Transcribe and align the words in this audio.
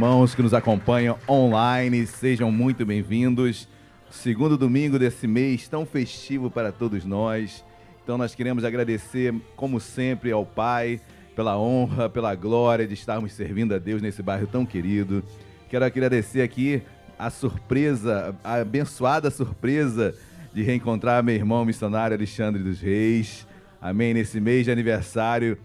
Irmãos 0.00 0.34
que 0.34 0.40
nos 0.40 0.54
acompanham 0.54 1.18
online, 1.28 2.06
sejam 2.06 2.50
muito 2.50 2.86
bem-vindos. 2.86 3.68
Segundo 4.10 4.56
domingo 4.56 4.98
desse 4.98 5.26
mês 5.26 5.68
tão 5.68 5.84
festivo 5.84 6.50
para 6.50 6.72
todos 6.72 7.04
nós. 7.04 7.62
Então 8.02 8.16
nós 8.16 8.34
queremos 8.34 8.64
agradecer, 8.64 9.34
como 9.54 9.78
sempre, 9.78 10.32
ao 10.32 10.46
Pai 10.46 11.02
pela 11.36 11.58
honra, 11.58 12.08
pela 12.08 12.34
glória 12.34 12.86
de 12.86 12.94
estarmos 12.94 13.32
servindo 13.32 13.74
a 13.74 13.78
Deus 13.78 14.00
nesse 14.00 14.22
bairro 14.22 14.46
tão 14.46 14.64
querido. 14.64 15.22
Quero 15.68 15.84
agradecer 15.84 16.40
aqui 16.40 16.82
a 17.18 17.28
surpresa, 17.28 18.34
a 18.42 18.54
abençoada 18.54 19.30
surpresa 19.30 20.14
de 20.54 20.62
reencontrar 20.62 21.22
meu 21.22 21.34
irmão 21.34 21.62
missionário 21.62 22.16
Alexandre 22.16 22.62
dos 22.62 22.80
Reis. 22.80 23.46
Amém. 23.78 24.14
Nesse 24.14 24.40
mês 24.40 24.64
de 24.64 24.70
aniversário, 24.70 25.58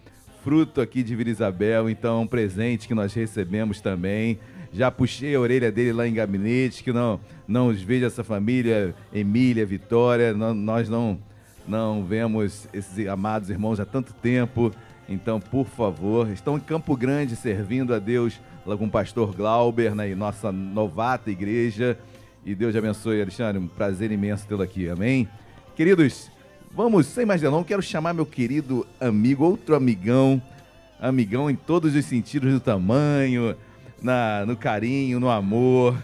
fruto 0.46 0.80
aqui 0.80 1.02
de 1.02 1.16
Vila 1.16 1.32
Isabel, 1.32 1.90
então 1.90 2.22
um 2.22 2.28
presente 2.28 2.88
que 2.88 2.94
nós 2.94 3.12
recebemos 3.16 3.82
também. 3.82 4.38
Já 4.72 4.92
puxei 4.92 5.34
a 5.34 5.40
orelha 5.40 5.72
dele 5.72 5.92
lá 5.92 6.08
em 6.08 6.14
gabinete, 6.14 6.84
que 6.84 6.94
não, 6.94 7.20
não 7.48 7.70
os 7.70 7.82
veja 7.82 8.06
essa 8.06 8.24
família, 8.24 8.94
Emília, 9.12 9.66
Vitória, 9.66 10.36
não, 10.36 10.54
nós 10.54 10.88
não, 10.88 11.18
não 11.68 12.06
vemos 12.06 12.68
esses 12.72 13.08
amados 13.08 13.50
irmãos 13.50 13.80
há 13.80 13.86
tanto 13.86 14.14
tempo. 14.14 14.72
Então, 15.10 15.40
por 15.40 15.66
favor, 15.66 16.30
estão 16.30 16.58
em 16.58 16.62
Campo 16.62 16.96
Grande 16.96 17.36
servindo 17.36 17.92
a 17.92 17.98
Deus 17.98 18.40
com 18.64 18.86
o 18.86 18.92
pastor 18.92 19.36
Glauber, 19.36 19.96
né, 19.96 20.14
nossa 20.14 20.52
novata 20.52 21.32
igreja. 21.32 21.98
E 22.46 22.54
Deus 22.54 22.76
abençoe, 22.76 23.20
Alexandre. 23.20 23.60
Um 23.60 23.68
prazer 23.68 24.12
imenso 24.12 24.46
tê-lo 24.46 24.62
aqui. 24.62 24.90
Amém? 24.90 25.28
Queridos, 25.76 26.30
vamos, 26.76 27.08
sem 27.08 27.26
mais 27.26 27.40
delongas, 27.40 27.68
quero 27.68 27.82
chamar 27.82 28.14
meu 28.14 28.26
querido 28.26 28.86
amigo, 29.00 29.46
outro 29.46 29.76
amigão, 29.76 30.42
amigão 31.00 31.50
em 31.50 31.56
todos 31.56 31.96
os 31.96 32.04
sentidos 32.04 32.52
do 32.52 32.60
tamanho, 32.60 33.56
na, 34.02 34.46
no 34.46 34.58
carinho, 34.58 35.20
no 35.20 35.30
amor. 35.30 35.96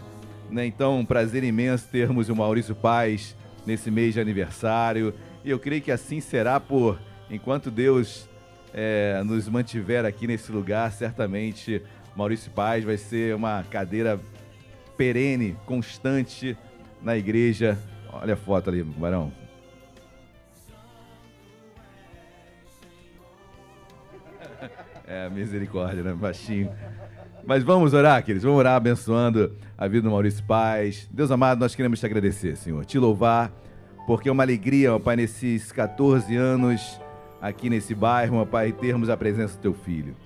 Né? 0.50 0.64
Então, 0.64 1.00
um 1.00 1.04
prazer 1.04 1.44
imenso 1.44 1.86
termos 1.92 2.30
o 2.30 2.34
Maurício 2.34 2.74
Paz 2.74 3.36
nesse 3.66 3.90
mês 3.90 4.14
de 4.14 4.20
aniversário. 4.20 5.12
E 5.44 5.50
eu 5.50 5.58
creio 5.58 5.82
que 5.82 5.92
assim 5.92 6.20
será 6.20 6.58
por 6.58 6.98
enquanto 7.30 7.70
Deus 7.70 8.26
é, 8.72 9.22
nos 9.24 9.48
mantiver 9.48 10.06
aqui 10.06 10.26
nesse 10.26 10.50
lugar, 10.50 10.90
certamente 10.90 11.82
Maurício 12.16 12.50
Paz 12.50 12.82
vai 12.82 12.96
ser 12.96 13.34
uma 13.34 13.62
cadeira 13.70 14.18
perene, 14.96 15.54
constante 15.66 16.56
na 17.02 17.14
igreja. 17.16 17.78
Olha 18.10 18.34
a 18.34 18.36
foto 18.36 18.70
ali, 18.70 18.82
Barão. 18.82 19.41
É, 25.12 25.28
misericórdia, 25.28 26.02
né? 26.02 26.14
Baixinho. 26.14 26.70
Mas 27.44 27.62
vamos 27.62 27.92
orar, 27.92 28.24
queridos. 28.24 28.44
Vamos 28.44 28.58
orar 28.58 28.76
abençoando 28.76 29.52
a 29.76 29.86
vida 29.86 30.04
do 30.04 30.10
Maurício 30.10 30.42
Paz. 30.44 31.06
Deus 31.12 31.30
amado, 31.30 31.60
nós 31.60 31.74
queremos 31.74 32.00
te 32.00 32.06
agradecer, 32.06 32.56
Senhor. 32.56 32.82
Te 32.86 32.98
louvar, 32.98 33.52
porque 34.06 34.30
é 34.30 34.32
uma 34.32 34.42
alegria, 34.42 34.88
meu 34.88 34.98
Pai, 34.98 35.16
nesses 35.16 35.70
14 35.70 36.34
anos 36.34 36.98
aqui 37.42 37.68
nesse 37.68 37.94
bairro, 37.94 38.36
meu 38.36 38.46
Pai, 38.46 38.72
termos 38.72 39.10
a 39.10 39.16
presença 39.16 39.54
do 39.54 39.60
teu 39.60 39.74
filho. 39.74 40.16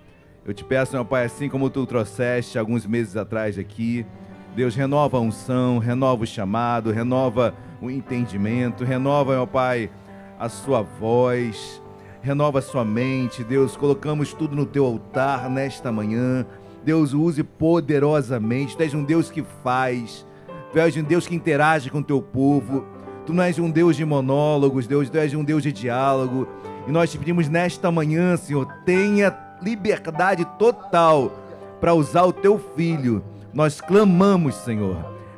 Eu 0.44 0.54
te 0.54 0.62
peço, 0.62 0.92
meu 0.92 1.04
Pai, 1.04 1.24
assim 1.24 1.48
como 1.48 1.68
tu 1.68 1.84
trouxeste 1.84 2.56
alguns 2.56 2.86
meses 2.86 3.16
atrás 3.16 3.58
aqui, 3.58 4.06
Deus 4.54 4.76
renova 4.76 5.16
a 5.16 5.20
unção, 5.20 5.78
renova 5.78 6.22
o 6.22 6.26
chamado, 6.28 6.92
renova 6.92 7.56
o 7.82 7.90
entendimento, 7.90 8.84
renova, 8.84 9.34
meu 9.34 9.48
Pai, 9.48 9.90
a 10.38 10.48
sua 10.48 10.80
voz, 10.80 11.82
renova 12.26 12.60
sua 12.60 12.84
mente. 12.84 13.44
Deus, 13.44 13.76
colocamos 13.76 14.32
tudo 14.32 14.56
no 14.56 14.66
teu 14.66 14.84
altar 14.84 15.48
nesta 15.48 15.92
manhã. 15.92 16.44
Deus, 16.84 17.14
use 17.14 17.44
poderosamente. 17.44 18.76
Tu 18.76 18.82
és 18.82 18.94
um 18.94 19.04
Deus 19.04 19.30
que 19.30 19.44
faz, 19.62 20.26
tu 20.72 20.78
és 20.80 20.96
um 20.96 21.04
Deus 21.04 21.28
que 21.28 21.36
interage 21.36 21.88
com 21.88 21.98
o 21.98 22.04
teu 22.04 22.20
povo. 22.20 22.84
Tu 23.24 23.32
não 23.32 23.44
és 23.44 23.60
um 23.60 23.70
Deus 23.70 23.96
de 23.96 24.04
monólogos, 24.04 24.88
Deus, 24.88 25.08
tu 25.08 25.16
és 25.16 25.34
um 25.34 25.44
Deus 25.44 25.62
de 25.62 25.70
diálogo. 25.70 26.48
E 26.88 26.90
nós 26.90 27.12
te 27.12 27.18
pedimos 27.18 27.48
nesta 27.48 27.92
manhã, 27.92 28.36
Senhor, 28.36 28.66
tenha 28.84 29.32
liberdade 29.62 30.44
total 30.58 31.32
para 31.80 31.94
usar 31.94 32.24
o 32.24 32.32
teu 32.32 32.58
filho. 32.74 33.22
Nós 33.54 33.80
clamamos, 33.80 34.56
Senhor, 34.56 34.96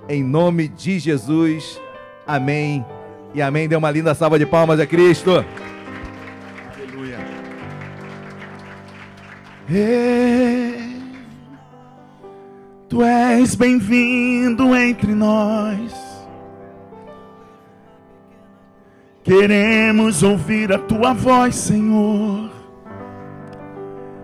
em 0.09 0.24
nome 0.24 0.68
de 0.68 0.98
Jesus. 0.98 1.79
Amém. 2.27 2.85
E 3.35 3.42
amém. 3.42 3.68
Dê 3.68 3.77
uma 3.77 3.90
linda 3.90 4.14
salva 4.14 4.38
de 4.38 4.46
palmas 4.46 4.81
a 4.81 4.87
Cristo. 4.87 5.44
Ei, 9.70 10.96
tu 12.88 13.02
és 13.02 13.54
bem-vindo 13.54 14.74
entre 14.74 15.14
nós. 15.14 15.92
Queremos 19.22 20.22
ouvir 20.22 20.72
a 20.72 20.78
tua 20.78 21.12
voz, 21.12 21.54
Senhor. 21.54 22.50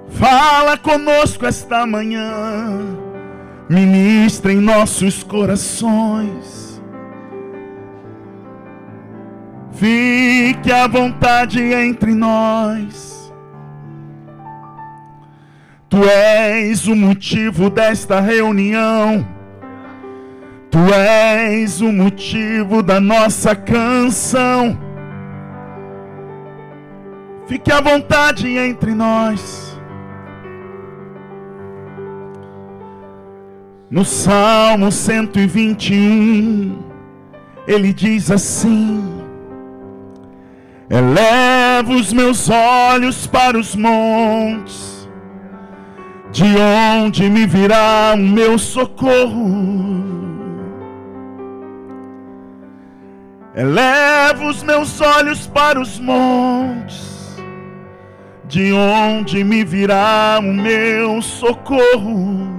Fala 0.08 0.78
conosco 0.78 1.44
esta 1.44 1.84
manhã, 1.84 2.80
ministra 3.68 4.50
em 4.50 4.60
nossos 4.60 5.22
corações. 5.22 6.82
Fique 9.72 10.72
à 10.72 10.86
vontade 10.86 11.60
entre 11.60 12.14
nós. 12.14 13.13
Tu 15.94 16.02
és 16.10 16.88
o 16.88 16.96
motivo 16.96 17.70
desta 17.70 18.18
reunião. 18.18 19.24
Tu 20.68 20.92
és 20.92 21.80
o 21.80 21.92
motivo 21.92 22.82
da 22.82 22.98
nossa 22.98 23.54
canção. 23.54 24.76
Fique 27.46 27.70
à 27.70 27.80
vontade 27.80 28.58
entre 28.58 28.92
nós. 28.92 29.78
No 33.88 34.04
Salmo 34.04 34.90
121, 34.90 36.76
ele 37.68 37.92
diz 37.92 38.32
assim: 38.32 39.00
Eleva 40.90 41.92
os 41.92 42.12
meus 42.12 42.50
olhos 42.50 43.28
para 43.28 43.56
os 43.56 43.76
montes, 43.76 44.93
de 46.34 46.44
onde 46.58 47.30
me 47.30 47.46
virá 47.46 48.12
o 48.14 48.18
meu 48.18 48.58
socorro. 48.58 50.04
Eleva 53.54 54.44
os 54.44 54.62
meus 54.62 55.00
olhos 55.00 55.46
para 55.46 55.80
os 55.80 55.98
montes, 55.98 57.40
de 58.46 58.70
onde 58.74 59.42
me 59.42 59.64
virá 59.64 60.38
o 60.40 60.52
meu 60.52 61.22
socorro 61.22 62.54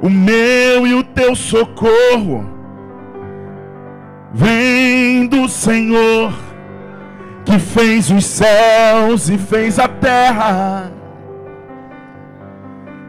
o 0.00 0.10
meu 0.10 0.86
e 0.86 0.94
o 0.94 1.02
teu 1.02 1.34
socorro 1.34 2.48
vem 4.32 5.26
do 5.26 5.48
Senhor 5.48 6.32
que 7.44 7.58
fez 7.58 8.10
os 8.10 8.24
céus 8.24 9.28
e 9.28 9.38
fez 9.38 9.78
a 9.78 9.88
terra. 9.88 10.95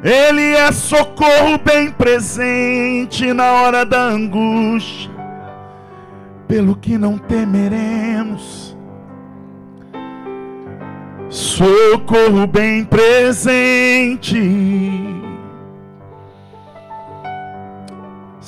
Ele 0.04 0.56
é 0.56 0.72
socorro 0.72 1.58
bem 1.64 1.92
presente 1.92 3.34
na 3.34 3.52
hora 3.52 3.86
da 3.86 4.02
angústia, 4.02 5.12
pelo 6.48 6.76
que 6.76 6.98
não 6.98 7.18
temeremos. 7.18 8.78
Socorro 11.30 12.48
bem 12.48 12.86
presente 12.86 14.38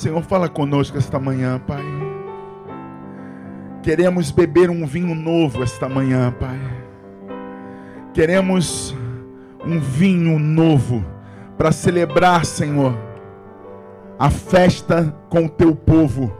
Senhor, 0.00 0.22
fala 0.22 0.48
conosco 0.48 0.96
esta 0.96 1.18
manhã, 1.18 1.60
Pai. 1.66 1.84
Queremos 3.82 4.30
beber 4.30 4.70
um 4.70 4.86
vinho 4.86 5.14
novo 5.14 5.62
esta 5.62 5.90
manhã, 5.90 6.34
Pai. 6.40 6.58
Queremos 8.14 8.96
um 9.62 9.78
vinho 9.78 10.38
novo 10.38 11.04
para 11.60 11.72
celebrar, 11.72 12.46
Senhor, 12.46 12.96
a 14.18 14.30
festa 14.30 15.14
com 15.28 15.44
o 15.44 15.48
teu 15.50 15.76
povo. 15.76 16.34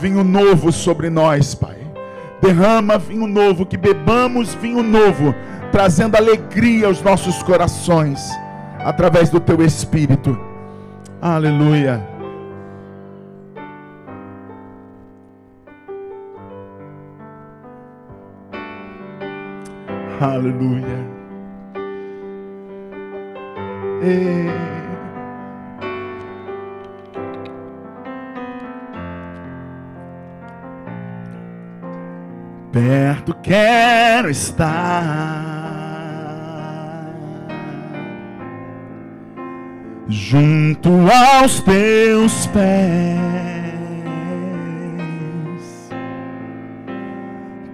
Vinho 0.00 0.24
novo 0.24 0.72
sobre 0.72 1.10
nós, 1.10 1.54
Pai. 1.54 1.76
Derrama 2.40 2.96
vinho 2.96 3.26
novo, 3.26 3.66
que 3.66 3.76
bebamos 3.76 4.54
vinho 4.54 4.82
novo, 4.82 5.34
trazendo 5.70 6.16
alegria 6.16 6.86
aos 6.86 7.02
nossos 7.02 7.42
corações, 7.42 8.30
através 8.82 9.28
do 9.28 9.40
teu 9.40 9.62
Espírito. 9.62 10.40
Aleluia. 11.20 12.02
Aleluia. 20.18 21.15
Perto 32.72 33.34
quero 33.42 34.28
estar, 34.28 34.74
junto 40.06 40.90
aos 41.40 41.60
teus 41.62 42.46
pés, 42.48 43.16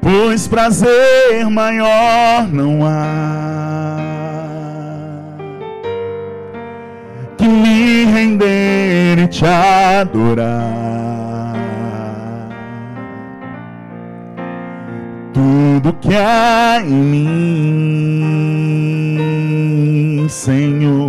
pois 0.00 0.46
prazer 0.46 1.50
maior 1.50 2.46
não 2.46 2.86
há. 2.86 4.01
Me 7.82 8.04
render 8.04 9.18
e 9.18 9.26
te 9.26 9.44
adorar. 9.44 10.72
Tudo 15.32 15.92
que 15.94 16.14
há 16.14 16.80
em 16.80 16.92
mim, 20.14 20.26
Senhor, 20.28 21.08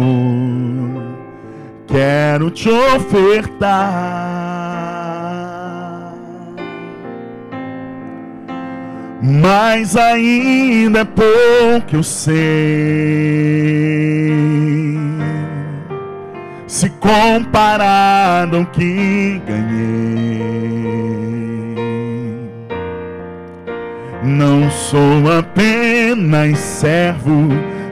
quero 1.87 2.49
te 2.49 2.69
ofertar. 2.69 4.33
mas 9.25 9.95
ainda 9.95 10.99
é 10.99 11.05
pouco 11.05 11.95
eu 11.95 12.03
sei. 12.03 12.33
Se 16.73 16.89
comparado 16.89 18.57
ao 18.57 18.65
que 18.65 19.39
ganhei, 19.47 19.77
não 24.23 24.71
sou 24.71 25.31
apenas 25.37 26.57
servo, 26.57 27.47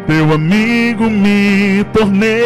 teu 0.08 0.34
amigo 0.34 1.04
me 1.12 1.84
tornei. 1.94 2.42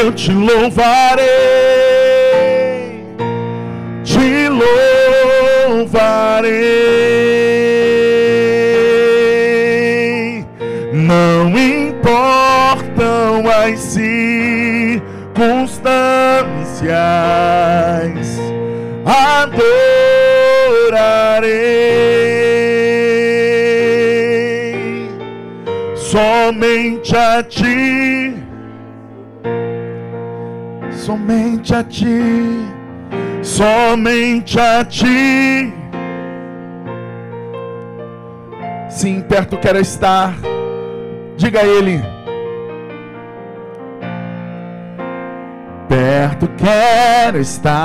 Eu 0.00 0.12
te 0.12 0.30
louvarei 0.30 1.58
louvarei. 5.78 7.07
Adorarei 19.04 19.88
somente 25.94 27.16
a 27.16 27.42
ti, 27.42 28.42
somente 30.90 31.74
a 31.74 31.82
ti 31.84 32.76
somente 33.48 34.60
a 34.60 34.84
ti. 34.84 35.72
Sim, 38.88 39.22
perto 39.22 39.58
quero 39.58 39.78
estar. 39.78 40.34
Diga 41.36 41.60
a 41.60 41.64
Ele. 41.64 42.17
Perto 45.88 46.48
quero 46.56 47.38
estar. 47.38 47.78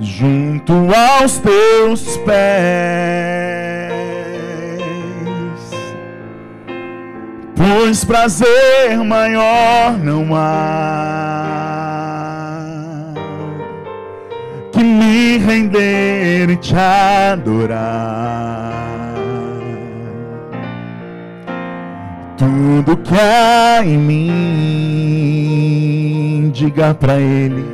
Junto 0.00 0.72
aos 0.94 1.38
teus 1.38 2.16
pés. 2.18 2.34
Pois 7.54 8.04
prazer 8.04 8.96
maior 9.04 9.98
não 9.98 10.34
há 10.34 11.54
que 14.72 14.82
me 14.82 15.38
render 15.38 16.50
e 16.50 16.56
te 16.56 16.74
adorar. 16.74 18.63
Tudo 22.36 22.96
que 22.96 23.14
há 23.14 23.84
em 23.84 23.96
mim, 23.96 25.30
diga 26.52 26.94
para 26.94 27.16
Ele, 27.16 27.64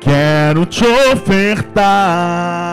quero 0.00 0.66
te 0.66 0.84
ofertar. 1.12 2.64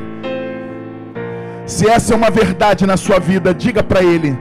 Se 1.65 1.89
essa 1.89 2.15
é 2.15 2.17
uma 2.17 2.31
verdade 2.31 2.85
na 2.85 2.97
sua 2.97 3.21
vida, 3.21 3.55
diga 3.55 3.81
para 3.81 4.03
Ele: 4.03 4.37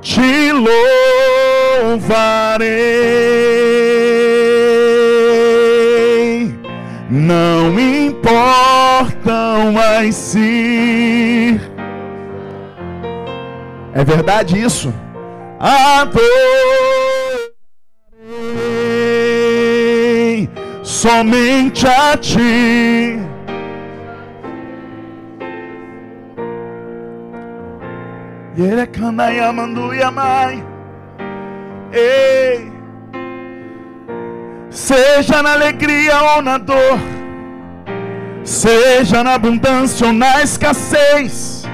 Te 0.00 0.52
louvarei. 1.82 2.14
Não 7.10 7.78
importam 7.80 9.74
as 9.76 10.14
circunstâncias 10.14 11.74
é 13.94 14.02
verdade 14.04 14.60
isso? 14.60 14.92
Adorei 15.60 17.13
somente 20.94 21.86
a 21.88 22.16
ti. 22.16 23.18
Ele 28.56 29.52
mandu 29.52 29.92
yamai. 29.92 30.62
Ei, 31.92 32.72
seja 34.70 35.42
na 35.42 35.52
alegria 35.52 36.22
ou 36.36 36.42
na 36.42 36.58
dor, 36.58 36.98
seja 38.44 39.24
na 39.24 39.34
abundância 39.34 40.06
ou 40.06 40.12
na 40.12 40.42
escassez 40.42 41.64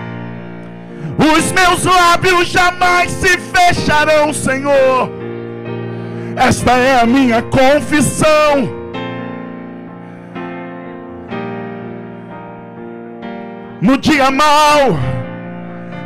os 1.20 1.52
meus 1.52 1.84
lábios 1.84 2.48
jamais 2.48 3.10
se 3.10 3.36
fecharão, 3.36 4.32
Senhor. 4.32 5.10
Esta 6.34 6.72
é 6.72 7.00
a 7.00 7.06
minha 7.06 7.42
confissão. 7.42 8.79
No 13.80 13.96
dia 13.96 14.30
mal, 14.30 14.98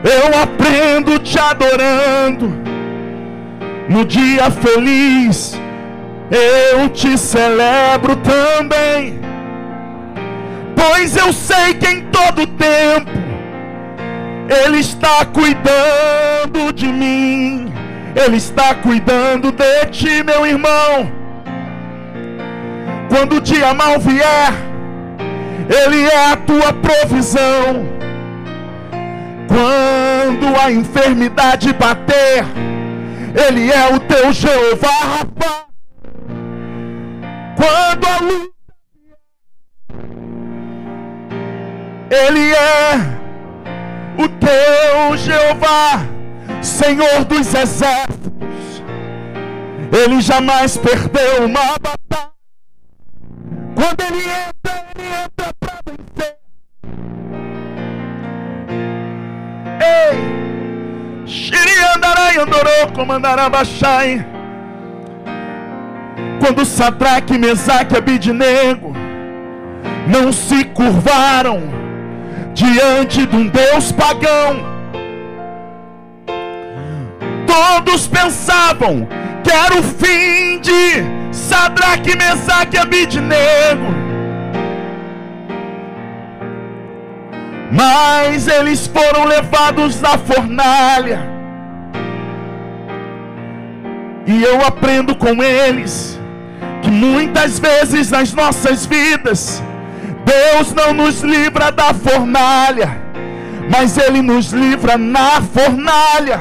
eu 0.05 0.41
aprendo 0.41 1.19
te 1.19 1.37
adorando. 1.39 2.53
No 3.89 4.05
dia 4.05 4.49
feliz, 4.51 5.61
eu 6.31 6.89
te 6.89 7.19
celebro 7.19 8.15
também. 8.17 9.19
Pois 10.77 11.17
eu 11.17 11.33
sei 11.33 11.75
que 11.75 11.89
em 11.89 12.03
todo 12.03 12.47
tempo 12.47 13.11
Ele 14.49 14.79
está 14.79 15.25
cuidando 15.25 16.73
de 16.73 16.87
mim. 16.87 17.73
Ele 18.15 18.37
está 18.37 18.75
cuidando 18.75 19.51
de 19.51 19.87
ti, 19.91 20.23
meu 20.23 20.47
irmão. 20.47 21.11
Quando 23.09 23.37
o 23.37 23.41
dia 23.41 23.75
mal 23.75 23.99
vier, 23.99 24.53
Ele 25.69 26.05
é 26.05 26.33
a 26.33 26.37
tua 26.37 26.73
provisão. 26.73 27.87
Quando 29.49 30.61
a 30.61 30.71
enfermidade 30.71 31.73
bater, 31.73 32.45
Ele 33.35 33.71
é 33.71 33.95
o 33.95 34.01
teu 34.01 34.33
Jeová, 34.33 35.25
Quando 37.57 38.07
a 38.07 38.19
luz 38.19 38.55
Ele 42.11 42.53
é 42.53 42.95
o 44.17 44.29
teu 44.29 45.17
Jeová, 45.17 46.07
Senhor 46.63 47.25
dos 47.25 47.53
exércitos. 47.53 48.83
Ele 49.93 50.21
jamais 50.21 50.77
perdeu 50.77 51.47
uma 51.47 51.77
batalha. 51.81 52.31
Quando 53.75 54.01
ele 54.01 54.23
entra, 54.23 54.84
ele 54.99 55.09
entra 55.25 55.53
para 55.61 55.79
vencer. 55.87 56.37
Ei! 59.81 61.27
Shiriandarai 61.27 62.39
andorou, 62.39 62.93
comandará 62.95 63.49
baixai. 63.49 64.25
Quando 66.41 66.65
Sadraque, 66.65 67.39
Mesaque 67.39 67.95
e 67.95 67.99
Abidnego 67.99 68.93
não 70.07 70.33
se 70.33 70.65
curvaram 70.65 71.63
diante 72.53 73.25
de 73.27 73.37
um 73.37 73.47
Deus 73.49 73.91
pagão. 73.93 74.75
Todos 77.47 78.07
pensavam 78.07 79.09
que 79.43 79.51
era 79.51 79.75
o 79.79 79.83
fim 79.83 80.61
de 80.61 81.05
Sadraque, 81.33 82.17
Mesaque 82.17 82.77
e 82.77 82.79
Abidnego. 82.79 84.04
Mas 87.75 88.47
eles 88.47 88.87
foram 88.87 89.25
levados 89.25 90.01
na 90.01 90.17
fornalha. 90.17 91.21
E 94.25 94.43
eu 94.45 94.65
aprendo 94.65 95.17
com 95.17 95.43
eles 95.43 96.19
que 96.83 96.91
muitas 96.91 97.59
vezes 97.59 98.13
nas 98.13 98.33
nossas 98.33 98.87
vidas 98.87 99.61
Deus 100.25 100.73
não 100.73 100.95
nos 100.95 101.21
livra 101.21 101.73
da 101.73 101.93
fornalha, 101.93 102.97
mas 103.69 103.99
Ele 103.99 104.23
nos 104.23 104.53
livra 104.53 104.97
na 104.97 105.43
fornalha. 105.43 106.41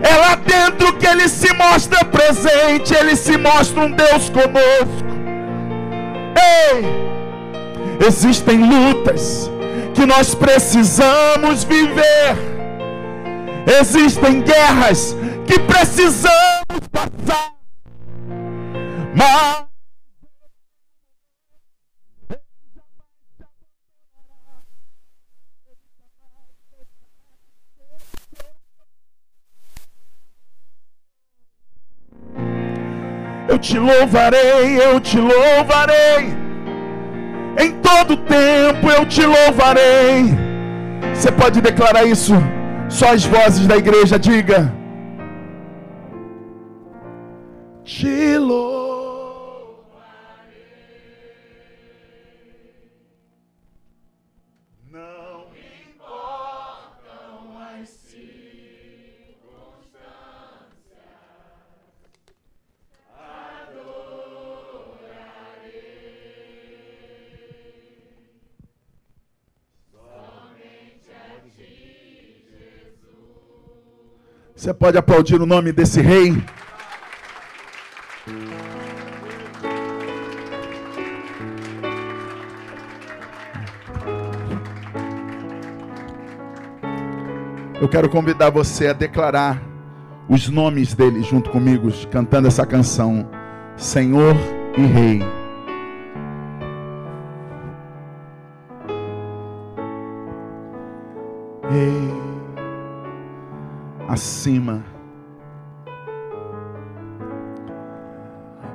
É 0.00 0.16
lá 0.16 0.36
dentro 0.36 0.92
que 0.92 1.06
Ele 1.06 1.28
se 1.28 1.52
mostra 1.54 2.04
presente, 2.04 2.94
Ele 2.94 3.16
se 3.16 3.36
mostra 3.36 3.80
um 3.80 3.90
Deus 3.90 4.30
conosco. 4.30 5.06
Ei, 6.70 8.06
existem 8.06 8.58
lutas 8.58 9.50
que 9.96 10.04
nós 10.04 10.34
precisamos 10.34 11.64
viver, 11.64 12.36
existem 13.80 14.42
guerras 14.42 15.16
que 15.46 15.58
precisamos 15.60 16.86
passar, 16.92 17.54
mas 19.14 19.66
Eu 33.48 33.58
te 33.58 33.78
louvarei, 33.78 34.78
eu 34.82 35.00
te 35.00 35.18
louvarei. 35.18 36.45
Em 37.58 37.72
todo 37.80 38.16
tempo 38.16 38.90
eu 38.90 39.06
te 39.06 39.24
louvarei. 39.24 40.34
Você 41.14 41.32
pode 41.32 41.60
declarar 41.60 42.04
isso? 42.04 42.34
Só 42.88 43.12
as 43.12 43.24
vozes 43.24 43.66
da 43.66 43.76
igreja, 43.76 44.18
diga. 44.18 44.72
Te 47.84 48.36
louvarei. 48.38 48.85
Você 74.56 74.72
pode 74.72 74.96
aplaudir 74.96 75.38
o 75.38 75.44
nome 75.44 75.70
desse 75.70 76.00
rei? 76.00 76.42
Eu 87.78 87.86
quero 87.86 88.08
convidar 88.08 88.48
você 88.48 88.86
a 88.86 88.92
declarar 88.94 89.62
os 90.26 90.48
nomes 90.48 90.94
dele 90.94 91.22
junto 91.22 91.50
comigo, 91.50 91.92
cantando 92.10 92.48
essa 92.48 92.64
canção, 92.64 93.28
Senhor 93.76 94.34
e 94.78 94.86
Rei. 94.86 95.35
Acima. 104.16 104.82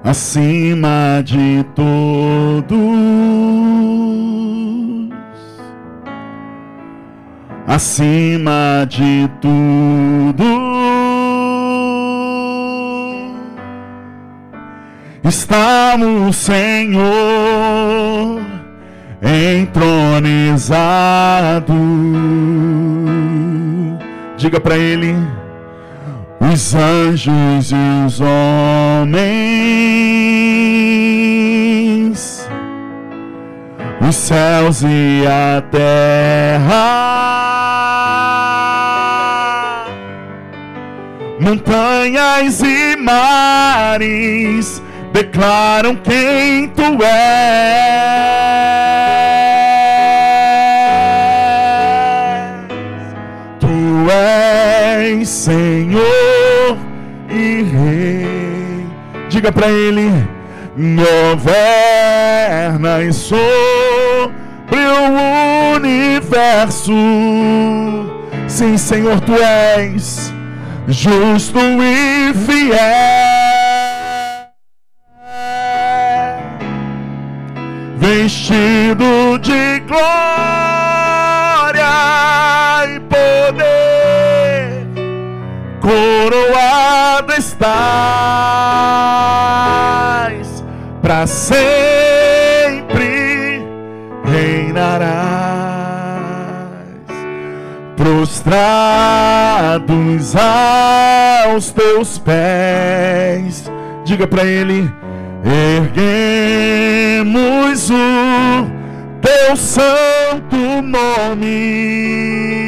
Acima 0.04 1.22
de 1.24 1.64
todos, 1.76 2.72
acima 7.68 8.88
de 8.90 9.30
tudo, 9.40 10.44
estamos, 15.24 16.36
Senhor, 16.36 17.02
entronizado 19.22 20.52
Diga 24.42 24.60
para 24.60 24.76
ele: 24.76 25.16
os 26.52 26.74
anjos 26.74 27.72
e 27.72 27.76
os 28.08 28.20
homens, 28.20 29.22
os 34.02 34.16
céus 34.16 34.82
e 34.82 35.24
a 35.28 35.62
terra, 35.70 36.82
montanhas 41.40 42.62
e 42.62 42.96
mares 42.98 44.82
declaram 45.14 45.96
quem 45.98 46.68
tu 46.70 46.98
és. 47.04 48.81
Senhor 55.42 56.78
e 57.28 57.64
Rei. 57.64 58.86
Diga 59.28 59.52
para 59.52 59.70
Ele: 59.70 60.12
governas 61.34 63.16
sobre 63.16 63.42
o 64.76 65.78
universo. 65.78 66.94
Sim, 68.48 68.78
Senhor, 68.78 69.20
tu 69.22 69.34
és 69.34 70.32
justo 70.88 71.58
e 71.58 72.32
fiel. 72.46 72.78
Vestido 77.98 79.40
de 79.40 79.80
glória 79.88 80.12
Coroado 85.82 87.34
estás, 87.36 87.74
para 91.02 91.26
sempre 91.26 92.46
reinarás, 94.24 95.02
prostrados 97.98 98.76
aos 100.36 101.72
teus 101.72 102.20
pés. 102.20 103.72
Diga 104.06 104.28
para 104.28 104.44
ele: 104.44 104.88
erguemos 106.54 107.90
o 107.90 108.68
teu 109.20 109.58
santo 109.58 110.84
nome 110.84 112.61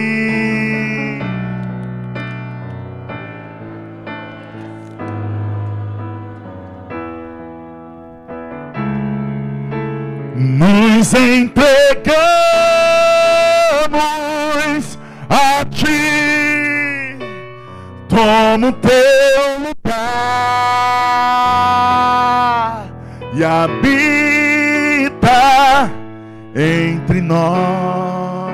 nos 11.03 11.13
entregamos 11.15 11.67
a 15.29 15.65
ti. 15.69 17.17
Toma 18.07 18.69
o 18.69 18.71
teu 18.71 19.59
lugar 19.59 19.83
e 23.33 23.43
habita 23.43 24.71
entre 26.55 27.19
nós. 27.21 28.53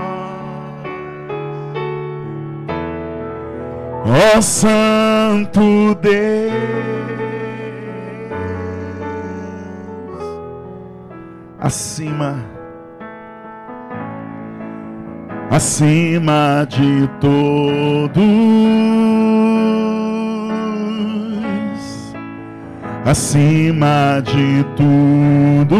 Ó 4.07 4.41
Santo 4.41 5.93
Deus. 6.01 6.98
Acima, 11.59 12.45
acima 15.51 16.65
de 16.69 17.09
todos, 17.19 18.17
acima 23.05 24.21
de 24.23 24.63
tudo. 24.75 25.77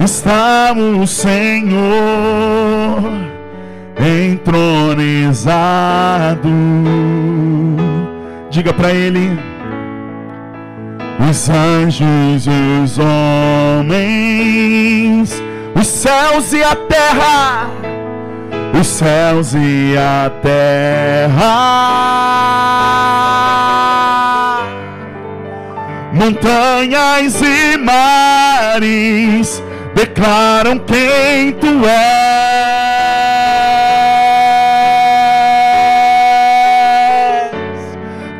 Está 0.00 0.72
o 0.72 1.06
Senhor 1.06 1.82
entronizado. 3.98 6.48
Diga 8.50 8.72
para 8.72 8.92
Ele 8.92 9.51
os 11.28 11.48
anjos 11.48 12.46
e 12.46 12.82
os 12.82 12.98
homens, 13.78 14.42
os 15.74 15.86
céus 15.86 16.52
e 16.52 16.62
a 16.62 16.74
terra, 16.74 17.70
os 18.78 18.86
céus 18.86 19.54
e 19.54 19.96
a 19.96 20.30
terra, 20.42 21.52
montanhas 26.12 27.40
e 27.40 27.76
mares 27.78 29.62
declaram 29.94 30.78
quem 30.78 31.52
tu 31.52 31.86
és. 31.86 32.72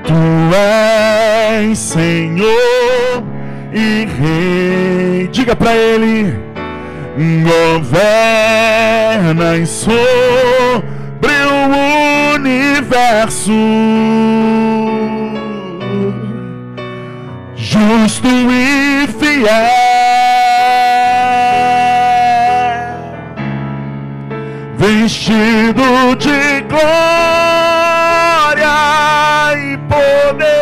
Tu 0.04 0.14
és 0.56 1.01
Senhor 1.74 3.22
e 3.72 4.06
rei. 4.20 5.28
Diga 5.28 5.54
para 5.56 5.74
ele: 5.74 6.34
governa 7.44 8.44
sobre 9.66 10.02
o 11.46 12.34
universo. 12.34 13.52
Justo 17.54 18.28
e 18.28 19.06
fiel, 19.18 19.46
vestido 24.76 26.16
de 26.18 26.60
glória 26.68 26.92
e 29.56 29.78
poder 29.88 30.61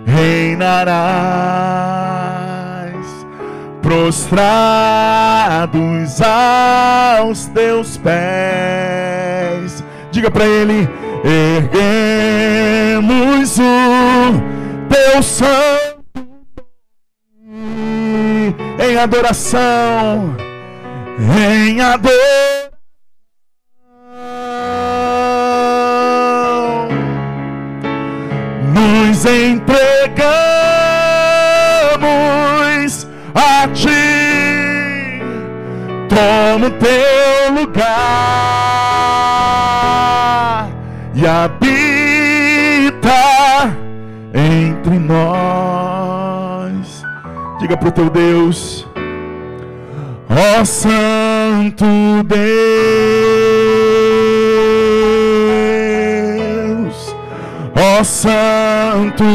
reinarás, 0.06 0.86
prostrados 3.82 5.02
aos 6.22 7.46
teus 7.48 7.98
pés. 7.98 9.84
Diga 10.12 10.30
para 10.30 10.46
ele: 10.46 10.88
erguemos 12.44 13.58
o 13.58 13.64
teu 14.90 15.24
santo 15.24 15.98
em 18.80 18.98
adoração 18.98 20.36
em 21.20 21.82
adoração. 21.82 22.57
Entregamos 29.26 29.78
a 33.34 33.68
ti, 33.70 35.22
toma 36.08 36.68
o 36.68 36.72
teu 36.72 37.54
lugar 37.60 37.86
e 41.14 41.26
habita 41.26 43.10
entre 44.34 44.98
nós. 45.00 47.04
Diga 47.60 47.76
para 47.76 47.90
o 47.90 47.92
teu 47.92 48.10
Deus 48.10 48.88
ó 50.30 50.66
Santo 50.66 51.86
Deus, 52.26 52.38
ó 58.00 58.04
Santo 58.04 59.26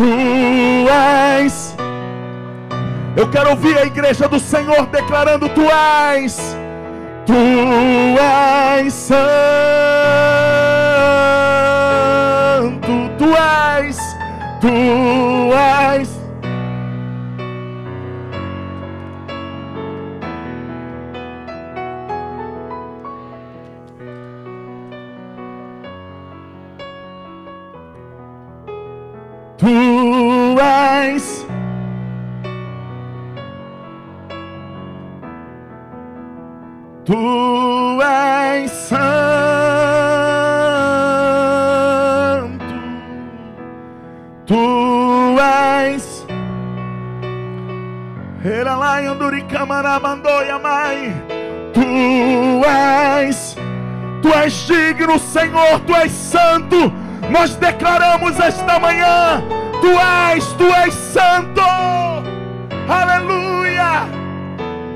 Tu 0.00 0.88
és. 0.88 1.76
Eu 3.14 3.30
quero 3.30 3.50
ouvir 3.50 3.76
a 3.76 3.84
igreja 3.84 4.26
do 4.26 4.40
Senhor 4.40 4.86
declarando: 4.86 5.46
Tu 5.50 5.60
és. 5.60 6.56
Tu 7.26 7.34
és 8.18 8.94
santo, 8.94 9.20
tu 13.18 13.26
és, 13.76 13.98
tu 14.58 14.72
és 15.92 16.19
Tu 37.04 38.02
és 38.02 38.70
santo. 38.70 39.00
Tu 44.46 45.36
és. 45.40 46.26
Era 48.44 48.76
lá 48.76 49.02
em 49.02 49.06
Anduricamara, 49.08 49.98
Mandoia, 49.98 50.58
Mãe. 50.58 51.14
Tu 51.72 52.64
és 52.64 53.56
Tu 54.22 54.28
és 54.44 54.66
digno, 54.66 55.18
Senhor, 55.18 55.80
tu 55.86 55.94
és 55.94 56.12
santo. 56.12 56.92
Nós 57.30 57.56
declaramos 57.56 58.38
esta 58.38 58.78
manhã: 58.78 59.42
Tu 59.80 59.88
és, 60.34 60.44
tu 60.58 60.66
és 60.84 60.94
santo. 60.94 61.62
Aleluia. 62.88 63.39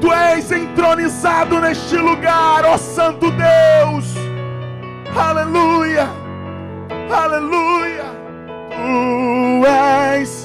Tu 0.05 0.13
és 0.13 0.51
entronizado 0.51 1.59
neste 1.63 1.97
lugar, 1.97 2.63
ó 2.67 2.77
Santo 2.77 3.31
Deus. 3.31 4.05
Aleluia. 5.17 6.07
Aleluia. 7.11 8.05
Tu 8.69 9.65
és. 10.15 10.44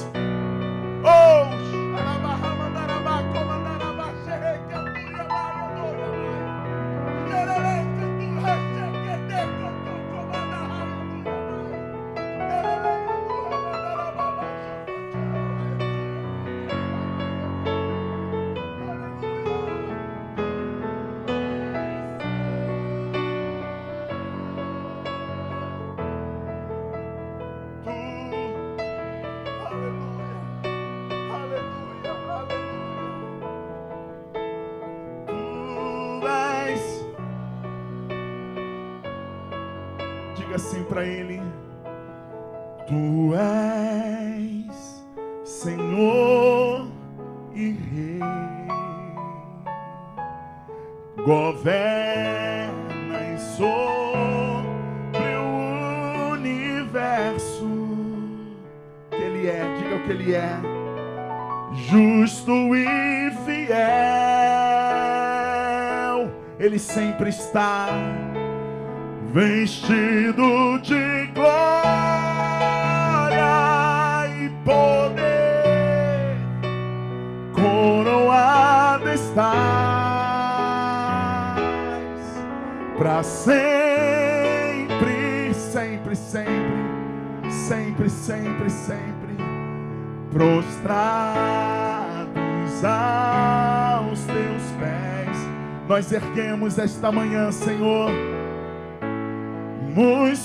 Nós 96.00 96.12
erguemos 96.12 96.78
esta 96.78 97.12
manhã, 97.12 97.52
Senhor 97.52 98.10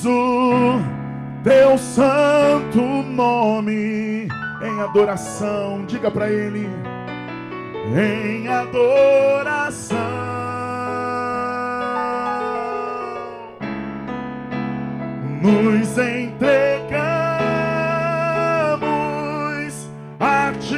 o 0.06 0.82
teu 1.46 1.78
santo 1.78 2.82
nome 2.82 4.28
em 4.62 4.82
adoração. 4.82 5.86
Diga 5.86 6.12
para 6.12 6.30
ele, 6.30 6.68
em 7.96 8.50
adoração. 8.50 9.98
Nos 15.42 15.98
entregamos 15.98 16.68
a 20.20 20.52
ti, 20.60 20.76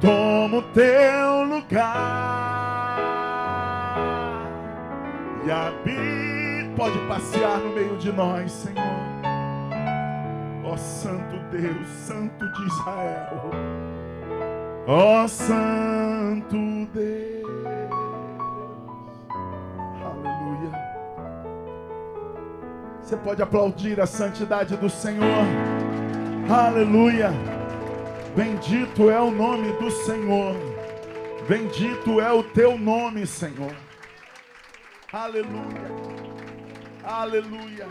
toma 0.00 0.56
o 0.56 0.62
teu 0.72 1.37
de 8.08 8.12
nós, 8.12 8.50
Senhor. 8.50 8.98
Ó 10.64 10.76
Santo 10.76 11.38
Deus, 11.50 11.86
Santo 11.88 12.52
de 12.52 12.66
Israel. 12.66 13.50
Ó 14.86 15.28
Santo 15.28 16.56
Deus. 16.94 17.46
Aleluia. 20.02 20.72
Você 23.02 23.16
pode 23.16 23.42
aplaudir 23.42 24.00
a 24.00 24.06
santidade 24.06 24.76
do 24.76 24.88
Senhor. 24.88 25.44
Aleluia. 26.50 27.30
Bendito 28.34 29.10
é 29.10 29.20
o 29.20 29.30
nome 29.30 29.72
do 29.72 29.90
Senhor. 29.90 30.56
Bendito 31.46 32.20
é 32.20 32.32
o 32.32 32.42
teu 32.42 32.78
nome, 32.78 33.26
Senhor. 33.26 33.74
Aleluia. 35.12 36.27
Aleluia. 37.08 37.86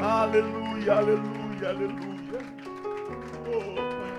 Aleluia, 0.00 0.96
aleluia, 0.96 1.68
aleluia. 1.68 2.40
Oh, 3.46 4.11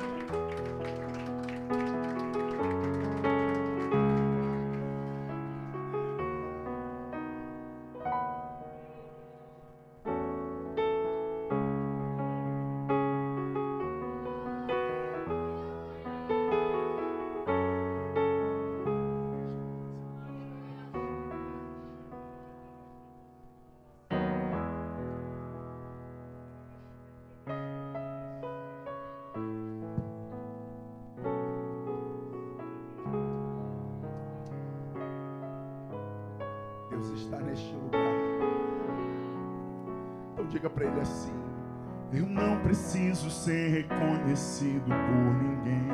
ser 43.43 43.69
reconhecido 43.69 44.85
por 44.85 45.33
ninguém. 45.43 45.87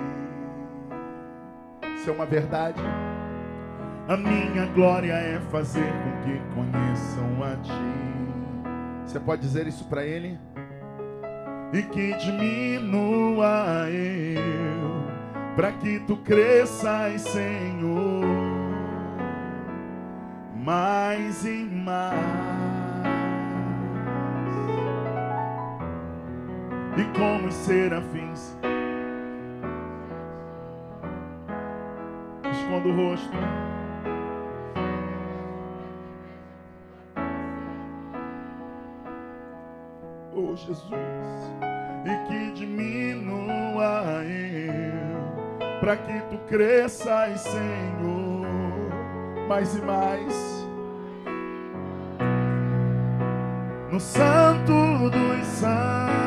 Isso 1.96 2.10
é 2.12 2.14
uma 2.14 2.26
verdade. 2.26 2.80
A 4.08 4.16
minha 4.16 4.68
glória 4.68 5.14
é 5.14 5.40
fazer 5.52 5.92
com 5.92 6.12
que 6.24 6.40
conheçam 6.54 7.44
a 7.44 7.56
Ti. 7.58 7.72
Você 9.04 9.20
pode 9.20 9.42
dizer 9.42 9.66
isso 9.66 9.86
para 9.86 10.06
Ele? 10.06 10.38
E 11.74 11.82
que 11.82 12.16
diminua 12.18 13.90
eu, 13.90 15.56
para 15.56 15.72
que 15.72 16.00
Tu 16.02 16.18
cresças, 16.18 17.22
Senhor, 17.22 18.26
mais 20.56 21.46
e 21.46 21.64
mais. 21.64 22.59
E 26.98 27.18
como 27.18 27.48
os 27.48 27.54
serafins. 27.54 28.58
Esconda 32.52 32.88
o 32.88 32.96
rosto. 32.96 33.38
Oh 40.34 40.56
Jesus, 40.56 40.84
e 42.06 42.28
que 42.28 42.52
diminua 42.54 44.24
eu, 44.24 45.80
para 45.80 45.98
que 45.98 46.22
tu 46.30 46.38
cresças, 46.48 47.42
Senhor, 47.42 48.48
mais 49.48 49.76
e 49.76 49.82
mais. 49.82 50.60
No 53.92 54.00
Santo 54.00 55.10
dos 55.10 55.46
Santos. 55.48 56.19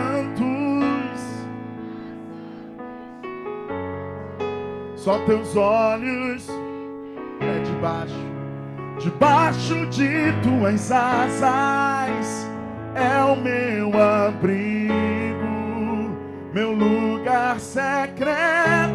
Só 5.03 5.19
teus 5.27 5.57
olhos 5.57 6.49
é 7.41 7.59
debaixo 7.65 8.33
Debaixo 9.01 9.87
de 9.87 10.33
tuas 10.45 10.93
asas 10.93 12.49
é 12.95 13.25
o 13.25 13.35
meu 13.35 14.01
abrigo, 14.01 14.95
meu 16.55 16.71
lugar 16.73 17.59
secreto. 17.59 18.93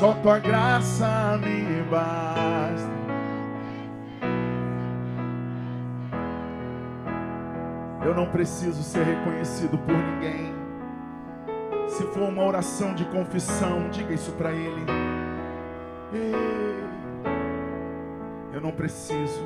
Só 0.00 0.14
tua 0.14 0.40
graça 0.40 1.38
me 1.44 1.80
basta. 1.88 2.98
Eu 8.04 8.14
não 8.16 8.26
preciso 8.26 8.82
ser 8.82 9.04
reconhecido 9.04 9.78
por 9.78 9.94
ninguém. 9.94 10.47
Se 11.98 12.04
for 12.04 12.28
uma 12.28 12.44
oração 12.44 12.94
de 12.94 13.04
confissão, 13.06 13.90
diga 13.90 14.14
isso 14.14 14.30
para 14.34 14.52
ele. 14.52 14.86
Eu 18.52 18.60
não 18.60 18.70
preciso. 18.70 19.44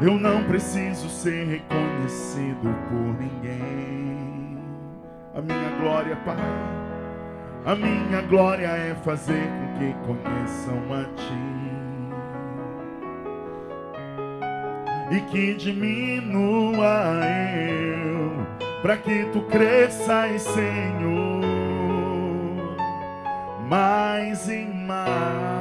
Eu 0.00 0.14
não 0.14 0.44
preciso 0.44 1.08
ser 1.08 1.44
reconhecido 1.48 2.72
por 2.88 3.20
ninguém. 3.20 4.56
A 5.34 5.42
minha 5.42 5.70
glória, 5.80 6.14
Pai, 6.24 6.36
a 7.66 7.74
minha 7.74 8.22
glória 8.22 8.68
é 8.68 8.94
fazer 8.94 9.48
com 9.48 9.78
que 9.80 9.92
conheçam 10.06 10.94
a 10.94 11.04
Ti. 11.16 11.58
e 15.10 15.20
que 15.22 15.54
diminua 15.54 17.20
eu, 17.56 18.46
para 18.82 18.96
que 18.96 19.24
tu 19.32 19.42
cresças, 19.42 20.42
Senhor, 20.42 21.44
mais 23.68 24.48
e 24.48 24.64
mais. 24.64 25.58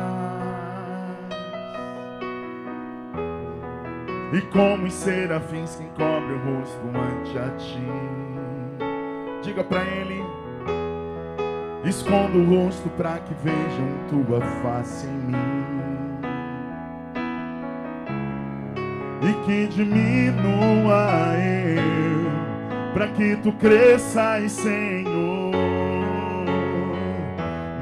E 4.34 4.42
como 4.52 4.86
os 4.86 4.94
serafins 4.94 5.76
que 5.76 5.84
encobre 5.84 6.34
o 6.34 6.58
rosto 6.58 6.82
ante 6.88 7.38
a 7.38 7.50
ti, 7.58 7.88
diga 9.44 9.64
para 9.64 9.82
ele. 9.84 10.24
Esconda 11.86 12.38
o 12.38 12.66
rosto 12.66 12.90
para 12.98 13.20
que 13.20 13.34
vejam 13.36 13.88
tua 14.10 14.42
face 14.62 15.08
em 15.08 15.12
mim. 15.12 15.98
e 19.22 19.34
que 19.46 19.68
diminua 19.68 21.34
eu, 21.36 22.17
para 22.98 23.10
que 23.10 23.36
tu 23.44 23.52
cresças, 23.52 24.54
Senhor, 24.54 25.52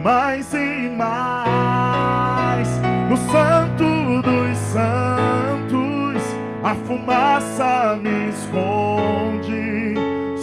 mais 0.04 0.54
e 0.54 0.90
mais 0.90 2.68
no 3.10 3.16
Santo 3.16 4.22
dos 4.22 4.58
Santos, 4.58 6.22
a 6.62 6.76
fumaça 6.76 7.98
me 8.04 8.28
esconde, 8.30 9.94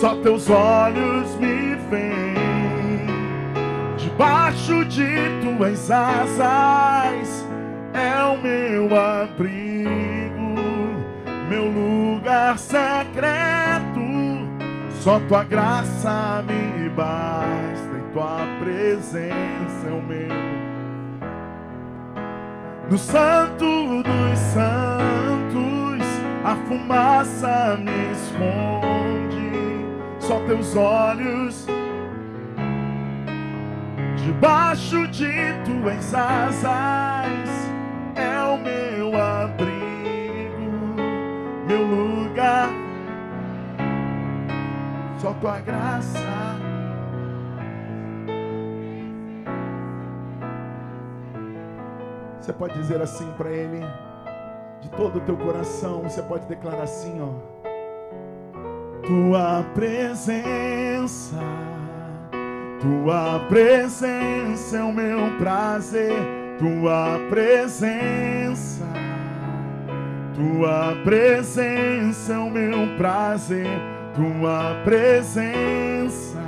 só 0.01 0.17
teus 0.23 0.49
olhos 0.49 1.37
me 1.39 1.77
veem, 1.91 3.05
debaixo 3.99 4.87
de 4.87 5.05
tuas 5.43 5.91
asas 5.91 7.47
é 7.93 8.25
o 8.25 8.41
meu 8.41 8.99
abrigo 8.99 10.23
meu 11.51 11.67
lugar 11.67 12.59
secreto. 12.59 13.72
Só 15.03 15.19
tua 15.27 15.43
graça 15.43 16.45
me 16.47 16.89
basta 16.91 17.99
e 17.99 18.13
tua 18.13 18.39
presença 18.61 19.89
é 19.89 19.91
o 19.91 20.01
meu. 20.01 20.29
No 22.89 22.97
santo 22.97 24.01
dos 24.05 24.39
santos, 24.39 26.07
a 26.45 26.55
fumaça 26.69 27.77
me 27.79 28.13
esconde. 28.13 29.51
Só 30.21 30.39
teus 30.47 30.77
olhos 30.77 31.67
debaixo 34.25 35.09
de 35.09 35.33
tuas 35.65 36.15
asas 36.15 37.51
é 38.15 38.41
o 38.41 38.57
meu 38.57 39.21
abrigo 39.21 40.95
meu 41.67 41.85
lugar. 41.85 42.82
Só 45.23 45.33
tua 45.35 45.61
graça. 45.61 46.19
Você 52.41 52.53
pode 52.53 52.75
dizer 52.75 53.01
assim 53.01 53.31
para 53.39 53.49
ele, 53.49 53.79
de 54.81 54.89
todo 54.91 55.19
o 55.19 55.21
teu 55.21 55.37
coração, 55.37 56.03
você 56.03 56.21
pode 56.23 56.47
declarar 56.47 56.83
assim, 56.83 57.21
ó. 57.21 57.29
Tua 59.07 59.65
presença, 59.75 61.39
tua 62.81 63.39
presença 63.49 64.77
é 64.77 64.83
o 64.83 64.93
meu 64.93 65.39
prazer, 65.39 66.17
tua 66.59 67.21
presença 67.31 68.83
tua 70.35 70.97
presença 71.05 72.33
é 72.33 72.39
o 72.39 72.51
meu 72.51 72.97
prazer, 72.97 73.69
tua 74.15 74.77
presença, 74.85 76.39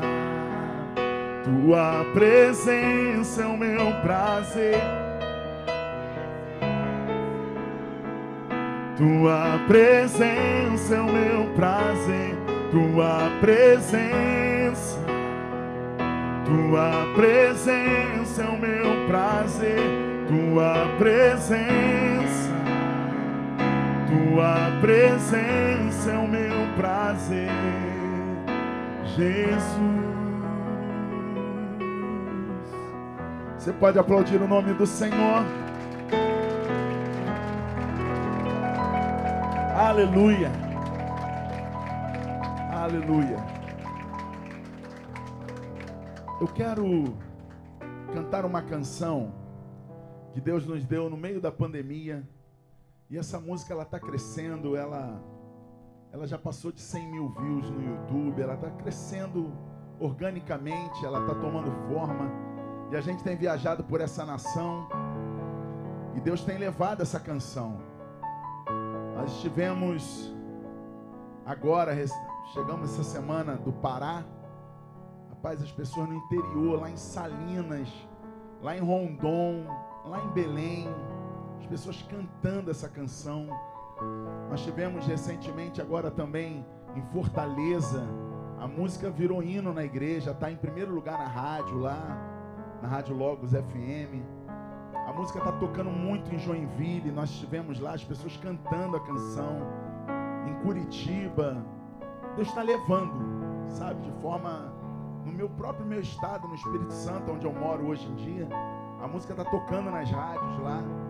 tua 1.44 2.04
presença 2.12 3.42
é 3.42 3.46
o 3.46 3.56
meu 3.56 3.92
prazer. 4.02 4.80
Tua 8.96 9.58
presença 9.66 10.94
é 10.94 11.00
o 11.00 11.06
meu 11.06 11.46
prazer, 11.56 12.36
tua 12.70 13.30
presença, 13.40 15.00
tua 16.44 17.12
presença 17.16 18.42
é 18.42 18.46
o 18.46 18.58
meu 18.58 19.06
prazer, 19.08 19.80
tua 20.28 20.86
presença. 20.96 22.33
Tua 24.14 24.70
presença 24.80 26.12
é 26.12 26.18
o 26.18 26.28
meu 26.28 26.76
prazer, 26.76 27.50
Jesus. 29.16 30.04
Você 33.58 33.72
pode 33.72 33.98
aplaudir 33.98 34.40
o 34.40 34.46
nome 34.46 34.72
do 34.74 34.86
Senhor. 34.86 35.44
Aleluia. 39.76 40.52
Aleluia. 42.72 43.38
Eu 46.40 46.46
quero 46.46 47.16
cantar 48.12 48.44
uma 48.44 48.62
canção 48.62 49.34
que 50.32 50.40
Deus 50.40 50.64
nos 50.64 50.84
deu 50.84 51.10
no 51.10 51.16
meio 51.16 51.40
da 51.40 51.50
pandemia 51.50 52.22
e 53.10 53.18
essa 53.18 53.38
música 53.38 53.72
ela 53.72 53.82
está 53.82 54.00
crescendo, 54.00 54.76
ela, 54.76 55.22
ela 56.12 56.26
já 56.26 56.38
passou 56.38 56.72
de 56.72 56.80
100 56.80 57.10
mil 57.12 57.28
views 57.28 57.70
no 57.70 57.82
YouTube, 57.82 58.40
ela 58.40 58.54
está 58.54 58.70
crescendo 58.70 59.52
organicamente, 60.00 61.04
ela 61.04 61.20
está 61.20 61.34
tomando 61.34 61.70
forma. 61.88 62.30
E 62.90 62.96
a 62.96 63.00
gente 63.00 63.22
tem 63.22 63.36
viajado 63.36 63.84
por 63.84 64.00
essa 64.00 64.24
nação 64.24 64.88
e 66.14 66.20
Deus 66.20 66.42
tem 66.42 66.58
levado 66.58 67.02
essa 67.02 67.20
canção. 67.20 67.80
Nós 69.14 69.32
estivemos 69.32 70.34
agora, 71.44 71.94
chegamos 72.52 72.92
essa 72.92 73.04
semana 73.04 73.56
do 73.56 73.72
Pará. 73.72 74.24
Rapaz, 75.30 75.62
as 75.62 75.72
pessoas 75.72 76.08
no 76.08 76.14
interior, 76.14 76.80
lá 76.80 76.90
em 76.90 76.96
Salinas, 76.96 77.88
lá 78.62 78.76
em 78.76 78.80
Rondon, 78.80 79.66
lá 80.06 80.22
em 80.24 80.28
Belém, 80.28 80.88
as 81.64 81.66
pessoas 81.66 82.02
cantando 82.02 82.70
essa 82.70 82.88
canção. 82.88 83.48
Nós 84.50 84.62
tivemos 84.62 85.06
recentemente 85.06 85.80
agora 85.80 86.10
também 86.10 86.64
em 86.94 87.02
Fortaleza, 87.12 88.06
a 88.60 88.68
música 88.68 89.10
virou 89.10 89.42
hino 89.42 89.72
na 89.72 89.82
igreja, 89.82 90.30
está 90.30 90.50
em 90.50 90.56
primeiro 90.56 90.94
lugar 90.94 91.18
na 91.18 91.26
rádio 91.26 91.78
lá, 91.78 92.18
na 92.80 92.88
Rádio 92.88 93.16
Logos 93.16 93.52
FM. 93.52 94.22
A 95.06 95.12
música 95.12 95.38
está 95.38 95.52
tocando 95.52 95.90
muito 95.90 96.32
em 96.34 96.38
Joinville, 96.38 97.10
nós 97.10 97.30
estivemos 97.30 97.80
lá, 97.80 97.94
as 97.94 98.04
pessoas 98.04 98.36
cantando 98.36 98.96
a 98.96 99.00
canção. 99.00 99.58
Em 100.46 100.54
Curitiba, 100.62 101.64
Deus 102.36 102.48
está 102.48 102.62
levando, 102.62 103.68
sabe, 103.68 104.02
de 104.02 104.12
forma 104.20 104.72
no 105.24 105.32
meu 105.32 105.48
próprio 105.48 105.86
meu 105.86 106.00
estado, 106.00 106.46
no 106.46 106.54
Espírito 106.54 106.92
Santo, 106.92 107.32
onde 107.32 107.46
eu 107.46 107.52
moro 107.52 107.86
hoje 107.86 108.06
em 108.06 108.14
dia. 108.16 108.48
A 109.02 109.08
música 109.08 109.32
está 109.32 109.44
tocando 109.44 109.90
nas 109.90 110.10
rádios 110.10 110.58
lá. 110.60 111.03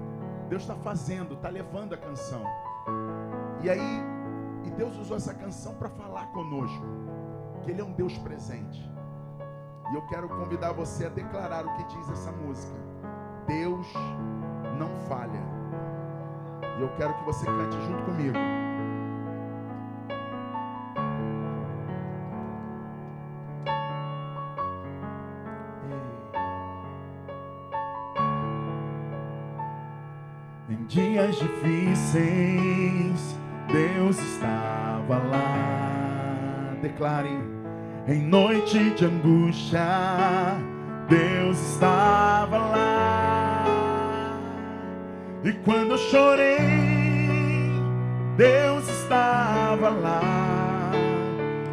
Deus 0.49 0.63
está 0.63 0.75
fazendo, 0.75 1.35
está 1.35 1.49
levando 1.49 1.95
a 1.95 1.97
canção. 1.97 2.43
E 3.63 3.71
aí, 3.71 4.03
e 4.65 4.71
Deus 4.71 4.97
usou 4.97 5.17
essa 5.17 5.35
canção 5.35 5.75
para 5.75 5.89
falar 5.89 6.27
conosco, 6.33 6.85
que 7.63 7.71
Ele 7.71 7.81
é 7.81 7.85
um 7.85 7.93
Deus 7.93 8.17
presente. 8.19 8.91
E 9.91 9.95
eu 9.95 10.07
quero 10.07 10.29
convidar 10.29 10.73
você 10.73 11.07
a 11.07 11.09
declarar 11.09 11.67
o 11.67 11.77
que 11.77 11.85
diz 11.85 12.11
essa 12.11 12.33
música. 12.33 12.75
Deus 13.47 13.87
não 14.79 14.89
falha. 15.09 15.43
E 16.79 16.83
eu 16.83 16.89
quero 16.97 17.15
que 17.15 17.25
você 17.25 17.45
cante 17.45 17.77
junto 17.83 18.03
comigo. 18.05 18.64
Dias 31.35 31.39
difíceis, 31.39 33.37
Deus 33.73 34.19
estava 34.19 35.19
lá. 35.19 36.77
Declare, 36.81 37.41
em 38.07 38.23
noite 38.23 38.91
de 38.91 39.05
angústia, 39.05 39.81
Deus 41.09 41.59
estava 41.59 42.59
lá. 42.59 43.65
E 45.43 45.53
quando 45.65 45.93
eu 45.93 45.99
chorei, 45.99 46.59
Deus 48.37 48.89
estava 48.89 49.89
lá. 49.91 50.91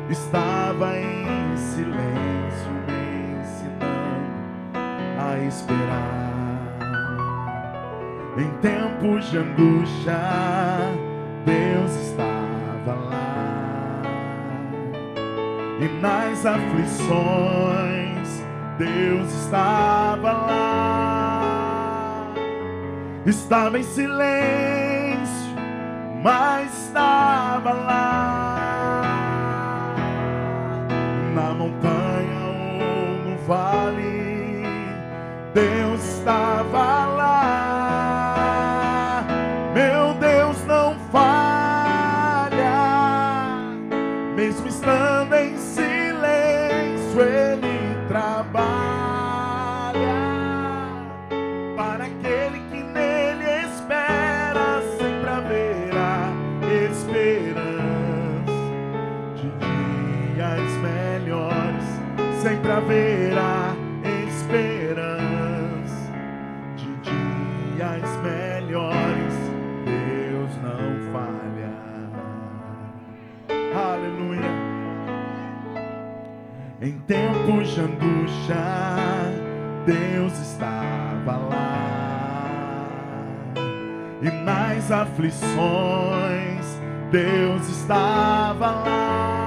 Estava 0.09 0.97
em 0.97 1.55
silêncio, 1.55 2.71
me 2.87 3.39
ensinando 3.39 4.25
a 5.17 5.39
esperar. 5.47 6.20
Em 8.37 8.49
tempos 8.61 9.29
de 9.29 9.39
angústia, 9.39 10.17
Deus 11.45 11.91
estava 11.97 12.95
lá. 13.09 14.01
E 15.81 15.87
nas 16.01 16.45
aflições, 16.45 17.11
Deus 18.77 19.33
estava 19.33 20.31
lá. 20.31 21.41
Estava 23.25 23.77
em 23.77 23.83
silêncio, 23.83 25.53
mas 26.23 26.85
estava 26.85 27.73
lá. 27.73 29.03
Na 31.35 31.53
montanha 31.53 32.45
ou 32.47 33.29
no 33.29 33.35
vale, 33.45 34.63
Deus 35.53 36.01
estava 36.01 36.77
lá. 36.77 37.00
De 77.73 77.79
angústia, 77.79 78.55
Deus 79.85 80.33
estava 80.39 81.37
lá. 81.37 82.89
E 84.21 84.29
nas 84.29 84.91
aflições, 84.91 85.41
Deus 87.11 87.69
estava 87.69 88.71
lá. 88.71 89.41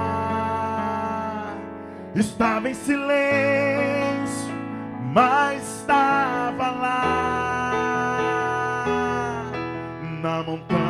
Estava 2.15 2.69
em 2.69 2.73
silêncio, 2.73 4.51
mas 5.13 5.61
estava 5.81 6.71
lá. 6.71 7.71
Na 10.21 10.41
montanha 10.43 10.84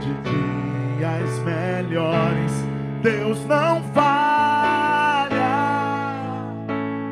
de 0.00 0.14
dias 0.30 1.38
melhores. 1.44 2.64
Deus 3.02 3.44
não 3.44 3.82
falha, 3.92 5.36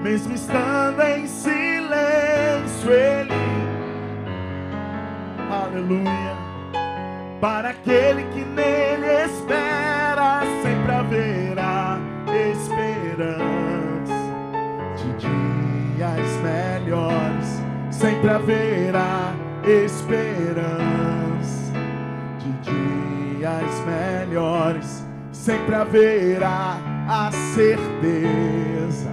mesmo 0.02 0.34
estando 0.34 1.02
em 1.02 1.26
silêncio, 1.26 2.90
Ele, 2.90 3.34
aleluia. 5.50 6.29
Para 7.40 7.70
aquele 7.70 8.24
que 8.24 8.44
nele 8.44 9.06
espera, 9.24 10.42
sempre 10.62 10.92
haverá 10.92 11.98
esperança 12.52 14.12
de 14.94 15.10
dias 15.14 16.36
melhores. 16.42 17.62
Sempre 17.90 18.28
haverá 18.28 19.32
esperança 19.64 21.72
de 22.40 22.52
dias 23.38 23.84
melhores. 23.86 25.02
Sempre 25.32 25.76
haverá 25.76 26.76
a 27.08 27.30
certeza 27.54 29.08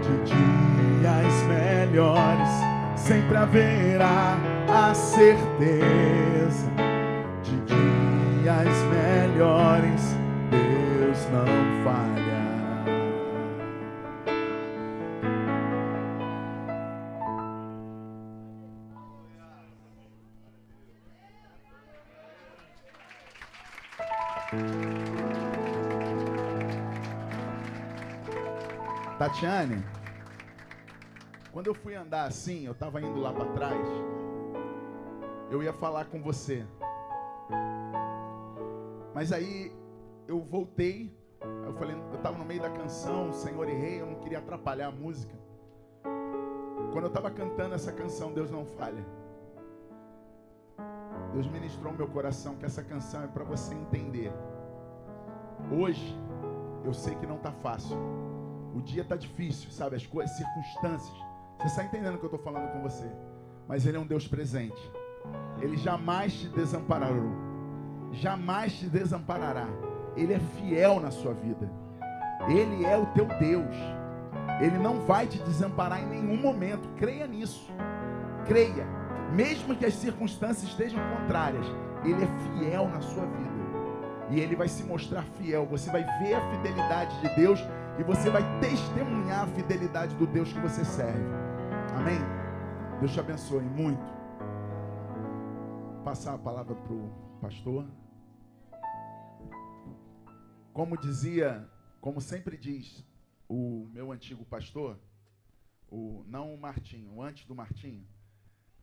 de 0.00 0.16
dias 0.32 1.42
melhores. 1.48 2.50
Sempre 2.94 3.36
haverá 3.36 4.38
a 4.68 4.94
certeza 4.94 6.87
melhores, 9.38 10.02
Deus 10.50 11.18
não 11.30 11.46
falha. 11.84 12.38
Tatiane, 29.16 29.84
quando 31.52 31.68
eu 31.68 31.74
fui 31.74 31.94
andar 31.94 32.24
assim, 32.24 32.66
eu 32.66 32.72
estava 32.72 33.00
indo 33.00 33.20
lá 33.20 33.32
para 33.32 33.44
trás, 33.52 33.88
eu 35.48 35.62
ia 35.62 35.72
falar 35.72 36.06
com 36.06 36.20
você. 36.20 36.66
Mas 39.18 39.32
aí 39.32 39.72
eu 40.28 40.38
voltei, 40.38 41.12
eu 41.66 41.72
falei, 41.72 41.96
eu 41.96 42.14
estava 42.14 42.38
no 42.38 42.44
meio 42.44 42.62
da 42.62 42.70
canção, 42.70 43.32
Senhor 43.32 43.68
e 43.68 43.72
Rei, 43.72 44.00
eu 44.00 44.06
não 44.06 44.14
queria 44.20 44.38
atrapalhar 44.38 44.86
a 44.86 44.92
música. 44.92 45.34
Quando 46.92 47.02
eu 47.02 47.08
estava 47.08 47.28
cantando 47.28 47.74
essa 47.74 47.90
canção, 47.90 48.32
Deus 48.32 48.48
não 48.48 48.64
falha. 48.64 49.04
Deus 51.32 51.48
ministrou 51.48 51.92
meu 51.92 52.06
coração 52.06 52.54
que 52.54 52.64
essa 52.64 52.80
canção 52.80 53.24
é 53.24 53.26
para 53.26 53.42
você 53.42 53.74
entender. 53.74 54.32
Hoje, 55.76 56.16
eu 56.84 56.94
sei 56.94 57.16
que 57.16 57.26
não 57.26 57.38
está 57.38 57.50
fácil. 57.50 57.96
O 58.72 58.80
dia 58.80 59.02
está 59.02 59.16
difícil, 59.16 59.72
sabe? 59.72 59.96
As 59.96 60.06
coisas, 60.06 60.36
circunstâncias. 60.36 61.18
Você 61.58 61.66
está 61.66 61.82
entendendo 61.82 62.14
o 62.14 62.18
que 62.18 62.24
eu 62.24 62.36
estou 62.36 62.44
falando 62.44 62.70
com 62.70 62.82
você? 62.82 63.10
Mas 63.66 63.84
Ele 63.84 63.96
é 63.96 64.00
um 64.00 64.06
Deus 64.06 64.28
presente. 64.28 64.80
Ele 65.60 65.76
jamais 65.76 66.34
te 66.34 66.48
desamparará. 66.50 67.47
Jamais 68.12 68.72
te 68.72 68.86
desamparará. 68.86 69.66
Ele 70.16 70.34
é 70.34 70.38
fiel 70.38 71.00
na 71.00 71.10
sua 71.10 71.32
vida. 71.34 71.70
Ele 72.48 72.84
é 72.84 72.96
o 72.96 73.06
teu 73.06 73.26
Deus. 73.26 73.76
Ele 74.60 74.78
não 74.78 75.00
vai 75.00 75.26
te 75.26 75.38
desamparar 75.42 76.02
em 76.02 76.06
nenhum 76.06 76.40
momento. 76.40 76.88
Creia 76.96 77.26
nisso. 77.26 77.70
Creia. 78.46 78.86
Mesmo 79.32 79.76
que 79.76 79.86
as 79.86 79.94
circunstâncias 79.94 80.70
estejam 80.70 81.00
contrárias, 81.16 81.66
Ele 82.04 82.24
é 82.24 82.58
fiel 82.58 82.88
na 82.88 83.00
sua 83.00 83.26
vida. 83.26 83.58
E 84.30 84.40
Ele 84.40 84.56
vai 84.56 84.68
se 84.68 84.82
mostrar 84.82 85.22
fiel. 85.22 85.66
Você 85.66 85.90
vai 85.90 86.04
ver 86.18 86.34
a 86.34 86.50
fidelidade 86.50 87.20
de 87.20 87.28
Deus 87.36 87.60
E 87.98 88.02
você 88.04 88.30
vai 88.30 88.42
testemunhar 88.60 89.42
a 89.42 89.46
fidelidade 89.48 90.14
do 90.14 90.24
Deus 90.24 90.52
que 90.52 90.60
você 90.60 90.84
serve. 90.84 91.24
Amém? 91.96 92.18
Deus 93.00 93.12
te 93.12 93.18
abençoe 93.18 93.64
muito. 93.64 94.06
Passar 96.04 96.34
a 96.34 96.38
palavra 96.38 96.76
para 96.76 96.94
o 96.94 97.27
pastor. 97.38 97.86
Como 100.72 100.96
dizia, 100.96 101.68
como 102.00 102.20
sempre 102.20 102.56
diz 102.56 103.04
o 103.48 103.88
meu 103.92 104.12
antigo 104.12 104.44
pastor, 104.44 104.98
o 105.88 106.24
não 106.26 106.54
o 106.54 106.58
Martinho, 106.58 107.22
antes 107.22 107.46
do 107.46 107.54
Martinho, 107.54 108.06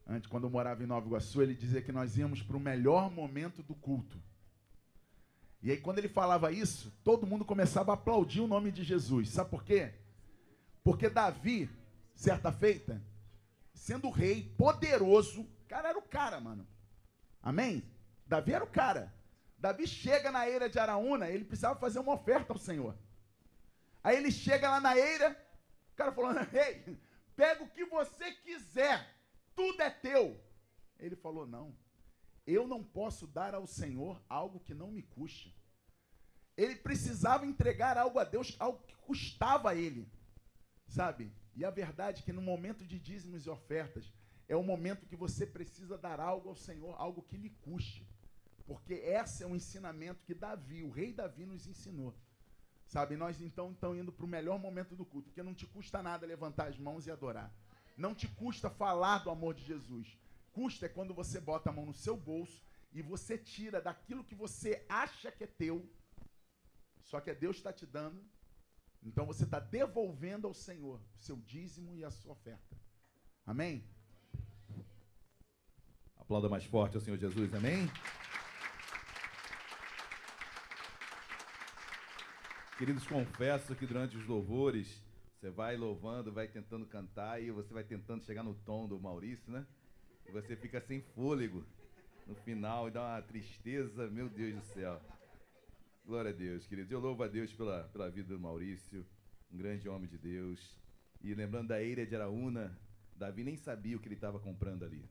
antes 0.08 0.28
quando 0.28 0.46
eu 0.46 0.50
morava 0.50 0.84
em 0.84 0.88
Nova 0.88 1.06
Iguaçu, 1.06 1.42
ele 1.42 1.54
dizia 1.54 1.82
que 1.82 1.92
nós 1.92 2.18
íamos 2.18 2.42
para 2.42 2.58
o 2.58 2.60
melhor 2.60 3.12
momento 3.12 3.62
do 3.62 3.76
culto. 3.76 4.22
E 5.62 5.72
aí 5.72 5.78
quando 5.78 6.00
ele 6.00 6.10
falava 6.10 6.52
isso, 6.52 6.92
todo 7.04 7.28
mundo 7.28 7.46
começava 7.46 7.92
a 7.92 7.96
aplaudir 7.96 8.42
o 8.42 8.48
nome 8.48 8.72
de 8.72 8.84
Jesus. 8.84 9.30
Sabe 9.30 9.50
por 9.50 9.64
quê? 9.64 9.94
Porque 10.84 11.10
Davi, 11.10 11.70
certa 12.14 12.52
feita, 12.52 13.02
sendo 13.74 14.10
rei 14.10 14.44
poderoso, 14.58 15.46
cara 15.68 15.90
era 15.90 15.98
o 15.98 16.04
cara, 16.04 16.40
mano. 16.40 16.66
Amém? 17.42 17.84
Davi 18.26 18.54
era 18.54 18.64
o 18.64 18.70
cara. 18.70 19.14
Davi 19.58 19.88
chega 19.88 20.32
na 20.32 20.48
eira 20.50 20.70
de 20.70 20.78
Araúna, 20.80 21.30
ele 21.30 21.46
precisava 21.46 21.80
fazer 21.80 22.00
uma 22.00 22.14
oferta 22.14 22.54
ao 22.54 22.60
Senhor. 22.60 22.98
Aí 24.04 24.18
ele 24.18 24.32
chega 24.32 24.70
lá 24.70 24.80
na 24.80 24.98
eira, 24.98 25.32
o 25.94 25.96
cara 25.96 26.12
falou: 26.12 26.32
Ei, 26.54 26.98
pega 27.36 27.64
o 27.64 27.70
que 27.70 27.86
você 27.86 28.32
quiser, 28.32 29.16
tudo 29.56 29.82
é 29.82 29.90
teu. 29.90 30.40
Ele 31.00 31.16
falou: 31.16 31.48
Não, 31.48 31.76
eu 32.46 32.68
não 32.68 32.84
posso 32.84 33.26
dar 33.26 33.56
ao 33.56 33.66
Senhor 33.66 34.22
algo 34.30 34.60
que 34.60 34.74
não 34.74 34.92
me 34.92 35.02
custe. 35.02 35.56
Ele 36.58 36.76
precisava 36.76 37.46
entregar 37.46 37.98
algo 37.98 38.20
a 38.20 38.24
Deus, 38.24 38.56
algo 38.60 38.80
que 38.86 38.96
custava 38.96 39.72
a 39.72 39.76
ele, 39.76 40.08
sabe? 40.88 41.32
E 41.56 41.66
a 41.66 41.70
verdade 41.70 42.22
é 42.22 42.26
que 42.26 42.32
no 42.32 42.42
momento 42.42 42.86
de 42.86 43.00
dízimos 43.00 43.46
e 43.46 43.50
ofertas, 43.50 44.14
é 44.48 44.56
o 44.56 44.64
momento 44.64 45.06
que 45.06 45.16
você 45.16 45.46
precisa 45.46 45.98
dar 45.98 46.20
algo 46.20 46.50
ao 46.50 46.56
Senhor, 46.56 46.96
algo 47.00 47.24
que 47.24 47.36
lhe 47.36 47.50
custe. 47.50 48.08
Porque 48.66 48.94
esse 48.94 49.44
é 49.44 49.48
um 49.48 49.56
ensinamento 49.56 50.24
que 50.26 50.34
Davi, 50.34 50.84
o 50.84 50.90
rei 50.90 51.14
Davi, 51.14 51.46
nos 51.46 51.68
ensinou. 51.68 52.14
Sabe, 52.88 53.16
nós 53.16 53.42
então 53.42 53.72
estamos 53.72 53.98
indo 53.98 54.12
para 54.12 54.26
o 54.26 54.30
melhor 54.30 54.60
momento 54.60 54.96
do 54.96 55.06
culto, 55.06 55.30
porque 55.30 55.44
não 55.44 55.54
te 55.54 55.66
custa 55.66 56.02
nada 56.02 56.26
levantar 56.26 56.68
as 56.68 56.78
mãos 56.78 57.08
e 57.08 57.12
adorar. 57.12 57.54
Não 57.98 58.14
te 58.14 58.28
custa 58.28 58.70
falar 58.70 59.20
do 59.20 59.30
amor 59.30 59.54
de 59.54 59.64
Jesus. 59.64 60.18
Custa 60.52 60.86
é 60.86 60.90
quando 60.90 61.14
você 61.14 61.40
bota 61.40 61.70
a 61.70 61.74
mão 61.74 61.86
no 61.86 61.94
seu 61.94 62.16
bolso 62.16 62.64
e 62.94 63.02
você 63.02 63.38
tira 63.38 63.82
daquilo 63.82 64.24
que 64.24 64.36
você 64.36 64.86
acha 64.88 65.32
que 65.32 65.44
é 65.44 65.48
teu, 65.48 65.86
só 67.04 67.20
que 67.20 67.30
é 67.30 67.36
Deus 67.36 67.58
está 67.58 67.74
te 67.74 67.86
dando. 67.86 68.24
Então 69.04 69.26
você 69.26 69.44
está 69.44 69.60
devolvendo 69.60 70.48
ao 70.48 70.54
Senhor 70.54 71.00
o 71.00 71.22
seu 71.22 71.38
dízimo 71.38 71.96
e 71.96 72.04
a 72.04 72.10
sua 72.10 72.32
oferta. 72.32 72.76
Amém? 73.46 73.84
Aplauda 76.16 76.50
mais 76.50 76.64
forte 76.64 76.96
ao 76.96 77.02
Senhor 77.02 77.18
Jesus, 77.18 77.54
amém? 77.54 77.88
Queridos, 82.78 83.08
confesso 83.08 83.74
que 83.74 83.88
durante 83.88 84.18
os 84.18 84.28
louvores, 84.28 85.02
você 85.40 85.50
vai 85.50 85.78
louvando, 85.78 86.34
vai 86.34 86.46
tentando 86.46 86.86
cantar 86.86 87.42
e 87.42 87.50
você 87.50 87.74
vai 87.74 87.86
tentando 87.86 88.26
chegar 88.26 88.44
no 88.44 88.54
tom 88.54 88.86
do 88.86 89.00
Maurício, 89.00 89.50
né? 89.50 89.66
E 90.28 90.32
você 90.34 90.58
fica 90.58 90.82
sem 90.82 91.00
fôlego 91.00 91.64
no 92.28 92.36
final 92.36 92.90
e 92.90 92.92
dá 92.92 93.02
uma 93.02 93.22
tristeza, 93.22 94.10
meu 94.10 94.28
Deus 94.28 94.56
do 94.56 94.62
céu. 94.74 95.02
Glória 96.06 96.32
a 96.32 96.34
Deus, 96.34 96.68
queridos. 96.68 96.92
Eu 96.92 97.00
louvo 97.00 97.24
a 97.24 97.30
Deus 97.30 97.54
pela, 97.54 97.86
pela 97.86 98.10
vida 98.10 98.34
do 98.34 98.40
Maurício, 98.42 99.06
um 99.50 99.58
grande 99.58 99.88
homem 99.88 100.10
de 100.10 100.18
Deus. 100.18 100.78
E 101.22 101.34
lembrando 101.34 101.70
da 101.70 101.82
Eira 101.82 102.06
de 102.06 102.14
Araúna, 102.14 102.78
Davi 103.16 103.46
nem 103.46 103.56
sabia 103.56 103.96
o 103.96 104.02
que 104.02 104.10
ele 104.10 104.16
estava 104.16 104.38
comprando 104.38 104.84
ali. 104.84 105.10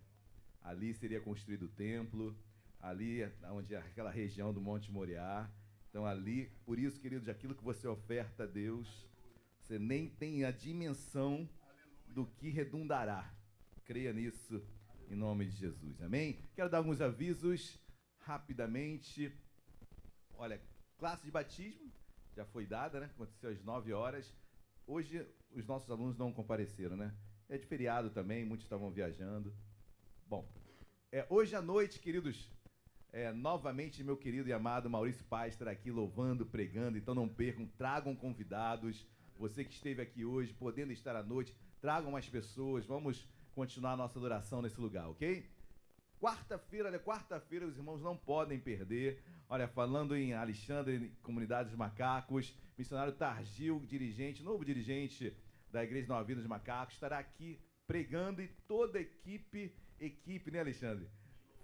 Ali 0.60 0.92
seria 0.92 1.18
construído 1.18 1.62
o 1.62 1.68
templo, 1.68 2.36
ali 2.78 3.20
onde 3.44 3.74
é 3.74 3.78
aquela 3.78 4.10
região 4.10 4.52
do 4.52 4.60
Monte 4.60 4.92
Moriá 4.92 5.50
então, 5.94 6.04
ali, 6.04 6.50
por 6.66 6.76
isso, 6.76 7.00
queridos, 7.00 7.28
aquilo 7.28 7.54
que 7.54 7.62
você 7.62 7.86
oferta 7.86 8.42
a 8.42 8.46
Deus, 8.46 9.06
você 9.60 9.78
nem 9.78 10.08
tem 10.08 10.44
a 10.44 10.50
dimensão 10.50 11.48
do 12.08 12.26
que 12.26 12.48
redundará. 12.48 13.32
Creia 13.84 14.12
nisso 14.12 14.60
em 15.08 15.14
nome 15.14 15.46
de 15.46 15.52
Jesus. 15.52 16.02
Amém? 16.02 16.40
Quero 16.56 16.68
dar 16.68 16.78
alguns 16.78 17.00
avisos 17.00 17.78
rapidamente. 18.18 19.32
Olha, 20.36 20.60
classe 20.98 21.22
de 21.26 21.30
batismo 21.30 21.92
já 22.34 22.44
foi 22.44 22.66
dada, 22.66 22.98
né? 22.98 23.06
Aconteceu 23.06 23.50
às 23.50 23.62
9 23.62 23.92
horas. 23.92 24.34
Hoje 24.88 25.24
os 25.52 25.64
nossos 25.64 25.88
alunos 25.88 26.18
não 26.18 26.32
compareceram, 26.32 26.96
né? 26.96 27.14
É 27.48 27.56
de 27.56 27.66
feriado 27.66 28.10
também, 28.10 28.44
muitos 28.44 28.66
estavam 28.66 28.90
viajando. 28.90 29.54
Bom, 30.26 30.44
é, 31.12 31.24
hoje 31.30 31.54
à 31.54 31.62
noite, 31.62 32.00
queridos, 32.00 32.52
é, 33.14 33.32
novamente, 33.32 34.02
meu 34.02 34.16
querido 34.16 34.48
e 34.48 34.52
amado 34.52 34.90
Maurício 34.90 35.24
Paz 35.26 35.54
estará 35.54 35.70
aqui 35.70 35.88
louvando, 35.88 36.44
pregando. 36.44 36.98
Então 36.98 37.14
não 37.14 37.28
percam, 37.28 37.64
tragam 37.78 38.12
convidados. 38.16 39.06
Você 39.38 39.64
que 39.64 39.72
esteve 39.72 40.02
aqui 40.02 40.24
hoje, 40.24 40.52
podendo 40.52 40.92
estar 40.92 41.14
à 41.14 41.22
noite, 41.22 41.54
tragam 41.80 42.10
mais 42.10 42.28
pessoas. 42.28 42.84
Vamos 42.84 43.24
continuar 43.54 43.92
a 43.92 43.96
nossa 43.96 44.18
adoração 44.18 44.60
nesse 44.60 44.80
lugar, 44.80 45.08
ok? 45.08 45.48
Quarta-feira, 46.20 46.88
olha, 46.88 46.98
quarta-feira 46.98 47.64
os 47.64 47.76
irmãos 47.76 48.02
não 48.02 48.16
podem 48.16 48.58
perder. 48.58 49.22
Olha, 49.48 49.68
falando 49.68 50.16
em 50.16 50.34
Alexandre, 50.34 51.16
Comunidade 51.22 51.68
dos 51.68 51.78
Macacos, 51.78 52.52
missionário 52.76 53.12
Targil, 53.12 53.78
dirigente, 53.86 54.42
novo 54.42 54.64
dirigente 54.64 55.36
da 55.70 55.84
Igreja 55.84 56.08
Nova 56.08 56.24
Vida 56.24 56.40
dos 56.40 56.48
Macacos, 56.48 56.94
estará 56.94 57.20
aqui 57.20 57.60
pregando 57.86 58.42
e 58.42 58.48
toda 58.66 58.98
a 58.98 59.02
equipe, 59.02 59.72
equipe, 60.00 60.50
né, 60.50 60.58
Alexandre? 60.58 61.08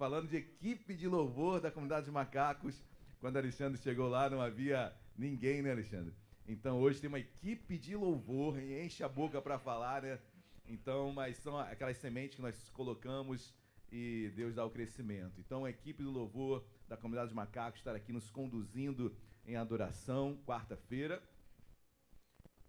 Falando 0.00 0.28
de 0.28 0.38
equipe 0.38 0.94
de 0.94 1.06
louvor 1.06 1.60
da 1.60 1.70
comunidade 1.70 2.06
de 2.06 2.10
macacos. 2.10 2.82
Quando 3.20 3.36
Alexandre 3.36 3.78
chegou 3.78 4.08
lá, 4.08 4.30
não 4.30 4.40
havia 4.40 4.96
ninguém, 5.14 5.60
né, 5.60 5.72
Alexandre? 5.72 6.14
Então 6.48 6.80
hoje 6.80 7.02
tem 7.02 7.08
uma 7.08 7.18
equipe 7.18 7.76
de 7.76 7.94
louvor, 7.94 8.58
enche 8.58 9.04
a 9.04 9.08
boca 9.10 9.42
para 9.42 9.58
falar, 9.58 10.00
né? 10.00 10.18
Então, 10.66 11.12
mas 11.12 11.36
são 11.36 11.58
aquelas 11.58 11.98
sementes 11.98 12.36
que 12.36 12.40
nós 12.40 12.70
colocamos 12.70 13.54
e 13.92 14.32
Deus 14.34 14.54
dá 14.54 14.64
o 14.64 14.70
crescimento. 14.70 15.38
Então, 15.38 15.66
a 15.66 15.70
equipe 15.70 16.02
do 16.02 16.10
louvor 16.10 16.64
da 16.88 16.96
comunidade 16.96 17.28
de 17.28 17.36
macacos 17.36 17.80
estará 17.80 17.98
aqui 17.98 18.10
nos 18.10 18.30
conduzindo 18.30 19.14
em 19.44 19.56
adoração, 19.56 20.40
quarta-feira. 20.46 21.22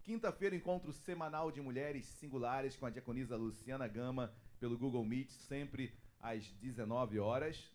Quinta-feira, 0.04 0.54
encontro 0.54 0.92
semanal 0.92 1.50
de 1.50 1.62
mulheres 1.62 2.08
singulares 2.08 2.76
com 2.76 2.88
a 2.88 2.90
diaconisa 2.90 3.38
Luciana 3.38 3.88
Gama 3.88 4.34
pelo 4.60 4.78
Google 4.78 5.06
Meet, 5.06 5.30
sempre 5.30 5.94
às 6.22 6.51
19 6.53 7.19
horas. 7.19 7.72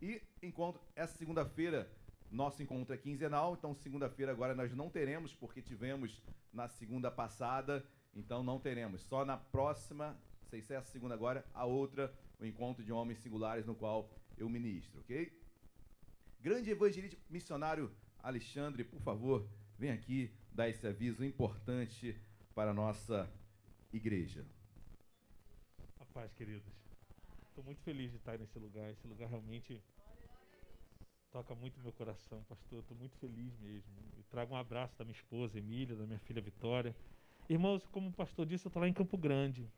E 0.00 0.22
encontro 0.42 0.80
essa 0.96 1.16
segunda-feira, 1.16 1.90
nosso 2.30 2.62
encontro 2.62 2.94
é 2.94 2.98
quinzenal, 2.98 3.54
então 3.54 3.74
segunda-feira 3.74 4.32
agora 4.32 4.54
nós 4.54 4.74
não 4.74 4.88
teremos, 4.88 5.34
porque 5.34 5.60
tivemos 5.60 6.22
na 6.52 6.68
segunda 6.68 7.10
passada, 7.10 7.84
então 8.14 8.42
não 8.42 8.58
teremos. 8.58 9.02
Só 9.02 9.24
na 9.24 9.36
próxima, 9.36 10.16
sei 10.48 10.62
se 10.62 10.72
é 10.72 10.76
a 10.76 10.82
segunda 10.82 11.14
agora, 11.14 11.44
a 11.52 11.64
outra, 11.64 12.12
o 12.38 12.44
encontro 12.44 12.82
de 12.82 12.92
homens 12.92 13.18
singulares 13.18 13.66
no 13.66 13.74
qual 13.74 14.10
eu 14.38 14.48
ministro, 14.48 15.00
ok? 15.00 15.38
Grande 16.40 16.70
evangelista 16.70 17.18
missionário 17.28 17.94
Alexandre, 18.22 18.84
por 18.84 19.00
favor, 19.00 19.48
vem 19.78 19.90
aqui 19.90 20.30
dar 20.52 20.68
esse 20.68 20.86
aviso 20.86 21.24
importante 21.24 22.18
para 22.54 22.70
a 22.70 22.74
nossa 22.74 23.30
igreja. 23.92 24.46
A 25.98 26.04
paz, 26.06 26.32
queridos. 26.34 26.89
Estou 27.50 27.64
muito 27.64 27.82
feliz 27.82 28.10
de 28.12 28.16
estar 28.16 28.38
nesse 28.38 28.58
lugar. 28.58 28.90
Esse 28.90 29.06
lugar 29.08 29.28
realmente 29.28 29.82
toca 31.32 31.52
muito 31.54 31.80
meu 31.80 31.92
coração, 31.92 32.42
pastor. 32.44 32.78
Estou 32.78 32.96
muito 32.96 33.16
feliz 33.16 33.56
mesmo. 33.58 33.92
Eu 34.16 34.22
trago 34.30 34.54
um 34.54 34.56
abraço 34.56 34.96
da 34.96 35.04
minha 35.04 35.16
esposa 35.16 35.58
Emília, 35.58 35.96
da 35.96 36.06
minha 36.06 36.20
filha 36.20 36.40
Vitória. 36.40 36.94
Irmãos, 37.48 37.84
como 37.88 38.08
o 38.08 38.12
pastor 38.12 38.46
disse, 38.46 38.66
eu 38.66 38.68
estou 38.68 38.80
lá 38.80 38.88
em 38.88 38.92
Campo 38.92 39.18
Grande. 39.18 39.68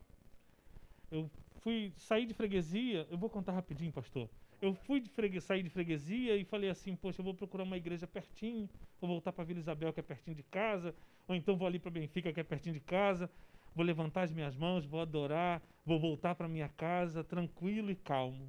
Eu 1.11 1.31
fui 1.63 1.95
sair 1.97 2.27
de 2.27 2.35
freguesia, 2.35 3.07
eu 3.11 3.17
vou 3.17 3.31
contar 3.31 3.53
rapidinho, 3.53 3.91
pastor. 3.91 4.29
Eu 4.61 4.75
fui 4.75 5.01
de 5.01 5.41
sair 5.41 5.63
de 5.63 5.71
freguesia 5.71 6.37
e 6.37 6.45
falei 6.45 6.69
assim, 6.69 6.95
poxa, 6.95 7.21
eu 7.21 7.25
vou 7.25 7.35
procurar 7.35 7.65
uma 7.65 7.77
igreja 7.77 8.07
pertinho, 8.07 8.69
vou 9.01 9.09
voltar 9.09 9.33
para 9.33 9.45
Vila 9.45 9.59
Isabel, 9.59 9.93
que 9.93 10.01
é 10.01 10.03
pertinho 10.03 10.37
de 10.37 10.43
casa, 10.43 10.95
ou 11.27 11.35
então 11.35 11.57
vou 11.57 11.67
ali 11.67 11.79
para 11.79 11.91
Benfica, 11.91 12.33
que 12.33 12.39
é 12.39 12.45
pertinho 12.45 12.75
de 12.75 12.81
casa 12.81 13.31
vou 13.75 13.85
levantar 13.85 14.23
as 14.23 14.33
minhas 14.33 14.57
mãos, 14.57 14.85
vou 14.85 15.01
adorar, 15.01 15.63
vou 15.85 15.99
voltar 15.99 16.35
para 16.35 16.49
minha 16.49 16.69
casa 16.69 17.25
tranquilo 17.25 17.91
e 17.91 17.95
calmo. 17.95 18.49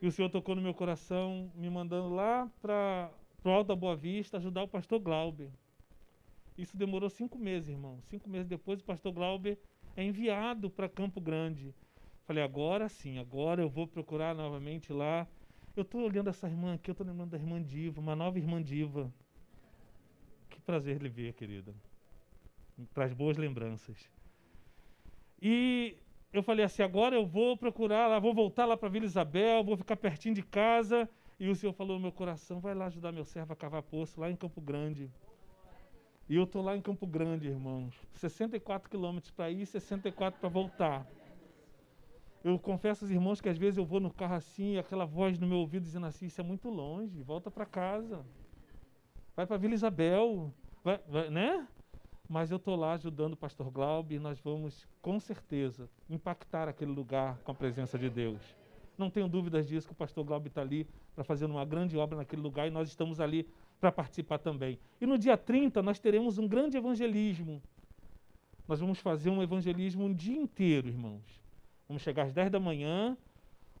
E 0.00 0.06
o 0.06 0.12
Senhor 0.12 0.28
tocou 0.28 0.54
no 0.54 0.62
meu 0.62 0.72
coração, 0.72 1.50
me 1.54 1.68
mandando 1.68 2.14
lá 2.14 2.50
para 2.62 3.10
o 3.44 3.48
Alto 3.50 3.68
da 3.68 3.76
Boa 3.76 3.96
Vista 3.96 4.36
ajudar 4.36 4.62
o 4.62 4.68
pastor 4.68 5.00
Glauber. 5.00 5.50
Isso 6.56 6.76
demorou 6.76 7.10
cinco 7.10 7.38
meses, 7.38 7.68
irmão. 7.68 8.00
Cinco 8.02 8.28
meses 8.28 8.46
depois, 8.46 8.80
o 8.80 8.84
pastor 8.84 9.12
Glauber 9.12 9.58
é 9.96 10.04
enviado 10.04 10.70
para 10.70 10.88
Campo 10.88 11.20
Grande. 11.20 11.74
Falei, 12.24 12.42
agora 12.42 12.88
sim, 12.88 13.18
agora 13.18 13.62
eu 13.62 13.68
vou 13.68 13.86
procurar 13.86 14.34
novamente 14.34 14.92
lá. 14.92 15.26
Eu 15.74 15.82
estou 15.82 16.02
olhando 16.02 16.30
essa 16.30 16.48
irmã 16.48 16.74
aqui, 16.74 16.90
eu 16.90 16.92
estou 16.92 17.06
lembrando 17.06 17.30
da 17.30 17.38
irmã 17.38 17.62
Diva, 17.62 18.00
uma 18.00 18.14
nova 18.14 18.38
irmã 18.38 18.62
Diva 18.62 19.12
prazer 20.68 21.00
lhe 21.00 21.08
ver, 21.08 21.32
querida. 21.32 21.74
Traz 22.94 23.12
boas 23.12 23.36
lembranças. 23.36 24.08
E 25.40 25.96
eu 26.32 26.42
falei 26.42 26.64
assim: 26.64 26.82
agora 26.82 27.14
eu 27.14 27.26
vou 27.26 27.56
procurar 27.56 28.06
lá, 28.06 28.18
vou 28.18 28.34
voltar 28.34 28.64
lá 28.64 28.76
para 28.76 28.88
Vila 28.88 29.06
Isabel, 29.06 29.64
vou 29.64 29.76
ficar 29.76 29.96
pertinho 29.96 30.34
de 30.34 30.42
casa. 30.42 31.08
E 31.40 31.48
o 31.48 31.54
Senhor 31.54 31.72
falou 31.72 31.96
no 31.96 32.02
meu 32.02 32.12
coração: 32.12 32.60
vai 32.60 32.74
lá 32.74 32.86
ajudar 32.86 33.12
meu 33.12 33.24
servo 33.24 33.52
a 33.52 33.56
cavar 33.56 33.82
poço 33.82 34.20
lá 34.20 34.30
em 34.30 34.36
Campo 34.36 34.60
Grande. 34.60 35.10
E 36.28 36.36
eu 36.36 36.44
estou 36.44 36.62
lá 36.62 36.76
em 36.76 36.82
Campo 36.82 37.06
Grande, 37.06 37.48
irmãos. 37.48 37.94
64 38.14 38.90
quilômetros 38.90 39.30
para 39.30 39.50
ir, 39.50 39.64
64 39.64 40.38
para 40.38 40.48
voltar. 40.48 41.06
Eu 42.44 42.58
confesso 42.58 43.04
aos 43.04 43.10
irmãos 43.10 43.40
que 43.40 43.48
às 43.48 43.56
vezes 43.56 43.78
eu 43.78 43.84
vou 43.84 43.98
no 43.98 44.12
carro 44.12 44.34
assim, 44.34 44.74
e 44.74 44.78
aquela 44.78 45.04
voz 45.04 45.38
no 45.38 45.46
meu 45.46 45.58
ouvido 45.58 45.82
dizendo 45.82 46.06
assim: 46.06 46.26
Isso 46.26 46.40
é 46.40 46.44
muito 46.44 46.68
longe, 46.68 47.22
volta 47.22 47.50
para 47.50 47.64
casa. 47.64 48.24
Vai 49.34 49.46
para 49.46 49.56
Vila 49.56 49.74
Isabel, 49.74 50.52
vai, 50.84 51.00
vai, 51.08 51.30
né? 51.30 51.66
Mas 52.28 52.50
eu 52.50 52.58
estou 52.58 52.76
lá 52.76 52.92
ajudando 52.92 53.32
o 53.32 53.36
pastor 53.36 53.70
Glaube 53.70 54.16
e 54.16 54.18
nós 54.18 54.38
vamos, 54.38 54.86
com 55.00 55.18
certeza, 55.18 55.88
impactar 56.10 56.68
aquele 56.68 56.92
lugar 56.92 57.38
com 57.38 57.52
a 57.52 57.54
presença 57.54 57.98
de 57.98 58.10
Deus. 58.10 58.38
Não 58.98 59.08
tenho 59.08 59.28
dúvidas 59.28 59.66
disso, 59.66 59.86
que 59.86 59.92
o 59.92 59.96
pastor 59.96 60.24
Glaube 60.24 60.48
está 60.48 60.60
ali 60.60 60.86
para 61.14 61.24
fazer 61.24 61.46
uma 61.46 61.64
grande 61.64 61.96
obra 61.96 62.18
naquele 62.18 62.42
lugar 62.42 62.66
e 62.66 62.70
nós 62.70 62.88
estamos 62.88 63.18
ali 63.18 63.48
para 63.80 63.90
participar 63.90 64.38
também. 64.38 64.78
E 65.00 65.06
no 65.06 65.16
dia 65.16 65.38
30 65.38 65.80
nós 65.82 65.98
teremos 65.98 66.36
um 66.36 66.46
grande 66.46 66.76
evangelismo. 66.76 67.62
Nós 68.66 68.80
vamos 68.80 68.98
fazer 68.98 69.30
um 69.30 69.42
evangelismo 69.42 70.04
um 70.04 70.12
dia 70.12 70.36
inteiro, 70.36 70.88
irmãos. 70.88 71.40
Vamos 71.88 72.02
chegar 72.02 72.24
às 72.24 72.34
10 72.34 72.50
da 72.50 72.60
manhã, 72.60 73.16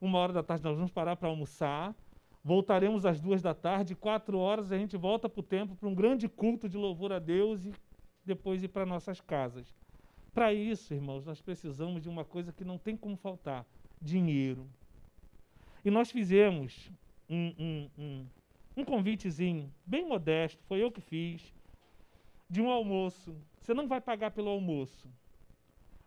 uma 0.00 0.18
hora 0.18 0.32
da 0.32 0.42
tarde 0.42 0.64
nós 0.64 0.76
vamos 0.76 0.90
parar 0.90 1.16
para 1.16 1.28
almoçar, 1.28 1.94
voltaremos 2.42 3.04
às 3.04 3.20
duas 3.20 3.42
da 3.42 3.52
tarde, 3.52 3.94
quatro 3.94 4.38
horas 4.38 4.72
a 4.72 4.78
gente 4.78 4.96
volta 4.96 5.28
para 5.28 5.40
o 5.40 5.42
templo 5.42 5.76
para 5.76 5.88
um 5.88 5.94
grande 5.94 6.28
culto 6.28 6.66
de 6.66 6.78
louvor 6.78 7.12
a 7.12 7.18
Deus 7.18 7.66
e 7.66 7.72
depois 8.28 8.62
ir 8.62 8.68
para 8.68 8.86
nossas 8.86 9.20
casas. 9.20 9.74
Para 10.32 10.52
isso, 10.54 10.94
irmãos, 10.94 11.24
nós 11.24 11.40
precisamos 11.40 12.02
de 12.02 12.08
uma 12.08 12.24
coisa 12.24 12.52
que 12.52 12.64
não 12.64 12.78
tem 12.78 12.96
como 12.96 13.16
faltar: 13.16 13.66
dinheiro. 14.00 14.68
E 15.84 15.90
nós 15.90 16.10
fizemos 16.10 16.92
um, 17.28 17.54
um, 17.58 17.90
um, 17.98 18.26
um 18.76 18.84
convitezinho 18.84 19.72
bem 19.84 20.06
modesto, 20.06 20.62
foi 20.64 20.82
eu 20.82 20.92
que 20.92 21.00
fiz, 21.00 21.52
de 22.48 22.60
um 22.60 22.70
almoço. 22.70 23.34
Você 23.60 23.74
não 23.74 23.88
vai 23.88 24.00
pagar 24.00 24.30
pelo 24.30 24.50
almoço. 24.50 25.08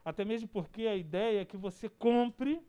Até 0.05 0.23
mesmo 0.23 0.47
porque 0.47 0.87
a 0.87 0.95
ideia 0.95 1.41
é 1.41 1.45
que 1.45 1.57
você 1.57 1.89
compre, 1.89 2.61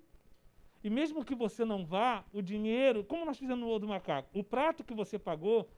e 0.84 0.90
mesmo 0.90 1.24
que 1.24 1.34
você 1.34 1.64
não 1.64 1.84
vá, 1.84 2.24
o 2.32 2.42
dinheiro, 2.42 3.04
como 3.04 3.24
nós 3.24 3.38
fizemos 3.38 3.60
no 3.60 3.68
Ouro 3.68 3.80
do 3.80 3.88
Macaco, 3.88 4.28
o 4.38 4.42
prato 4.42 4.82
que 4.84 4.94
você 4.94 5.18
pagou 5.18 5.68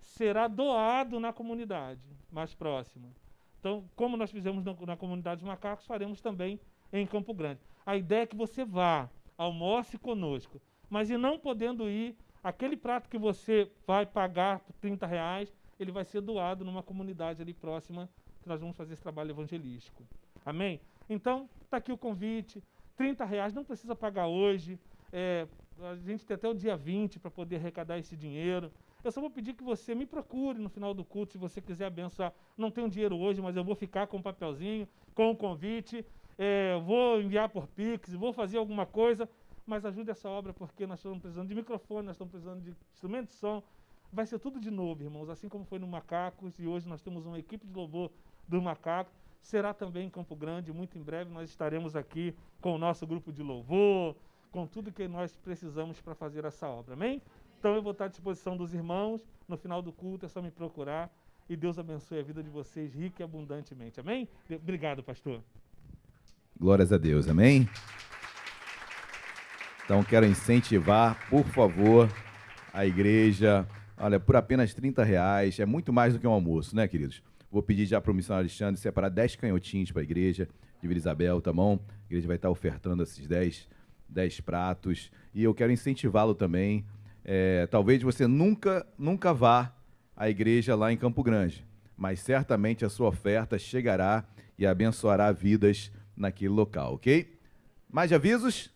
será 0.00 0.48
doado 0.48 1.20
na 1.20 1.32
comunidade 1.32 2.00
mais 2.30 2.54
próxima. 2.54 3.08
Então, 3.64 3.82
como 3.96 4.14
nós 4.14 4.30
fizemos 4.30 4.62
na, 4.62 4.74
na 4.74 4.94
comunidade 4.94 5.40
dos 5.40 5.48
macacos, 5.48 5.86
faremos 5.86 6.20
também 6.20 6.60
em 6.92 7.06
Campo 7.06 7.32
Grande. 7.32 7.60
A 7.86 7.96
ideia 7.96 8.24
é 8.24 8.26
que 8.26 8.36
você 8.36 8.62
vá, 8.62 9.08
almoce 9.38 9.96
conosco, 9.96 10.60
mas 10.90 11.08
e 11.08 11.16
não 11.16 11.38
podendo 11.38 11.88
ir, 11.88 12.14
aquele 12.42 12.76
prato 12.76 13.08
que 13.08 13.16
você 13.16 13.72
vai 13.86 14.04
pagar 14.04 14.58
por 14.58 14.74
30 14.74 15.06
reais, 15.06 15.56
ele 15.80 15.90
vai 15.90 16.04
ser 16.04 16.20
doado 16.20 16.62
numa 16.62 16.82
comunidade 16.82 17.40
ali 17.40 17.54
próxima, 17.54 18.06
que 18.42 18.48
nós 18.50 18.60
vamos 18.60 18.76
fazer 18.76 18.92
esse 18.92 19.02
trabalho 19.02 19.30
evangelístico. 19.30 20.04
Amém? 20.44 20.78
Então, 21.08 21.48
está 21.62 21.78
aqui 21.78 21.90
o 21.90 21.96
convite. 21.96 22.62
30 22.98 23.24
reais, 23.24 23.54
não 23.54 23.64
precisa 23.64 23.96
pagar 23.96 24.26
hoje. 24.26 24.78
É, 25.10 25.48
a 25.80 25.96
gente 25.96 26.26
tem 26.26 26.34
até 26.34 26.46
o 26.46 26.52
dia 26.52 26.76
20 26.76 27.18
para 27.18 27.30
poder 27.30 27.56
arrecadar 27.56 27.98
esse 27.98 28.14
dinheiro. 28.14 28.70
Eu 29.04 29.12
só 29.12 29.20
vou 29.20 29.30
pedir 29.30 29.54
que 29.54 29.62
você 29.62 29.94
me 29.94 30.06
procure 30.06 30.58
no 30.58 30.68
final 30.68 30.94
do 30.94 31.04
culto, 31.04 31.32
se 31.32 31.38
você 31.38 31.60
quiser 31.60 31.86
abençoar. 31.86 32.32
Não 32.56 32.70
tenho 32.70 32.88
dinheiro 32.88 33.16
hoje, 33.16 33.40
mas 33.42 33.56
eu 33.56 33.62
vou 33.62 33.74
ficar 33.74 34.06
com 34.06 34.16
o 34.16 34.20
um 34.20 34.22
papelzinho, 34.22 34.88
com 35.14 35.30
o 35.30 35.36
convite. 35.36 36.04
É, 36.38 36.78
vou 36.80 37.20
enviar 37.20 37.48
por 37.48 37.66
Pix, 37.68 38.12
vou 38.14 38.32
fazer 38.32 38.58
alguma 38.58 38.86
coisa 38.86 39.28
mas 39.66 39.84
ajude 39.84 40.10
essa 40.10 40.28
obra 40.28 40.52
porque 40.52 40.86
nós 40.86 40.98
estamos 40.98 41.18
precisando 41.18 41.48
de 41.48 41.54
microfone, 41.54 42.06
nós 42.06 42.16
estamos 42.16 42.30
precisando 42.30 42.60
de 42.60 42.74
instrumento 42.92 43.28
de 43.28 43.34
som. 43.34 43.62
Vai 44.12 44.26
ser 44.26 44.38
tudo 44.38 44.60
de 44.60 44.70
novo, 44.70 45.02
irmãos, 45.02 45.28
assim 45.28 45.48
como 45.48 45.64
foi 45.64 45.78
no 45.78 45.86
Macacos 45.86 46.58
e 46.58 46.66
hoje 46.66 46.88
nós 46.88 47.02
temos 47.02 47.26
uma 47.26 47.38
equipe 47.38 47.66
de 47.66 47.72
louvor 47.72 48.10
do 48.46 48.60
Macaco. 48.60 49.10
Será 49.40 49.74
também 49.74 50.06
em 50.06 50.10
Campo 50.10 50.36
Grande, 50.36 50.72
muito 50.72 50.96
em 50.98 51.02
breve 51.02 51.30
nós 51.32 51.50
estaremos 51.50 51.96
aqui 51.96 52.34
com 52.60 52.74
o 52.74 52.78
nosso 52.78 53.06
grupo 53.06 53.32
de 53.32 53.42
louvor, 53.42 54.16
com 54.50 54.66
tudo 54.66 54.92
que 54.92 55.08
nós 55.08 55.36
precisamos 55.36 56.00
para 56.00 56.14
fazer 56.14 56.44
essa 56.44 56.68
obra. 56.68 56.94
Amém? 56.94 57.20
Então 57.64 57.76
eu 57.76 57.82
vou 57.82 57.92
estar 57.92 58.04
à 58.04 58.08
disposição 58.08 58.58
dos 58.58 58.74
irmãos. 58.74 59.26
No 59.48 59.56
final 59.56 59.80
do 59.80 59.90
culto 59.90 60.26
é 60.26 60.28
só 60.28 60.42
me 60.42 60.50
procurar. 60.50 61.10
E 61.48 61.56
Deus 61.56 61.78
abençoe 61.78 62.18
a 62.18 62.22
vida 62.22 62.42
de 62.42 62.50
vocês 62.50 62.92
rica 62.92 63.22
e 63.22 63.24
abundantemente. 63.24 63.98
Amém? 63.98 64.28
Obrigado, 64.50 65.02
pastor. 65.02 65.42
Glórias 66.60 66.92
a 66.92 66.98
Deus. 66.98 67.26
Amém? 67.26 67.66
Então 69.82 70.04
quero 70.04 70.26
incentivar, 70.26 71.26
por 71.30 71.46
favor, 71.46 72.06
a 72.70 72.84
igreja. 72.84 73.66
Olha, 73.96 74.20
por 74.20 74.36
apenas 74.36 74.74
30 74.74 75.02
reais, 75.02 75.58
é 75.58 75.64
muito 75.64 75.90
mais 75.90 76.12
do 76.12 76.20
que 76.20 76.26
um 76.26 76.32
almoço, 76.32 76.76
né, 76.76 76.86
queridos? 76.86 77.22
Vou 77.50 77.62
pedir 77.62 77.86
já 77.86 77.98
para 77.98 78.12
o 78.12 78.14
missionário 78.14 78.44
Alexandre 78.44 78.78
separar 78.78 79.08
10 79.08 79.36
canhotinhos 79.36 79.90
para 79.90 80.02
a 80.02 80.04
igreja 80.04 80.46
de 80.82 80.86
Vila 80.86 80.98
Isabel, 80.98 81.40
tá 81.40 81.50
bom? 81.50 81.80
A 81.88 82.04
igreja 82.08 82.26
vai 82.26 82.36
estar 82.36 82.50
ofertando 82.50 83.02
esses 83.02 83.26
10, 83.26 83.66
10 84.06 84.40
pratos. 84.40 85.10
E 85.34 85.42
eu 85.42 85.54
quero 85.54 85.72
incentivá-lo 85.72 86.34
também. 86.34 86.84
É, 87.24 87.66
talvez 87.66 88.02
você 88.02 88.26
nunca, 88.26 88.86
nunca 88.98 89.32
vá 89.32 89.74
à 90.16 90.28
igreja 90.28 90.74
lá 90.76 90.92
em 90.92 90.96
Campo 90.96 91.22
Grande, 91.22 91.64
mas 91.96 92.20
certamente 92.20 92.84
a 92.84 92.88
sua 92.88 93.08
oferta 93.08 93.58
chegará 93.58 94.24
e 94.58 94.66
abençoará 94.66 95.32
vidas 95.32 95.90
naquele 96.16 96.50
local, 96.50 96.94
ok? 96.94 97.32
Mais 97.90 98.12
avisos? 98.12 98.70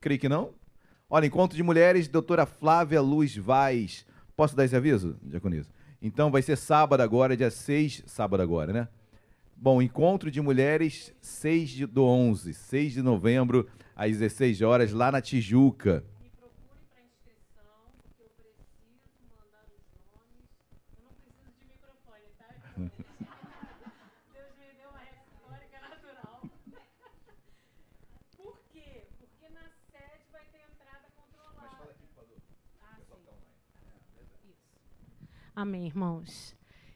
Creio 0.00 0.20
que 0.20 0.28
não. 0.28 0.52
Olha, 1.08 1.26
encontro 1.26 1.56
de 1.56 1.62
mulheres, 1.62 2.08
doutora 2.08 2.44
Flávia 2.44 3.00
Luz 3.00 3.36
Vaz. 3.36 4.04
Posso 4.36 4.56
dar 4.56 4.64
esse 4.64 4.74
aviso, 4.74 5.16
Diaconisa? 5.22 5.68
Então 6.02 6.30
vai 6.30 6.42
ser 6.42 6.56
sábado 6.56 7.00
agora, 7.00 7.36
dia 7.36 7.50
6, 7.50 8.02
sábado 8.06 8.42
agora, 8.42 8.72
né? 8.72 8.88
Bom, 9.56 9.80
encontro 9.80 10.30
de 10.30 10.40
mulheres, 10.40 11.14
6 11.20 11.70
de, 11.70 11.86
do 11.86 12.04
11, 12.04 12.52
6 12.52 12.92
de 12.94 13.02
novembro, 13.02 13.66
às 13.94 14.10
16 14.10 14.60
horas, 14.60 14.92
lá 14.92 15.10
na 15.12 15.22
Tijuca. 15.22 16.04
Me 16.20 16.28
procure 16.30 16.82
para 16.90 17.02
inscrição, 17.02 17.64
porque 18.02 18.22
eu 18.22 18.28
preciso 18.30 19.30
mandar 19.38 19.64
os 19.64 19.80
nomes. 20.12 20.50
Eu 20.98 21.04
não 21.04 21.12
preciso 21.14 21.52
de 21.56 21.64
microfone, 21.64 22.26
tá? 22.36 22.48
Amém, 35.56 35.86
irmãos. 35.86 36.52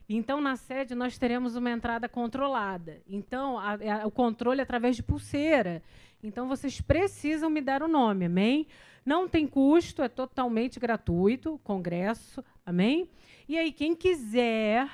Então, 0.09 0.41
na 0.41 0.57
sede, 0.57 0.93
nós 0.93 1.17
teremos 1.17 1.55
uma 1.55 1.71
entrada 1.71 2.09
controlada. 2.09 3.01
Então, 3.07 3.57
a, 3.57 3.75
a, 4.01 4.07
o 4.07 4.11
controle 4.11 4.59
é 4.59 4.63
através 4.63 4.97
de 4.97 5.03
pulseira. 5.03 5.81
Então, 6.21 6.45
vocês 6.45 6.81
precisam 6.81 7.49
me 7.49 7.61
dar 7.61 7.81
o 7.81 7.87
nome, 7.87 8.25
amém? 8.25 8.67
Não 9.05 9.29
tem 9.29 9.47
custo, 9.47 10.01
é 10.01 10.09
totalmente 10.09 10.77
gratuito, 10.77 11.57
congresso, 11.63 12.43
amém? 12.65 13.09
E 13.47 13.57
aí, 13.57 13.71
quem 13.71 13.95
quiser, 13.95 14.89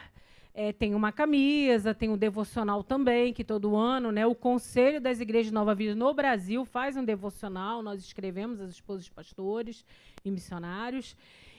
é, 0.54 0.72
tem 0.72 0.94
uma 0.94 1.12
camisa, 1.12 1.96
tem 1.96 2.10
um 2.10 2.18
devocional 2.18 2.84
também, 2.84 3.34
que 3.34 3.44
todo 3.44 3.76
ano, 3.76 4.12
né, 4.12 4.28
o 4.28 4.36
Conselho 4.36 5.02
das 5.02 5.20
Igrejas 5.20 5.52
Nova 5.52 5.74
Vida 5.74 5.96
no 5.96 6.14
Brasil 6.14 6.64
faz 6.66 6.96
um 6.96 7.04
devocional, 7.04 7.82
nós 7.82 8.00
escrevemos 8.00 8.62
as 8.62 8.70
esposas 8.70 9.06
de 9.06 9.12
pastores 9.12 9.84
e 10.24 10.30
missionários. 10.30 11.18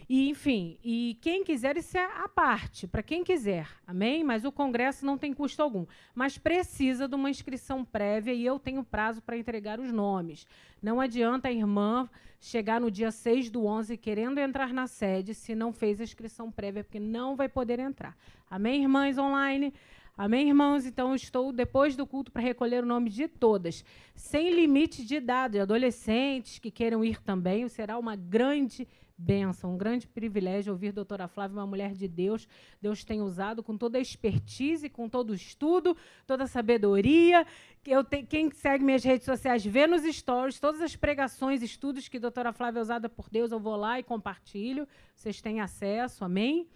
E, 0.09 0.29
enfim, 0.29 0.79
e 0.85 1.19
quem 1.21 1.43
quiser, 1.43 1.77
isso 1.77 1.99
é 1.99 2.05
a 2.05 2.29
parte, 2.29 2.87
para 2.87 3.03
quem 3.03 3.25
quiser, 3.25 3.69
amém? 3.85 4.23
Mas 4.23 4.45
o 4.45 4.53
congresso 4.53 5.05
não 5.05 5.19
tem 5.19 5.35
custo 5.35 5.61
algum. 5.61 5.85
Mas 6.15 6.39
precisa 6.39 7.09
de 7.09 7.17
uma 7.17 7.29
inscrição 7.29 7.85
prévia 7.85 8.33
e 8.33 8.47
eu 8.47 8.59
tenho 8.59 8.85
prazo 8.85 9.21
para 9.21 9.37
entregar 9.37 9.81
os 9.81 9.91
nomes. 9.91 10.47
Não 10.81 11.01
adianta 11.01 11.49
a 11.49 11.53
irmã 11.53 12.09
chegar 12.39 12.81
no 12.81 12.89
dia 12.89 13.11
6 13.11 13.51
do 13.51 13.67
11 13.67 13.97
querendo 13.97 14.39
entrar 14.39 14.73
na 14.73 14.87
sede 14.87 15.35
se 15.35 15.57
não 15.57 15.73
fez 15.73 16.01
a 16.01 16.05
inscrição 16.05 16.53
prévia, 16.53 16.85
porque 16.85 17.01
não 17.01 17.35
vai 17.35 17.49
poder 17.49 17.81
entrar. 17.81 18.17
Amém, 18.49 18.83
irmãs 18.83 19.19
online? 19.19 19.75
Amém, 20.17 20.49
irmãos? 20.49 20.87
Então, 20.87 21.15
estou 21.15 21.53
depois 21.53 21.97
do 21.97 22.07
culto 22.07 22.31
para 22.31 22.41
recolher 22.41 22.83
o 22.83 22.87
nome 22.87 23.11
de 23.11 23.29
todas, 23.29 23.85
sem 24.15 24.51
limite 24.51 25.05
de 25.05 25.17
idade, 25.17 25.59
adolescentes 25.59 26.59
que 26.59 26.71
queiram 26.71 27.05
ir 27.05 27.21
também, 27.21 27.69
será 27.69 27.99
uma 27.99 28.17
grande 28.17 28.89
bênção, 29.19 29.75
um 29.75 29.79
grande 29.79 30.07
privilégio 30.07 30.73
ouvir 30.73 30.89
a 30.89 30.93
doutora 30.93 31.29
Flávia, 31.29 31.57
uma 31.57 31.67
mulher 31.67 31.93
de 31.93 32.07
Deus. 32.07 32.47
Deus 32.81 33.05
tem 33.05 33.23
usado 33.23 33.63
com 33.63 33.77
toda 33.77 33.97
a 33.99 34.01
expertise, 34.01 34.89
com 34.89 35.09
todo 35.09 35.31
o 35.31 35.35
estudo, 35.35 35.97
toda 36.27 36.45
a 36.45 36.47
sabedoria. 36.47 37.47
Eu 37.87 38.05
te, 38.05 38.23
quem 38.23 38.51
segue 38.51 38.85
minhas 38.85 39.05
redes 39.05 39.25
sociais 39.25 39.65
vê 39.65 39.87
nos 39.87 40.03
stories 40.03 40.61
todas 40.61 40.81
as 40.81 40.95
pregações, 40.97 41.63
estudos 41.63 42.09
que 42.09 42.19
a 42.19 42.21
doutora 42.21 42.53
Flávia 42.53 42.81
é 42.81 42.83
usada 42.83 43.09
por 43.09 43.31
Deus. 43.31 43.53
Eu 43.53 43.61
vou 43.61 43.77
lá 43.77 43.99
e 43.99 44.03
compartilho. 44.03 44.87
Vocês 45.15 45.41
têm 45.41 45.61
acesso. 45.61 46.25
Amém? 46.25 46.69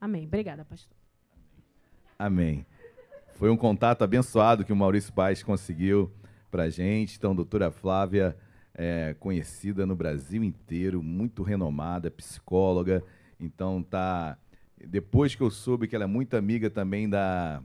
Amém. 0.00 0.26
Obrigada, 0.26 0.64
pastor. 0.64 0.96
Amém. 2.18 2.64
Foi 3.34 3.50
um 3.50 3.56
contato 3.56 4.04
abençoado 4.04 4.64
que 4.64 4.72
o 4.72 4.76
Maurício 4.76 5.12
Paes 5.12 5.42
conseguiu 5.42 6.12
para 6.50 6.64
a 6.64 6.70
gente. 6.70 7.16
Então, 7.16 7.34
doutora 7.34 7.70
Flávia, 7.70 8.36
é, 8.74 9.14
conhecida 9.18 9.86
no 9.86 9.96
Brasil 9.96 10.42
inteiro, 10.42 11.02
muito 11.02 11.42
renomada, 11.42 12.10
psicóloga. 12.10 13.02
Então, 13.38 13.82
tá. 13.82 14.36
Depois 14.84 15.34
que 15.34 15.42
eu 15.42 15.50
soube 15.50 15.86
que 15.86 15.94
ela 15.94 16.04
é 16.04 16.08
muito 16.08 16.36
amiga 16.36 16.70
também 16.70 17.08
da, 17.08 17.62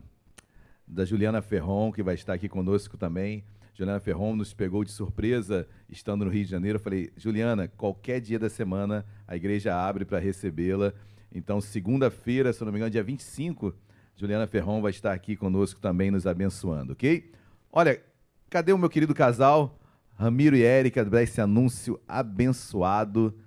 da 0.87 1.05
Juliana 1.05 1.41
Ferron, 1.41 1.91
que 1.91 2.03
vai 2.03 2.15
estar 2.15 2.33
aqui 2.33 2.49
conosco 2.49 2.97
também. 2.97 3.43
Juliana 3.73 3.99
Ferron 3.99 4.35
nos 4.35 4.53
pegou 4.53 4.83
de 4.83 4.91
surpresa 4.91 5.67
estando 5.89 6.23
no 6.25 6.31
Rio 6.31 6.45
de 6.45 6.51
Janeiro. 6.51 6.77
Eu 6.77 6.81
falei, 6.81 7.11
Juliana, 7.17 7.67
qualquer 7.67 8.21
dia 8.21 8.39
da 8.39 8.49
semana 8.49 9.05
a 9.27 9.35
igreja 9.35 9.75
abre 9.75 10.05
para 10.05 10.19
recebê-la. 10.19 10.93
Então, 11.33 11.59
segunda-feira, 11.59 12.53
se 12.53 12.63
não 12.63 12.71
me 12.71 12.77
engano, 12.77 12.91
dia 12.91 13.03
25, 13.03 13.75
Juliana 14.15 14.47
Ferron 14.47 14.81
vai 14.81 14.91
estar 14.91 15.11
aqui 15.11 15.35
conosco 15.35 15.81
também 15.81 16.09
nos 16.09 16.25
abençoando, 16.25 16.93
ok? 16.93 17.29
Olha, 17.69 18.01
cadê 18.49 18.71
o 18.71 18.77
meu 18.77 18.89
querido 18.89 19.13
casal? 19.13 19.77
Ramiro 20.17 20.55
e 20.55 20.63
Érica, 20.63 21.05
para 21.05 21.21
esse 21.21 21.41
anúncio 21.41 22.01
abençoado. 22.07 23.37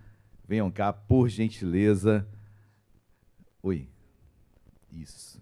Venham 0.46 0.70
cá, 0.70 0.92
por 0.92 1.28
gentileza. 1.28 2.28
Oi. 3.62 3.88
Isso. 4.92 5.40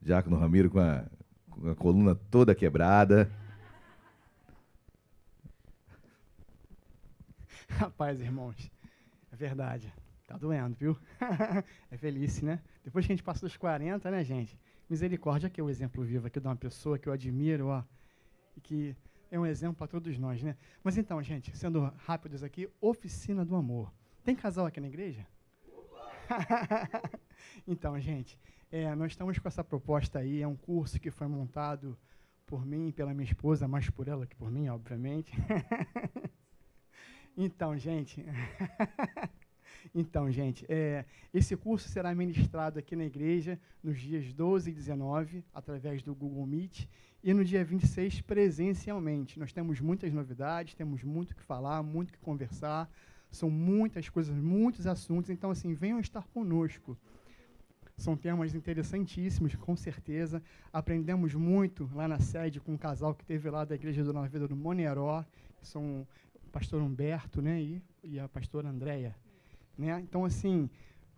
Diácono 0.00 0.38
Ramiro 0.38 0.70
com 0.70 0.80
a, 0.80 1.04
com 1.50 1.68
a 1.68 1.74
coluna 1.74 2.14
toda 2.14 2.54
quebrada. 2.54 3.30
Rapaz, 7.68 8.18
irmãos, 8.18 8.70
é 9.30 9.36
verdade. 9.36 9.92
Tá 10.26 10.38
doendo, 10.38 10.74
viu? 10.76 10.96
é 11.90 11.98
feliz, 11.98 12.40
né? 12.40 12.62
Depois 12.82 13.04
que 13.04 13.12
a 13.12 13.16
gente 13.16 13.24
passa 13.24 13.40
dos 13.40 13.58
40, 13.58 14.10
né, 14.10 14.24
gente? 14.24 14.58
Misericórdia, 14.88 15.50
que 15.50 15.60
é 15.60 15.64
o 15.64 15.68
exemplo 15.68 16.02
vivo 16.02 16.26
aqui 16.28 16.40
de 16.40 16.46
uma 16.46 16.56
pessoa 16.56 16.98
que 16.98 17.08
eu 17.08 17.12
admiro, 17.12 17.66
ó, 17.66 17.84
e 18.56 18.60
que 18.60 18.96
é 19.30 19.38
um 19.38 19.46
exemplo 19.46 19.76
para 19.76 19.86
todos 19.86 20.18
nós, 20.18 20.42
né? 20.42 20.56
Mas 20.82 20.98
então, 20.98 21.22
gente, 21.22 21.56
sendo 21.56 21.82
rápidos 21.98 22.42
aqui, 22.42 22.68
oficina 22.80 23.44
do 23.44 23.54
amor. 23.54 23.92
Tem 24.24 24.34
casal 24.34 24.66
aqui 24.66 24.80
na 24.80 24.88
igreja? 24.88 25.26
então, 27.66 27.98
gente, 28.00 28.38
é, 28.70 28.94
nós 28.94 29.12
estamos 29.12 29.38
com 29.38 29.48
essa 29.48 29.64
proposta 29.64 30.18
aí, 30.18 30.42
é 30.42 30.46
um 30.46 30.56
curso 30.56 30.98
que 30.98 31.10
foi 31.10 31.26
montado 31.26 31.96
por 32.46 32.66
mim 32.66 32.88
e 32.88 32.92
pela 32.92 33.14
minha 33.14 33.24
esposa, 33.24 33.68
mais 33.68 33.88
por 33.88 34.08
ela 34.08 34.26
que 34.26 34.34
por 34.34 34.50
mim, 34.50 34.68
obviamente. 34.68 35.32
então, 37.36 37.78
gente, 37.78 38.24
Então, 39.94 40.30
gente, 40.30 40.64
é, 40.68 41.04
esse 41.32 41.56
curso 41.56 41.88
será 41.88 42.14
ministrado 42.14 42.78
aqui 42.78 42.94
na 42.94 43.04
igreja 43.04 43.58
nos 43.82 43.98
dias 44.00 44.32
12 44.32 44.70
e 44.70 44.74
19, 44.74 45.44
através 45.52 46.02
do 46.02 46.14
Google 46.14 46.46
Meet, 46.46 46.86
e 47.22 47.34
no 47.34 47.44
dia 47.44 47.64
26, 47.64 48.22
presencialmente. 48.22 49.38
Nós 49.38 49.52
temos 49.52 49.80
muitas 49.80 50.12
novidades, 50.12 50.74
temos 50.74 51.02
muito 51.02 51.34
que 51.34 51.42
falar, 51.42 51.82
muito 51.82 52.12
que 52.12 52.18
conversar, 52.18 52.90
são 53.30 53.50
muitas 53.50 54.08
coisas, 54.08 54.34
muitos 54.34 54.86
assuntos, 54.86 55.30
então, 55.30 55.50
assim, 55.50 55.74
venham 55.74 56.00
estar 56.00 56.26
conosco. 56.28 56.96
São 57.96 58.16
temas 58.16 58.54
interessantíssimos, 58.54 59.54
com 59.54 59.76
certeza. 59.76 60.42
Aprendemos 60.72 61.34
muito 61.34 61.88
lá 61.94 62.08
na 62.08 62.18
sede 62.18 62.58
com 62.58 62.72
um 62.72 62.78
casal 62.78 63.14
que 63.14 63.24
teve 63.24 63.50
lá 63.50 63.64
da 63.64 63.74
Igreja 63.74 64.02
do 64.02 64.12
Nova 64.12 64.26
Vida 64.26 64.48
do 64.48 64.56
Moneró, 64.56 65.22
que 65.58 65.66
são 65.66 66.06
o 66.34 66.50
pastor 66.50 66.80
Humberto 66.80 67.42
né, 67.42 67.60
e, 67.60 67.82
e 68.02 68.18
a 68.18 68.26
pastora 68.26 68.70
Andréia. 68.70 69.14
Né? 69.80 70.00
Então, 70.00 70.24
assim, 70.24 70.68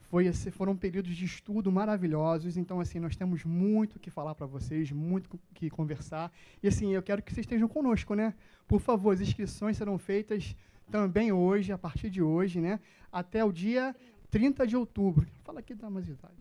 foi, 0.03 0.33
foram 0.53 0.77
períodos 0.77 1.17
de 1.17 1.25
estudo 1.25 1.73
maravilhosos. 1.73 2.57
Então, 2.57 2.79
assim, 2.81 3.01
nós 3.01 3.17
temos 3.17 3.45
muito 3.45 3.99
que 3.99 4.11
falar 4.11 4.35
para 4.35 4.47
vocês, 4.47 4.93
muito 4.93 5.39
que 5.53 5.69
conversar. 5.69 6.33
E, 6.63 6.69
assim, 6.69 6.93
eu 6.93 7.03
quero 7.03 7.23
que 7.23 7.33
vocês 7.33 7.45
estejam 7.45 7.67
conosco, 7.69 8.15
né? 8.15 8.35
Por 8.69 8.81
favor, 8.81 9.13
as 9.13 9.21
inscrições 9.21 9.77
serão 9.77 9.99
feitas 9.99 10.55
também 10.91 11.33
hoje, 11.33 11.73
a 11.73 11.79
partir 11.79 12.09
de 12.09 12.23
hoje, 12.23 12.61
né? 12.61 12.79
Até 13.11 13.45
o 13.45 13.51
dia 13.51 13.97
30 14.31 14.67
de 14.67 14.77
outubro. 14.77 15.27
Fala 15.43 15.61
aqui 15.61 15.75
da 15.75 15.91
mais 15.91 16.09
idade. 16.09 16.41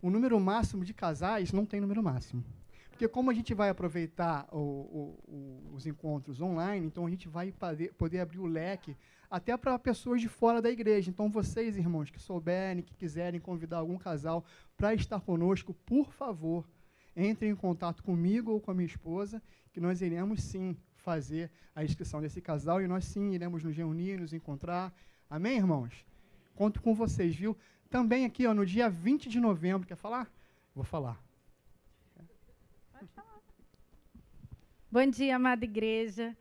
O 0.00 0.10
número 0.10 0.38
máximo 0.38 0.84
de 0.84 0.94
casais 0.94 1.50
não 1.50 1.66
tem 1.66 1.80
número 1.80 2.00
máximo. 2.00 2.44
Porque 2.88 3.08
como 3.08 3.30
a 3.30 3.34
gente 3.34 3.52
vai 3.54 3.68
aproveitar 3.68 4.48
o, 4.52 4.58
o, 4.58 5.18
o, 5.28 5.74
os 5.74 5.86
encontros 5.86 6.40
online, 6.40 6.86
então 6.86 7.04
a 7.06 7.10
gente 7.10 7.28
vai 7.28 7.52
poder 7.96 8.20
abrir 8.20 8.38
o 8.38 8.46
leque 8.46 8.96
até 9.30 9.56
para 9.56 9.78
pessoas 9.78 10.20
de 10.20 10.28
fora 10.28 10.62
da 10.62 10.70
igreja. 10.70 11.10
Então, 11.10 11.30
vocês, 11.30 11.76
irmãos, 11.76 12.10
que 12.10 12.18
souberem, 12.18 12.82
que 12.82 12.94
quiserem 12.94 13.40
convidar 13.40 13.78
algum 13.78 13.98
casal 13.98 14.44
para 14.76 14.94
estar 14.94 15.20
conosco, 15.20 15.74
por 15.86 16.12
favor, 16.12 16.66
entrem 17.16 17.50
em 17.50 17.56
contato 17.56 18.02
comigo 18.02 18.52
ou 18.52 18.60
com 18.60 18.70
a 18.70 18.74
minha 18.74 18.86
esposa, 18.86 19.42
que 19.72 19.80
nós 19.80 20.00
iremos 20.00 20.42
sim 20.42 20.76
fazer 20.96 21.50
a 21.74 21.84
inscrição 21.84 22.20
desse 22.20 22.40
casal 22.40 22.82
e 22.82 22.88
nós 22.88 23.04
sim 23.04 23.32
iremos 23.32 23.62
nos 23.62 23.76
reunir, 23.76 24.18
nos 24.18 24.32
encontrar. 24.32 24.92
Amém, 25.28 25.56
irmãos? 25.56 26.04
Conto 26.54 26.80
com 26.80 26.94
vocês, 26.94 27.34
viu? 27.34 27.56
Também 27.90 28.24
aqui, 28.24 28.46
ó, 28.46 28.54
no 28.54 28.66
dia 28.66 28.88
20 28.90 29.28
de 29.28 29.40
novembro, 29.40 29.86
quer 29.86 29.96
falar? 29.96 30.30
Vou 30.74 30.84
falar. 30.84 31.22
Pode 32.92 33.08
falar. 33.08 33.40
Bom 34.90 35.06
dia, 35.06 35.36
amada 35.36 35.64
igreja. 35.64 36.36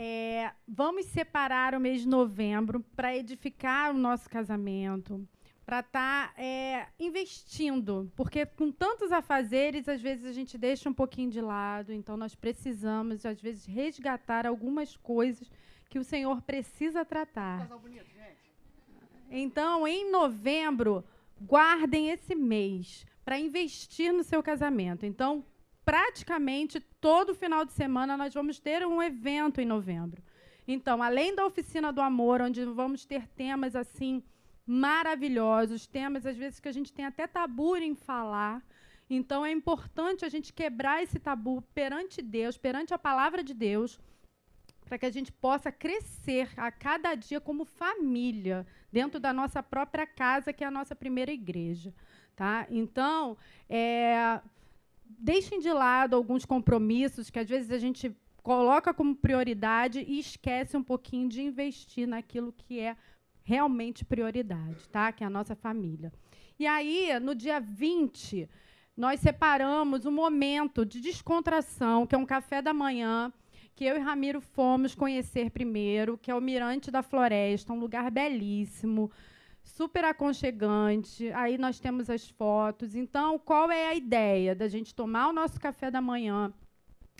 É, 0.00 0.52
vamos 0.64 1.06
separar 1.06 1.74
o 1.74 1.80
mês 1.80 2.02
de 2.02 2.08
novembro 2.08 2.78
para 2.94 3.16
edificar 3.16 3.92
o 3.92 3.98
nosso 3.98 4.30
casamento, 4.30 5.26
para 5.66 5.80
estar 5.80 6.32
tá, 6.32 6.40
é, 6.40 6.86
investindo, 7.00 8.08
porque 8.14 8.46
com 8.46 8.70
tantos 8.70 9.10
afazeres, 9.10 9.88
às 9.88 10.00
vezes 10.00 10.24
a 10.24 10.32
gente 10.32 10.56
deixa 10.56 10.88
um 10.88 10.94
pouquinho 10.94 11.32
de 11.32 11.40
lado, 11.40 11.92
então 11.92 12.16
nós 12.16 12.32
precisamos, 12.36 13.26
às 13.26 13.40
vezes, 13.40 13.66
resgatar 13.66 14.46
algumas 14.46 14.96
coisas 14.96 15.50
que 15.90 15.98
o 15.98 16.04
Senhor 16.04 16.42
precisa 16.42 17.04
tratar. 17.04 17.68
Então, 19.28 19.84
em 19.84 20.12
novembro, 20.12 21.04
guardem 21.42 22.10
esse 22.10 22.36
mês 22.36 23.04
para 23.24 23.36
investir 23.36 24.12
no 24.12 24.22
seu 24.22 24.44
casamento. 24.44 25.04
Então, 25.04 25.44
praticamente 25.88 26.80
todo 27.00 27.34
final 27.34 27.64
de 27.64 27.72
semana 27.72 28.14
nós 28.14 28.34
vamos 28.34 28.60
ter 28.60 28.86
um 28.86 29.02
evento 29.02 29.58
em 29.58 29.64
novembro. 29.64 30.22
Então, 30.66 31.02
além 31.02 31.34
da 31.34 31.46
oficina 31.46 31.90
do 31.90 32.02
amor, 32.02 32.42
onde 32.42 32.62
vamos 32.66 33.06
ter 33.06 33.26
temas 33.28 33.74
assim 33.74 34.22
maravilhosos, 34.66 35.86
temas 35.86 36.26
às 36.26 36.36
vezes 36.36 36.60
que 36.60 36.68
a 36.68 36.72
gente 36.72 36.92
tem 36.92 37.06
até 37.06 37.26
tabu 37.26 37.74
em 37.74 37.94
falar. 37.94 38.62
Então 39.08 39.46
é 39.46 39.50
importante 39.50 40.26
a 40.26 40.28
gente 40.28 40.52
quebrar 40.52 41.02
esse 41.02 41.18
tabu 41.18 41.62
perante 41.74 42.20
Deus, 42.20 42.58
perante 42.58 42.92
a 42.92 42.98
palavra 42.98 43.42
de 43.42 43.54
Deus, 43.54 43.98
para 44.84 44.98
que 44.98 45.06
a 45.06 45.10
gente 45.10 45.32
possa 45.32 45.72
crescer 45.72 46.50
a 46.58 46.70
cada 46.70 47.14
dia 47.14 47.40
como 47.40 47.64
família, 47.64 48.66
dentro 48.92 49.18
da 49.18 49.32
nossa 49.32 49.62
própria 49.62 50.06
casa, 50.06 50.52
que 50.52 50.62
é 50.62 50.66
a 50.66 50.70
nossa 50.70 50.94
primeira 50.94 51.32
igreja. 51.32 51.94
Tá? 52.36 52.66
Então, 52.70 53.38
é, 53.70 54.38
deixem 55.08 55.58
de 55.60 55.72
lado 55.72 56.14
alguns 56.14 56.44
compromissos 56.44 57.30
que 57.30 57.38
às 57.38 57.48
vezes 57.48 57.70
a 57.70 57.78
gente 57.78 58.14
coloca 58.42 58.94
como 58.94 59.14
prioridade 59.14 60.04
e 60.06 60.18
esquece 60.18 60.76
um 60.76 60.82
pouquinho 60.82 61.28
de 61.28 61.42
investir 61.42 62.06
naquilo 62.06 62.52
que 62.52 62.80
é 62.80 62.96
realmente 63.42 64.04
prioridade, 64.04 64.88
tá? 64.88 65.10
Que 65.12 65.24
é 65.24 65.26
a 65.26 65.30
nossa 65.30 65.54
família. 65.54 66.12
E 66.58 66.66
aí, 66.66 67.18
no 67.20 67.34
dia 67.34 67.60
20, 67.60 68.48
nós 68.96 69.20
separamos 69.20 70.04
um 70.06 70.10
momento 70.10 70.84
de 70.84 71.00
descontração, 71.00 72.06
que 72.06 72.14
é 72.14 72.18
um 72.18 72.26
café 72.26 72.60
da 72.60 72.74
manhã, 72.74 73.32
que 73.74 73.84
eu 73.84 73.96
e 73.96 74.00
Ramiro 74.00 74.40
fomos 74.40 74.94
conhecer 74.94 75.50
primeiro, 75.50 76.18
que 76.18 76.30
é 76.30 76.34
o 76.34 76.40
Mirante 76.40 76.90
da 76.90 77.02
Floresta, 77.02 77.72
um 77.72 77.78
lugar 77.78 78.10
belíssimo 78.10 79.10
super 79.68 80.04
aconchegante. 80.04 81.30
Aí 81.32 81.58
nós 81.58 81.78
temos 81.78 82.08
as 82.08 82.28
fotos. 82.28 82.94
Então, 82.94 83.38
qual 83.38 83.70
é 83.70 83.88
a 83.88 83.94
ideia 83.94 84.54
da 84.54 84.66
gente 84.68 84.94
tomar 84.94 85.28
o 85.28 85.32
nosso 85.32 85.60
café 85.60 85.90
da 85.90 86.00
manhã? 86.00 86.52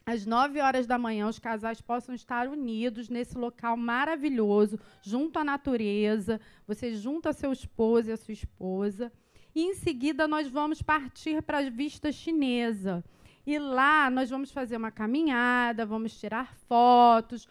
Às 0.06 0.24
9 0.24 0.58
horas 0.60 0.86
da 0.86 0.96
manhã, 0.96 1.28
os 1.28 1.38
casais 1.38 1.82
possam 1.82 2.14
estar 2.14 2.48
unidos 2.48 3.10
nesse 3.10 3.36
local 3.36 3.76
maravilhoso, 3.76 4.78
junto 5.02 5.38
à 5.38 5.44
natureza. 5.44 6.40
Você 6.66 6.94
junta 6.94 7.34
seu 7.34 7.52
esposo 7.52 8.08
e 8.08 8.12
a 8.12 8.16
sua 8.16 8.32
esposa. 8.32 9.12
E 9.54 9.62
em 9.62 9.74
seguida, 9.74 10.26
nós 10.26 10.48
vamos 10.48 10.80
partir 10.80 11.42
para 11.42 11.58
a 11.58 11.68
vista 11.68 12.10
chinesa. 12.10 13.04
E 13.46 13.58
lá 13.58 14.08
nós 14.10 14.30
vamos 14.30 14.50
fazer 14.50 14.76
uma 14.76 14.90
caminhada, 14.90 15.84
vamos 15.84 16.18
tirar 16.18 16.54
fotos, 16.66 17.46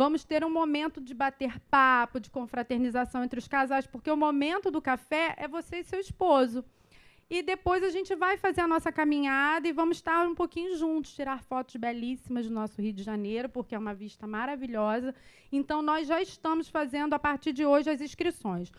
Vamos 0.00 0.22
ter 0.22 0.44
um 0.44 0.48
momento 0.48 1.00
de 1.00 1.12
bater 1.12 1.58
papo, 1.68 2.20
de 2.20 2.30
confraternização 2.30 3.24
entre 3.24 3.40
os 3.40 3.48
casais, 3.48 3.84
porque 3.84 4.08
o 4.08 4.16
momento 4.16 4.70
do 4.70 4.80
café 4.80 5.34
é 5.36 5.48
você 5.48 5.80
e 5.80 5.82
seu 5.82 5.98
esposo. 5.98 6.64
E 7.28 7.42
depois 7.42 7.82
a 7.82 7.90
gente 7.90 8.14
vai 8.14 8.36
fazer 8.36 8.60
a 8.60 8.68
nossa 8.68 8.92
caminhada 8.92 9.66
e 9.66 9.72
vamos 9.72 9.96
estar 9.96 10.24
um 10.24 10.36
pouquinho 10.36 10.76
juntos, 10.76 11.12
tirar 11.12 11.42
fotos 11.42 11.74
belíssimas 11.74 12.46
do 12.46 12.54
nosso 12.54 12.80
Rio 12.80 12.92
de 12.92 13.02
Janeiro, 13.02 13.48
porque 13.48 13.74
é 13.74 13.78
uma 13.78 13.92
vista 13.92 14.24
maravilhosa. 14.24 15.12
Então, 15.50 15.82
nós 15.82 16.06
já 16.06 16.22
estamos 16.22 16.68
fazendo, 16.68 17.14
a 17.14 17.18
partir 17.18 17.52
de 17.52 17.66
hoje, 17.66 17.90
as 17.90 18.00
inscrições. 18.00 18.70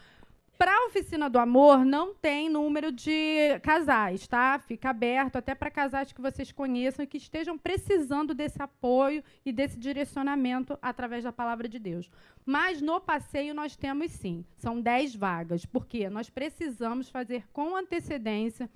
Para 0.60 0.74
a 0.74 0.88
oficina 0.88 1.30
do 1.30 1.40
amor, 1.40 1.86
não 1.86 2.14
tem 2.14 2.50
número 2.50 2.92
de 2.92 3.58
casais, 3.64 4.28
tá? 4.28 4.60
Fica 4.60 4.90
aberto 4.90 5.38
até 5.38 5.56
para 5.56 5.72
casais 5.72 6.12
que 6.12 6.20
vocês 6.20 6.52
conheçam 6.52 7.02
e 7.02 7.08
que 7.08 7.16
estejam 7.16 7.58
precisando 7.58 8.36
desse 8.36 8.62
apoio 8.62 9.24
e 9.46 9.54
desse 9.54 9.80
direcionamento 9.80 10.78
através 10.82 11.24
da 11.24 11.32
palavra 11.32 11.70
de 11.70 11.80
Deus. 11.80 12.12
Mas 12.46 12.82
no 12.82 13.00
passeio 13.00 13.54
nós 13.54 13.78
temos 13.78 14.12
sim, 14.12 14.44
são 14.58 14.82
10 14.82 15.16
vagas, 15.16 15.66
porque 15.66 16.10
nós 16.10 16.30
precisamos 16.30 17.10
fazer 17.10 17.48
com 17.54 17.74
antecedência 17.74 18.70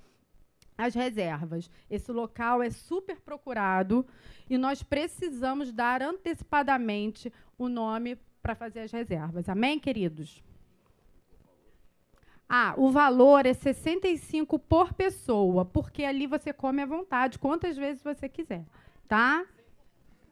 as 0.78 0.94
reservas. 0.94 1.70
Esse 1.90 2.10
local 2.10 2.62
é 2.62 2.70
super 2.70 3.20
procurado 3.20 4.06
e 4.48 4.56
nós 4.56 4.82
precisamos 4.82 5.70
dar 5.70 6.00
antecipadamente 6.00 7.30
o 7.58 7.68
nome 7.68 8.16
para 8.40 8.54
fazer 8.54 8.80
as 8.80 8.90
reservas. 8.90 9.50
Amém, 9.50 9.78
queridos? 9.78 10.42
Ah, 12.56 12.72
o 12.76 12.88
valor 12.88 13.46
é 13.46 13.52
65 13.52 14.60
por 14.60 14.94
pessoa, 14.94 15.64
porque 15.64 16.04
ali 16.04 16.24
você 16.24 16.52
come 16.52 16.82
à 16.82 16.86
vontade, 16.86 17.36
quantas 17.36 17.76
vezes 17.76 18.00
você 18.00 18.28
quiser, 18.28 18.64
tá? 19.08 19.44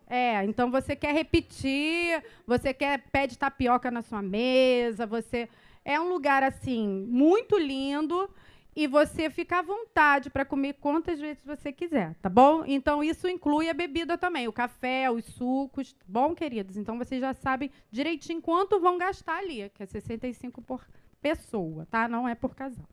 É, 0.07 0.45
então 0.45 0.71
você 0.71 0.95
quer 0.95 1.13
repetir, 1.13 2.23
você 2.47 2.73
quer 2.73 3.03
pede 3.11 3.37
tapioca 3.37 3.91
na 3.91 4.03
sua 4.03 4.23
mesa, 4.23 5.05
você 5.05 5.49
é 5.85 6.01
um 6.01 6.11
lugar 6.11 6.45
assim 6.45 6.87
muito 7.09 7.59
lindo 7.59 8.31
e 8.77 8.87
você 8.87 9.29
fica 9.29 9.59
à 9.59 9.63
vontade 9.63 10.31
para 10.31 10.45
comer 10.45 10.75
quantas 10.75 11.19
vezes 11.19 11.45
você 11.45 11.73
quiser, 11.73 12.15
tá 12.23 12.29
bom? 12.29 12.63
Então 12.65 13.03
isso 13.03 13.27
inclui 13.27 13.69
a 13.69 13.75
bebida 13.75 14.17
também, 14.17 14.47
o 14.47 14.53
café, 14.53 15.11
os 15.11 15.25
sucos, 15.25 15.93
tá 15.93 16.05
bom, 16.07 16.37
queridos? 16.37 16.77
Então 16.77 16.97
vocês 16.99 17.21
já 17.21 17.35
sabem 17.35 17.69
direitinho 17.91 18.41
quanto 18.41 18.79
vão 18.79 18.97
gastar 18.97 19.39
ali, 19.39 19.69
que 19.75 19.83
é 19.83 19.87
65 19.87 20.63
por 20.63 20.87
pessoa, 21.23 21.87
tá? 21.87 22.09
Não 22.09 22.29
é 22.29 22.35
por 22.35 22.55
casal. 22.55 22.85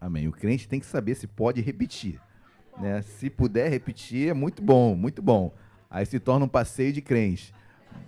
Amém. 0.00 0.28
O 0.28 0.32
crente 0.32 0.68
tem 0.68 0.80
que 0.80 0.86
saber 0.86 1.14
se 1.14 1.26
pode 1.26 1.60
repetir. 1.60 2.20
Né? 2.78 3.00
Se 3.02 3.30
puder 3.30 3.70
repetir, 3.70 4.28
é 4.28 4.34
muito 4.34 4.62
bom, 4.62 4.94
muito 4.94 5.22
bom. 5.22 5.54
Aí 5.88 6.04
se 6.04 6.20
torna 6.20 6.44
um 6.44 6.48
passeio 6.48 6.92
de 6.92 7.00
crente. 7.00 7.54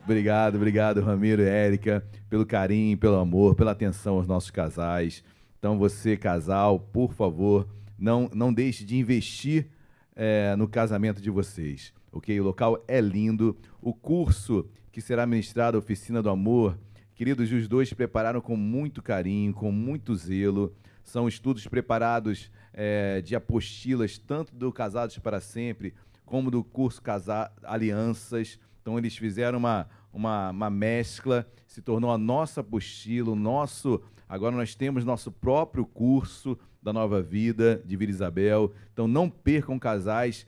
Obrigado, 0.04 0.56
obrigado, 0.56 1.00
Ramiro 1.00 1.42
e 1.42 1.48
Érica, 1.48 2.04
pelo 2.28 2.44
carinho, 2.44 2.96
pelo 2.98 3.16
amor, 3.16 3.54
pela 3.54 3.72
atenção 3.72 4.16
aos 4.16 4.26
nossos 4.26 4.50
casais. 4.50 5.24
Então, 5.58 5.78
você, 5.78 6.16
casal, 6.16 6.78
por 6.78 7.12
favor, 7.12 7.68
não, 7.98 8.30
não 8.32 8.52
deixe 8.52 8.84
de 8.84 8.96
investir 8.96 9.68
é, 10.14 10.54
no 10.56 10.68
casamento 10.68 11.20
de 11.20 11.30
vocês. 11.30 11.92
Ok? 12.12 12.38
O 12.40 12.44
local 12.44 12.82
é 12.88 13.00
lindo. 13.00 13.56
O 13.80 13.92
curso 13.92 14.68
que 14.90 15.00
será 15.00 15.26
ministrado, 15.26 15.76
a 15.76 15.80
Oficina 15.80 16.22
do 16.22 16.30
Amor, 16.30 16.78
Queridos, 17.20 17.52
os 17.52 17.68
dois 17.68 17.92
prepararam 17.92 18.40
com 18.40 18.56
muito 18.56 19.02
carinho, 19.02 19.52
com 19.52 19.70
muito 19.70 20.14
zelo. 20.14 20.74
São 21.04 21.28
estudos 21.28 21.66
preparados 21.66 22.50
é, 22.72 23.20
de 23.20 23.36
apostilas, 23.36 24.16
tanto 24.16 24.56
do 24.56 24.72
Casados 24.72 25.18
para 25.18 25.38
Sempre, 25.38 25.92
como 26.24 26.50
do 26.50 26.64
curso 26.64 27.02
Casa 27.02 27.52
Alianças. 27.62 28.58
Então, 28.80 28.96
eles 28.96 29.18
fizeram 29.18 29.58
uma, 29.58 29.86
uma, 30.10 30.48
uma 30.48 30.70
mescla, 30.70 31.46
se 31.66 31.82
tornou 31.82 32.10
a 32.10 32.16
nossa 32.16 32.62
apostila, 32.62 33.32
o 33.32 33.36
nosso. 33.36 34.00
Agora 34.26 34.56
nós 34.56 34.74
temos 34.74 35.04
nosso 35.04 35.30
próprio 35.30 35.84
curso 35.84 36.58
da 36.82 36.90
Nova 36.90 37.20
Vida 37.20 37.82
de 37.84 37.98
Vila 37.98 38.12
Isabel. 38.12 38.72
Então, 38.94 39.06
não 39.06 39.28
percam 39.28 39.78
casais 39.78 40.46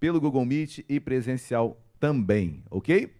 pelo 0.00 0.18
Google 0.18 0.46
Meet 0.46 0.86
e 0.88 0.98
presencial 0.98 1.78
também, 2.00 2.64
ok? 2.70 3.14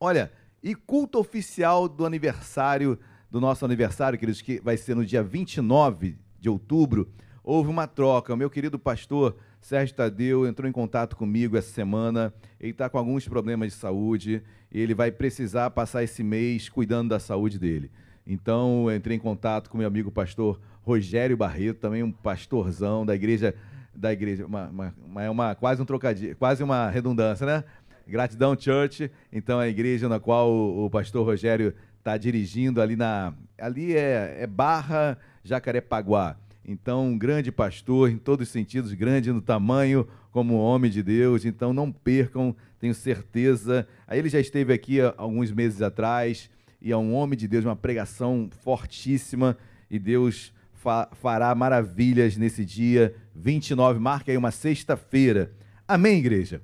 Olha, 0.00 0.32
e 0.62 0.74
culto 0.74 1.18
oficial 1.18 1.88
do 1.88 2.04
aniversário, 2.04 2.98
do 3.30 3.40
nosso 3.40 3.64
aniversário, 3.64 4.18
queridos, 4.18 4.40
que 4.40 4.60
vai 4.60 4.76
ser 4.76 4.94
no 4.94 5.04
dia 5.04 5.22
29 5.22 6.16
de 6.40 6.48
outubro, 6.48 7.08
houve 7.42 7.70
uma 7.70 7.86
troca. 7.86 8.34
O 8.34 8.36
meu 8.36 8.50
querido 8.50 8.78
pastor 8.78 9.36
Sérgio 9.60 9.94
Tadeu 9.94 10.46
entrou 10.46 10.68
em 10.68 10.72
contato 10.72 11.16
comigo 11.16 11.56
essa 11.56 11.70
semana. 11.70 12.32
Ele 12.60 12.72
está 12.72 12.88
com 12.88 12.98
alguns 12.98 13.26
problemas 13.26 13.72
de 13.72 13.78
saúde. 13.78 14.42
Ele 14.70 14.94
vai 14.94 15.10
precisar 15.10 15.70
passar 15.70 16.02
esse 16.02 16.22
mês 16.22 16.68
cuidando 16.68 17.10
da 17.10 17.18
saúde 17.18 17.58
dele. 17.58 17.90
Então, 18.26 18.92
entrei 18.94 19.16
em 19.16 19.20
contato 19.20 19.70
com 19.70 19.78
meu 19.78 19.86
amigo 19.86 20.10
pastor 20.10 20.60
Rogério 20.82 21.36
Barreto, 21.36 21.80
também 21.80 22.02
um 22.02 22.12
pastorzão 22.12 23.04
da 23.06 23.14
igreja 23.14 23.54
da 23.98 24.12
igreja, 24.12 24.46
uma, 24.46 24.68
uma, 24.68 24.94
uma, 25.28 25.50
é 25.50 25.54
quase 25.56 25.82
um 25.82 25.84
trocadilho, 25.84 26.36
quase 26.36 26.62
uma 26.62 26.88
redundância, 26.88 27.44
né? 27.44 27.64
Gratidão 28.08 28.58
Church, 28.58 29.10
então 29.30 29.58
a 29.58 29.68
igreja 29.68 30.08
na 30.08 30.18
qual 30.18 30.50
o, 30.50 30.86
o 30.86 30.90
pastor 30.90 31.26
Rogério 31.26 31.74
está 31.98 32.16
dirigindo 32.16 32.80
ali 32.80 32.96
na. 32.96 33.34
Ali 33.58 33.94
é, 33.94 34.38
é 34.40 34.46
Barra 34.46 35.18
Jacarepaguá. 35.44 36.36
Então, 36.64 37.06
um 37.06 37.18
grande 37.18 37.50
pastor, 37.50 38.10
em 38.10 38.18
todos 38.18 38.46
os 38.46 38.52
sentidos, 38.52 38.92
grande 38.92 39.32
no 39.32 39.40
tamanho, 39.40 40.06
como 40.30 40.58
homem 40.58 40.90
de 40.90 41.02
Deus. 41.02 41.44
Então, 41.44 41.72
não 41.72 41.90
percam, 41.90 42.54
tenho 42.78 42.94
certeza. 42.94 43.86
Aí 44.06 44.18
ele 44.18 44.28
já 44.28 44.38
esteve 44.38 44.72
aqui 44.72 45.00
há 45.00 45.14
alguns 45.16 45.50
meses 45.50 45.80
atrás, 45.80 46.50
e 46.80 46.92
é 46.92 46.96
um 46.96 47.14
homem 47.14 47.38
de 47.38 47.48
Deus, 47.48 47.64
uma 47.64 47.76
pregação 47.76 48.50
fortíssima, 48.62 49.56
e 49.90 49.98
Deus 49.98 50.52
fa 50.74 51.08
fará 51.12 51.54
maravilhas 51.54 52.36
nesse 52.36 52.64
dia 52.64 53.14
29. 53.34 53.98
Marca 53.98 54.30
aí 54.30 54.36
uma 54.36 54.50
sexta-feira. 54.50 55.52
Amém, 55.86 56.18
igreja? 56.18 56.60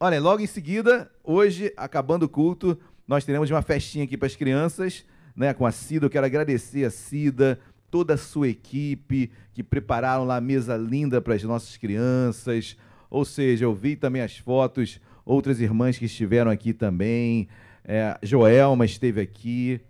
Olha, 0.00 0.20
logo 0.20 0.42
em 0.42 0.46
seguida, 0.46 1.08
hoje, 1.22 1.72
acabando 1.76 2.24
o 2.24 2.28
culto, 2.28 2.76
nós 3.06 3.24
teremos 3.24 3.48
uma 3.48 3.62
festinha 3.62 4.04
aqui 4.04 4.16
para 4.16 4.26
as 4.26 4.34
crianças, 4.34 5.04
né, 5.36 5.54
com 5.54 5.64
a 5.64 5.70
Cida. 5.70 6.06
Eu 6.06 6.10
quero 6.10 6.26
agradecer 6.26 6.84
a 6.84 6.90
Cida, 6.90 7.60
toda 7.92 8.14
a 8.14 8.16
sua 8.16 8.48
equipe, 8.48 9.30
que 9.52 9.62
prepararam 9.62 10.24
lá 10.24 10.36
a 10.36 10.40
mesa 10.40 10.76
linda 10.76 11.20
para 11.20 11.34
as 11.34 11.44
nossas 11.44 11.76
crianças. 11.76 12.76
Ou 13.08 13.24
seja, 13.24 13.66
eu 13.66 13.72
vi 13.72 13.94
também 13.94 14.20
as 14.20 14.36
fotos, 14.36 15.00
outras 15.24 15.60
irmãs 15.60 15.96
que 15.96 16.06
estiveram 16.06 16.50
aqui 16.50 16.72
também. 16.72 17.46
É, 17.84 18.18
Joelma 18.20 18.84
esteve 18.84 19.20
aqui, 19.20 19.80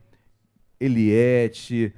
Eliette, 0.79 1.95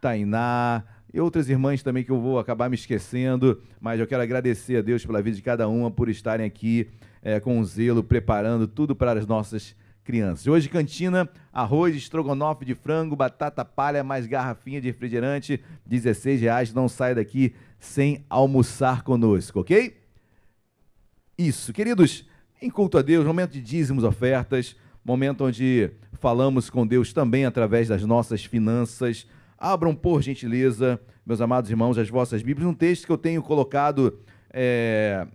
Tainá, 0.00 0.82
e 1.14 1.20
outras 1.20 1.48
irmãs 1.48 1.80
também 1.80 2.02
que 2.02 2.10
eu 2.10 2.20
vou 2.20 2.40
acabar 2.40 2.68
me 2.68 2.74
esquecendo, 2.74 3.62
mas 3.80 4.00
eu 4.00 4.06
quero 4.06 4.22
agradecer 4.22 4.78
a 4.78 4.82
Deus 4.82 5.06
pela 5.06 5.22
vida 5.22 5.36
de 5.36 5.42
cada 5.42 5.68
uma 5.68 5.92
por 5.92 6.08
estarem 6.08 6.44
aqui 6.44 6.90
é, 7.26 7.40
com 7.40 7.62
zelo, 7.64 8.04
preparando 8.04 8.68
tudo 8.68 8.94
para 8.94 9.18
as 9.18 9.26
nossas 9.26 9.74
crianças. 10.04 10.46
Hoje, 10.46 10.68
cantina, 10.68 11.28
arroz, 11.52 11.96
estrogonofe 11.96 12.64
de 12.64 12.72
frango, 12.72 13.16
batata 13.16 13.64
palha, 13.64 14.04
mais 14.04 14.28
garrafinha 14.28 14.80
de 14.80 14.86
refrigerante, 14.86 15.60
16 15.84 16.40
reais. 16.40 16.72
Não 16.72 16.88
sai 16.88 17.16
daqui 17.16 17.52
sem 17.80 18.24
almoçar 18.30 19.02
conosco, 19.02 19.58
ok? 19.58 19.96
Isso, 21.36 21.72
queridos, 21.72 22.24
em 22.62 22.70
culto 22.70 22.96
a 22.96 23.02
Deus, 23.02 23.26
momento 23.26 23.50
de 23.50 23.60
dízimos, 23.60 24.04
ofertas, 24.04 24.76
momento 25.04 25.46
onde 25.46 25.90
falamos 26.20 26.70
com 26.70 26.86
Deus 26.86 27.12
também 27.12 27.44
através 27.44 27.88
das 27.88 28.04
nossas 28.04 28.44
finanças. 28.44 29.26
Abram, 29.58 29.96
por 29.96 30.22
gentileza, 30.22 31.00
meus 31.26 31.40
amados 31.40 31.70
irmãos, 31.72 31.98
as 31.98 32.08
vossas 32.08 32.40
Bíblias, 32.40 32.70
um 32.70 32.74
texto 32.74 33.04
que 33.04 33.10
eu 33.10 33.18
tenho 33.18 33.42
colocado 33.42 34.16
é, 34.52 35.26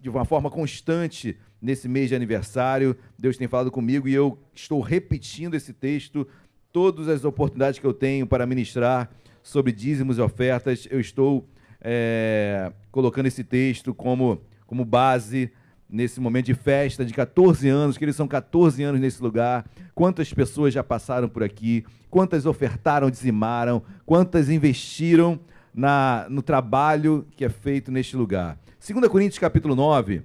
de 0.00 0.08
uma 0.08 0.24
forma 0.24 0.50
constante 0.50 1.36
nesse 1.60 1.88
mês 1.88 2.08
de 2.08 2.14
aniversário. 2.14 2.96
Deus 3.18 3.36
tem 3.36 3.48
falado 3.48 3.70
comigo 3.70 4.08
e 4.08 4.14
eu 4.14 4.38
estou 4.54 4.80
repetindo 4.80 5.54
esse 5.54 5.72
texto 5.72 6.26
todas 6.72 7.08
as 7.08 7.24
oportunidades 7.24 7.80
que 7.80 7.86
eu 7.86 7.94
tenho 7.94 8.26
para 8.26 8.46
ministrar 8.46 9.10
sobre 9.42 9.72
dízimos 9.72 10.18
e 10.18 10.20
ofertas. 10.20 10.86
Eu 10.90 11.00
estou 11.00 11.48
é, 11.80 12.72
colocando 12.90 13.26
esse 13.26 13.42
texto 13.42 13.94
como, 13.94 14.40
como 14.66 14.84
base 14.84 15.50
nesse 15.88 16.20
momento 16.20 16.46
de 16.46 16.54
festa 16.54 17.04
de 17.04 17.14
14 17.14 17.66
anos, 17.68 17.96
que 17.96 18.04
eles 18.04 18.14
são 18.14 18.28
14 18.28 18.82
anos 18.82 19.00
nesse 19.00 19.22
lugar. 19.22 19.64
Quantas 19.94 20.32
pessoas 20.32 20.74
já 20.74 20.84
passaram 20.84 21.28
por 21.28 21.42
aqui? 21.42 21.84
Quantas 22.10 22.44
ofertaram, 22.44 23.10
dizimaram? 23.10 23.82
Quantas 24.04 24.50
investiram 24.50 25.40
na, 25.74 26.26
no 26.28 26.42
trabalho 26.42 27.26
que 27.34 27.44
é 27.44 27.48
feito 27.48 27.90
neste 27.90 28.16
lugar? 28.16 28.58
2 28.80 29.08
Coríntios 29.08 29.40
capítulo 29.40 29.74
9, 29.74 30.22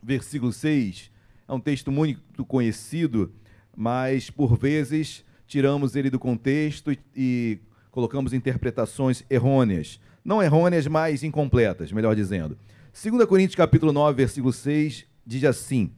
versículo 0.00 0.52
6, 0.52 1.10
é 1.46 1.52
um 1.52 1.58
texto 1.58 1.90
muito 1.90 2.44
conhecido, 2.44 3.32
mas 3.76 4.30
por 4.30 4.56
vezes 4.56 5.24
tiramos 5.44 5.96
ele 5.96 6.08
do 6.08 6.18
contexto 6.18 6.92
e, 6.92 6.98
e 7.16 7.58
colocamos 7.90 8.32
interpretações 8.32 9.24
errôneas. 9.28 10.00
Não 10.24 10.40
errôneas, 10.40 10.86
mas 10.86 11.24
incompletas, 11.24 11.90
melhor 11.90 12.14
dizendo. 12.14 12.56
2 12.92 13.24
Coríntios 13.26 13.56
capítulo 13.56 13.92
9, 13.92 14.16
versículo 14.16 14.52
6, 14.52 15.04
diz 15.26 15.42
assim: 15.42 15.92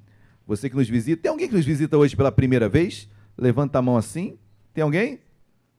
Você 0.46 0.70
que 0.70 0.76
nos 0.76 0.88
visita, 0.88 1.22
tem 1.22 1.30
alguém 1.30 1.46
que 1.46 1.54
nos 1.54 1.66
visita 1.66 1.98
hoje 1.98 2.16
pela 2.16 2.32
primeira 2.32 2.70
vez? 2.70 3.06
Levanta 3.36 3.78
a 3.78 3.82
mão 3.82 3.98
assim. 3.98 4.38
Tem 4.72 4.82
alguém? 4.82 5.20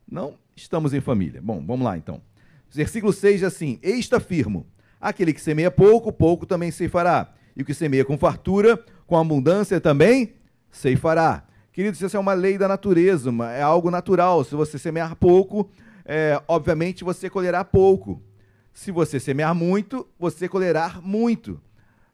Não? 0.10 0.38
Estamos 0.56 0.94
em 0.94 1.02
família. 1.02 1.41
Bom, 1.41 1.65
vamos 1.65 1.84
lá 1.84 1.98
então. 1.98 2.22
Versículo 2.69 3.11
6 3.11 3.40
diz 3.40 3.44
assim: 3.44 3.80
Eis 3.82 4.14
afirmo 4.14 4.68
Aquele 4.99 5.34
que 5.34 5.41
semeia 5.41 5.72
pouco, 5.72 6.11
pouco 6.11 6.45
também 6.45 6.72
ceifará. 6.72 7.34
E 7.56 7.61
o 7.61 7.65
que 7.65 7.74
semeia 7.74 8.06
com 8.06 8.18
fartura, 8.18 8.84
com 9.06 9.18
abundância 9.18 9.80
também 9.80 10.34
ceifará. 10.72 11.44
Queridos, 11.72 12.02
isso 12.02 12.18
é 12.18 12.19
uma 12.19 12.34
lei 12.34 12.57
da 12.57 12.68
natureza, 12.68 13.32
é 13.53 13.61
algo 13.61 13.91
natural. 13.91 14.44
Se 14.44 14.56
você 14.56 14.80
semear 14.80 15.15
pouco, 15.15 15.69
é, 16.06 16.41
obviamente 16.48 17.03
você 17.03 17.30
colherá 17.30 17.64
pouco. 17.64 18.22
Se 18.74 18.91
você 18.91 19.19
semear 19.19 19.53
muito, 19.53 20.07
você 20.19 20.48
colherá 20.48 20.99
muito. 21.03 21.61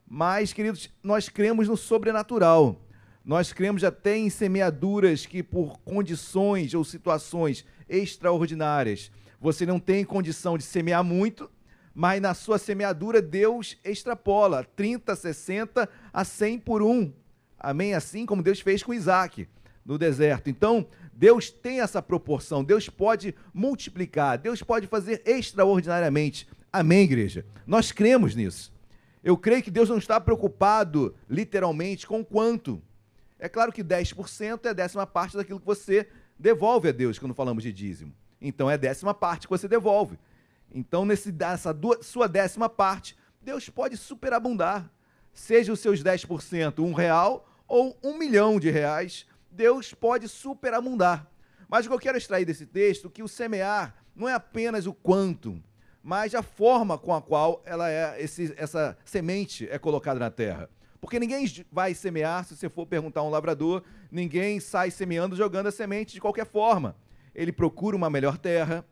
Mas, 0.08 0.54
queridos, 0.54 0.90
nós 1.02 1.30
cremos 1.30 1.68
no 1.68 1.78
sobrenatural. 1.78 2.82
Nós 3.24 3.54
cremos 3.54 3.84
até 3.84 4.18
em 4.18 4.30
semeaduras 4.30 5.26
que, 5.26 5.42
por 5.42 5.80
condições 5.80 6.74
ou 6.74 6.84
situações 6.84 7.66
extraordinárias, 7.88 9.12
você 9.40 9.66
não 9.66 9.80
tem 9.80 10.04
condição 10.04 10.58
de 10.58 10.64
semear 10.64 11.04
muito, 11.04 11.50
mas 11.94 12.22
na 12.22 12.34
sua 12.34 12.58
semeadura 12.58 13.22
Deus 13.22 13.78
extrapola 13.84 14.64
30, 14.76 15.16
60 15.16 15.90
a 16.12 16.26
100 16.26 16.60
por 16.60 16.82
um. 16.82 17.14
Amém? 17.60 17.94
Assim 17.94 18.26
como 18.26 18.44
Deus 18.44 18.60
fez 18.60 18.82
com 18.82 18.94
Isaac 18.94 19.48
no 19.86 19.98
deserto. 19.98 20.50
Então, 20.50 20.88
Deus 21.14 21.50
tem 21.50 21.82
essa 21.82 22.02
proporção, 22.02 22.64
Deus 22.64 22.90
pode 22.90 23.36
multiplicar, 23.54 24.38
Deus 24.38 24.64
pode 24.64 24.88
fazer 24.88 25.22
extraordinariamente. 25.26 26.48
Amém, 26.72 27.04
igreja? 27.04 27.46
Nós 27.68 27.92
cremos 27.92 28.36
nisso. 28.36 28.74
Eu 29.24 29.38
creio 29.38 29.64
que 29.64 29.72
Deus 29.72 29.88
não 29.88 29.98
está 29.98 30.20
preocupado, 30.20 31.16
literalmente, 31.30 32.08
com 32.08 32.26
quanto. 32.26 32.82
É 33.38 33.48
claro 33.48 33.72
que 33.72 33.84
10% 33.84 34.66
é 34.66 34.70
a 34.70 34.74
décima 34.74 35.06
parte 35.06 35.38
daquilo 35.38 35.60
que 35.60 35.66
você 35.66 36.08
devolve 36.38 36.90
a 36.90 36.92
Deus 36.92 37.20
quando 37.20 37.34
falamos 37.34 37.64
de 37.64 37.72
dízimo. 37.72 38.14
Então 38.42 38.70
é 38.70 38.74
a 38.74 38.78
décima 38.78 39.14
parte 39.14 39.48
que 39.48 39.52
você 39.52 39.68
devolve. 39.68 40.18
Então, 40.74 41.06
nesse, 41.06 41.32
nessa 41.32 41.76
sua 42.02 42.28
décima 42.28 42.68
parte, 42.68 43.16
Deus 43.42 43.70
pode 43.70 43.96
superabundar. 43.96 44.90
Seja 45.32 45.72
os 45.72 45.80
seus 45.80 46.04
10%, 46.04 46.80
um 46.80 46.94
real 46.94 47.48
ou 47.68 47.98
um 48.04 48.18
milhão 48.18 48.60
de 48.60 48.70
reais, 48.70 49.26
Deus 49.52 49.94
pode 49.94 50.28
superabundar. 50.28 51.28
Mas 51.70 51.86
o 51.86 51.90
que 51.90 51.96
eu 51.96 52.00
quero 52.00 52.18
extrair 52.18 52.46
desse 52.46 52.66
texto, 52.66 53.10
que 53.10 53.24
o 53.24 53.28
semear 53.28 53.96
não 54.16 54.28
é 54.28 54.34
apenas 54.34 54.86
o 54.86 54.94
quanto, 54.94 55.62
mas 56.04 56.36
a 56.36 56.44
forma 56.44 56.98
com 56.98 57.14
a 57.14 57.22
qual 57.22 57.62
ela 57.66 57.90
é, 57.90 58.22
esse, 58.22 58.54
essa 58.58 58.98
semente 59.06 59.68
é 59.70 59.80
colocada 59.80 60.20
na 60.20 60.30
terra. 60.30 60.70
Porque 61.00 61.20
ninguém 61.20 61.46
vai 61.72 61.94
semear, 61.94 62.46
se 62.46 62.56
você 62.56 62.70
for 62.70 62.86
perguntar 62.86 63.22
a 63.22 63.24
um 63.24 63.30
lavrador, 63.30 63.84
ninguém 64.12 64.60
sai 64.60 64.92
semeando 64.92 65.36
jogando 65.36 65.68
a 65.68 65.72
semente 65.72 66.14
de 66.14 66.22
qualquer 66.22 66.46
forma. 66.46 66.96
Ele 67.34 67.52
procura 67.52 67.96
uma 67.96 68.10
melhor 68.10 68.38
terra, 68.38 68.86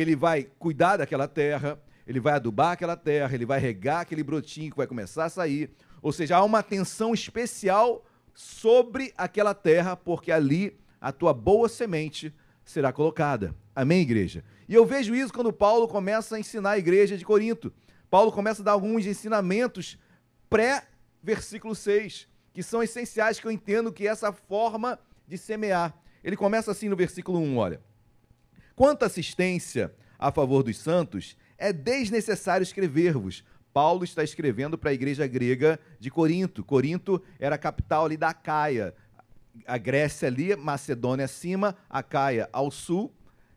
ele 0.00 0.14
vai 0.14 0.44
cuidar 0.58 0.98
daquela 0.98 1.26
terra, 1.26 1.80
ele 2.06 2.20
vai 2.20 2.34
adubar 2.34 2.72
aquela 2.72 2.96
terra, 2.96 3.34
ele 3.34 3.46
vai 3.46 3.58
regar 3.58 4.00
aquele 4.00 4.22
brotinho 4.22 4.70
que 4.70 4.76
vai 4.76 4.86
começar 4.86 5.24
a 5.24 5.30
sair. 5.30 5.70
Ou 6.02 6.12
seja, 6.12 6.36
há 6.36 6.44
uma 6.44 6.58
atenção 6.58 7.14
especial 7.14 8.04
sobre 8.34 9.12
aquela 9.16 9.54
terra, 9.54 9.96
porque 9.96 10.30
ali 10.30 10.78
a 11.00 11.10
tua 11.10 11.32
boa 11.32 11.68
semente 11.68 12.34
será 12.62 12.92
colocada. 12.92 13.56
Amém, 13.74 14.02
igreja? 14.02 14.44
E 14.68 14.74
eu 14.74 14.84
vejo 14.84 15.14
isso 15.14 15.32
quando 15.32 15.52
Paulo 15.52 15.88
começa 15.88 16.36
a 16.36 16.40
ensinar 16.40 16.72
a 16.72 16.78
igreja 16.78 17.16
de 17.16 17.24
Corinto. 17.24 17.72
Paulo 18.10 18.30
começa 18.30 18.60
a 18.60 18.64
dar 18.64 18.72
alguns 18.72 19.06
ensinamentos 19.06 19.98
pré-versículo 20.50 21.74
6, 21.74 22.28
que 22.52 22.62
são 22.62 22.82
essenciais, 22.82 23.40
que 23.40 23.46
eu 23.46 23.50
entendo 23.50 23.92
que 23.92 24.06
é 24.06 24.10
essa 24.10 24.30
forma 24.30 24.98
de 25.26 25.38
semear. 25.38 25.94
Ele 26.22 26.36
começa 26.36 26.70
assim 26.70 26.88
no 26.88 26.96
versículo 26.96 27.38
1, 27.38 27.56
olha. 27.56 27.80
Quanto 28.76 29.06
assistência 29.06 29.92
a 30.18 30.30
favor 30.30 30.62
dos 30.62 30.76
santos, 30.76 31.34
é 31.56 31.72
desnecessário 31.72 32.62
escrever-vos, 32.62 33.42
Paulo 33.72 34.04
está 34.04 34.22
escrevendo 34.22 34.76
para 34.76 34.90
a 34.90 34.94
igreja 34.94 35.26
grega 35.26 35.80
de 35.98 36.10
Corinto. 36.10 36.62
Corinto 36.62 37.22
era 37.38 37.56
a 37.56 37.58
capital 37.58 38.04
ali 38.04 38.16
da 38.16 38.32
Caia. 38.32 38.94
A 39.66 39.78
Grécia 39.78 40.28
ali, 40.28 40.54
Macedônia 40.54 41.24
acima, 41.24 41.74
a 41.88 42.02
Caia 42.02 42.48
ao 42.52 42.70
sul, 42.70 43.12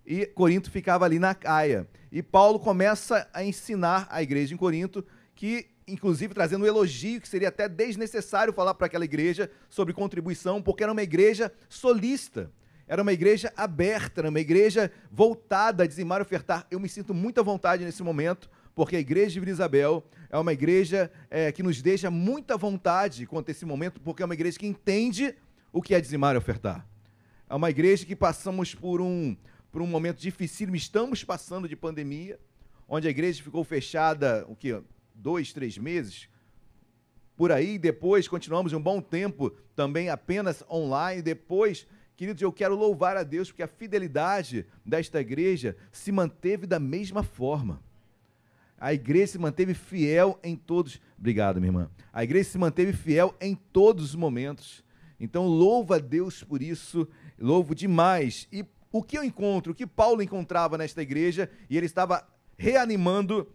e 0.05 0.25
Corinto 0.25 0.71
ficava 0.71 1.03
ali 1.03 1.19
na 1.19 1.35
Caia. 1.35 1.85
E 2.11 2.23
Paulo 2.23 2.57
começa 2.57 3.29
a 3.33 3.43
ensinar 3.43 4.07
a 4.09 4.23
igreja 4.23 4.53
em 4.53 4.57
Corinto 4.57 5.05
que 5.35 5.69
inclusive 5.87 6.33
trazendo 6.33 6.63
um 6.63 6.67
elogio 6.67 7.19
que 7.19 7.27
seria 7.27 7.49
até 7.49 7.67
desnecessário 7.67 8.53
falar 8.53 8.73
para 8.75 8.87
aquela 8.87 9.05
igreja 9.05 9.49
sobre 9.69 9.93
contribuição, 9.93 10.61
porque 10.61 10.83
era 10.83 10.91
uma 10.91 11.01
igreja 11.01 11.51
solista, 11.67 12.51
era 12.89 13.03
uma 13.03 13.13
igreja 13.13 13.53
aberta, 13.55 14.21
era 14.21 14.29
uma 14.29 14.39
igreja 14.39 14.91
voltada 15.11 15.83
a 15.83 15.87
dizimar 15.87 16.19
e 16.19 16.23
ofertar. 16.23 16.65
Eu 16.71 16.79
me 16.79 16.89
sinto 16.89 17.13
muita 17.13 17.43
vontade 17.43 17.85
nesse 17.85 18.01
momento 18.01 18.49
porque 18.73 18.95
a 18.95 18.99
igreja 18.99 19.33
de 19.33 19.39
Vila 19.39 19.51
Isabel 19.51 20.03
é 20.27 20.37
uma 20.39 20.51
igreja 20.53 21.11
é, 21.29 21.51
que 21.51 21.61
nos 21.61 21.83
deixa 21.83 22.09
muita 22.09 22.57
vontade 22.57 23.27
quanto 23.27 23.49
a 23.49 23.51
esse 23.51 23.63
momento, 23.63 24.01
porque 24.01 24.23
é 24.23 24.25
uma 24.25 24.33
igreja 24.33 24.57
que 24.57 24.65
entende 24.65 25.35
o 25.71 25.83
que 25.83 25.93
é 25.93 26.01
dizimar 26.01 26.33
e 26.33 26.39
ofertar. 26.39 26.83
É 27.47 27.53
uma 27.53 27.69
igreja 27.69 28.07
que 28.07 28.15
passamos 28.15 28.73
por 28.73 29.01
um, 29.01 29.37
por 29.71 29.83
um 29.83 29.87
momento 29.87 30.19
difícil, 30.19 30.73
estamos 30.73 31.23
passando 31.23 31.69
de 31.69 31.75
pandemia, 31.75 32.39
onde 32.87 33.07
a 33.07 33.11
igreja 33.11 33.43
ficou 33.43 33.63
fechada, 33.63 34.45
o 34.47 34.55
que, 34.55 34.81
dois, 35.13 35.53
três 35.53 35.77
meses, 35.77 36.27
por 37.37 37.51
aí, 37.51 37.77
depois 37.77 38.27
continuamos 38.27 38.73
um 38.73 38.81
bom 38.81 38.99
tempo 38.99 39.51
também 39.75 40.09
apenas 40.09 40.63
online, 40.69 41.21
depois 41.21 41.85
Queridos, 42.19 42.41
eu 42.41 42.51
quero 42.51 42.75
louvar 42.75 43.15
a 43.15 43.23
Deus 43.23 43.49
porque 43.49 43.63
a 43.63 43.67
fidelidade 43.67 44.65
desta 44.85 45.21
igreja 45.21 45.77
se 45.89 46.11
manteve 46.11 46.67
da 46.67 46.77
mesma 46.77 47.23
forma. 47.23 47.81
A 48.77 48.93
igreja 48.93 49.27
se 49.27 49.39
manteve 49.39 49.73
fiel 49.73 50.37
em 50.43 50.53
todos. 50.53 50.99
Obrigado, 51.17 51.61
minha 51.61 51.69
irmã. 51.69 51.89
A 52.11 52.21
igreja 52.21 52.49
se 52.49 52.57
manteve 52.57 52.91
fiel 52.91 53.33
em 53.39 53.55
todos 53.55 54.03
os 54.03 54.15
momentos. 54.15 54.83
Então, 55.17 55.47
louva 55.47 55.95
a 55.95 55.99
Deus 55.99 56.43
por 56.43 56.61
isso, 56.61 57.07
louvo 57.39 57.73
demais. 57.73 58.49
E 58.51 58.65
o 58.91 59.01
que 59.01 59.17
eu 59.17 59.23
encontro, 59.23 59.71
o 59.71 59.75
que 59.75 59.87
Paulo 59.87 60.21
encontrava 60.21 60.77
nesta 60.77 61.01
igreja, 61.01 61.49
e 61.69 61.77
ele 61.77 61.85
estava 61.85 62.27
reanimando 62.57 63.47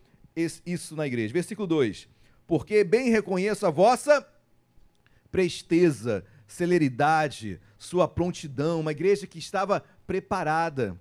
isso 0.65 0.97
na 0.97 1.07
igreja. 1.07 1.35
Versículo 1.35 1.69
2: 1.69 2.09
Porque 2.47 2.83
bem 2.83 3.11
reconheço 3.11 3.67
a 3.67 3.71
vossa 3.71 4.27
presteza, 5.31 6.25
celeridade, 6.47 7.61
sua 7.85 8.09
prontidão, 8.09 8.81
uma 8.81 8.93
igreja 8.93 9.27
que 9.27 9.39
estava 9.39 9.85
preparada. 10.07 10.99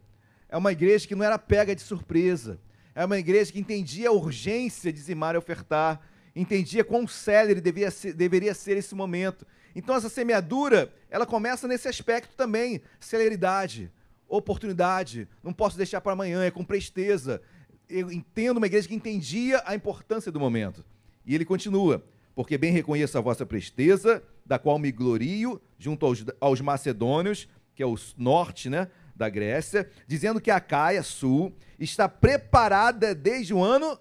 É 0.50 0.58
uma 0.58 0.72
igreja 0.72 1.08
que 1.08 1.16
não 1.16 1.26
era 1.26 1.40
pega 1.40 1.76
de 1.76 1.82
surpresa 1.82 2.60
é 2.96 3.04
uma 3.06 3.18
igreja 3.18 3.52
que 3.52 3.60
entendia 3.60 4.10
a 4.10 4.12
urgência 4.12 4.92
de 4.92 5.00
dizimar 5.00 5.36
e 5.36 5.38
ofertar, 5.38 6.00
entendia 6.36 6.84
quão 6.84 7.08
célere 7.08 7.60
devia 7.60 7.90
ser, 7.90 8.14
deveria 8.14 8.54
ser 8.54 8.78
esse 8.78 8.94
momento. 8.94 9.46
Então 9.76 9.96
essa 9.96 10.10
semeadura, 10.10 10.94
ela 11.10 11.26
começa 11.26 11.68
nesse 11.68 11.88
aspecto 11.88 12.36
também, 12.36 12.82
celeridade, 13.00 13.92
oportunidade, 14.28 15.28
não 15.44 15.54
posso 15.54 15.76
deixar 15.76 16.02
para 16.02 16.14
amanhã, 16.14 16.44
é 16.44 16.52
com 16.52 16.64
presteza. 16.64 17.42
Eu 17.90 18.12
entendo 18.12 18.58
uma 18.58 18.68
igreja 18.68 18.88
que 18.88 18.96
entendia 18.96 19.62
a 19.66 19.76
importância 19.76 20.32
do 20.32 20.40
momento. 20.40 20.86
E 21.26 21.34
ele 21.34 21.46
continua, 21.46 22.04
porque 22.36 22.58
bem 22.58 22.72
reconheço 22.72 23.18
a 23.18 23.22
vossa 23.22 23.46
presteza, 23.46 24.24
da 24.46 24.58
qual 24.60 24.80
me 24.80 24.92
glorio, 24.92 25.62
junto 25.78 26.06
aos, 26.06 26.26
aos 26.40 26.62
macedônios, 26.62 27.48
que 27.76 27.84
é 27.84 27.86
o 27.86 27.96
norte, 28.18 28.70
né? 28.70 28.88
da 29.16 29.30
Grécia, 29.30 29.90
dizendo 30.08 30.42
que 30.42 30.52
a 30.52 30.60
Caia 30.60 31.04
Sul 31.04 31.54
está 31.80 32.10
preparada 32.10 33.14
desde 33.14 33.54
o 33.54 33.64
ano. 33.64 34.00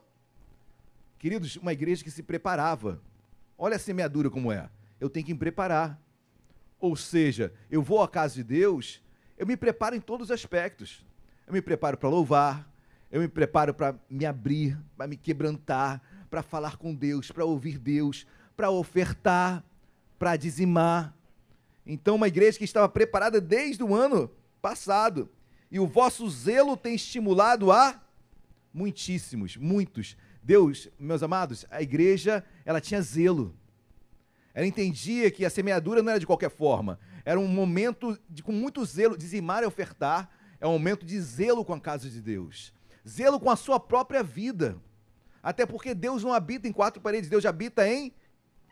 Queridos, 1.18 1.56
uma 1.56 1.72
igreja 1.72 2.02
que 2.02 2.10
se 2.10 2.22
preparava. 2.22 3.00
Olha 3.56 3.76
a 3.76 3.78
semeadura 3.78 4.30
como 4.30 4.50
é. 4.50 4.68
Eu 4.98 5.10
tenho 5.10 5.26
que 5.26 5.32
me 5.32 5.38
preparar. 5.38 6.00
Ou 6.80 6.96
seja, 6.96 7.52
eu 7.70 7.82
vou 7.82 8.02
à 8.02 8.08
casa 8.08 8.34
de 8.34 8.42
Deus, 8.42 9.00
eu 9.38 9.46
me 9.46 9.56
preparo 9.56 9.94
em 9.94 10.00
todos 10.00 10.28
os 10.28 10.30
aspectos. 10.32 11.04
Eu 11.46 11.52
me 11.52 11.62
preparo 11.62 11.96
para 11.96 12.08
louvar, 12.08 12.68
eu 13.10 13.20
me 13.20 13.28
preparo 13.28 13.74
para 13.74 13.94
me 14.08 14.24
abrir, 14.24 14.76
para 14.96 15.06
me 15.06 15.16
quebrantar, 15.16 16.02
para 16.32 16.42
falar 16.42 16.78
com 16.78 16.94
Deus, 16.94 17.30
para 17.30 17.44
ouvir 17.44 17.76
Deus, 17.76 18.26
para 18.56 18.70
ofertar, 18.70 19.62
para 20.18 20.34
dizimar. 20.34 21.14
Então, 21.84 22.14
uma 22.14 22.26
igreja 22.26 22.56
que 22.56 22.64
estava 22.64 22.88
preparada 22.88 23.38
desde 23.38 23.84
o 23.84 23.94
ano 23.94 24.30
passado. 24.62 25.28
E 25.70 25.78
o 25.78 25.86
vosso 25.86 26.26
zelo 26.30 26.74
tem 26.74 26.94
estimulado 26.94 27.70
a 27.70 28.00
muitíssimos, 28.72 29.58
muitos. 29.58 30.16
Deus, 30.42 30.88
meus 30.98 31.22
amados, 31.22 31.66
a 31.70 31.82
igreja, 31.82 32.42
ela 32.64 32.80
tinha 32.80 33.02
zelo. 33.02 33.54
Ela 34.54 34.66
entendia 34.66 35.30
que 35.30 35.44
a 35.44 35.50
semeadura 35.50 36.02
não 36.02 36.12
era 36.12 36.20
de 36.20 36.26
qualquer 36.26 36.50
forma. 36.50 36.98
Era 37.26 37.38
um 37.38 37.46
momento 37.46 38.18
de, 38.26 38.42
com 38.42 38.52
muito 38.52 38.82
zelo, 38.86 39.18
dizimar 39.18 39.64
e 39.64 39.66
ofertar. 39.66 40.30
É 40.58 40.66
um 40.66 40.72
momento 40.72 41.04
de 41.04 41.20
zelo 41.20 41.62
com 41.62 41.74
a 41.74 41.80
casa 41.80 42.08
de 42.08 42.22
Deus. 42.22 42.72
Zelo 43.06 43.38
com 43.38 43.50
a 43.50 43.56
sua 43.56 43.78
própria 43.78 44.22
vida. 44.22 44.80
Até 45.42 45.66
porque 45.66 45.94
Deus 45.94 46.22
não 46.22 46.32
habita 46.32 46.68
em 46.68 46.72
quatro 46.72 47.00
paredes, 47.00 47.28
Deus 47.28 47.44
habita 47.44 47.86
em, 47.88 48.12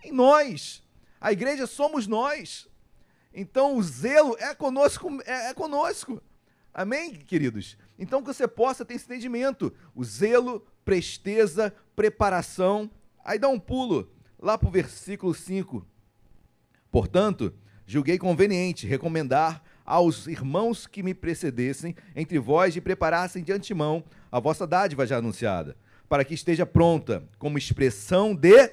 em 0.05 0.13
nós. 0.13 0.83
A 1.21 1.33
igreja 1.33 1.67
somos 1.67 2.07
nós. 2.07 2.69
Então 3.35 3.77
o 3.77 3.83
zelo 3.83 4.37
é 4.39 4.55
conosco, 4.55 5.09
é, 5.25 5.51
é 5.51 5.55
conosco. 5.55 6.23
Amém, 6.73 7.15
queridos? 7.15 7.77
Então 7.99 8.23
que 8.23 8.33
você 8.33 8.47
possa 8.47 8.85
ter 8.85 8.95
esse 8.95 9.05
entendimento. 9.05 9.73
O 9.95 10.05
zelo, 10.05 10.65
presteza, 10.85 11.75
preparação. 11.97 12.91
Aí 13.25 13.39
dá 13.39 13.49
um 13.49 13.59
pulo 13.59 14.11
lá 14.39 14.57
para 14.57 14.69
o 14.69 14.73
versículo 14.73 15.35
5. 15.35 15.85
Portanto, 16.91 17.53
julguei 17.87 18.19
conveniente 18.19 18.87
recomendar 18.87 19.63
aos 19.85 20.29
irmãos 20.29 20.87
que 20.87 21.03
me 21.03 21.13
precedessem 21.13 21.97
entre 22.15 22.39
vós 22.39 22.77
e 22.77 22.81
preparassem 22.81 23.43
de 23.43 23.53
antemão 23.53 24.05
a 24.31 24.39
vossa 24.39 24.67
dádiva 24.67 25.05
já 25.05 25.19
anunciada, 25.19 25.77
para 26.11 26.25
que 26.25 26.35
esteja 26.35 26.67
pronta 26.67 27.23
como 27.39 27.57
expressão 27.57 28.35
de 28.35 28.69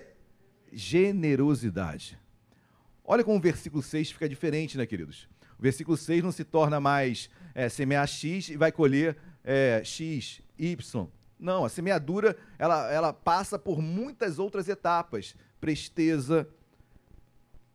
generosidade. 0.73 2.18
Olha 3.05 3.23
como 3.23 3.38
o 3.38 3.39
versículo 3.39 3.84
6 3.84 4.09
fica 4.09 4.27
diferente, 4.27 4.76
né, 4.76 4.88
queridos? 4.88 5.30
O 5.59 5.61
versículo 5.61 5.95
6 5.95 6.23
não 6.23 6.31
se 6.31 6.43
torna 6.43 6.80
mais 6.80 7.30
é, 7.53 7.69
semear 7.69 8.07
X 8.07 8.49
e 8.49 8.57
vai 8.57 8.72
colher 8.72 9.15
é, 9.43 9.84
X, 9.85 10.41
Y. 10.57 11.07
Não, 11.39 11.64
a 11.64 11.69
semeadura 11.69 12.35
ela, 12.57 12.91
ela 12.91 13.14
passa 13.14 13.59
por 13.59 13.84
muitas 13.84 14.39
outras 14.39 14.68
etapas: 14.68 15.35
presteza, 15.61 16.49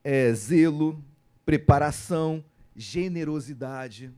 é, 0.02 0.32
zelo, 0.32 1.00
preparação, 1.46 2.44
generosidade. 2.74 4.12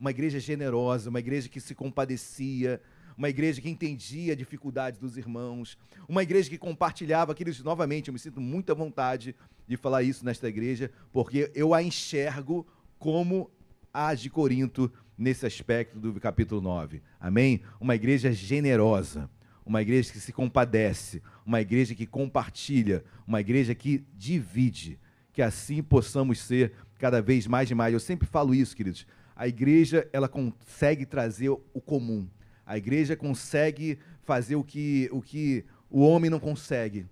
Uma 0.00 0.12
igreja 0.12 0.40
generosa, 0.40 1.10
uma 1.10 1.20
igreja 1.20 1.46
que 1.46 1.60
se 1.60 1.74
compadecia, 1.74 2.80
uma 3.16 3.28
igreja 3.28 3.60
que 3.60 3.68
entendia 3.68 4.32
a 4.32 4.36
dificuldade 4.36 4.98
dos 4.98 5.16
irmãos, 5.16 5.76
uma 6.08 6.22
igreja 6.22 6.50
que 6.50 6.58
compartilhava 6.58 7.32
aqueles. 7.32 7.62
Novamente, 7.62 8.08
eu 8.08 8.12
me 8.12 8.18
sinto 8.18 8.40
muita 8.40 8.74
vontade 8.74 9.34
de 9.66 9.76
falar 9.76 10.02
isso 10.02 10.24
nesta 10.24 10.48
igreja, 10.48 10.90
porque 11.12 11.50
eu 11.54 11.74
a 11.74 11.82
enxergo 11.82 12.66
como 12.98 13.50
a 13.92 14.14
de 14.14 14.30
Corinto 14.30 14.92
nesse 15.16 15.46
aspecto 15.46 15.98
do 15.98 16.18
capítulo 16.20 16.60
9. 16.60 17.02
Amém? 17.20 17.62
Uma 17.80 17.94
igreja 17.94 18.32
generosa, 18.32 19.30
uma 19.64 19.82
igreja 19.82 20.12
que 20.12 20.20
se 20.20 20.32
compadece, 20.32 21.22
uma 21.46 21.60
igreja 21.60 21.94
que 21.94 22.06
compartilha, 22.06 23.04
uma 23.26 23.40
igreja 23.40 23.74
que 23.74 24.04
divide, 24.14 24.98
que 25.32 25.42
assim 25.42 25.82
possamos 25.82 26.40
ser 26.40 26.72
cada 26.98 27.20
vez 27.20 27.46
mais 27.46 27.70
e 27.70 27.74
mais. 27.74 27.92
Eu 27.92 28.00
sempre 28.00 28.26
falo 28.26 28.54
isso, 28.54 28.76
queridos. 28.76 29.06
A 29.34 29.48
igreja, 29.48 30.08
ela 30.12 30.28
consegue 30.28 31.06
trazer 31.06 31.48
o 31.50 31.80
comum. 31.80 32.28
A 32.66 32.76
igreja 32.76 33.16
consegue 33.16 33.98
fazer 34.22 34.56
o 34.56 34.64
que 34.64 35.08
o, 35.12 35.20
que 35.20 35.64
o 35.90 36.00
homem 36.00 36.30
não 36.30 36.40
consegue. 36.40 37.06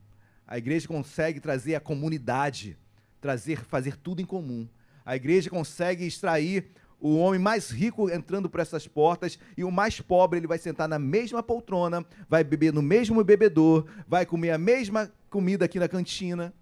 A 0.46 0.58
igreja 0.58 0.88
consegue 0.88 1.38
trazer 1.38 1.74
a 1.74 1.80
comunidade, 1.80 2.76
trazer, 3.20 3.64
fazer 3.64 3.96
tudo 3.96 4.20
em 4.20 4.24
comum. 4.24 4.68
A 5.04 5.16
igreja 5.16 5.50
consegue 5.50 6.06
extrair 6.06 6.70
o 7.00 7.16
homem 7.16 7.40
mais 7.40 7.70
rico 7.70 8.10
entrando 8.10 8.48
por 8.48 8.60
essas 8.60 8.86
portas 8.86 9.38
e 9.56 9.64
o 9.64 9.70
mais 9.70 10.00
pobre 10.00 10.38
ele 10.38 10.46
vai 10.46 10.58
sentar 10.58 10.88
na 10.88 10.98
mesma 10.98 11.42
poltrona, 11.42 12.04
vai 12.28 12.44
beber 12.44 12.72
no 12.72 12.82
mesmo 12.82 13.22
bebedor, 13.24 13.86
vai 14.06 14.26
comer 14.26 14.50
a 14.50 14.58
mesma 14.58 15.10
comida 15.30 15.64
aqui 15.64 15.78
na 15.78 15.88
cantina. 15.88 16.52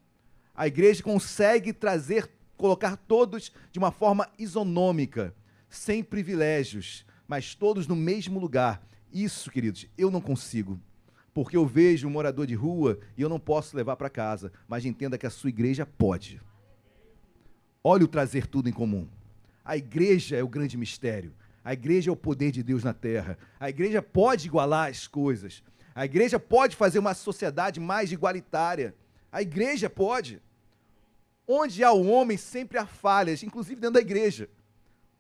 A 0.55 0.67
igreja 0.67 1.03
consegue 1.03 1.73
trazer, 1.73 2.31
colocar 2.57 2.97
todos 2.97 3.53
de 3.73 3.79
uma 3.79 3.91
forma 3.91 4.29
isonômica, 4.39 5.35
sem 5.69 6.03
privilégios, 6.03 7.05
mas 7.29 7.55
todos 7.55 7.87
no 7.87 7.95
mesmo 7.95 8.41
lugar. 8.41 8.83
Isso, 9.13 9.51
queridos, 9.51 9.87
eu 9.97 10.11
não 10.11 10.21
consigo. 10.21 10.81
Porque 11.35 11.57
eu 11.57 11.67
vejo 11.67 12.09
um 12.09 12.11
morador 12.11 12.47
de 12.47 12.55
rua 12.55 12.99
e 13.17 13.23
eu 13.23 13.29
não 13.29 13.39
posso 13.39 13.77
levar 13.77 13.95
para 13.97 14.11
casa, 14.11 14.51
mas 14.67 14.87
entenda 14.87 15.19
que 15.19 15.27
a 15.27 15.31
sua 15.31 15.51
igreja 15.51 15.87
pode. 15.87 16.41
Olha 17.85 18.05
o 18.05 18.09
trazer 18.09 18.47
tudo 18.47 18.69
em 18.69 18.73
comum. 18.73 19.07
A 19.65 19.77
igreja 19.77 20.37
é 20.37 20.43
o 20.43 20.49
grande 20.49 20.77
mistério. 20.77 21.35
A 21.63 21.75
igreja 21.75 22.11
é 22.11 22.13
o 22.13 22.17
poder 22.17 22.51
de 22.51 22.63
Deus 22.63 22.83
na 22.83 22.95
terra. 22.95 23.39
A 23.61 23.69
igreja 23.69 24.01
pode 24.01 24.47
igualar 24.47 24.89
as 24.89 25.07
coisas. 25.07 25.63
A 25.95 26.05
igreja 26.05 26.41
pode 26.41 26.75
fazer 26.75 26.99
uma 26.99 27.13
sociedade 27.13 27.79
mais 27.79 28.11
igualitária. 28.11 28.95
A 29.31 29.43
igreja 29.43 29.91
pode. 29.91 30.41
Onde 31.47 31.85
há 31.85 31.93
o 31.93 32.07
homem, 32.07 32.37
sempre 32.37 32.79
há 32.79 32.87
falhas, 32.87 33.43
inclusive 33.43 33.81
dentro 33.81 33.95
da 33.95 34.01
igreja. 34.01 34.49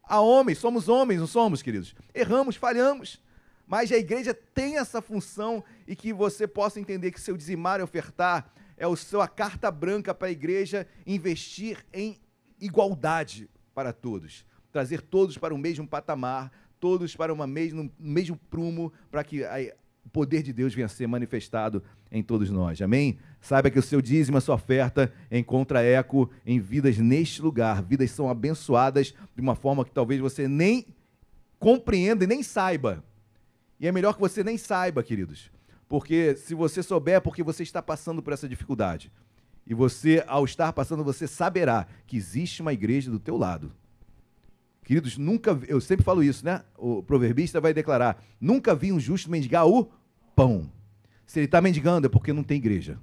Há 0.08 0.20
homens, 0.20 0.56
somos 0.56 0.88
homens, 0.88 1.20
não 1.20 1.26
somos, 1.26 1.60
queridos? 1.60 1.94
Erramos, 2.14 2.56
falhamos. 2.56 3.20
Mas 3.66 3.92
a 3.92 3.98
igreja 3.98 4.32
tem 4.32 4.78
essa 4.78 5.02
função 5.02 5.62
e 5.86 5.94
que 5.94 6.14
você 6.14 6.48
possa 6.48 6.80
entender 6.80 7.10
que 7.10 7.20
seu 7.20 7.36
dizimar 7.36 7.78
e 7.78 7.82
ofertar 7.82 8.50
é 8.78 8.86
a 8.86 8.96
sua 8.96 9.28
carta 9.28 9.70
branca 9.70 10.14
para 10.14 10.28
a 10.28 10.30
igreja 10.30 10.86
investir 11.06 11.84
em 11.92 12.18
igualdade 12.58 13.50
para 13.74 13.92
todos, 13.92 14.46
trazer 14.72 15.02
todos 15.02 15.36
para 15.36 15.54
o 15.54 15.58
mesmo 15.58 15.86
patamar, 15.86 16.50
todos 16.80 17.14
para 17.14 17.32
uma 17.32 17.46
mesmo, 17.46 17.92
mesmo 17.98 18.36
prumo, 18.48 18.90
para 19.10 19.22
que 19.22 19.44
a, 19.44 19.56
o 20.08 20.10
poder 20.10 20.42
de 20.42 20.54
Deus 20.54 20.74
venha 20.74 20.88
ser 20.88 21.06
manifestado 21.06 21.82
em 22.10 22.22
todos 22.22 22.48
nós. 22.48 22.80
Amém? 22.80 23.18
Saiba 23.42 23.70
que 23.70 23.78
o 23.78 23.82
seu 23.82 24.00
dízimo, 24.00 24.38
a 24.38 24.40
sua 24.40 24.54
oferta, 24.54 25.12
encontra 25.30 25.82
eco 25.82 26.30
em 26.46 26.58
vidas 26.58 26.96
neste 26.96 27.42
lugar. 27.42 27.82
Vidas 27.82 28.10
são 28.10 28.30
abençoadas 28.30 29.14
de 29.36 29.42
uma 29.42 29.54
forma 29.54 29.84
que 29.84 29.90
talvez 29.90 30.18
você 30.18 30.48
nem 30.48 30.86
compreenda 31.58 32.24
e 32.24 32.26
nem 32.26 32.42
saiba. 32.42 33.04
E 33.78 33.86
é 33.86 33.92
melhor 33.92 34.14
que 34.14 34.20
você 34.20 34.42
nem 34.42 34.56
saiba, 34.56 35.02
queridos. 35.02 35.50
Porque 35.86 36.34
se 36.36 36.54
você 36.54 36.82
souber, 36.82 37.16
é 37.16 37.20
porque 37.20 37.42
você 37.42 37.62
está 37.62 37.82
passando 37.82 38.22
por 38.22 38.32
essa 38.32 38.48
dificuldade. 38.48 39.12
E 39.66 39.74
você, 39.74 40.24
ao 40.26 40.46
estar 40.46 40.72
passando, 40.72 41.04
você 41.04 41.26
saberá 41.26 41.86
que 42.06 42.16
existe 42.16 42.62
uma 42.62 42.72
igreja 42.72 43.10
do 43.10 43.18
teu 43.18 43.36
lado. 43.36 43.70
Queridos, 44.88 45.18
nunca, 45.18 45.60
eu 45.68 45.82
sempre 45.82 46.02
falo 46.02 46.22
isso, 46.22 46.42
né? 46.46 46.62
O 46.78 47.02
proverbista 47.02 47.60
vai 47.60 47.74
declarar: 47.74 48.24
nunca 48.40 48.74
vi 48.74 48.90
um 48.90 48.98
justo 48.98 49.30
mendigar 49.30 49.66
o 49.66 49.90
pão. 50.38 50.70
Se 51.26 51.40
ele 51.40 51.46
está 51.46 51.60
mendigando, 51.60 52.06
é 52.06 52.08
porque 52.08 52.32
não 52.32 52.44
tem 52.44 52.58
igreja. 52.58 52.96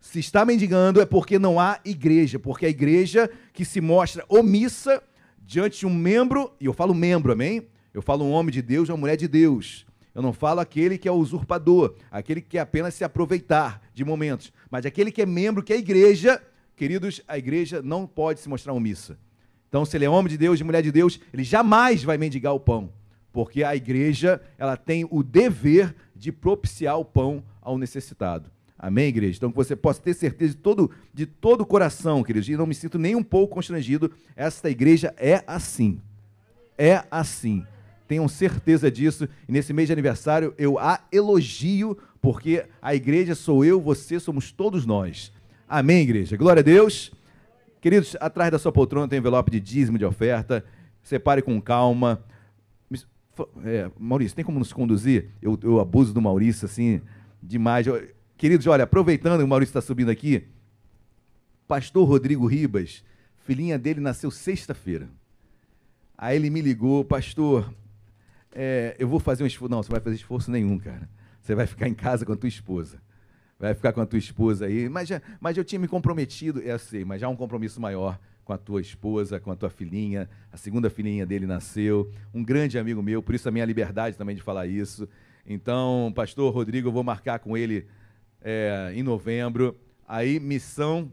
Se 0.00 0.18
está 0.18 0.44
mendigando, 0.44 1.00
é 1.00 1.06
porque 1.06 1.38
não 1.38 1.60
há 1.60 1.78
igreja, 1.84 2.40
porque 2.40 2.66
a 2.66 2.68
igreja 2.68 3.30
que 3.52 3.64
se 3.64 3.80
mostra 3.80 4.24
omissa 4.28 5.00
diante 5.38 5.78
de 5.78 5.86
um 5.86 5.94
membro, 5.94 6.52
e 6.60 6.66
eu 6.66 6.72
falo 6.72 6.92
membro, 6.92 7.30
amém? 7.30 7.68
Eu 7.94 8.02
falo 8.02 8.24
um 8.24 8.32
homem 8.32 8.52
de 8.52 8.60
Deus, 8.60 8.88
uma 8.88 8.96
mulher 8.96 9.16
de 9.16 9.28
Deus. 9.28 9.86
Eu 10.12 10.22
não 10.22 10.32
falo 10.32 10.58
aquele 10.58 10.98
que 10.98 11.06
é 11.06 11.12
usurpador, 11.12 11.94
aquele 12.10 12.40
que 12.40 12.48
quer 12.48 12.60
apenas 12.60 12.94
se 12.94 13.04
aproveitar 13.04 13.80
de 13.94 14.04
momentos, 14.04 14.52
mas 14.68 14.84
aquele 14.84 15.12
que 15.12 15.22
é 15.22 15.26
membro, 15.26 15.62
que 15.62 15.72
é 15.72 15.76
igreja, 15.76 16.42
queridos, 16.74 17.22
a 17.28 17.38
igreja 17.38 17.80
não 17.80 18.08
pode 18.08 18.40
se 18.40 18.48
mostrar 18.48 18.72
omissa. 18.72 19.16
Então, 19.68 19.84
se 19.84 19.96
ele 19.96 20.04
é 20.04 20.10
homem 20.10 20.30
de 20.30 20.36
Deus, 20.36 20.58
de 20.58 20.64
mulher 20.64 20.82
de 20.82 20.90
Deus, 20.90 21.20
ele 21.32 21.44
jamais 21.44 22.02
vai 22.02 22.18
mendigar 22.18 22.54
o 22.54 22.60
pão, 22.60 22.92
porque 23.32 23.62
a 23.62 23.74
igreja, 23.76 24.40
ela 24.56 24.76
tem 24.76 25.06
o 25.10 25.22
dever 25.22 25.94
de 26.14 26.32
propiciar 26.32 26.98
o 26.98 27.04
pão 27.04 27.42
ao 27.60 27.78
necessitado. 27.78 28.50
Amém, 28.78 29.08
igreja? 29.08 29.36
Então, 29.36 29.50
que 29.50 29.56
você 29.56 29.74
possa 29.74 30.00
ter 30.00 30.14
certeza 30.14 30.54
de 30.54 30.60
todo, 30.60 30.90
de 31.12 31.26
todo 31.26 31.62
o 31.62 31.66
coração, 31.66 32.22
queridos, 32.22 32.48
e 32.48 32.56
não 32.56 32.66
me 32.66 32.74
sinto 32.74 32.98
nem 32.98 33.16
um 33.16 33.24
pouco 33.24 33.54
constrangido, 33.54 34.12
esta 34.36 34.70
igreja 34.70 35.12
é 35.16 35.42
assim. 35.46 36.00
É 36.76 37.02
assim. 37.10 37.66
Tenham 38.06 38.28
certeza 38.28 38.88
disso. 38.90 39.28
E 39.48 39.52
nesse 39.52 39.72
mês 39.72 39.88
de 39.88 39.92
aniversário 39.92 40.54
eu 40.56 40.78
a 40.78 41.00
elogio, 41.10 41.98
porque 42.20 42.64
a 42.80 42.94
igreja 42.94 43.34
sou 43.34 43.64
eu, 43.64 43.80
você, 43.80 44.20
somos 44.20 44.52
todos 44.52 44.86
nós. 44.86 45.32
Amém, 45.68 46.02
igreja? 46.02 46.36
Glória 46.36 46.60
a 46.60 46.64
Deus. 46.64 47.12
Queridos, 47.80 48.16
atrás 48.20 48.50
da 48.50 48.58
sua 48.58 48.72
poltrona 48.72 49.08
tem 49.08 49.18
envelope 49.18 49.50
de 49.50 49.60
dízimo 49.60 49.98
de 49.98 50.04
oferta. 50.04 50.64
Separe 51.02 51.42
com 51.42 51.60
calma. 51.60 52.22
É, 53.64 53.90
Maurício, 53.98 54.34
tem 54.34 54.44
como 54.44 54.58
nos 54.58 54.72
conduzir? 54.72 55.30
Eu, 55.42 55.58
eu 55.62 55.80
abuso 55.80 56.12
do 56.12 56.20
Maurício, 56.22 56.66
assim, 56.66 57.00
demais. 57.42 57.86
Queridos, 58.36 58.66
olha, 58.66 58.84
aproveitando 58.84 59.38
que 59.38 59.44
o 59.44 59.48
Maurício 59.48 59.70
está 59.70 59.80
subindo 59.80 60.10
aqui, 60.10 60.44
pastor 61.66 62.08
Rodrigo 62.08 62.46
Ribas, 62.46 63.04
filhinha 63.38 63.78
dele 63.78 64.00
nasceu 64.00 64.30
sexta-feira. 64.30 65.08
Aí 66.16 66.36
ele 66.36 66.50
me 66.50 66.60
ligou, 66.60 67.04
pastor, 67.04 67.72
é, 68.52 68.96
eu 68.98 69.06
vou 69.06 69.20
fazer 69.20 69.44
um 69.44 69.46
esforço. 69.46 69.70
Não, 69.70 69.82
você 69.82 69.90
vai 69.90 70.00
fazer 70.00 70.16
esforço 70.16 70.50
nenhum, 70.50 70.78
cara. 70.78 71.08
Você 71.40 71.54
vai 71.54 71.66
ficar 71.66 71.88
em 71.88 71.94
casa 71.94 72.26
com 72.26 72.32
a 72.32 72.36
tua 72.36 72.48
esposa. 72.48 73.00
Vai 73.58 73.74
ficar 73.74 73.92
com 73.92 74.00
a 74.00 74.06
tua 74.06 74.18
esposa 74.18 74.66
aí. 74.66 74.88
Mas, 74.88 75.08
já, 75.08 75.22
mas 75.40 75.56
eu 75.56 75.64
tinha 75.64 75.78
me 75.78 75.88
comprometido, 75.88 76.60
eu 76.60 76.78
sei, 76.78 77.04
mas 77.04 77.20
já 77.20 77.28
um 77.28 77.36
compromisso 77.36 77.80
maior 77.80 78.18
com 78.48 78.54
a 78.54 78.58
tua 78.58 78.80
esposa, 78.80 79.38
com 79.38 79.52
a 79.52 79.54
tua 79.54 79.68
filhinha. 79.68 80.26
A 80.50 80.56
segunda 80.56 80.88
filhinha 80.88 81.26
dele 81.26 81.44
nasceu. 81.44 82.10
Um 82.32 82.42
grande 82.42 82.78
amigo 82.78 83.02
meu, 83.02 83.22
por 83.22 83.34
isso 83.34 83.46
a 83.46 83.52
minha 83.52 83.64
liberdade 83.66 84.16
também 84.16 84.34
de 84.34 84.40
falar 84.40 84.66
isso. 84.66 85.06
Então, 85.44 86.10
pastor 86.16 86.50
Rodrigo, 86.50 86.88
eu 86.88 86.92
vou 86.92 87.04
marcar 87.04 87.40
com 87.40 87.58
ele 87.58 87.86
é, 88.40 88.90
em 88.94 89.02
novembro. 89.02 89.76
Aí, 90.06 90.40
missão 90.40 91.12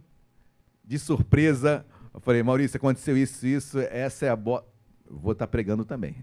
de 0.82 0.98
surpresa. 0.98 1.86
Eu 2.14 2.22
falei, 2.22 2.42
Maurício, 2.42 2.78
aconteceu 2.78 3.18
isso, 3.18 3.46
isso, 3.46 3.80
essa 3.80 4.28
é 4.28 4.30
a 4.30 4.36
bola. 4.38 4.66
Vou 5.06 5.34
estar 5.34 5.46
tá 5.46 5.52
pregando 5.52 5.84
também. 5.84 6.16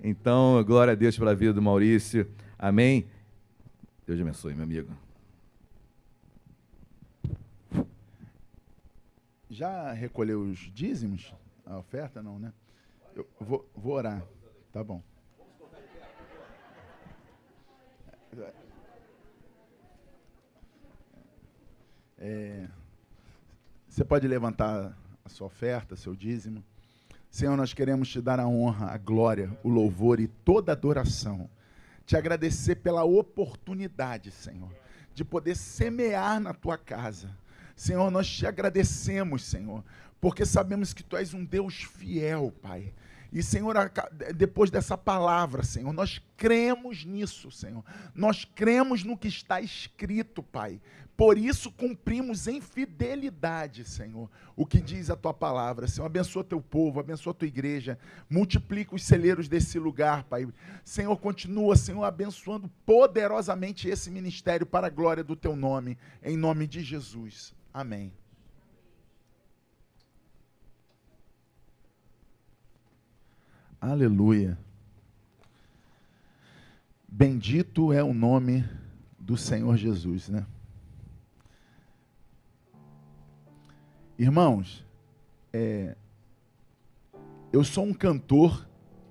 Então, 0.00 0.62
glória 0.64 0.92
a 0.92 0.94
Deus 0.94 1.18
pela 1.18 1.34
vida 1.34 1.52
do 1.52 1.60
Maurício. 1.60 2.28
Amém. 2.56 3.06
Deus 4.06 4.20
abençoe, 4.20 4.54
meu 4.54 4.62
amigo. 4.62 5.03
Já 9.54 9.92
recolheu 9.92 10.40
os 10.40 10.58
dízimos? 10.58 11.32
A 11.64 11.78
oferta 11.78 12.20
não, 12.20 12.40
né? 12.40 12.52
Eu 13.14 13.24
vou, 13.38 13.70
vou 13.72 13.92
orar. 13.92 14.20
Tá 14.72 14.82
bom. 14.82 15.00
É, 22.18 22.66
Você 23.88 24.04
pode 24.04 24.26
levantar 24.26 24.98
a 25.24 25.28
sua 25.28 25.46
oferta, 25.46 25.94
seu 25.94 26.16
dízimo. 26.16 26.64
Senhor, 27.30 27.56
nós 27.56 27.72
queremos 27.72 28.08
te 28.08 28.20
dar 28.20 28.40
a 28.40 28.48
honra, 28.48 28.88
a 28.88 28.98
glória, 28.98 29.56
o 29.62 29.68
louvor 29.68 30.18
e 30.18 30.26
toda 30.26 30.72
adoração. 30.72 31.48
Te 32.04 32.16
agradecer 32.16 32.74
pela 32.74 33.04
oportunidade, 33.04 34.32
Senhor, 34.32 34.74
de 35.14 35.24
poder 35.24 35.54
semear 35.56 36.40
na 36.40 36.52
tua 36.52 36.76
casa. 36.76 37.30
Senhor, 37.76 38.10
nós 38.10 38.28
te 38.28 38.46
agradecemos, 38.46 39.44
Senhor, 39.44 39.84
porque 40.20 40.44
sabemos 40.46 40.92
que 40.92 41.02
tu 41.02 41.16
és 41.16 41.34
um 41.34 41.44
Deus 41.44 41.82
fiel, 41.82 42.52
Pai. 42.62 42.92
E, 43.34 43.42
Senhor, 43.42 43.74
depois 44.36 44.70
dessa 44.70 44.96
palavra, 44.96 45.64
Senhor, 45.64 45.92
nós 45.92 46.22
cremos 46.36 47.04
nisso, 47.04 47.50
Senhor. 47.50 47.84
Nós 48.14 48.44
cremos 48.44 49.02
no 49.02 49.18
que 49.18 49.26
está 49.26 49.60
escrito, 49.60 50.40
Pai. 50.40 50.80
Por 51.16 51.36
isso 51.36 51.70
cumprimos 51.72 52.46
em 52.46 52.60
fidelidade, 52.60 53.84
Senhor, 53.84 54.30
o 54.54 54.64
que 54.64 54.80
diz 54.80 55.10
a 55.10 55.16
tua 55.16 55.34
palavra. 55.34 55.88
Senhor, 55.88 56.06
abençoa 56.06 56.44
teu 56.44 56.60
povo, 56.60 57.00
abençoa 57.00 57.34
tua 57.34 57.48
igreja, 57.48 57.98
multiplica 58.30 58.94
os 58.94 59.04
celeiros 59.04 59.48
desse 59.48 59.80
lugar, 59.80 60.22
Pai. 60.24 60.46
Senhor, 60.84 61.16
continua, 61.16 61.76
Senhor, 61.76 62.04
abençoando 62.04 62.68
poderosamente 62.86 63.88
esse 63.88 64.12
ministério 64.12 64.64
para 64.64 64.86
a 64.86 64.90
glória 64.90 65.24
do 65.24 65.34
teu 65.34 65.56
nome, 65.56 65.98
em 66.22 66.36
nome 66.36 66.68
de 66.68 66.82
Jesus. 66.82 67.52
Amém. 67.74 68.12
Aleluia. 73.80 74.56
Bendito 77.08 77.92
é 77.92 78.00
o 78.00 78.14
nome 78.14 78.64
do 79.18 79.36
Senhor 79.36 79.76
Jesus, 79.76 80.28
né? 80.28 80.46
Irmãos, 84.16 84.86
é, 85.52 85.96
eu 87.52 87.64
sou 87.64 87.86
um 87.86 87.92
cantor 87.92 88.68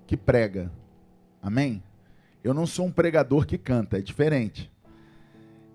que 0.07 0.15
prega, 0.15 0.71
amém? 1.41 1.83
Eu 2.41 2.53
não 2.53 2.65
sou 2.65 2.85
um 2.85 2.91
pregador 2.93 3.45
que 3.45 3.57
canta, 3.57 3.97
é 3.97 4.01
diferente. 4.01 4.71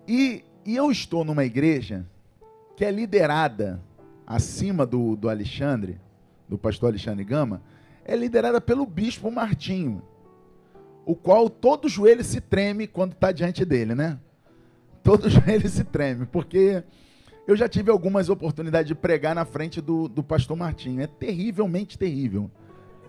E, 0.07 0.43
e 0.65 0.75
eu 0.75 0.89
estou 0.89 1.23
numa 1.23 1.45
igreja 1.45 2.03
que 2.79 2.85
é 2.85 2.91
liderada 2.91 3.83
acima 4.25 4.85
do, 4.85 5.17
do 5.17 5.27
Alexandre, 5.29 5.99
do 6.47 6.57
pastor 6.57 6.87
Alexandre 6.87 7.25
Gama, 7.25 7.61
é 8.05 8.15
liderada 8.15 8.61
pelo 8.61 8.85
bispo 8.85 9.29
Martinho, 9.29 10.01
o 11.05 11.13
qual 11.13 11.49
todo 11.49 11.89
joelho 11.89 12.23
se 12.23 12.39
treme 12.39 12.87
quando 12.87 13.11
está 13.11 13.33
diante 13.33 13.65
dele, 13.65 13.93
né? 13.95 14.17
Todo 15.03 15.27
joelho 15.29 15.67
se 15.67 15.83
treme, 15.83 16.25
porque 16.25 16.81
eu 17.45 17.53
já 17.53 17.67
tive 17.67 17.91
algumas 17.91 18.29
oportunidades 18.29 18.87
de 18.87 18.95
pregar 18.95 19.35
na 19.35 19.43
frente 19.43 19.81
do, 19.81 20.07
do 20.07 20.23
pastor 20.23 20.55
Martinho. 20.55 21.01
É 21.01 21.07
terrivelmente 21.07 21.97
terrível. 21.97 22.49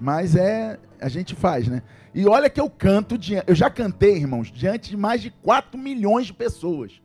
Mas 0.01 0.34
é. 0.34 0.80
A 1.01 1.09
gente 1.09 1.36
faz, 1.36 1.68
né? 1.68 1.84
E 2.12 2.26
olha 2.26 2.51
que 2.51 2.60
eu 2.60 2.68
canto. 2.68 3.16
Eu 3.47 3.55
já 3.55 3.70
cantei, 3.70 4.16
irmãos, 4.16 4.51
diante 4.51 4.90
de 4.90 4.97
mais 4.97 5.22
de 5.22 5.30
4 5.30 5.78
milhões 5.78 6.26
de 6.26 6.32
pessoas. 6.32 7.01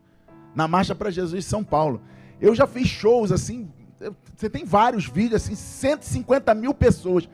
Na 0.56 0.68
Marcha 0.68 0.96
para 0.96 1.12
Jesus 1.12 1.46
São 1.46 1.64
Paulo. 1.64 2.02
Eu 2.40 2.54
já 2.54 2.68
fiz 2.68 2.88
shows 2.88 3.32
assim. 3.32 3.72
Você 4.36 4.50
tem 4.50 4.66
vários 4.66 5.08
vídeos 5.08 5.44
assim, 5.44 5.56
150 5.56 6.54
mil 6.54 6.74
pessoas. 6.74 7.30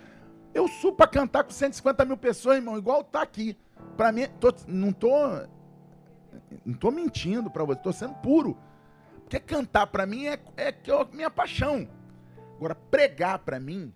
Eu 0.54 0.68
subo 0.68 0.98
para 0.98 1.08
cantar 1.08 1.44
com 1.44 1.52
150 1.52 2.06
mil 2.06 2.18
pessoas, 2.18 2.58
irmão, 2.58 2.78
igual 2.78 3.04
tá 3.04 3.22
aqui. 3.22 3.58
Para 3.98 4.12
mim, 4.12 4.28
tô, 4.40 4.54
não 4.68 4.92
tô. 4.92 5.10
Não 6.66 6.74
tô 6.74 6.92
mentindo 6.92 7.50
para 7.50 7.64
você, 7.64 7.80
tô 7.82 7.92
sendo 7.92 8.14
puro. 8.16 8.58
Porque 9.22 9.40
cantar 9.40 9.88
para 9.88 10.06
mim 10.06 10.28
é, 10.28 10.40
é, 10.58 10.70
é 10.70 11.06
minha 11.14 11.30
paixão. 11.30 11.88
Agora, 12.58 12.76
pregar 12.76 13.40
para 13.40 13.60
mim, 13.60 13.94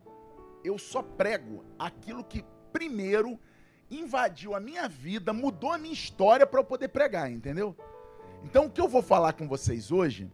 eu 0.63 0.77
só 0.77 1.01
prego 1.01 1.63
aquilo 1.77 2.23
que 2.23 2.43
primeiro 2.73 3.39
invadiu 3.91 4.55
a 4.55 4.59
minha 4.59 4.87
vida, 4.87 5.31
mudou 5.31 5.71
a 5.71 5.77
minha 5.77 5.93
história 5.93 6.47
para 6.47 6.59
eu 6.59 6.63
poder 6.63 6.87
pregar, 6.87 7.31
entendeu? 7.31 7.75
Então, 8.43 8.65
o 8.65 8.69
que 8.69 8.81
eu 8.81 8.87
vou 8.87 9.01
falar 9.01 9.33
com 9.33 9.47
vocês 9.47 9.91
hoje 9.91 10.31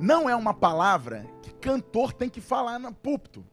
não 0.00 0.30
é 0.30 0.34
uma 0.34 0.54
palavra 0.54 1.26
que 1.42 1.52
cantor 1.52 2.14
tem 2.14 2.30
que 2.30 2.40
falar 2.40 2.78
no 2.78 2.92
púlpito. 2.92 3.44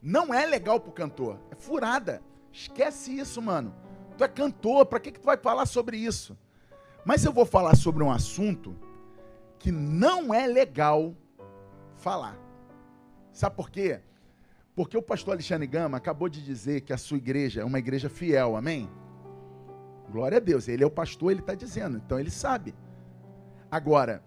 Não 0.00 0.32
é 0.32 0.46
legal 0.46 0.78
pro 0.78 0.92
cantor, 0.92 1.40
é 1.50 1.56
furada. 1.56 2.22
Esquece 2.52 3.18
isso, 3.18 3.42
mano. 3.42 3.74
Tu 4.16 4.22
é 4.22 4.28
cantor, 4.28 4.86
para 4.86 5.00
que, 5.00 5.10
que 5.10 5.18
tu 5.18 5.26
vai 5.26 5.36
falar 5.36 5.66
sobre 5.66 5.96
isso? 5.96 6.38
Mas 7.04 7.24
eu 7.24 7.32
vou 7.32 7.44
falar 7.44 7.76
sobre 7.76 8.04
um 8.04 8.12
assunto 8.12 8.76
que 9.58 9.72
não 9.72 10.32
é 10.32 10.46
legal 10.46 11.16
falar. 11.96 12.38
Sabe 13.32 13.56
por 13.56 13.68
quê? 13.68 14.00
Porque 14.76 14.96
o 14.96 15.02
pastor 15.02 15.34
Alexandre 15.34 15.66
Gama 15.66 15.96
acabou 15.96 16.28
de 16.28 16.44
dizer 16.44 16.82
que 16.82 16.92
a 16.92 16.96
sua 16.96 17.16
igreja 17.16 17.62
é 17.62 17.64
uma 17.64 17.80
igreja 17.80 18.08
fiel, 18.08 18.56
amém? 18.56 18.88
Glória 20.10 20.38
a 20.38 20.40
Deus, 20.40 20.68
ele 20.68 20.84
é 20.84 20.86
o 20.86 20.90
pastor, 20.90 21.32
ele 21.32 21.40
está 21.40 21.56
dizendo, 21.56 21.96
então 21.96 22.20
ele 22.20 22.30
sabe. 22.30 22.72
Agora, 23.68 24.22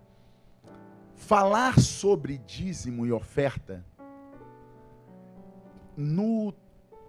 falar 1.22 1.80
sobre 1.80 2.40
dízimo 2.40 3.06
e 3.06 3.12
oferta, 3.12 3.86
no 5.96 6.52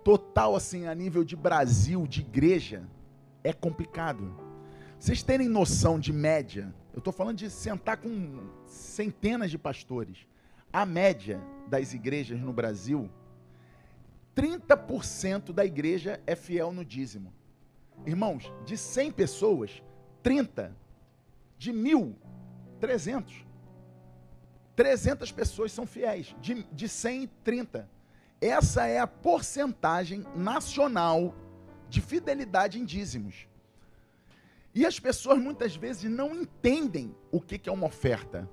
total, 0.05 0.55
assim, 0.55 0.87
a 0.87 0.95
nível 0.95 1.25
de 1.25 1.35
Brasil, 1.35 2.07
de 2.07 2.21
igreja, 2.21 2.87
é 3.43 3.53
complicado. 3.53 4.37
Vocês 4.99 5.23
terem 5.23 5.49
noção 5.49 5.99
de 5.99 6.13
média, 6.13 6.73
eu 6.93 6.99
estou 6.99 7.13
falando 7.13 7.39
de 7.39 7.51
sentar 7.51 7.97
com 7.97 8.49
centenas 8.67 9.51
de 9.51 9.59
pastores. 9.59 10.19
A 10.73 10.85
média 10.87 11.41
das 11.67 11.93
igrejas 11.95 12.39
no 12.39 12.53
Brasil, 12.53 13.11
30% 14.37 15.53
da 15.53 15.65
igreja 15.65 16.21
é 16.27 16.37
fiel 16.37 16.71
no 16.71 16.85
dízimo. 16.85 17.33
Irmãos, 18.07 18.53
de 18.65 18.77
100 18.77 19.11
pessoas, 19.11 19.83
30. 20.23 20.77
De 21.59 21.73
mil, 21.73 22.15
300. 22.79 23.52
300 24.75 25.31
pessoas 25.33 25.73
são 25.73 25.87
fiéis. 25.87 26.35
De, 26.41 26.63
de 26.65 26.89
100, 26.89 27.29
30. 27.45 27.89
Essa 28.41 28.87
é 28.87 28.99
a 28.99 29.07
porcentagem 29.07 30.27
nacional 30.35 31.35
de 31.89 32.01
fidelidade 32.01 32.81
em 32.81 32.85
dízimos. 32.85 33.47
E 34.75 34.87
as 34.87 34.99
pessoas 34.99 35.39
muitas 35.39 35.77
vezes 35.77 36.11
não 36.11 36.35
entendem 36.35 37.15
o 37.31 37.41
que, 37.41 37.59
que 37.59 37.69
é 37.69 37.73
uma 37.73 37.87
oferta. 37.87 38.49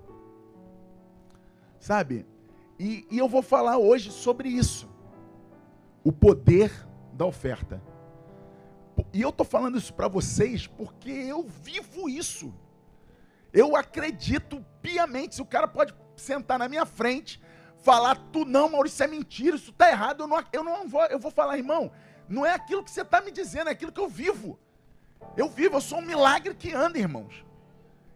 Sabe? 1.80 2.26
E, 2.78 3.08
e 3.10 3.18
eu 3.18 3.28
vou 3.28 3.42
falar 3.42 3.78
hoje 3.78 4.12
sobre 4.12 4.50
isso. 4.50 4.90
O 6.04 6.12
poder 6.12 6.72
da 7.14 7.26
oferta. 7.26 7.82
E 9.14 9.22
eu 9.22 9.30
estou 9.30 9.46
falando 9.46 9.78
isso 9.78 9.94
para 9.94 10.08
vocês 10.08 10.68
porque 10.68 11.10
eu 11.10 11.44
vivo 11.44 12.10
isso. 12.10 12.54
Eu 13.54 13.76
acredito 13.76 14.64
piamente. 14.82 15.36
Se 15.36 15.42
o 15.42 15.46
cara 15.46 15.68
pode 15.68 15.94
sentar 16.20 16.60
na 16.60 16.68
minha 16.68 16.86
frente, 16.86 17.42
falar, 17.78 18.16
tu 18.32 18.46
não, 18.46 18.70
Maurício, 18.70 18.96
isso 18.96 19.04
é 19.04 19.08
mentira, 19.08 19.56
isso 19.56 19.72
está 19.72 19.90
errado, 19.90 20.22
eu 20.24 20.28
não, 20.28 20.44
eu 20.54 20.64
não 20.64 20.88
vou, 20.88 21.06
eu 21.06 21.20
vou 21.20 21.32
falar, 21.32 21.58
irmão, 21.58 21.92
não 22.28 22.46
é 22.46 22.54
aquilo 22.54 22.84
que 22.84 22.92
você 22.92 23.02
está 23.02 23.22
me 23.22 23.32
dizendo, 23.32 23.70
é 23.70 23.72
aquilo 23.72 23.92
que 23.92 24.00
eu 24.00 24.08
vivo. 24.08 24.60
Eu 25.36 25.50
vivo, 25.50 25.78
eu 25.78 25.82
sou 25.82 26.00
um 26.00 26.06
milagre 26.06 26.54
que 26.54 26.74
anda, 26.74 26.98
irmãos. 26.98 27.46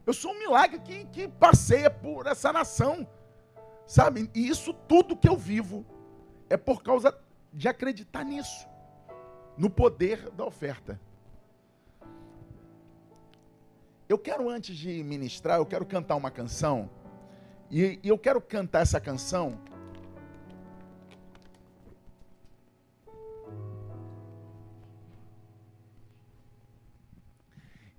Eu 0.06 0.14
sou 0.14 0.32
um 0.32 0.40
milagre 0.40 0.80
que, 0.80 1.06
que 1.06 1.28
passeia 1.28 1.90
por 1.90 2.28
essa 2.28 2.52
nação. 2.52 3.08
Sabe? 3.86 4.30
E 4.34 4.48
isso 4.48 4.74
tudo 4.74 5.16
que 5.16 5.28
eu 5.28 5.36
vivo 5.36 5.86
é 6.50 6.58
por 6.58 6.84
causa 6.84 7.18
de 7.52 7.68
acreditar 7.68 8.24
nisso. 8.24 8.68
No 9.58 9.70
poder 9.70 10.30
da 10.32 10.46
oferta. 10.46 11.00
Eu 14.08 14.18
quero, 14.18 14.50
antes 14.50 14.76
de 14.76 15.04
ministrar, 15.04 15.58
eu 15.58 15.66
quero 15.66 15.86
cantar 15.86 16.16
uma 16.16 16.30
canção. 16.30 16.90
E, 17.72 18.00
e 18.04 18.08
eu 18.08 18.18
quero 18.18 18.40
cantar 18.40 18.82
essa 18.82 19.00
canção 19.00 19.60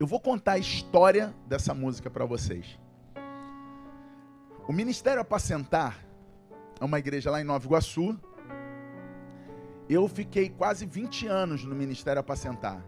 Eu 0.04 0.08
vou 0.08 0.20
contar 0.20 0.52
a 0.52 0.58
história 0.58 1.34
dessa 1.46 1.72
música 1.72 2.10
para 2.10 2.26
vocês. 2.26 2.78
O 4.68 4.72
Ministério 4.72 5.22
Apacentar 5.22 6.04
é 6.78 6.84
uma 6.84 6.98
igreja 6.98 7.30
lá 7.30 7.40
em 7.40 7.44
Nova 7.44 7.64
Iguaçu. 7.64 8.18
Eu 9.88 10.06
fiquei 10.06 10.50
quase 10.50 10.84
20 10.84 11.26
anos 11.26 11.64
no 11.64 11.74
Ministério 11.74 12.20
Apacentar. 12.20 12.84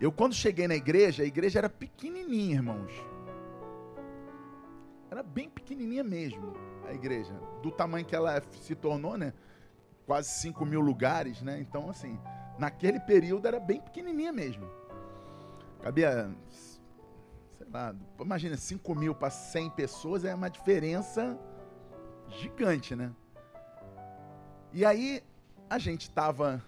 Eu, 0.00 0.12
quando 0.12 0.32
cheguei 0.32 0.68
na 0.68 0.76
igreja, 0.76 1.24
a 1.24 1.26
igreja 1.26 1.58
era 1.58 1.68
pequenininha, 1.68 2.54
irmãos. 2.54 2.92
Era 5.10 5.22
bem 5.22 5.50
pequenininha 5.50 6.04
mesmo, 6.04 6.54
a 6.86 6.94
igreja. 6.94 7.34
Do 7.62 7.70
tamanho 7.72 8.06
que 8.06 8.14
ela 8.14 8.40
se 8.62 8.74
tornou, 8.76 9.16
né? 9.16 9.32
Quase 10.06 10.28
5 10.40 10.64
mil 10.64 10.80
lugares, 10.80 11.42
né? 11.42 11.58
Então, 11.60 11.90
assim, 11.90 12.18
naquele 12.58 13.00
período 13.00 13.46
era 13.48 13.58
bem 13.58 13.80
pequenininha 13.80 14.32
mesmo. 14.32 14.70
Cabia, 15.82 16.30
sei 16.48 17.66
lá, 17.72 17.94
imagina, 18.20 18.56
5 18.56 18.94
mil 18.94 19.14
para 19.14 19.30
100 19.30 19.70
pessoas 19.70 20.24
é 20.24 20.34
uma 20.34 20.48
diferença 20.48 21.36
gigante, 22.28 22.94
né? 22.94 23.10
E 24.72 24.84
aí 24.84 25.22
a 25.68 25.78
gente 25.78 26.02
estava 26.02 26.62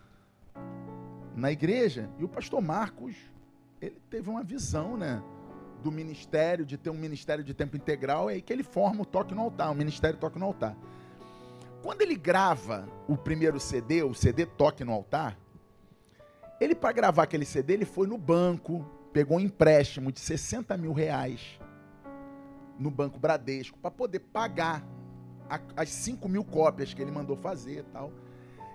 na 1.37 1.53
igreja 1.53 2.11
e 2.19 2.25
o 2.25 2.29
pastor 2.29 2.61
Marcos, 2.61 3.15
ele 3.81 4.01
teve 4.11 4.29
uma 4.29 4.43
visão, 4.43 4.97
né? 4.97 5.23
Do 5.83 5.91
ministério, 5.91 6.65
de 6.65 6.77
ter 6.77 6.91
um 6.91 6.95
ministério 6.95 7.43
de 7.43 7.53
tempo 7.53 7.77
integral, 7.77 8.31
é 8.31 8.35
aí 8.35 8.43
que 8.43 8.53
ele 8.53 8.63
forma 8.63 9.03
o 9.03 9.05
Toque 9.05 9.35
no 9.35 9.43
Altar, 9.43 9.73
o 9.73 9.75
Ministério 9.75 10.19
Toque 10.19 10.39
no 10.39 10.47
Altar. 10.47 10.77
Quando 11.83 12.03
ele 12.03 12.15
grava 12.15 12.89
o 13.09 13.17
primeiro 13.17 13.59
CD, 13.59 14.03
o 14.03 14.15
CD 14.15 14.47
Toque 14.47 14.85
no 14.85 14.93
Altar, 14.93 15.37
ele, 16.61 16.77
para 16.77 16.93
gravar 16.93 17.25
aquele 17.25 17.45
CD, 17.45 17.73
ele 17.73 17.85
foi 17.85 18.07
no 18.07 18.17
banco, 18.17 18.87
pegou 19.13 19.39
um 19.39 19.41
empréstimo 19.41 20.13
de 20.13 20.21
60 20.21 20.77
mil 20.77 20.93
reais 20.93 21.59
no 22.79 22.89
Banco 22.89 23.19
Bradesco 23.19 23.77
para 23.79 23.91
poder 23.91 24.21
pagar 24.21 24.87
a, 25.51 25.61
as 25.77 25.89
5 25.89 26.29
mil 26.29 26.45
cópias 26.45 26.95
que 26.95 27.03
ele 27.03 27.11
mandou 27.11 27.37
fazer 27.37 27.81
e 27.81 27.83
tal. 27.85 28.13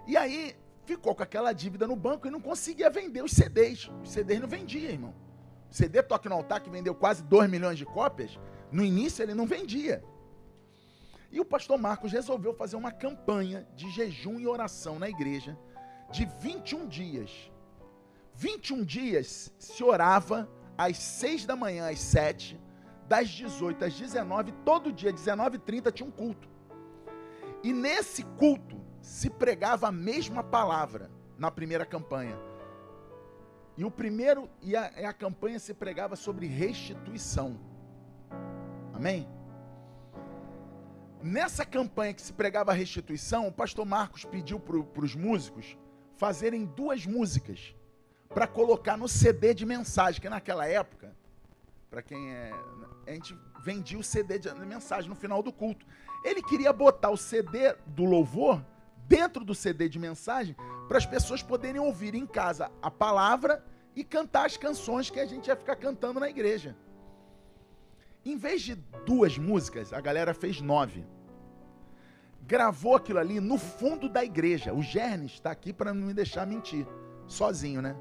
E 0.06 0.18
aí 0.18 0.54
ficou 0.86 1.16
com 1.16 1.24
aquela 1.24 1.54
dívida 1.54 1.88
no 1.88 1.96
banco 1.96 2.28
e 2.28 2.32
não 2.32 2.42
conseguia 2.42 2.90
vender 2.90 3.24
os 3.24 3.32
CDs. 3.32 3.90
Os 4.04 4.12
CDs 4.12 4.42
não 4.42 4.48
vendiam, 4.48 4.92
irmão. 4.92 5.27
CD 5.70 6.02
Toque 6.02 6.30
no 6.30 6.36
Altar, 6.36 6.62
que 6.62 6.70
vendeu 6.70 6.96
quase 6.96 7.24
2 7.24 7.50
milhões 7.50 7.78
de 7.78 7.86
cópias, 7.86 8.40
no 8.72 8.84
início 8.84 9.24
ele 9.24 9.34
não 9.34 9.46
vendia. 9.46 10.04
E 11.32 11.40
o 11.40 11.46
pastor 11.46 11.78
Marcos 11.78 12.12
resolveu 12.12 12.54
fazer 12.54 12.76
uma 12.76 12.92
campanha 12.92 13.68
de 13.76 13.90
jejum 13.92 14.40
e 14.40 14.48
oração 14.48 14.98
na 14.98 15.10
igreja 15.10 15.58
de 16.12 16.26
21 16.40 16.88
dias 16.88 17.52
21 18.38 18.84
dias 18.84 19.52
se 19.58 19.84
orava 19.84 20.48
às 20.78 20.98
6 20.98 21.46
da 21.48 21.56
manhã, 21.56 21.90
às 21.90 22.00
7, 22.00 22.60
das 23.08 23.30
18 23.30 23.84
às 23.86 23.96
19, 23.96 24.52
todo 24.64 24.94
dia, 24.94 25.12
19 25.12 25.56
e 25.56 25.60
30 25.60 25.92
tinha 25.92 26.08
um 26.08 26.12
culto. 26.12 26.48
E 27.64 27.74
nesse 27.74 28.24
culto 28.24 28.80
se 29.02 29.28
pregava 29.28 29.88
a 29.88 29.92
mesma 29.92 30.44
palavra 30.44 31.10
na 31.36 31.50
primeira 31.50 31.84
campanha. 31.84 32.38
E 33.78 33.86
o 33.86 33.92
primeiro 33.92 34.50
e 34.62 34.76
a, 34.76 34.86
a 35.10 35.14
campanha 35.14 35.60
se 35.60 35.74
pregava 35.74 36.16
sobre 36.16 36.48
restituição. 36.48 37.60
Amém? 38.92 39.28
Nessa 41.22 41.64
campanha 41.64 42.14
que 42.14 42.22
se 42.22 42.34
pregava 42.34 42.72
a 42.72 42.74
restituição, 42.74 43.48
o 43.48 43.52
pastor 43.52 43.86
Marcos 43.86 44.26
pediu 44.26 44.60
para 44.60 45.04
os 45.04 45.16
músicos 45.16 45.78
fazerem 46.16 46.66
duas 46.66 47.06
músicas 47.06 47.76
para 48.30 48.48
colocar 48.48 48.98
no 48.98 49.08
CD 49.08 49.54
de 49.54 49.66
mensagem, 49.66 50.20
que 50.20 50.30
naquela 50.30 50.68
época, 50.68 51.16
para 51.90 52.02
quem 52.02 52.34
é. 52.34 52.52
A 53.06 53.12
gente 53.12 53.38
vendia 53.64 53.98
o 53.98 54.04
CD 54.04 54.38
de 54.38 54.54
mensagem 54.66 55.10
no 55.10 55.16
final 55.16 55.42
do 55.42 55.54
culto. 55.54 55.86
Ele 56.24 56.42
queria 56.42 56.74
botar 56.74 57.10
o 57.10 57.18
CD 57.18 57.74
do 57.86 58.04
louvor 58.04 58.62
dentro 59.08 59.44
do 59.44 59.56
CD 59.56 59.88
de 59.88 59.98
mensagem 59.98 60.56
para 60.88 60.98
as 60.98 61.06
pessoas 61.06 61.42
poderem 61.42 61.80
ouvir 61.80 62.14
em 62.14 62.26
casa 62.26 62.72
a 62.82 62.92
palavra 62.92 63.64
e 63.96 64.04
cantar 64.04 64.46
as 64.46 64.58
canções 64.58 65.10
que 65.10 65.20
a 65.20 65.26
gente 65.26 65.48
ia 65.48 65.56
ficar 65.56 65.76
cantando 65.76 66.20
na 66.20 66.30
igreja. 66.30 66.76
Em 68.24 68.38
vez 68.38 68.62
de 68.62 68.76
duas 69.06 69.38
músicas, 69.38 69.94
a 69.94 70.02
galera 70.02 70.34
fez 70.34 70.62
nove. 70.62 71.06
Gravou 72.46 72.96
aquilo 72.96 73.20
ali 73.20 73.40
no 73.40 73.58
fundo 73.58 74.10
da 74.10 74.24
igreja. 74.24 74.74
O 74.74 74.82
Gernes 74.82 75.34
está 75.34 75.52
aqui 75.52 75.72
para 75.72 75.94
não 75.94 76.08
me 76.08 76.14
deixar 76.14 76.46
mentir. 76.46 76.86
Sozinho, 77.26 77.82
né? 77.82 77.96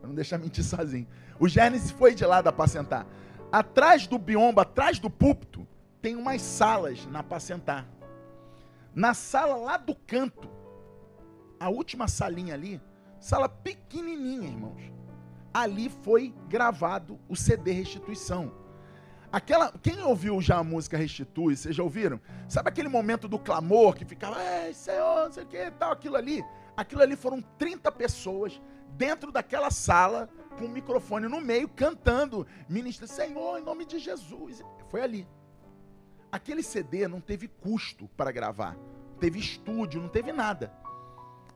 Para 0.00 0.08
não 0.08 0.14
deixar 0.14 0.38
mentir 0.40 0.64
sozinho. 0.64 1.06
O 1.38 1.48
Gênesis 1.48 1.90
foi 1.90 2.14
de 2.14 2.24
lá 2.24 2.40
da 2.40 2.50
apacentar. 2.50 3.06
Atrás 3.52 4.06
do 4.06 4.18
biombo, 4.18 4.60
atrás 4.60 4.98
do 4.98 5.08
púlpito, 5.08 5.66
tem 6.00 6.16
umas 6.16 6.42
salas 6.42 7.06
na 7.06 7.20
apacentar. 7.20 7.86
Na 8.96 9.12
sala 9.12 9.56
lá 9.56 9.76
do 9.76 9.94
canto, 9.94 10.48
a 11.60 11.68
última 11.68 12.08
salinha 12.08 12.54
ali, 12.54 12.80
sala 13.20 13.46
pequenininha, 13.46 14.48
irmãos. 14.48 14.90
Ali 15.52 15.90
foi 15.90 16.34
gravado 16.48 17.20
o 17.28 17.36
CD 17.36 17.72
Restituição. 17.72 18.50
Aquela, 19.30 19.70
quem 19.82 20.02
ouviu 20.02 20.40
já 20.40 20.56
a 20.56 20.64
música 20.64 20.96
Restitui, 20.96 21.54
vocês 21.54 21.76
já 21.76 21.82
ouviram? 21.82 22.18
Sabe 22.48 22.70
aquele 22.70 22.88
momento 22.88 23.28
do 23.28 23.38
clamor 23.38 23.94
que 23.94 24.06
ficava, 24.06 24.42
Ei, 24.42 24.72
Senhor, 24.72 25.26
não 25.26 25.32
sei 25.32 25.44
o 25.44 25.46
que, 25.46 25.70
tal, 25.72 25.92
aquilo 25.92 26.16
ali? 26.16 26.42
Aquilo 26.74 27.02
ali 27.02 27.16
foram 27.16 27.42
30 27.42 27.92
pessoas 27.92 28.58
dentro 28.96 29.30
daquela 29.30 29.70
sala, 29.70 30.26
com 30.56 30.64
o 30.64 30.70
microfone 30.70 31.28
no 31.28 31.38
meio, 31.38 31.68
cantando, 31.68 32.46
ministra, 32.66 33.06
Senhor, 33.06 33.58
em 33.58 33.62
nome 33.62 33.84
de 33.84 33.98
Jesus. 33.98 34.64
Foi 34.88 35.02
ali. 35.02 35.28
Aquele 36.36 36.62
CD 36.62 37.08
não 37.08 37.18
teve 37.18 37.48
custo 37.48 38.08
para 38.08 38.30
gravar, 38.30 38.76
teve 39.18 39.38
estúdio, 39.38 40.02
não 40.02 40.08
teve 40.10 40.34
nada. 40.34 40.70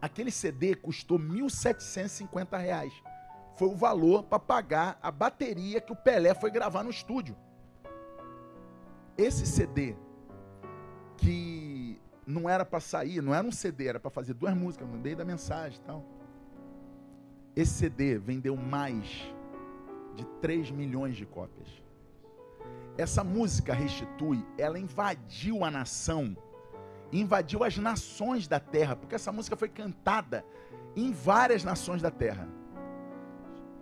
Aquele 0.01 0.31
CD 0.31 0.75
custou 0.75 1.19
R$ 1.19 1.25
1.750. 1.25 2.91
Foi 3.57 3.69
o 3.69 3.77
valor 3.77 4.23
para 4.23 4.39
pagar 4.39 4.99
a 5.03 5.11
bateria 5.11 5.83
que 5.83 5.93
o 5.93 5.97
Pelé 5.97 6.33
foi 6.33 6.51
gravar 6.51 6.83
no 6.83 6.89
estúdio. 6.89 7.37
Esse 9.19 9.45
CD, 9.45 9.95
que 11.19 12.01
não 12.27 12.49
era 12.49 12.65
para 12.65 12.81
sair, 12.81 13.21
não 13.21 13.35
era 13.35 13.47
um 13.47 13.53
CD, 13.53 13.87
era 13.87 14.01
para 14.01 14.11
fazer 14.11 14.33
duas 14.33 14.57
músicas 14.57 14.89
meio 14.89 15.15
da 15.15 15.27
mensagem 15.27 15.79
e 15.79 15.83
tal. 15.83 16.03
Esse 17.55 17.75
CD 17.75 18.17
vendeu 18.17 18.57
mais 18.57 19.31
de 20.17 20.25
3 20.41 20.71
milhões 20.71 21.17
de 21.17 21.27
cópias. 21.27 21.69
Essa 22.99 23.25
música 23.25 23.73
Restitui, 23.73 24.45
ela 24.59 24.79
invadiu 24.79 25.65
a 25.65 25.71
nação, 25.71 26.37
invadiu 27.13 27.65
as 27.65 27.77
nações 27.79 28.47
da 28.47 28.61
terra, 28.61 28.97
porque 28.97 29.15
essa 29.15 29.33
música 29.33 29.57
foi 29.57 29.69
cantada 29.69 30.45
em 30.95 31.13
várias 31.13 31.65
nações 31.65 32.03
da 32.03 32.11
terra. 32.11 32.49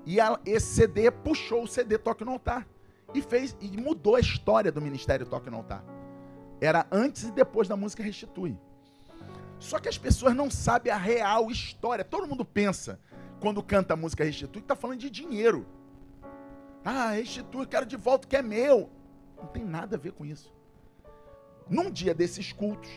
E 0.06 0.20
ela, 0.20 0.40
esse 0.46 0.74
CD 0.74 1.10
puxou 1.10 1.64
o 1.64 1.68
CD 1.68 1.98
Toque 1.98 2.24
no 2.24 2.32
Altar 2.32 2.66
e 3.14 3.20
fez 3.20 3.56
e 3.60 3.76
mudou 3.76 4.16
a 4.16 4.20
história 4.20 4.70
do 4.72 4.80
ministério 4.80 5.26
Toque 5.26 5.50
no 5.50 5.58
Altar. 5.58 5.84
Era 6.60 6.86
antes 6.90 7.24
e 7.24 7.32
depois 7.32 7.68
da 7.68 7.76
música 7.76 8.02
Restitui. 8.02 8.58
Só 9.58 9.78
que 9.78 9.88
as 9.88 9.98
pessoas 9.98 10.34
não 10.34 10.50
sabem 10.50 10.92
a 10.92 10.96
real 10.96 11.50
história. 11.50 12.04
Todo 12.04 12.26
mundo 12.26 12.44
pensa 12.44 13.00
quando 13.40 13.62
canta 13.62 13.94
a 13.94 13.96
música 13.96 14.24
Restitui, 14.24 14.62
está 14.62 14.76
falando 14.76 15.00
de 15.00 15.10
dinheiro. 15.10 15.66
Ah, 16.84 17.10
restitui, 17.10 17.66
quero 17.66 17.84
de 17.84 17.96
volta 17.96 18.26
que 18.26 18.36
é 18.36 18.42
meu. 18.42 18.90
Não 19.38 19.46
tem 19.46 19.64
nada 19.64 19.96
a 19.96 19.98
ver 19.98 20.12
com 20.12 20.24
isso. 20.24 20.52
Num 21.68 21.90
dia 21.90 22.14
desses 22.14 22.52
cultos, 22.52 22.90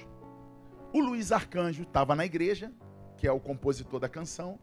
o 0.94 1.00
Luiz 1.00 1.32
Arcanjo 1.32 1.84
estava 1.84 2.16
na 2.16 2.26
igreja, 2.26 2.72
que 3.18 3.28
é 3.28 3.32
o 3.32 3.40
compositor 3.40 4.00
da 4.00 4.10
canção. 4.10 4.60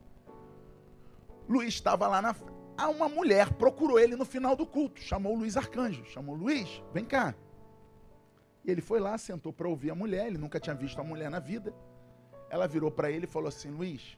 Luiz 1.49 1.75
estava 1.75 2.09
lá 2.09 2.21
na. 2.21 2.35
Ah, 2.77 2.89
uma 2.89 3.09
mulher 3.09 3.53
procurou 3.55 3.99
ele 3.99 4.15
no 4.15 4.25
final 4.25 4.55
do 4.55 4.67
culto, 4.67 5.01
chamou 5.01 5.35
o 5.35 5.39
Luiz 5.39 5.57
Arcanjo, 5.57 6.05
chamou 6.05 6.35
Luiz, 6.35 6.83
vem 6.93 7.05
cá. 7.05 7.35
E 8.65 8.71
ele 8.71 8.81
foi 8.81 9.01
lá, 9.01 9.17
sentou 9.17 9.53
para 9.53 9.69
ouvir 9.69 9.91
a 9.91 9.95
mulher, 9.95 10.27
ele 10.27 10.39
nunca 10.39 10.61
tinha 10.61 10.77
visto 10.77 11.01
a 11.01 11.05
mulher 11.05 11.31
na 11.31 11.39
vida. 11.39 11.75
Ela 12.51 12.67
virou 12.67 12.91
para 12.91 13.11
ele 13.11 13.25
e 13.25 13.29
falou 13.29 13.49
assim: 13.49 13.71
Luiz, 13.71 14.17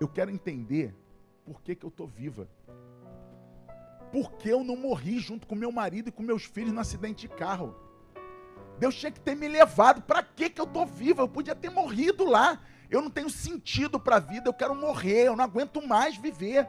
eu 0.00 0.08
quero 0.08 0.30
entender 0.30 0.94
por 1.44 1.62
que, 1.62 1.74
que 1.74 1.84
eu 1.84 1.88
estou 1.88 2.06
viva. 2.06 2.48
Por 4.12 4.32
que 4.32 4.48
eu 4.48 4.64
não 4.64 4.76
morri 4.76 5.18
junto 5.18 5.46
com 5.46 5.54
meu 5.54 5.70
marido 5.70 6.08
e 6.08 6.12
com 6.12 6.22
meus 6.22 6.44
filhos 6.44 6.72
no 6.72 6.80
acidente 6.80 7.28
de 7.28 7.34
carro? 7.34 7.74
Deus 8.78 8.94
tinha 8.94 9.12
que 9.12 9.20
ter 9.20 9.36
me 9.36 9.46
levado. 9.46 10.02
Para 10.02 10.22
que, 10.22 10.50
que 10.50 10.60
eu 10.60 10.64
estou 10.64 10.86
viva? 10.86 11.22
Eu 11.22 11.28
podia 11.28 11.54
ter 11.54 11.70
morrido 11.70 12.24
lá. 12.24 12.58
Eu 12.90 13.00
não 13.02 13.10
tenho 13.10 13.30
sentido 13.30 14.00
para 14.00 14.16
a 14.16 14.20
vida. 14.20 14.48
Eu 14.48 14.54
quero 14.54 14.74
morrer. 14.74 15.26
Eu 15.26 15.36
não 15.36 15.44
aguento 15.44 15.86
mais 15.86 16.16
viver. 16.16 16.66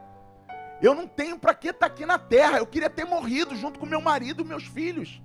Eu 0.81 0.93
não 0.93 1.07
tenho 1.07 1.39
para 1.39 1.53
que 1.53 1.69
estar 1.69 1.87
tá 1.87 1.93
aqui 1.93 2.05
na 2.05 2.19
terra. 2.19 2.57
Eu 2.57 2.67
queria 2.67 2.89
ter 2.89 3.05
morrido 3.05 3.55
junto 3.55 3.79
com 3.79 3.85
meu 3.85 4.01
marido 4.01 4.43
e 4.43 4.45
meus 4.45 4.65
filhos. 4.65 5.21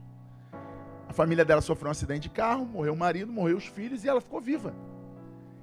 A 1.09 1.12
família 1.12 1.44
dela 1.44 1.60
sofreu 1.60 1.88
um 1.88 1.93
acidente 1.93 2.28
de 2.28 2.30
carro, 2.30 2.64
morreu 2.64 2.93
o 2.93 2.97
marido, 2.97 3.32
morreu 3.32 3.56
os 3.56 3.66
filhos 3.66 4.05
e 4.05 4.09
ela 4.09 4.20
ficou 4.20 4.40
viva. 4.40 4.74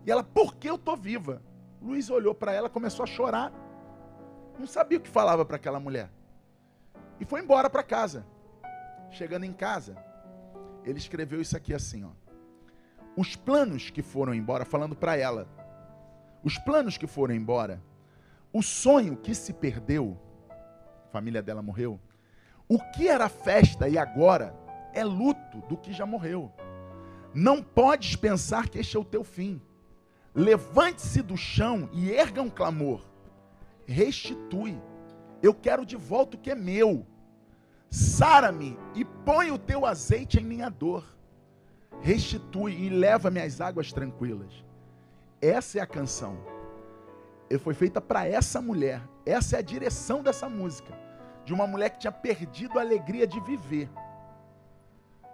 E 0.05 0.11
ela, 0.11 0.23
por 0.23 0.55
que 0.55 0.69
eu 0.69 0.75
estou 0.75 0.97
viva? 0.97 1.41
Luiz 1.81 2.09
olhou 2.09 2.34
para 2.34 2.51
ela, 2.51 2.69
começou 2.69 3.03
a 3.03 3.07
chorar. 3.07 3.51
Não 4.57 4.67
sabia 4.67 4.97
o 4.97 5.01
que 5.01 5.09
falava 5.09 5.45
para 5.45 5.55
aquela 5.55 5.80
mulher. 5.80 6.09
E 7.19 7.26
foi 7.26 7.41
embora 7.41 7.69
para 7.69 7.84
casa. 7.84 8.26
Chegando 9.11 9.44
em 9.44 9.53
casa, 9.53 9.95
ele 10.84 10.98
escreveu 10.98 11.40
isso 11.40 11.56
aqui 11.56 11.73
assim, 11.73 12.03
ó. 12.03 12.10
Os 13.15 13.35
planos 13.35 13.90
que 13.90 14.02
foram 14.02 14.34
embora, 14.34 14.65
falando 14.65 14.95
para 14.95 15.15
ela. 15.15 15.48
Os 16.44 16.57
planos 16.57 16.98
que 16.98 17.07
foram 17.07 17.34
embora, 17.34 17.81
o 18.52 18.61
sonho 18.61 19.15
que 19.15 19.34
se 19.34 19.53
perdeu, 19.53 20.19
a 20.49 21.11
família 21.11 21.41
dela 21.41 21.61
morreu. 21.61 21.99
O 22.68 22.80
que 22.91 23.07
era 23.07 23.30
festa 23.30 23.88
e 23.88 23.98
agora 23.98 24.56
é 24.94 25.03
luto 25.03 25.61
do 25.69 25.77
que 25.77 25.94
já 25.94 26.06
morreu. 26.06 26.52
Não 27.34 27.61
podes 27.64 28.15
pensar 28.15 28.69
que 28.69 28.80
este 28.80 28.98
é 28.98 28.99
o 28.99 29.06
teu 29.06 29.23
fim. 29.23 29.61
Levante-se 30.35 31.22
do 31.22 31.38
chão 31.38 31.90
e 31.94 32.11
erga 32.11 32.41
um 32.41 32.49
clamor. 32.49 33.02
Restitui. 33.85 34.80
Eu 35.43 35.53
quero 35.53 35.85
de 35.85 35.97
volta 35.97 36.37
o 36.37 36.39
que 36.39 36.49
é 36.49 36.55
meu. 36.55 37.05
Sara-me 37.89 38.79
e 38.95 39.03
põe 39.03 39.51
o 39.51 39.57
teu 39.57 39.85
azeite 39.85 40.39
em 40.39 40.43
minha 40.43 40.69
dor. 40.69 41.05
restitui 42.01 42.73
e 42.73 42.89
leva-me 42.89 43.41
às 43.41 43.61
águas 43.61 43.91
tranquilas. 43.91 44.65
Essa 45.41 45.79
é 45.79 45.81
a 45.81 45.85
canção. 45.85 46.37
Ele 47.49 47.59
foi 47.59 47.73
feita 47.73 48.01
para 48.01 48.25
essa 48.25 48.61
mulher. 48.61 49.01
Essa 49.25 49.57
é 49.57 49.59
a 49.59 49.61
direção 49.61 50.23
dessa 50.23 50.49
música. 50.49 50.97
De 51.45 51.53
uma 51.53 51.67
mulher 51.67 51.89
que 51.89 51.99
tinha 51.99 52.11
perdido 52.11 52.79
a 52.79 52.81
alegria 52.81 53.27
de 53.27 53.39
viver. 53.41 53.89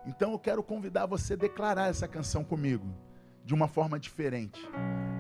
Então 0.06 0.32
eu 0.32 0.40
quero 0.40 0.64
convidar 0.64 1.06
você 1.06 1.34
a 1.34 1.38
declarar 1.38 1.90
essa 1.90 2.08
canção 2.08 2.44
comigo. 2.44 2.88
De 3.46 3.54
uma 3.54 3.68
forma 3.68 4.00
diferente. 4.00 4.60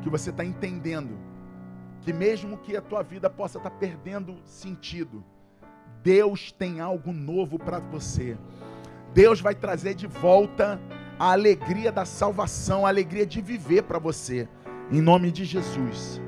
Que 0.02 0.10
você 0.10 0.32
está 0.32 0.44
entendendo. 0.44 1.18
Que 2.02 2.14
mesmo 2.14 2.58
que 2.58 2.76
a 2.76 2.82
tua 2.82 3.04
vida 3.04 3.30
possa 3.30 3.58
estar 3.58 3.72
perdendo 3.72 4.38
sentido. 4.46 5.24
Deus 6.02 6.52
tem 6.52 6.80
algo 6.80 7.12
novo 7.12 7.60
para 7.60 7.80
você. 7.80 8.38
Deus 9.14 9.42
vai 9.42 9.56
trazer 9.56 9.96
de 9.96 10.08
volta 10.08 10.80
a 11.18 11.32
alegria 11.32 11.92
da 11.92 12.06
salvação, 12.06 12.86
a 12.86 12.90
alegria 12.90 13.26
de 13.26 13.42
viver 13.42 13.84
para 13.84 14.00
você. 14.00 14.48
Em 14.92 15.02
nome 15.02 15.32
de 15.32 15.44
Jesus. 15.44 16.22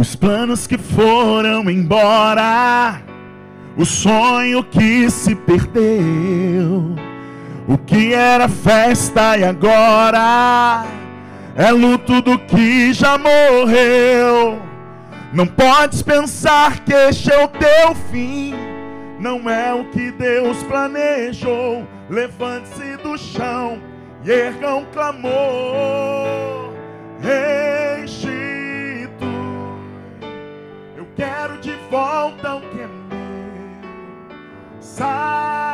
Os 0.00 0.16
planos 0.16 0.66
que 0.66 0.78
foram 0.78 1.68
embora, 1.68 3.02
o 3.76 3.84
sonho 3.84 4.64
que 4.64 5.10
se 5.10 5.34
perdeu, 5.34 6.96
o 7.68 7.76
que 7.76 8.14
era 8.14 8.48
festa 8.48 9.36
e 9.36 9.44
agora 9.44 10.86
é 11.54 11.70
luto 11.70 12.22
do 12.22 12.38
que 12.38 12.94
já 12.94 13.18
morreu. 13.18 14.58
Não 15.34 15.46
podes 15.46 16.00
pensar 16.00 16.80
que 16.80 16.94
este 16.94 17.30
é 17.30 17.44
o 17.44 17.48
teu 17.48 17.94
fim, 18.10 18.54
não 19.18 19.50
é 19.50 19.74
o 19.74 19.84
que 19.90 20.12
Deus 20.12 20.62
planejou. 20.62 21.86
Levante-se 22.08 22.96
do 23.02 23.18
chão 23.18 23.78
e 24.24 24.30
erga 24.30 24.76
um 24.76 24.86
clamor. 24.86 26.72
Enche 27.22 28.39
Quero 31.20 31.58
de 31.58 31.74
volta 31.90 32.54
o 32.54 32.60
que 32.62 32.80
é 32.80 32.86
meu. 32.86 33.10
Sara-me 34.80 35.68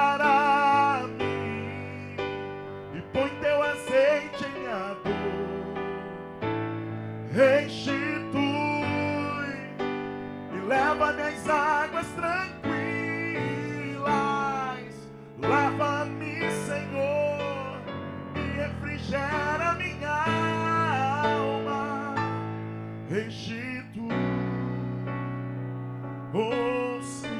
e 2.92 3.00
põe 3.12 3.28
teu 3.40 3.62
azeite 3.62 4.44
em 4.44 4.50
minha 4.58 4.96
dor. 5.04 5.14
Restitui 7.32 8.42
e 10.52 10.58
leva-me 10.66 11.22
às 11.22 11.48
águas 11.48 12.08
tranquilas. 12.08 12.34
Lava-me, 15.38 16.50
Senhor, 16.66 17.80
e 18.34 18.40
refrigera 18.58 19.74
minha 19.74 20.24
alma. 21.22 22.16
Restitui 23.08 23.75
Oh 26.34 27.00
Senhor, 27.00 27.34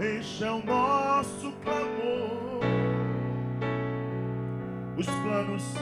este 0.00 0.44
é 0.44 0.50
o 0.50 0.64
nosso 0.64 1.52
clamor. 1.62 2.60
Os 4.98 5.06
planos, 5.06 5.74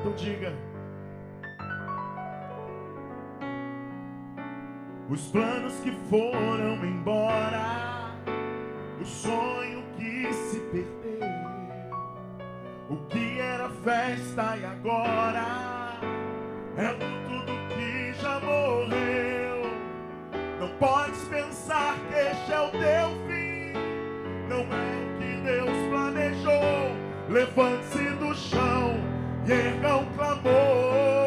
então 0.00 0.12
diga. 0.14 0.52
Os 5.08 5.22
planos 5.28 5.74
que 5.80 5.92
foram 6.10 6.84
embora, 6.84 8.12
o 9.00 9.04
sonho 9.04 9.84
que 9.96 10.32
se 10.32 10.60
perdeu, 10.60 11.28
o 12.90 12.96
que 13.06 13.40
era 13.40 13.70
festa 13.70 14.56
e 14.58 14.64
agora 14.64 15.98
é 16.76 16.90
luto 16.90 17.46
do 17.46 17.74
que 17.74 18.12
já 18.20 18.40
morreu. 18.40 19.15
Podes 20.86 21.18
pensar 21.24 21.96
que 22.08 22.14
este 22.14 22.52
é 22.52 22.60
o 22.60 22.70
teu 22.70 23.08
fim. 23.26 23.72
Não 24.48 24.60
é 24.60 24.94
o 25.02 25.18
que 25.18 25.36
Deus 25.42 25.76
planejou. 25.90 26.96
Levante-se 27.28 28.10
do 28.10 28.32
chão 28.32 28.94
e 29.48 29.50
erga 29.50 29.96
um 29.96 30.06
clamor. 30.14 31.25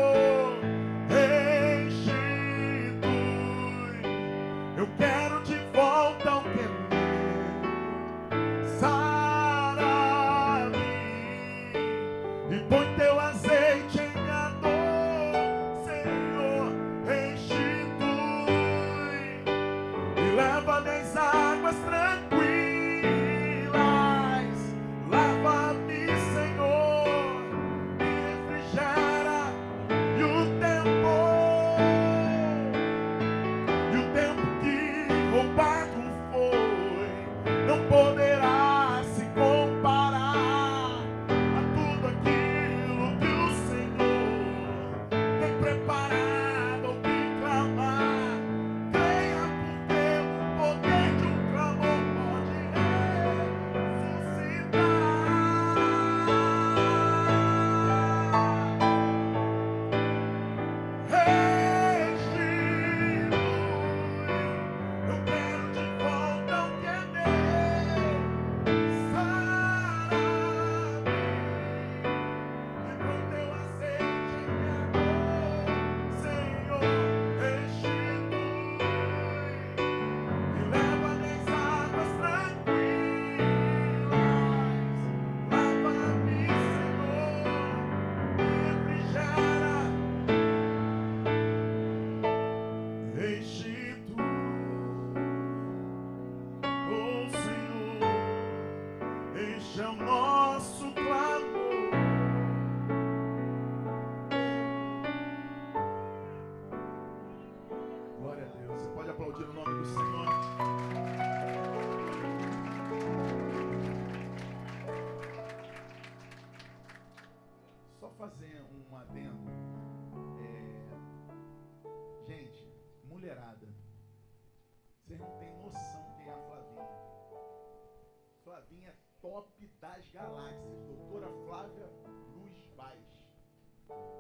Galáxias, 129.80 130.82
doutora 130.88 131.30
Flávia 131.46 131.90
Luz 132.36 132.70
Vaz. 132.76 133.00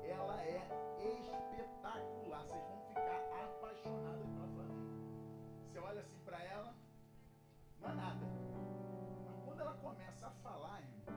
Ela 0.03 0.41
é 0.41 0.61
espetacular. 1.01 2.45
Vocês 2.45 2.63
vão 2.67 2.81
ficar 2.87 3.19
apaixonados 3.43 4.25
pela 4.29 4.47
Flavinha. 4.47 4.99
Você 5.65 5.79
olha 5.79 6.01
assim 6.01 6.19
para 6.23 6.41
ela, 6.43 6.73
não 7.81 7.89
é 7.89 7.93
nada. 7.93 8.25
Mas 9.25 9.39
quando 9.43 9.59
ela 9.59 9.73
começa 9.73 10.27
a 10.27 10.31
falar, 10.31 10.81
irmão, 10.81 11.09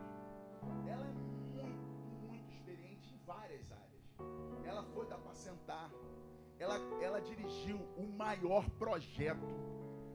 várias 3.24 3.70
áreas. 3.70 4.64
Ela 4.64 4.82
foi 4.92 5.06
da 5.06 5.18
Pacentar. 5.18 5.90
Ela, 6.58 6.78
ela 7.00 7.20
dirigiu 7.20 7.78
o 7.96 8.06
maior 8.06 8.68
projeto 8.70 9.46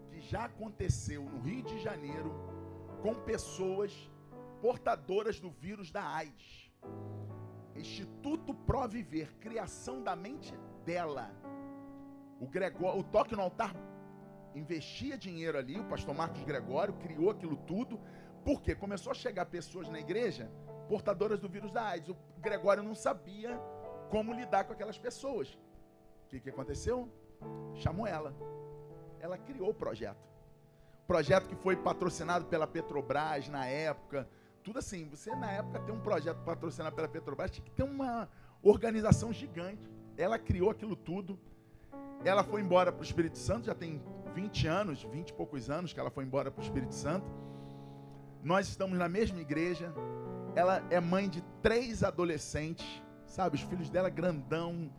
que 0.09 0.19
já 0.19 0.45
aconteceu 0.45 1.23
no 1.23 1.39
Rio 1.41 1.63
de 1.63 1.79
Janeiro 1.79 2.31
com 3.01 3.13
pessoas 3.15 4.09
portadoras 4.61 5.39
do 5.39 5.49
vírus 5.49 5.91
da 5.91 6.03
AIDS. 6.03 6.71
Instituto 7.75 8.53
Pro 8.53 8.87
Viver, 8.87 9.33
criação 9.35 10.03
da 10.03 10.15
mente 10.15 10.53
dela. 10.85 11.31
O 12.39 12.47
Gregório, 12.47 12.99
o 12.99 13.03
toque 13.03 13.35
no 13.35 13.41
altar 13.41 13.75
investia 14.55 15.17
dinheiro 15.17 15.57
ali, 15.57 15.79
o 15.79 15.85
pastor 15.85 16.15
Marcos 16.15 16.43
Gregório 16.43 16.93
criou 16.95 17.29
aquilo 17.29 17.55
tudo, 17.55 17.99
porque 18.43 18.73
começou 18.73 19.11
a 19.11 19.15
chegar 19.15 19.45
pessoas 19.45 19.87
na 19.89 19.99
igreja 19.99 20.51
portadoras 20.87 21.39
do 21.39 21.49
vírus 21.49 21.71
da 21.71 21.83
AIDS. 21.85 22.09
O 22.09 22.17
Gregório 22.39 22.81
não 22.81 22.95
sabia 22.95 23.59
como 24.09 24.33
lidar 24.33 24.63
com 24.63 24.73
aquelas 24.73 24.97
pessoas. 24.97 25.53
O 26.25 26.29
que, 26.29 26.39
que 26.39 26.49
aconteceu? 26.49 27.11
Chamou 27.75 28.07
ela. 28.07 28.33
Ela 29.19 29.37
criou 29.37 29.69
o 29.69 29.73
projeto. 29.73 30.25
Projeto 31.05 31.47
que 31.47 31.55
foi 31.55 31.75
patrocinado 31.75 32.45
pela 32.45 32.67
Petrobras 32.67 33.47
na 33.49 33.65
época. 33.65 34.27
Tudo 34.67 34.79
assim, 34.79 35.07
você 35.07 35.33
na 35.33 35.49
época 35.49 35.79
tem 35.79 35.95
um 35.95 35.99
projeto 36.01 36.43
patrocinado 36.43 36.93
pela 36.93 37.07
Petrobras, 37.07 37.49
tinha 37.49 37.63
que 37.63 37.71
ter 37.71 37.83
uma 37.83 38.27
organização 38.61 39.31
gigante. 39.31 39.89
Ela 40.17 40.37
criou 40.37 40.69
aquilo 40.69 40.93
tudo. 40.93 41.39
Ela 42.25 42.43
foi 42.43 42.59
embora 42.59 42.91
para 42.91 42.99
o 42.99 43.03
Espírito 43.05 43.37
Santo, 43.37 43.67
já 43.67 43.73
tem 43.73 44.01
20 44.35 44.67
anos, 44.67 45.03
20 45.03 45.29
e 45.29 45.33
poucos 45.33 45.69
anos 45.69 45.93
que 45.93 45.99
ela 46.01 46.09
foi 46.09 46.25
embora 46.25 46.51
para 46.51 46.59
o 46.59 46.63
Espírito 46.65 46.93
Santo. 46.93 47.31
Nós 48.43 48.67
estamos 48.67 48.97
na 48.97 49.07
mesma 49.07 49.39
igreja. 49.39 49.93
Ela 50.53 50.83
é 50.89 50.99
mãe 50.99 51.29
de 51.29 51.41
três 51.63 52.03
adolescentes, 52.03 53.01
sabe? 53.25 53.55
Os 53.55 53.61
filhos 53.61 53.89
dela 53.89 54.09
grandão. 54.09 54.91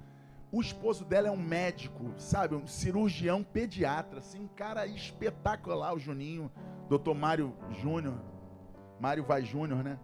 O 0.50 0.62
esposo 0.62 1.04
dela 1.04 1.28
é 1.28 1.30
um 1.30 1.36
médico, 1.36 2.14
sabe? 2.16 2.54
Um 2.54 2.66
cirurgião 2.66 3.44
pediatra, 3.44 4.20
assim, 4.20 4.40
um 4.40 4.48
cara 4.48 4.86
espetacular, 4.86 5.92
o 5.92 5.98
Juninho, 5.98 6.50
doutor 6.88 7.14
Mário 7.14 7.54
Júnior. 7.82 8.18
Mário 9.00 9.24
Vai 9.24 9.44
Júnior, 9.44 9.82
né? 9.82 9.98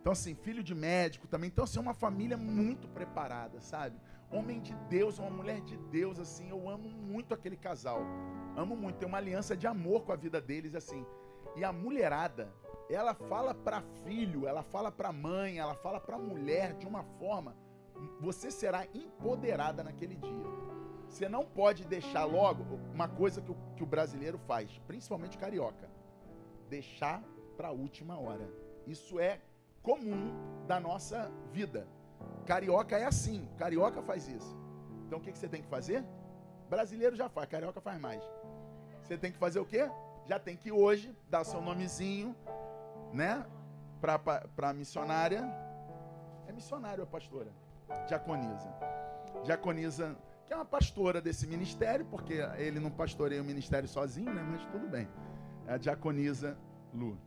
Então, 0.00 0.12
assim, 0.12 0.34
filho 0.34 0.62
de 0.62 0.74
médico 0.74 1.28
também. 1.28 1.48
Então, 1.48 1.64
assim, 1.64 1.78
é 1.78 1.82
uma 1.82 1.94
família 1.94 2.36
muito 2.36 2.88
preparada, 2.88 3.60
sabe? 3.60 4.00
Homem 4.30 4.60
de 4.60 4.74
Deus, 4.88 5.18
uma 5.18 5.30
mulher 5.30 5.60
de 5.60 5.76
Deus, 5.76 6.18
assim. 6.18 6.48
Eu 6.48 6.68
amo 6.68 6.88
muito 6.88 7.34
aquele 7.34 7.56
casal. 7.56 8.00
Amo 8.56 8.74
muito. 8.76 8.96
Tem 8.96 9.08
uma 9.08 9.18
aliança 9.18 9.56
de 9.56 9.66
amor 9.66 10.04
com 10.04 10.12
a 10.12 10.16
vida 10.16 10.40
deles, 10.40 10.74
assim. 10.74 11.04
E 11.54 11.64
a 11.64 11.72
mulherada, 11.72 12.50
ela 12.88 13.12
fala 13.14 13.54
para 13.54 13.82
filho, 14.04 14.46
ela 14.46 14.62
fala 14.62 14.90
para 14.90 15.12
mãe, 15.12 15.58
ela 15.58 15.74
fala 15.74 16.00
para 16.00 16.18
mulher 16.18 16.74
de 16.74 16.86
uma 16.86 17.02
forma. 17.18 17.54
Você 18.20 18.50
será 18.50 18.86
empoderada 18.94 19.84
naquele 19.84 20.16
dia. 20.16 20.70
Você 21.08 21.28
não 21.28 21.44
pode 21.44 21.84
deixar 21.84 22.24
logo 22.24 22.78
uma 22.94 23.08
coisa 23.08 23.42
que 23.42 23.50
o, 23.50 23.56
que 23.76 23.82
o 23.82 23.86
brasileiro 23.86 24.38
faz, 24.38 24.80
principalmente 24.86 25.36
carioca, 25.36 25.90
deixar 26.68 27.22
para 27.60 27.68
a 27.68 27.72
última 27.72 28.18
hora. 28.18 28.48
Isso 28.86 29.20
é 29.20 29.38
comum 29.82 30.32
da 30.66 30.80
nossa 30.80 31.30
vida. 31.52 31.86
Carioca 32.46 32.96
é 32.96 33.04
assim, 33.04 33.46
carioca 33.58 34.00
faz 34.00 34.26
isso. 34.26 34.56
Então 35.06 35.18
o 35.18 35.20
que, 35.20 35.30
que 35.30 35.36
você 35.36 35.46
tem 35.46 35.60
que 35.60 35.68
fazer? 35.68 36.02
Brasileiro 36.70 37.14
já 37.14 37.28
faz, 37.28 37.46
carioca 37.50 37.78
faz 37.78 38.00
mais. 38.00 38.22
Você 39.02 39.18
tem 39.18 39.30
que 39.30 39.36
fazer 39.36 39.60
o 39.60 39.66
quê? 39.66 39.90
Já 40.24 40.38
tem 40.38 40.56
que 40.56 40.72
hoje 40.72 41.14
dar 41.28 41.44
seu 41.44 41.60
nomezinho, 41.60 42.34
né? 43.12 43.44
Para 44.00 44.70
a 44.70 44.72
missionária. 44.72 45.42
É 46.48 46.52
missionário 46.52 47.04
a 47.04 47.06
pastora? 47.06 47.52
Diaconisa. 48.08 48.72
Diaconisa, 49.44 50.16
que 50.46 50.52
é 50.54 50.56
uma 50.56 50.64
pastora 50.64 51.20
desse 51.20 51.46
ministério, 51.46 52.06
porque 52.06 52.36
ele 52.56 52.80
não 52.80 52.90
pastoreia 52.90 53.42
o 53.42 53.44
ministério 53.44 53.86
sozinho, 53.86 54.32
né? 54.32 54.42
Mas 54.50 54.64
tudo 54.72 54.88
bem. 54.88 55.06
É 55.66 55.74
a 55.74 55.76
diaconisa 55.76 56.56
Lu. 56.94 57.18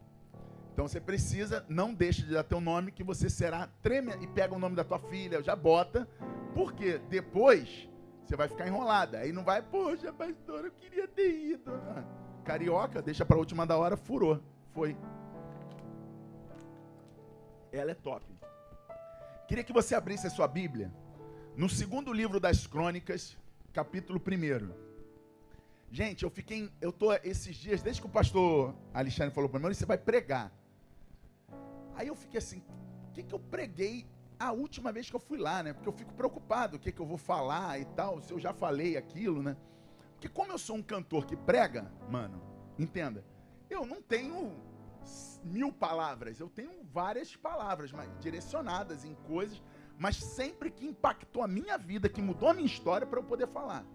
Então 0.73 0.87
você 0.87 0.99
precisa, 0.99 1.63
não 1.69 1.93
deixe 1.93 2.23
de 2.23 2.33
dar 2.33 2.43
teu 2.43 2.59
nome, 2.59 2.91
que 2.91 3.03
você 3.03 3.29
será 3.29 3.67
tremendo. 3.83 4.23
E 4.23 4.27
pega 4.27 4.55
o 4.55 4.59
nome 4.59 4.75
da 4.75 4.83
tua 4.83 4.97
filha, 4.97 5.41
já 5.43 5.55
bota. 5.55 6.09
Porque 6.55 6.97
depois 6.97 7.87
você 8.25 8.35
vai 8.35 8.47
ficar 8.47 8.67
enrolada. 8.67 9.19
Aí 9.19 9.31
não 9.31 9.43
vai, 9.43 9.61
poxa, 9.61 10.11
pastor, 10.11 10.65
eu 10.65 10.71
queria 10.71 11.07
ter 11.07 11.29
ido. 11.29 11.71
Ah, 11.71 12.03
carioca, 12.43 13.03
deixa 13.03 13.23
para 13.23 13.35
a 13.35 13.39
última 13.39 13.67
da 13.67 13.77
hora, 13.77 13.95
furou. 13.95 14.41
Foi. 14.73 14.97
Ela 17.71 17.91
é 17.91 17.95
top. 17.95 18.25
Queria 19.47 19.63
que 19.63 19.73
você 19.73 19.93
abrisse 19.93 20.25
a 20.25 20.31
sua 20.31 20.47
Bíblia 20.47 20.91
no 21.55 21.69
segundo 21.69 22.11
livro 22.11 22.39
das 22.39 22.65
Crônicas, 22.65 23.37
capítulo 23.71 24.19
1. 24.19 24.73
Gente, 25.91 26.23
eu 26.23 26.31
fiquei. 26.31 26.71
Eu 26.81 26.91
tô 26.91 27.13
esses 27.13 27.55
dias, 27.55 27.83
desde 27.83 28.01
que 28.01 28.07
o 28.07 28.11
pastor 28.11 28.73
Alexandre 28.91 29.35
falou 29.35 29.47
para 29.47 29.59
mim, 29.59 29.71
você 29.71 29.85
vai 29.85 29.99
pregar. 29.99 30.51
Aí 31.95 32.07
eu 32.07 32.15
fiquei 32.15 32.37
assim, 32.37 32.63
o 33.09 33.11
que, 33.11 33.23
que 33.23 33.33
eu 33.33 33.39
preguei 33.39 34.07
a 34.39 34.51
última 34.51 34.91
vez 34.91 35.09
que 35.09 35.15
eu 35.15 35.19
fui 35.19 35.37
lá, 35.37 35.63
né? 35.63 35.73
Porque 35.73 35.87
eu 35.87 35.93
fico 35.93 36.13
preocupado, 36.13 36.77
o 36.77 36.79
que, 36.79 36.91
que 36.91 36.99
eu 36.99 37.05
vou 37.05 37.17
falar 37.17 37.79
e 37.79 37.85
tal, 37.85 38.21
se 38.21 38.31
eu 38.31 38.39
já 38.39 38.53
falei 38.53 38.97
aquilo, 38.97 39.41
né? 39.41 39.55
Porque 40.13 40.27
como 40.27 40.51
eu 40.51 40.57
sou 40.57 40.75
um 40.75 40.81
cantor 40.81 41.25
que 41.25 41.35
prega, 41.35 41.91
mano, 42.09 42.41
entenda, 42.77 43.23
eu 43.69 43.85
não 43.85 44.01
tenho 44.01 44.53
mil 45.43 45.71
palavras, 45.71 46.39
eu 46.39 46.49
tenho 46.49 46.83
várias 46.91 47.35
palavras, 47.35 47.91
mas 47.91 48.09
direcionadas 48.19 49.03
em 49.03 49.13
coisas, 49.27 49.61
mas 49.97 50.17
sempre 50.17 50.71
que 50.71 50.85
impactou 50.85 51.43
a 51.43 51.47
minha 51.47 51.77
vida, 51.77 52.09
que 52.09 52.21
mudou 52.21 52.49
a 52.49 52.53
minha 52.53 52.65
história 52.65 53.05
para 53.05 53.19
eu 53.19 53.23
poder 53.23 53.47
falar. 53.47 53.85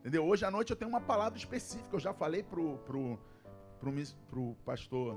Entendeu? 0.00 0.24
Hoje 0.24 0.44
à 0.44 0.50
noite 0.50 0.70
eu 0.70 0.76
tenho 0.76 0.88
uma 0.88 1.00
palavra 1.00 1.38
específica, 1.38 1.94
eu 1.94 2.00
já 2.00 2.12
falei 2.12 2.42
pro, 2.42 2.78
pro, 2.78 3.18
pro, 3.80 3.92
pro 4.28 4.54
pastor 4.64 5.16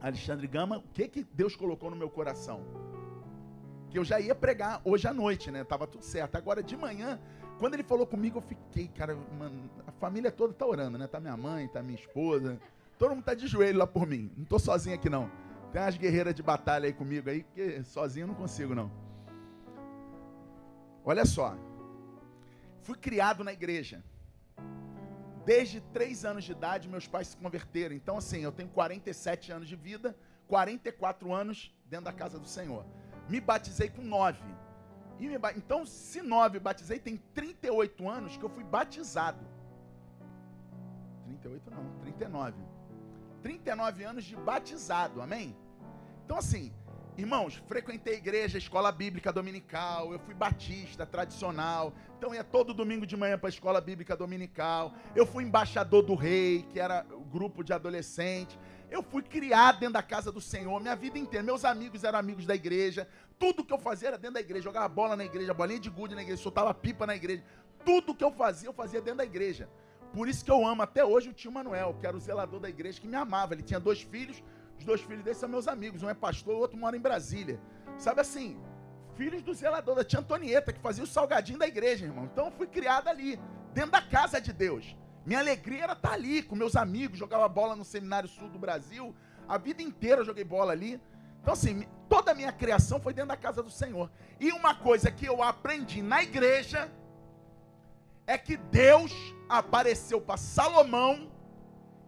Alexandre 0.00 0.46
Gama, 0.46 0.78
o 0.78 0.82
que, 0.92 1.08
que 1.08 1.24
Deus 1.32 1.56
colocou 1.56 1.90
no 1.90 1.96
meu 1.96 2.10
coração. 2.10 2.62
Que 3.90 3.98
eu 3.98 4.04
já 4.04 4.20
ia 4.20 4.34
pregar 4.34 4.80
hoje 4.84 5.06
à 5.06 5.14
noite, 5.14 5.50
né? 5.50 5.64
Tava 5.64 5.86
tudo 5.86 6.04
certo. 6.04 6.36
Agora 6.36 6.62
de 6.62 6.76
manhã, 6.76 7.20
quando 7.58 7.74
ele 7.74 7.82
falou 7.82 8.06
comigo, 8.06 8.38
eu 8.38 8.42
fiquei, 8.42 8.88
cara, 8.88 9.16
mano, 9.38 9.70
a 9.86 9.92
família 9.92 10.30
toda 10.30 10.52
tá 10.52 10.66
orando, 10.66 10.98
né? 10.98 11.06
Tá 11.06 11.18
minha 11.18 11.36
mãe, 11.36 11.68
tá 11.68 11.82
minha 11.82 11.98
esposa. 11.98 12.58
Todo 12.98 13.14
mundo 13.14 13.24
tá 13.24 13.34
de 13.34 13.46
joelho 13.46 13.78
lá 13.78 13.86
por 13.86 14.06
mim. 14.06 14.30
Não 14.36 14.44
tô 14.44 14.58
sozinho 14.58 14.94
aqui 14.94 15.08
não. 15.08 15.30
Tem 15.72 15.80
umas 15.80 15.96
guerreiras 15.96 16.34
de 16.34 16.42
batalha 16.42 16.86
aí 16.86 16.92
comigo 16.92 17.28
aí, 17.28 17.42
porque 17.44 17.82
sozinho 17.84 18.24
eu 18.24 18.28
não 18.28 18.34
consigo 18.34 18.74
não. 18.74 18.90
Olha 21.04 21.24
só. 21.24 21.56
Fui 22.82 22.96
criado 22.96 23.42
na 23.44 23.52
igreja. 23.52 24.02
Desde 25.46 25.80
três 25.80 26.24
anos 26.24 26.42
de 26.42 26.50
idade, 26.50 26.88
meus 26.88 27.06
pais 27.06 27.28
se 27.28 27.36
converteram. 27.36 27.94
Então, 27.94 28.18
assim, 28.18 28.40
eu 28.40 28.50
tenho 28.50 28.68
47 28.68 29.52
anos 29.52 29.68
de 29.68 29.76
vida, 29.76 30.18
44 30.48 31.32
anos 31.32 31.72
dentro 31.86 32.06
da 32.06 32.12
casa 32.12 32.36
do 32.36 32.48
Senhor. 32.48 32.84
Me 33.28 33.40
batizei 33.40 33.88
com 33.88 34.02
nove. 34.02 34.42
Me 35.20 35.38
ba... 35.38 35.52
Então, 35.52 35.86
se 35.86 36.20
nove 36.20 36.58
batizei, 36.58 36.98
tem 36.98 37.16
38 37.32 38.08
anos 38.08 38.36
que 38.36 38.42
eu 38.42 38.48
fui 38.48 38.64
batizado. 38.64 39.38
38 41.26 41.70
não, 41.70 41.92
39. 42.00 42.56
39 43.40 44.02
anos 44.02 44.24
de 44.24 44.34
batizado, 44.34 45.22
amém? 45.22 45.56
Então, 46.24 46.38
assim, 46.38 46.72
Irmãos, 47.18 47.62
frequentei 47.66 48.16
igreja, 48.16 48.58
escola 48.58 48.92
bíblica 48.92 49.32
dominical, 49.32 50.12
eu 50.12 50.18
fui 50.18 50.34
batista 50.34 51.06
tradicional, 51.06 51.94
então 52.18 52.34
ia 52.34 52.44
todo 52.44 52.74
domingo 52.74 53.06
de 53.06 53.16
manhã 53.16 53.38
para 53.38 53.48
a 53.48 53.56
escola 53.56 53.80
bíblica 53.80 54.14
dominical. 54.14 54.92
Eu 55.14 55.24
fui 55.24 55.42
embaixador 55.42 56.02
do 56.02 56.14
rei, 56.14 56.66
que 56.70 56.78
era 56.78 57.06
o 57.10 57.24
grupo 57.24 57.64
de 57.64 57.72
adolescentes. 57.72 58.58
Eu 58.90 59.02
fui 59.02 59.22
criado 59.22 59.80
dentro 59.80 59.94
da 59.94 60.02
casa 60.02 60.30
do 60.30 60.42
Senhor, 60.42 60.78
minha 60.78 60.94
vida 60.94 61.18
inteira. 61.18 61.42
Meus 61.42 61.64
amigos 61.64 62.04
eram 62.04 62.18
amigos 62.18 62.44
da 62.44 62.54
igreja. 62.54 63.08
Tudo 63.38 63.64
que 63.64 63.72
eu 63.72 63.78
fazia 63.78 64.08
era 64.08 64.18
dentro 64.18 64.34
da 64.34 64.40
igreja. 64.40 64.64
Jogava 64.64 64.86
bola 64.86 65.16
na 65.16 65.24
igreja, 65.24 65.54
bolinha 65.54 65.80
de 65.80 65.88
gude 65.88 66.14
na 66.14 66.20
igreja, 66.20 66.42
soltava 66.42 66.74
pipa 66.74 67.06
na 67.06 67.16
igreja. 67.16 67.42
Tudo 67.82 68.14
que 68.14 68.24
eu 68.24 68.30
fazia, 68.30 68.68
eu 68.68 68.74
fazia 68.74 69.00
dentro 69.00 69.18
da 69.18 69.24
igreja. 69.24 69.70
Por 70.12 70.28
isso 70.28 70.44
que 70.44 70.50
eu 70.50 70.66
amo 70.66 70.82
até 70.82 71.02
hoje 71.02 71.30
o 71.30 71.32
tio 71.32 71.50
Manuel, 71.50 71.96
que 71.98 72.06
era 72.06 72.16
o 72.16 72.20
zelador 72.20 72.60
da 72.60 72.68
igreja, 72.68 73.00
que 73.00 73.08
me 73.08 73.16
amava. 73.16 73.54
Ele 73.54 73.62
tinha 73.62 73.80
dois 73.80 74.02
filhos, 74.02 74.42
os 74.78 74.84
dois 74.84 75.00
filhos 75.00 75.24
dele 75.24 75.36
são 75.36 75.48
meus 75.48 75.68
amigos. 75.68 76.02
Um 76.02 76.08
é 76.08 76.14
pastor, 76.14 76.54
o 76.54 76.58
outro 76.58 76.78
mora 76.78 76.96
em 76.96 77.00
Brasília. 77.00 77.60
Sabe 77.98 78.20
assim, 78.20 78.58
filhos 79.14 79.42
do 79.42 79.54
zelador, 79.54 79.94
da 79.96 80.04
tia 80.04 80.20
Antonieta, 80.20 80.72
que 80.72 80.80
fazia 80.80 81.04
o 81.04 81.06
salgadinho 81.06 81.58
da 81.58 81.66
igreja, 81.66 82.04
irmão. 82.04 82.24
Então 82.26 82.46
eu 82.46 82.52
fui 82.52 82.66
criado 82.66 83.08
ali, 83.08 83.40
dentro 83.72 83.90
da 83.92 84.02
casa 84.02 84.40
de 84.40 84.52
Deus. 84.52 84.96
Minha 85.24 85.40
alegria 85.40 85.84
era 85.84 85.92
estar 85.94 86.12
ali 86.12 86.42
com 86.42 86.54
meus 86.54 86.76
amigos, 86.76 87.18
jogava 87.18 87.48
bola 87.48 87.74
no 87.74 87.84
Seminário 87.84 88.28
Sul 88.28 88.48
do 88.48 88.58
Brasil. 88.58 89.14
A 89.48 89.58
vida 89.58 89.82
inteira 89.82 90.20
eu 90.20 90.24
joguei 90.24 90.44
bola 90.44 90.72
ali. 90.72 91.00
Então, 91.40 91.52
assim, 91.52 91.86
toda 92.08 92.32
a 92.32 92.34
minha 92.34 92.52
criação 92.52 93.00
foi 93.00 93.12
dentro 93.12 93.28
da 93.28 93.36
casa 93.36 93.62
do 93.62 93.70
Senhor. 93.70 94.10
E 94.38 94.52
uma 94.52 94.74
coisa 94.74 95.10
que 95.10 95.26
eu 95.26 95.42
aprendi 95.42 96.02
na 96.02 96.22
igreja 96.22 96.90
é 98.26 98.36
que 98.36 98.56
Deus 98.56 99.12
apareceu 99.48 100.20
para 100.20 100.36
Salomão 100.36 101.30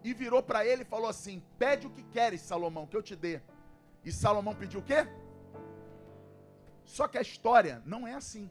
e 0.03 0.13
virou 0.13 0.41
para 0.41 0.65
ele 0.65 0.83
e 0.83 0.85
falou 0.85 1.09
assim: 1.09 1.43
Pede 1.57 1.87
o 1.87 1.89
que 1.89 2.03
queres, 2.03 2.41
Salomão, 2.41 2.87
que 2.87 2.95
eu 2.95 3.03
te 3.03 3.15
dê. 3.15 3.41
E 4.03 4.11
Salomão 4.11 4.55
pediu 4.55 4.79
o 4.79 4.83
quê? 4.83 5.07
Só 6.85 7.07
que 7.07 7.17
a 7.17 7.21
história 7.21 7.81
não 7.85 8.07
é 8.07 8.13
assim. 8.13 8.49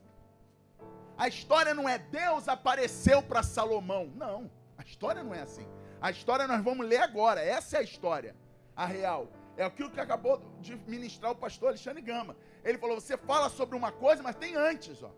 A 1.16 1.26
história 1.26 1.74
não 1.74 1.88
é 1.88 1.98
Deus 1.98 2.46
apareceu 2.46 3.22
para 3.22 3.42
Salomão. 3.42 4.12
Não, 4.14 4.50
a 4.76 4.82
história 4.82 5.24
não 5.24 5.34
é 5.34 5.40
assim. 5.40 5.66
A 6.00 6.10
história 6.10 6.46
nós 6.46 6.62
vamos 6.62 6.86
ler 6.86 7.00
agora. 7.00 7.40
Essa 7.40 7.76
é 7.76 7.80
a 7.80 7.82
história, 7.82 8.36
a 8.76 8.86
real. 8.86 9.28
É 9.56 9.64
aquilo 9.64 9.90
que 9.90 10.00
acabou 10.00 10.40
de 10.60 10.76
ministrar 10.86 11.32
o 11.32 11.36
pastor 11.36 11.70
Alexandre 11.70 12.00
Gama. 12.02 12.36
Ele 12.62 12.78
falou: 12.78 13.00
você 13.00 13.16
fala 13.16 13.48
sobre 13.48 13.76
uma 13.76 13.90
coisa, 13.90 14.22
mas 14.22 14.36
tem 14.36 14.54
antes, 14.54 15.02
ó. 15.02 15.10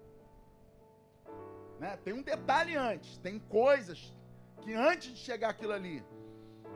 Né? 1.79 1.99
Tem 2.05 2.15
um 2.15 2.23
detalhe 2.23 2.77
antes, 2.77 3.19
tem 3.19 3.39
coisas 3.39 4.15
que 4.63 4.75
antes 4.75 5.13
de 5.13 5.19
chegar 5.19 5.51
aquilo 5.51 5.73
ali. 5.73 6.05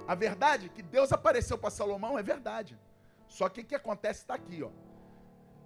A 0.07 0.15
verdade 0.15 0.67
é 0.67 0.69
que 0.69 0.83
Deus 0.83 1.13
apareceu 1.13 1.57
para 1.57 1.71
Salomão 1.71 2.19
é 2.19 2.23
verdade. 2.23 2.79
Só 3.29 3.49
que 3.49 3.61
o 3.61 3.65
que 3.65 3.75
acontece 3.75 4.21
está 4.21 4.35
aqui, 4.35 4.63
ó. 4.63 4.71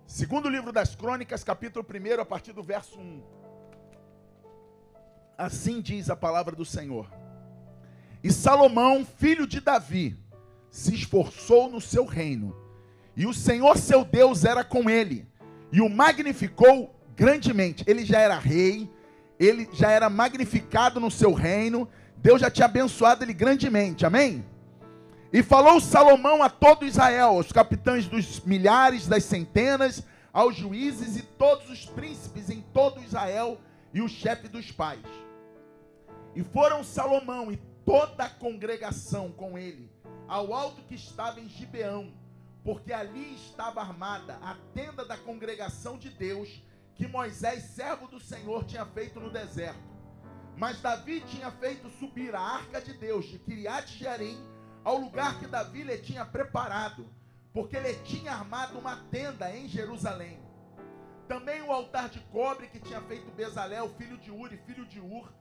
Segundo 0.06 0.48
livro 0.48 0.72
das 0.72 0.94
Crônicas, 0.94 1.44
capítulo 1.44 1.84
1, 1.84 2.20
a 2.20 2.24
partir 2.24 2.52
do 2.52 2.62
verso 2.62 2.98
1. 2.98 3.22
Assim 5.36 5.80
diz 5.80 6.08
a 6.08 6.16
palavra 6.16 6.56
do 6.56 6.64
Senhor. 6.64 7.10
E 8.22 8.32
Salomão, 8.32 9.04
filho 9.04 9.46
de 9.46 9.60
Davi, 9.60 10.18
se 10.70 10.94
esforçou 10.94 11.70
no 11.70 11.80
seu 11.80 12.04
reino, 12.04 12.56
e 13.14 13.26
o 13.26 13.34
Senhor 13.34 13.76
seu 13.78 14.04
Deus 14.04 14.44
era 14.44 14.64
com 14.64 14.88
ele, 14.88 15.28
e 15.70 15.80
o 15.80 15.88
magnificou 15.88 16.94
grandemente. 17.14 17.84
Ele 17.86 18.04
já 18.04 18.18
era 18.18 18.38
rei, 18.38 18.90
ele 19.38 19.68
já 19.72 19.90
era 19.90 20.08
magnificado 20.08 20.98
no 20.98 21.10
seu 21.10 21.32
reino, 21.32 21.88
Deus 22.20 22.40
já 22.40 22.50
tinha 22.50 22.66
abençoado 22.66 23.24
ele 23.24 23.32
grandemente, 23.32 24.04
amém? 24.04 24.44
E 25.32 25.42
falou 25.42 25.80
Salomão 25.80 26.42
a 26.42 26.50
todo 26.50 26.84
Israel, 26.84 27.28
aos 27.30 27.52
capitães 27.52 28.06
dos 28.06 28.40
milhares, 28.40 29.06
das 29.06 29.24
centenas, 29.24 30.02
aos 30.32 30.56
juízes 30.56 31.16
e 31.16 31.22
todos 31.22 31.70
os 31.70 31.84
príncipes 31.84 32.50
em 32.50 32.60
todo 32.60 33.02
Israel 33.02 33.60
e 33.92 34.00
o 34.00 34.08
chefe 34.08 34.48
dos 34.48 34.70
pais. 34.72 35.04
E 36.34 36.42
foram 36.42 36.82
Salomão 36.82 37.52
e 37.52 37.56
toda 37.84 38.24
a 38.24 38.30
congregação 38.30 39.30
com 39.30 39.58
ele 39.58 39.90
ao 40.26 40.52
alto 40.52 40.82
que 40.82 40.94
estava 40.94 41.40
em 41.40 41.48
Gibeão, 41.48 42.12
porque 42.62 42.92
ali 42.92 43.34
estava 43.34 43.80
armada 43.80 44.38
a 44.42 44.56
tenda 44.74 45.04
da 45.04 45.16
congregação 45.16 45.96
de 45.96 46.10
Deus 46.10 46.62
que 46.94 47.06
Moisés, 47.06 47.62
servo 47.64 48.08
do 48.08 48.18
Senhor, 48.18 48.64
tinha 48.64 48.84
feito 48.84 49.20
no 49.20 49.30
deserto. 49.30 49.97
Mas 50.58 50.80
Davi 50.80 51.20
tinha 51.20 51.52
feito 51.52 51.88
subir 51.88 52.34
a 52.34 52.40
arca 52.40 52.80
de 52.80 52.92
Deus 52.92 53.26
de 53.26 53.38
Kiriat 53.38 53.96
Jearim 53.96 54.36
ao 54.82 54.98
lugar 54.98 55.38
que 55.38 55.46
Davi 55.46 55.84
lhe 55.84 55.96
tinha 55.98 56.26
preparado, 56.26 57.08
porque 57.52 57.76
ele 57.76 57.94
tinha 58.02 58.32
armado 58.32 58.76
uma 58.76 58.96
tenda 59.04 59.54
em 59.56 59.68
Jerusalém. 59.68 60.42
Também 61.28 61.62
o 61.62 61.70
altar 61.70 62.08
de 62.08 62.18
cobre 62.32 62.66
que 62.66 62.80
tinha 62.80 63.00
feito 63.02 63.30
Bezalel, 63.30 63.88
filho 63.90 64.18
de 64.18 64.32
Uri, 64.32 64.56
filho 64.66 64.84
de 64.84 64.98
Ur, 64.98 65.32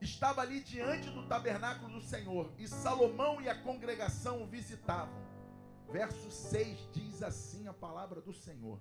estava 0.00 0.40
ali 0.40 0.60
diante 0.60 1.10
do 1.10 1.26
tabernáculo 1.26 1.92
do 1.92 2.00
Senhor, 2.00 2.50
e 2.56 2.66
Salomão 2.66 3.42
e 3.42 3.50
a 3.50 3.54
congregação 3.54 4.42
o 4.42 4.46
visitavam. 4.46 5.28
Verso 5.92 6.30
6 6.30 6.88
diz 6.92 7.22
assim 7.22 7.68
a 7.68 7.74
palavra 7.74 8.22
do 8.22 8.32
Senhor. 8.32 8.80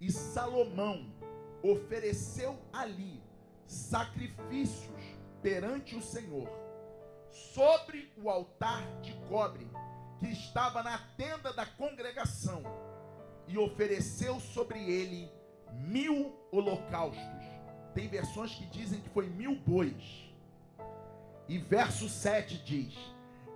E 0.00 0.10
Salomão 0.10 1.12
ofereceu 1.62 2.58
ali 2.72 3.22
sacrifícios 3.70 5.00
perante 5.40 5.94
o 5.94 6.02
Senhor, 6.02 6.48
sobre 7.30 8.12
o 8.16 8.28
altar 8.28 8.82
de 9.00 9.14
cobre 9.28 9.70
que 10.18 10.26
estava 10.26 10.82
na 10.82 10.98
tenda 11.16 11.52
da 11.52 11.64
congregação, 11.64 12.62
e 13.46 13.56
ofereceu 13.56 14.38
sobre 14.38 14.78
ele 14.78 15.30
mil 15.72 16.36
holocaustos. 16.52 17.44
Tem 17.94 18.08
versões 18.08 18.54
que 18.54 18.66
dizem 18.66 19.00
que 19.00 19.08
foi 19.08 19.28
mil 19.28 19.56
bois. 19.56 20.30
E 21.48 21.58
verso 21.58 22.08
7 22.08 22.58
diz: 22.58 22.94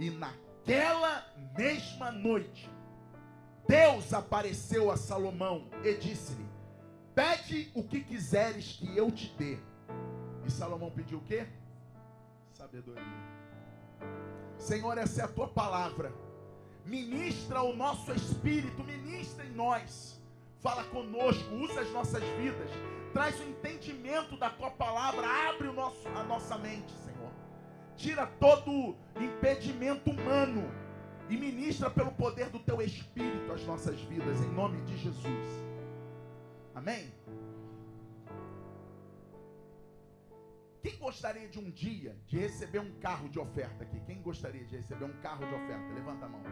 E 0.01 0.11
naquela 0.11 1.25
mesma 1.57 2.11
noite, 2.11 2.69
Deus 3.69 4.13
apareceu 4.13 4.91
a 4.91 4.97
Salomão 4.97 5.69
e 5.85 5.95
disse-lhe: 5.95 6.49
Pede 7.15 7.71
o 7.75 7.85
que 7.85 8.01
quiseres 8.03 8.73
que 8.73 8.97
eu 8.97 9.11
te 9.13 9.33
dê. 9.39 9.59
E 10.47 10.51
Salomão 10.51 10.91
pediu 10.91 11.19
o 11.19 11.23
quê? 11.23 11.47
Sabedoria. 12.53 13.03
Senhor, 14.59 14.97
essa 14.99 15.23
é 15.23 15.25
a 15.25 15.29
tua 15.29 15.49
palavra. 15.49 16.13
Ministra 16.85 17.63
o 17.63 17.75
nosso 17.75 18.13
espírito, 18.13 18.85
ministra 18.85 19.45
em 19.45 19.53
nós. 19.53 20.21
Fala 20.61 20.85
conosco, 20.85 21.55
usa 21.55 21.81
as 21.81 21.91
nossas 21.93 22.23
vidas. 22.39 22.71
Traz 23.13 23.39
o 23.41 23.45
entendimento 23.45 24.37
da 24.37 24.51
tua 24.51 24.71
palavra, 24.71 25.27
abre 25.49 25.69
o 25.69 25.73
nosso, 25.73 26.07
a 26.09 26.25
nossa 26.25 26.59
mente, 26.59 26.93
Senhor. 27.05 27.31
Tira 27.97 28.27
todo 28.27 28.97
impedimento 29.17 30.11
humano 30.11 30.71
e 31.29 31.37
ministra 31.37 31.89
pelo 31.89 32.13
poder 32.13 32.51
do 32.51 32.59
teu 32.59 32.83
espírito 32.83 33.53
as 33.53 33.65
nossas 33.65 34.01
vidas, 34.03 34.41
em 34.41 34.51
nome 34.53 34.81
de 34.83 34.97
Jesus. 34.97 35.65
Amém? 36.75 37.13
Quem 40.85 40.99
gostaria 40.99 41.49
de 41.49 41.59
um 41.59 41.71
dia 41.71 42.15
de 42.27 42.37
receber 42.37 42.79
um 42.79 43.01
carro 43.01 43.27
de 43.31 43.39
oferta 43.39 43.85
aqui? 43.85 43.99
Quem 44.01 44.21
gostaria 44.21 44.63
de 44.67 44.77
receber 44.77 45.07
um 45.07 45.19
carro 45.23 45.47
de 45.47 45.55
oferta? 45.55 45.95
Levanta 45.95 46.27
a 46.27 46.29
mão. 46.29 46.43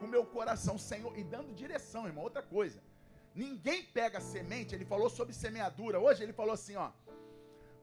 com 0.00 0.08
meu 0.08 0.26
coração, 0.26 0.76
Senhor, 0.76 1.16
e 1.16 1.22
dando 1.22 1.54
direção, 1.54 2.04
irmão. 2.04 2.24
Outra 2.24 2.42
coisa. 2.42 2.87
Ninguém 3.34 3.84
pega 3.84 4.20
semente, 4.20 4.74
ele 4.74 4.84
falou 4.84 5.08
sobre 5.08 5.32
semeadura. 5.34 6.00
Hoje 6.00 6.22
ele 6.22 6.32
falou 6.32 6.52
assim, 6.52 6.76
ó. 6.76 6.90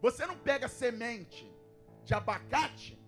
Você 0.01 0.25
não 0.25 0.37
pega 0.37 0.67
semente 0.67 1.51
de 2.03 2.13
abacate 2.13 2.99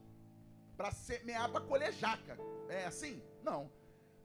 para 0.75 0.91
semear 0.91 1.49
para 1.51 1.61
colher 1.61 1.91
jaca. 1.93 2.37
É 2.69 2.85
assim? 2.85 3.21
Não. 3.43 3.71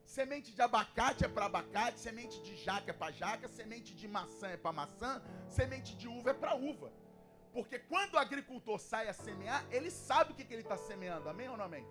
Semente 0.05 0.53
de 0.53 0.61
abacate 0.61 1.25
é 1.25 1.27
para 1.27 1.45
abacate, 1.45 1.99
semente 1.99 2.41
de 2.41 2.55
jaca 2.55 2.91
é 2.91 2.93
para 2.93 3.11
jaca, 3.11 3.47
semente 3.47 3.95
de 3.95 4.07
maçã 4.07 4.47
é 4.49 4.57
para 4.57 4.71
maçã, 4.71 5.21
semente 5.49 5.95
de 5.95 6.07
uva 6.07 6.31
é 6.31 6.33
para 6.33 6.55
uva. 6.55 6.91
Porque 7.53 7.79
quando 7.79 8.15
o 8.15 8.17
agricultor 8.17 8.79
sai 8.79 9.07
a 9.07 9.13
semear, 9.13 9.65
ele 9.71 9.89
sabe 9.91 10.31
o 10.31 10.35
que, 10.35 10.43
que 10.43 10.53
ele 10.53 10.61
está 10.61 10.77
semeando. 10.77 11.29
Amém 11.29 11.49
ou 11.49 11.57
não 11.57 11.65
amém? 11.65 11.85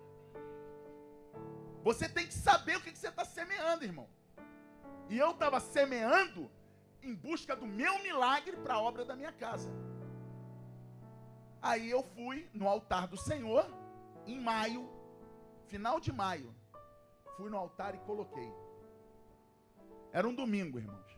Você 1.83 2.07
tem 2.07 2.25
que 2.25 2.33
saber 2.33 2.77
o 2.77 2.81
que, 2.81 2.91
que 2.91 2.97
você 2.97 3.09
está 3.09 3.25
semeando, 3.25 3.83
irmão. 3.83 4.07
E 5.09 5.17
eu 5.17 5.31
estava 5.31 5.59
semeando 5.59 6.49
em 7.01 7.13
busca 7.13 7.55
do 7.55 7.65
meu 7.65 8.01
milagre 8.01 8.55
para 8.57 8.75
a 8.75 8.81
obra 8.81 9.03
da 9.03 9.15
minha 9.15 9.31
casa. 9.31 9.69
Aí 11.61 11.89
eu 11.89 12.03
fui 12.03 12.49
no 12.53 12.67
altar 12.67 13.07
do 13.07 13.17
Senhor, 13.17 13.65
em 14.25 14.39
maio, 14.39 14.89
final 15.67 15.99
de 15.99 16.11
maio. 16.11 16.53
Fui 17.37 17.49
no 17.49 17.57
altar 17.57 17.95
e 17.95 17.99
coloquei. 17.99 18.51
Era 20.11 20.27
um 20.27 20.35
domingo, 20.35 20.77
irmãos. 20.77 21.17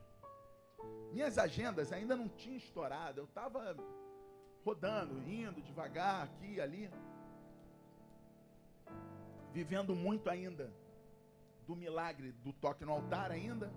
Minhas 1.11 1.37
agendas 1.37 1.91
ainda 1.91 2.15
não 2.15 2.27
tinham 2.27 2.57
estourado. 2.57 3.21
Eu 3.21 3.25
estava 3.25 3.75
rodando, 4.63 5.17
indo 5.29 5.61
devagar, 5.61 6.23
aqui 6.23 6.53
e 6.53 6.61
ali. 6.61 6.89
Vivendo 9.53 9.95
muito 9.95 10.29
ainda 10.29 10.73
do 11.67 11.75
milagre 11.75 12.31
do 12.31 12.53
toque 12.53 12.85
no 12.85 12.91
altar 12.91 13.31
ainda. 13.31 13.71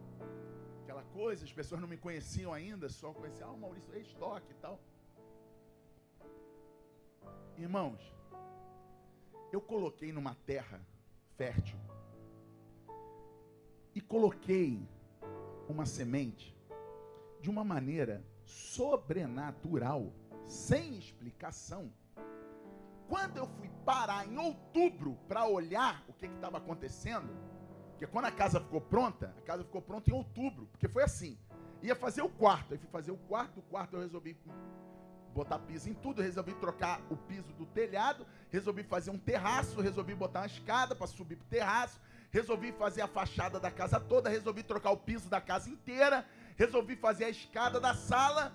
Aquela 0.83 1.03
coisa, 1.05 1.45
as 1.45 1.53
pessoas 1.53 1.81
não 1.81 1.89
me 1.89 1.97
conheciam 1.97 2.53
ainda, 2.53 2.89
só 2.89 3.13
conheciam, 3.13 3.51
ah, 3.51 3.53
o 3.53 3.59
Maurício 3.59 3.95
ex-toque 3.95 4.51
e 4.51 4.55
tal. 4.55 4.81
Irmãos, 7.57 8.01
eu 9.53 9.61
coloquei 9.61 10.13
numa 10.13 10.35
terra 10.35 10.81
fértil 11.37 11.79
e 13.95 14.01
coloquei 14.01 14.89
uma 15.69 15.85
semente 15.85 16.57
de 17.41 17.51
uma 17.51 17.65
maneira 17.65 18.25
sobrenatural, 18.45 20.13
sem 20.47 20.99
explicação. 20.99 21.93
Quando 23.09 23.39
eu 23.39 23.47
fui 23.47 23.69
parar 23.85 24.27
em 24.27 24.39
outubro 24.39 25.19
para 25.27 25.47
olhar 25.47 26.05
o 26.09 26.13
que 26.13 26.27
estava 26.27 26.59
acontecendo, 26.59 27.29
porque 27.99 28.07
quando 28.07 28.27
a 28.27 28.31
casa 28.31 28.61
ficou 28.61 28.81
pronta, 28.81 29.35
a 29.37 29.41
casa 29.41 29.65
ficou 29.65 29.83
pronta 29.83 30.09
em 30.09 30.15
outubro, 30.15 30.67
porque 30.67 30.87
foi 30.87 31.03
assim. 31.03 31.37
Ia 31.83 31.97
fazer 31.97 32.23
o 32.23 32.29
quarto, 32.29 32.73
aí 32.73 32.79
fui 32.79 32.89
fazer 32.91 33.11
o 33.11 33.17
quarto, 33.17 33.57
do 33.57 33.63
quarto 33.63 33.97
eu 33.97 34.01
resolvi 34.01 34.37
botar 35.35 35.59
piso 35.59 35.91
em 35.91 35.95
tudo, 35.95 36.23
resolvi 36.23 36.55
trocar 36.55 37.03
o 37.11 37.17
piso 37.17 37.53
do 37.55 37.67
telhado, 37.67 38.25
resolvi 38.51 38.85
fazer 38.85 39.11
um 39.11 39.19
terraço, 39.19 39.81
resolvi 39.81 40.15
botar 40.15 40.41
uma 40.43 40.47
escada 40.47 40.95
para 40.95 41.09
subir 41.09 41.35
para 41.35 41.47
o 41.47 41.49
terraço, 41.49 42.01
resolvi 42.31 42.71
fazer 42.71 43.01
a 43.01 43.09
fachada 43.09 43.59
da 43.59 43.71
casa 43.71 43.99
toda, 43.99 44.31
resolvi 44.31 44.63
trocar 44.63 44.93
o 44.93 44.97
piso 44.97 45.29
da 45.29 45.41
casa 45.41 45.69
inteira, 45.69 46.25
resolvi 46.57 46.95
fazer 46.95 47.25
a 47.25 47.31
escada 47.31 47.81
da 47.81 47.95
sala 47.95 48.53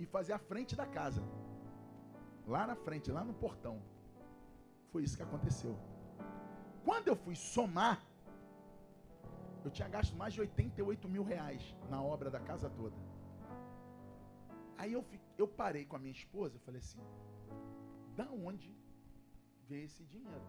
e 0.00 0.04
fazer 0.04 0.32
a 0.32 0.38
frente 0.38 0.74
da 0.74 0.84
casa. 0.84 1.22
Lá 2.44 2.66
na 2.66 2.74
frente, 2.74 3.12
lá 3.12 3.22
no 3.22 3.34
portão. 3.34 3.80
Foi 4.90 5.04
isso 5.04 5.16
que 5.16 5.22
aconteceu. 5.22 5.78
Quando 6.86 7.08
eu 7.08 7.16
fui 7.16 7.34
somar, 7.34 8.00
eu 9.64 9.70
tinha 9.76 9.88
gasto 9.88 10.14
mais 10.14 10.32
de 10.32 10.40
88 10.40 11.08
mil 11.08 11.24
reais 11.24 11.62
na 11.90 12.00
obra 12.00 12.30
da 12.30 12.38
casa 12.38 12.68
toda. 12.70 12.94
Aí 14.78 14.92
eu, 14.92 15.04
eu 15.36 15.48
parei 15.48 15.84
com 15.84 15.96
a 15.96 15.98
minha 15.98 16.12
esposa 16.12 16.56
e 16.56 16.60
falei 16.60 16.80
assim: 16.80 17.00
da 18.14 18.28
onde 18.30 18.70
veio 19.68 19.86
esse 19.86 20.04
dinheiro? 20.04 20.46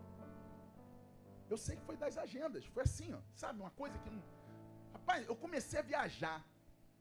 Eu 1.50 1.58
sei 1.58 1.76
que 1.78 1.86
foi 1.90 1.98
das 1.98 2.20
agendas, 2.20 2.64
foi 2.68 2.84
assim, 2.84 3.12
ó, 3.16 3.22
sabe? 3.34 3.60
Uma 3.60 3.72
coisa 3.72 3.98
que 3.98 4.12
não. 4.12 4.22
Rapaz, 4.94 5.26
eu 5.26 5.36
comecei 5.36 5.80
a 5.80 5.82
viajar 5.82 6.46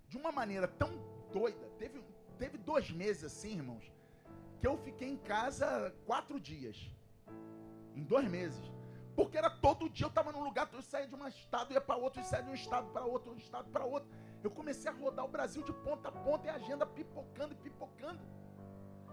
de 0.08 0.16
uma 0.16 0.32
maneira 0.32 0.66
tão 0.66 0.92
doida. 1.30 1.66
Teve, 1.78 2.02
teve 2.38 2.56
dois 2.56 2.90
meses 2.90 3.24
assim, 3.24 3.52
irmãos, 3.56 3.92
que 4.60 4.66
eu 4.66 4.78
fiquei 4.78 5.10
em 5.10 5.18
casa 5.18 5.94
quatro 6.06 6.40
dias. 6.40 6.90
Em 7.94 8.02
dois 8.02 8.26
meses. 8.30 8.76
Porque 9.16 9.38
era 9.38 9.48
todo 9.48 9.88
dia 9.88 10.05
eu 10.05 10.10
estava 10.10 10.30
num 10.30 10.44
lugar, 10.44 10.68
eu 10.72 10.82
saía 10.82 11.09
de 11.09 11.14
um 11.14 11.26
estado, 11.26 11.72
ia 11.72 11.80
para 11.80 11.97
outro, 11.97 12.22
saía 12.22 12.44
de 12.44 12.51
um 12.51 12.55
estado 12.55 12.88
para 12.93 13.05
outro, 13.05 13.32
um 13.32 13.38
estado 13.38 13.70
para 13.70 13.84
outro. 13.84 14.10
Eu 14.44 14.51
comecei 14.51 14.90
a 14.90 14.94
rodar 14.94 15.24
o 15.24 15.28
Brasil 15.28 15.62
de 15.62 15.72
ponta 15.72 16.10
a 16.10 16.12
ponta 16.12 16.47
e 16.47 16.51
a 16.51 16.56
agenda 16.56 16.84
pipocando 16.84 17.55
e 17.55 17.56
pipocando. 17.56 18.20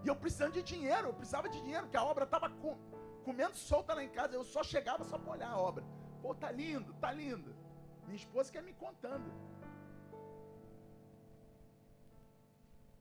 E 0.03 0.07
eu 0.09 0.15
precisando 0.15 0.51
de 0.51 0.61
dinheiro, 0.61 1.07
eu 1.07 1.13
precisava 1.13 1.47
de 1.47 1.61
dinheiro, 1.61 1.88
que 1.88 1.95
a 1.95 2.03
obra 2.03 2.25
estava 2.25 2.49
com, 2.49 2.77
comendo 3.23 3.55
solta 3.55 3.93
lá 3.93 4.03
em 4.03 4.09
casa. 4.09 4.35
Eu 4.35 4.43
só 4.43 4.61
chegava 4.61 5.05
só 5.05 5.17
para 5.17 5.31
olhar 5.31 5.49
a 5.49 5.57
obra. 5.57 5.85
Pô, 6.21 6.35
tá 6.35 6.51
lindo, 6.51 6.93
tá 6.95 7.09
lindo. 7.11 7.55
Minha 8.03 8.17
esposa 8.17 8.51
quer 8.51 8.61
me 8.61 8.73
contando. 8.73 9.31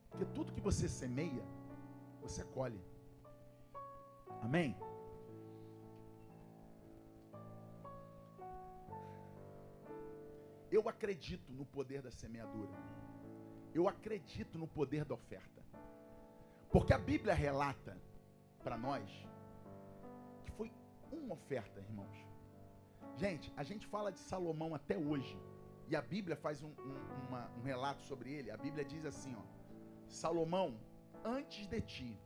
Porque 0.08 0.24
tudo 0.26 0.52
que 0.52 0.60
você 0.60 0.88
semeia, 0.88 1.44
você 2.20 2.44
colhe. 2.44 2.80
Amém? 4.40 4.76
Eu 10.72 10.88
acredito 10.88 11.52
no 11.52 11.66
poder 11.66 12.00
da 12.00 12.10
semeadura. 12.10 12.72
Eu 13.74 13.86
acredito 13.86 14.58
no 14.58 14.66
poder 14.66 15.04
da 15.04 15.14
oferta. 15.14 15.62
Porque 16.70 16.94
a 16.94 16.98
Bíblia 16.98 17.34
relata 17.34 17.94
para 18.64 18.78
nós 18.78 19.06
que 20.46 20.50
foi 20.52 20.72
uma 21.10 21.34
oferta, 21.34 21.78
irmãos. 21.78 22.16
Gente, 23.16 23.52
a 23.54 23.62
gente 23.62 23.86
fala 23.86 24.10
de 24.10 24.18
Salomão 24.18 24.74
até 24.74 24.96
hoje. 24.96 25.38
E 25.88 25.94
a 25.94 26.00
Bíblia 26.00 26.36
faz 26.36 26.62
um, 26.62 26.68
um, 26.68 27.26
uma, 27.28 27.50
um 27.58 27.62
relato 27.62 28.00
sobre 28.04 28.32
ele. 28.32 28.50
A 28.50 28.56
Bíblia 28.56 28.82
diz 28.82 29.04
assim: 29.04 29.36
ó, 29.36 29.42
Salomão, 30.08 30.80
antes 31.22 31.66
de 31.66 31.82
ti 31.82 32.18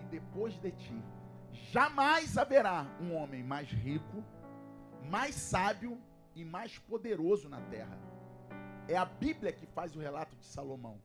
e 0.00 0.04
depois 0.04 0.54
de 0.58 0.72
ti, 0.72 1.04
jamais 1.52 2.38
haverá 2.38 2.86
um 3.02 3.14
homem 3.14 3.44
mais 3.44 3.68
rico, 3.68 4.24
mais 5.10 5.34
sábio 5.34 6.00
e 6.34 6.44
mais 6.44 6.78
poderoso 6.78 7.48
na 7.48 7.60
terra. 7.62 7.98
É 8.88 8.96
a 8.96 9.04
Bíblia 9.04 9.52
que 9.52 9.66
faz 9.66 9.94
o 9.94 10.00
relato 10.00 10.36
de 10.36 10.44
Salomão. 10.44 11.00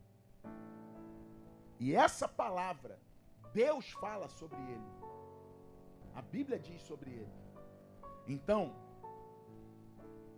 E 1.80 1.93
essa 1.95 2.27
palavra, 2.27 2.99
Deus 3.53 3.91
fala 3.91 4.27
sobre 4.30 4.57
ele. 4.57 4.95
A 6.14 6.22
Bíblia 6.22 6.57
diz 6.57 6.81
sobre 6.81 7.11
ele. 7.11 7.34
Então, 8.27 8.73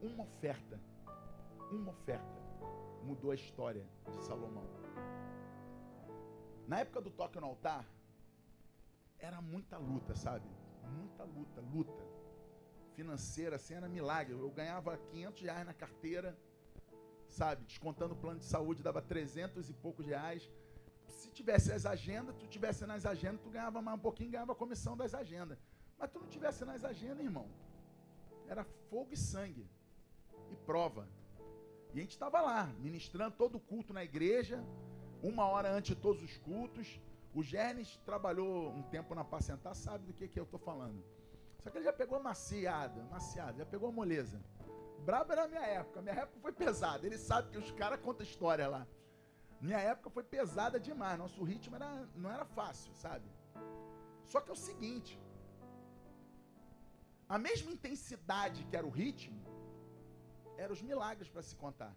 uma 0.01 0.23
oferta, 0.23 0.79
uma 1.71 1.91
oferta 1.91 2.37
mudou 3.03 3.31
a 3.31 3.35
história 3.35 3.87
de 4.11 4.23
Salomão. 4.23 4.65
Na 6.67 6.79
época 6.79 6.99
do 6.99 7.09
toque 7.09 7.39
no 7.39 7.45
altar, 7.45 7.85
era 9.19 9.41
muita 9.41 9.77
luta, 9.77 10.15
sabe? 10.15 10.49
Muita 10.83 11.23
luta, 11.23 11.61
luta 11.61 12.16
financeira, 12.97 13.57
assim, 13.57 13.75
era 13.75 13.87
milagre. 13.87 14.33
Eu 14.33 14.49
ganhava 14.49 14.97
500 15.11 15.41
reais 15.43 15.65
na 15.67 15.73
carteira, 15.73 16.35
sabe? 17.27 17.63
Descontando 17.63 18.15
o 18.15 18.17
plano 18.17 18.39
de 18.39 18.45
saúde, 18.45 18.81
dava 18.81 19.01
300 19.03 19.69
e 19.69 19.73
poucos 19.73 20.07
reais. 20.07 20.49
Se 21.07 21.29
tivesse 21.29 21.71
as 21.71 21.85
agendas, 21.85 22.35
tu 22.35 22.47
tivesse 22.47 22.87
nas 22.87 23.05
agendas, 23.05 23.41
tu 23.41 23.51
ganhava 23.51 23.83
mais 23.83 23.97
um 23.99 24.01
pouquinho, 24.01 24.31
ganhava 24.31 24.53
a 24.53 24.55
comissão 24.63 24.97
das 24.97 25.13
agendas. 25.13 25.59
Mas 25.99 26.09
tu 26.09 26.19
não 26.19 26.27
tivesse 26.27 26.65
nas 26.65 26.83
agendas, 26.83 27.23
irmão. 27.23 27.47
Era 28.47 28.63
fogo 28.89 29.13
e 29.13 29.17
sangue. 29.17 29.69
E 30.51 30.55
prova. 30.55 31.07
E 31.93 31.99
a 31.99 32.01
gente 32.01 32.11
estava 32.11 32.41
lá, 32.41 32.65
ministrando 32.79 33.35
todo 33.37 33.55
o 33.55 33.59
culto 33.59 33.93
na 33.93 34.03
igreja, 34.03 34.63
uma 35.21 35.45
hora 35.45 35.71
antes 35.71 35.95
de 35.95 36.01
todos 36.01 36.23
os 36.23 36.35
cultos. 36.39 36.99
O 37.33 37.43
Gernes 37.43 37.97
trabalhou 38.05 38.71
um 38.71 38.81
tempo 38.81 39.13
na 39.13 39.23
Pacentar, 39.23 39.75
sabe 39.75 40.07
do 40.07 40.13
que, 40.13 40.27
que 40.27 40.39
eu 40.39 40.45
estou 40.45 40.59
falando. 40.59 41.03
Só 41.61 41.69
que 41.69 41.77
ele 41.77 41.85
já 41.85 41.93
pegou 41.93 42.21
maciada, 42.21 43.03
maciada, 43.05 43.57
já 43.57 43.65
pegou 43.65 43.91
moleza. 43.91 44.41
Brabo 44.99 45.31
era 45.31 45.43
a 45.45 45.47
minha 45.47 45.65
época. 45.65 46.01
Minha 46.01 46.15
época 46.15 46.39
foi 46.39 46.51
pesada. 46.51 47.05
Ele 47.05 47.17
sabe 47.17 47.49
que 47.51 47.57
os 47.57 47.71
caras 47.71 47.99
contam 47.99 48.25
história 48.25 48.67
lá. 48.67 48.87
Minha 49.59 49.79
época 49.79 50.09
foi 50.09 50.23
pesada 50.23 50.79
demais. 50.79 51.17
Nosso 51.17 51.43
ritmo 51.43 51.75
era, 51.75 52.07
não 52.15 52.31
era 52.31 52.45
fácil, 52.45 52.93
sabe? 52.93 53.29
Só 54.25 54.41
que 54.41 54.49
é 54.49 54.53
o 54.53 54.55
seguinte: 54.55 55.19
a 57.27 57.37
mesma 57.37 57.71
intensidade 57.71 58.65
que 58.65 58.75
era 58.75 58.85
o 58.85 58.89
ritmo, 58.89 59.41
eram 60.57 60.73
os 60.73 60.81
milagres 60.81 61.29
para 61.29 61.41
se 61.41 61.55
contar. 61.55 61.95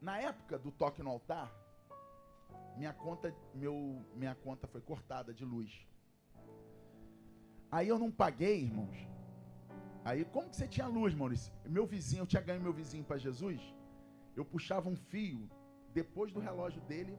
Na 0.00 0.18
época 0.18 0.58
do 0.58 0.72
toque 0.72 1.02
no 1.02 1.10
altar, 1.10 1.52
minha 2.76 2.92
conta, 2.92 3.34
meu, 3.54 4.04
minha 4.14 4.34
conta 4.34 4.66
foi 4.66 4.80
cortada 4.80 5.32
de 5.32 5.44
luz. 5.44 5.86
Aí 7.72 7.88
eu 7.88 7.98
não 7.98 8.10
paguei, 8.10 8.56
irmãos. 8.64 8.98
Aí 10.04 10.24
como 10.26 10.50
que 10.50 10.56
você 10.56 10.68
tinha 10.68 10.86
luz, 10.86 11.14
Maurício? 11.14 11.52
Meu 11.64 11.86
vizinho, 11.86 12.22
eu 12.22 12.26
tinha 12.26 12.42
ganho 12.42 12.60
meu 12.60 12.72
vizinho 12.72 13.04
para 13.04 13.16
Jesus. 13.26 13.60
Eu 14.36 14.44
puxava 14.44 14.88
um 14.88 14.96
fio 14.96 15.48
depois 15.94 16.32
do 16.32 16.40
relógio 16.40 16.82
dele 16.82 17.18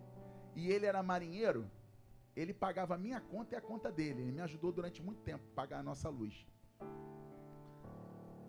e 0.56 0.70
ele 0.70 0.86
era 0.86 1.02
marinheiro. 1.02 1.70
Ele 2.36 2.54
pagava 2.54 2.96
a 2.96 2.98
minha 2.98 3.20
conta 3.20 3.56
e 3.56 3.58
a 3.58 3.62
conta 3.62 3.92
dele. 3.92 4.22
Ele 4.22 4.32
me 4.32 4.42
ajudou 4.42 4.72
durante 4.72 5.02
muito 5.02 5.22
tempo 5.22 5.44
a 5.52 5.56
pagar 5.56 5.80
a 5.80 5.84
nossa 5.84 6.10
luz. 6.10 6.46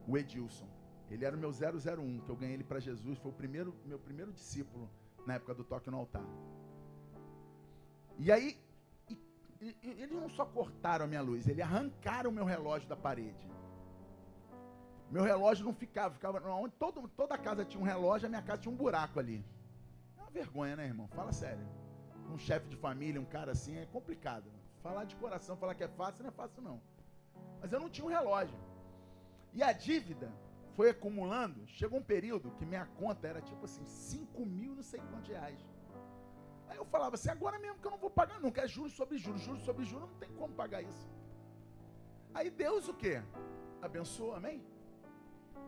o 0.06 0.16
Edilson. 0.18 0.68
Ele 1.10 1.24
era 1.24 1.36
o 1.36 1.39
meu 1.39 1.51
001, 1.51 2.20
que 2.20 2.31
eu 2.31 2.36
ganhei 2.36 2.55
ele 2.55 2.64
para 2.64 2.81
Jesus, 2.81 3.18
foi 3.18 3.31
o 3.31 3.35
primeiro, 3.35 3.74
meu 3.85 3.98
primeiro 3.98 4.32
discípulo 4.32 4.90
na 5.26 5.35
época 5.35 5.55
do 5.55 5.64
toque 5.64 5.90
no 5.90 5.98
altar. 5.98 6.24
E 8.18 8.31
aí, 8.32 8.59
eles 9.82 10.10
não 10.10 10.28
só 10.28 10.44
cortaram 10.44 11.04
a 11.04 11.08
minha 11.08 11.22
luz, 11.22 11.46
eles 11.46 11.64
arrancaram 11.64 12.30
o 12.30 12.32
meu 12.32 12.44
relógio 12.44 12.88
da 12.88 12.96
parede. 12.96 13.48
Meu 15.10 15.22
relógio 15.22 15.64
não 15.64 15.72
ficava, 15.72 16.14
ficava 16.14 16.40
onde 16.50 16.74
todo, 16.74 17.08
toda 17.08 17.34
a 17.34 17.38
casa 17.38 17.64
tinha 17.64 17.80
um 17.80 17.86
relógio, 17.86 18.26
a 18.26 18.28
minha 18.28 18.42
casa 18.42 18.62
tinha 18.62 18.72
um 18.72 18.76
buraco 18.76 19.20
ali. 19.20 19.44
É 20.16 20.20
uma 20.20 20.30
vergonha, 20.30 20.76
né, 20.76 20.86
irmão? 20.86 21.06
Fala 21.08 21.32
sério. 21.32 21.66
Um 22.30 22.38
chefe 22.38 22.68
de 22.68 22.76
família, 22.76 23.20
um 23.20 23.24
cara 23.24 23.52
assim, 23.52 23.76
é 23.78 23.86
complicado. 23.86 24.50
Falar 24.82 25.04
de 25.04 25.14
coração, 25.16 25.56
falar 25.56 25.74
que 25.74 25.84
é 25.84 25.88
fácil, 25.88 26.24
não 26.24 26.30
é 26.30 26.32
fácil 26.32 26.62
não. 26.62 26.80
Mas 27.60 27.72
eu 27.72 27.80
não 27.80 27.88
tinha 27.88 28.04
um 28.04 28.10
relógio. 28.10 28.58
E 29.52 29.62
a 29.62 29.72
dívida 29.72 30.32
foi 30.74 30.90
acumulando. 30.90 31.66
Chegou 31.68 31.98
um 31.98 32.02
período 32.02 32.50
que 32.52 32.66
minha 32.66 32.86
conta 32.86 33.28
era 33.28 33.40
tipo 33.40 33.64
assim, 33.64 33.84
5 33.84 34.44
mil 34.44 34.74
não 34.74 34.82
sei 34.82 35.00
quantos 35.10 35.28
reais. 35.28 35.58
Aí 36.68 36.76
eu 36.76 36.84
falava 36.84 37.14
assim, 37.14 37.30
agora 37.30 37.58
mesmo 37.58 37.78
que 37.78 37.86
eu 37.86 37.90
não 37.90 37.98
vou 37.98 38.10
pagar 38.10 38.40
nunca, 38.40 38.62
é 38.62 38.68
juros 38.68 38.92
sobre 38.92 39.18
juros, 39.18 39.40
juros 39.42 39.62
sobre 39.62 39.84
juros, 39.84 40.08
não 40.08 40.18
tem 40.18 40.32
como 40.34 40.54
pagar 40.54 40.82
isso. 40.82 41.08
Aí 42.32 42.50
Deus 42.50 42.88
o 42.88 42.94
quê? 42.94 43.22
Abençoa, 43.80 44.36
amém? 44.38 44.64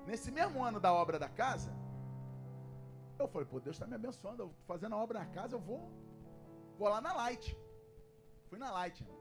Nesse 0.06 0.30
mesmo 0.30 0.62
ano 0.64 0.80
da 0.80 0.92
obra 0.92 1.18
da 1.18 1.28
casa, 1.28 1.70
eu 3.18 3.28
falei, 3.28 3.46
pô, 3.46 3.60
Deus 3.60 3.76
está 3.76 3.86
me 3.86 3.94
abençoando, 3.94 4.42
eu 4.42 4.54
fazendo 4.66 4.94
a 4.94 4.98
obra 4.98 5.20
na 5.20 5.26
casa, 5.26 5.56
eu 5.56 5.60
vou, 5.60 5.90
vou 6.78 6.88
lá 6.88 7.00
na 7.00 7.12
Light. 7.12 7.56
Fui 8.48 8.58
na 8.58 8.70
Light, 8.70 9.00
irmão. 9.00 9.16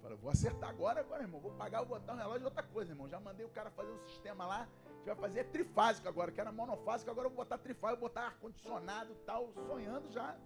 Falei, 0.00 0.16
vou 0.16 0.30
acertar 0.30 0.70
agora, 0.70 1.00
agora, 1.00 1.22
irmão. 1.22 1.40
Vou 1.40 1.52
pagar, 1.52 1.78
vou 1.82 1.98
botar 1.98 2.14
um 2.14 2.16
relógio 2.16 2.42
e 2.42 2.44
outra 2.44 2.62
coisa, 2.62 2.92
irmão. 2.92 3.08
Já 3.08 3.20
mandei 3.20 3.44
o 3.44 3.50
cara 3.50 3.70
fazer 3.70 3.90
um 3.90 3.98
sistema 4.00 4.46
lá. 4.46 4.68
Gente 5.00 5.06
vai 5.06 5.16
fazer 5.16 5.44
trifásico 5.44 6.06
agora, 6.06 6.30
que 6.30 6.38
era 6.38 6.52
monofásico, 6.52 7.10
agora 7.10 7.26
eu 7.26 7.30
vou 7.30 7.38
botar 7.38 7.56
trifásico, 7.56 8.00
vou 8.00 8.10
botar 8.10 8.26
ar-condicionado 8.26 9.14
tal, 9.24 9.50
sonhando 9.66 10.10
já. 10.12 10.36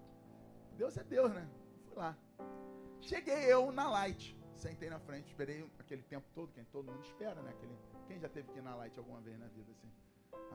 Deus 0.77 0.97
é 0.97 1.03
Deus, 1.03 1.33
né? 1.33 1.49
Fui 1.89 1.97
lá. 1.97 2.17
Cheguei 3.01 3.53
eu 3.53 3.73
na 3.73 3.91
Light. 3.91 4.39
Sentei 4.55 4.89
na 4.89 5.01
frente, 5.01 5.27
esperei 5.27 5.69
aquele 5.81 6.03
tempo 6.03 6.29
todo, 6.33 6.53
quem 6.53 6.65
todo 6.67 6.93
mundo 6.93 7.05
espera, 7.05 7.43
né? 7.43 7.51
Aquele, 7.51 7.77
quem 8.07 8.21
já 8.21 8.29
teve 8.29 8.53
que 8.53 8.59
ir 8.59 8.63
na 8.63 8.77
Light 8.77 8.97
alguma 8.97 9.21
vez 9.21 9.37
na 9.41 9.49
vida, 9.49 9.73
assim? 9.73 9.91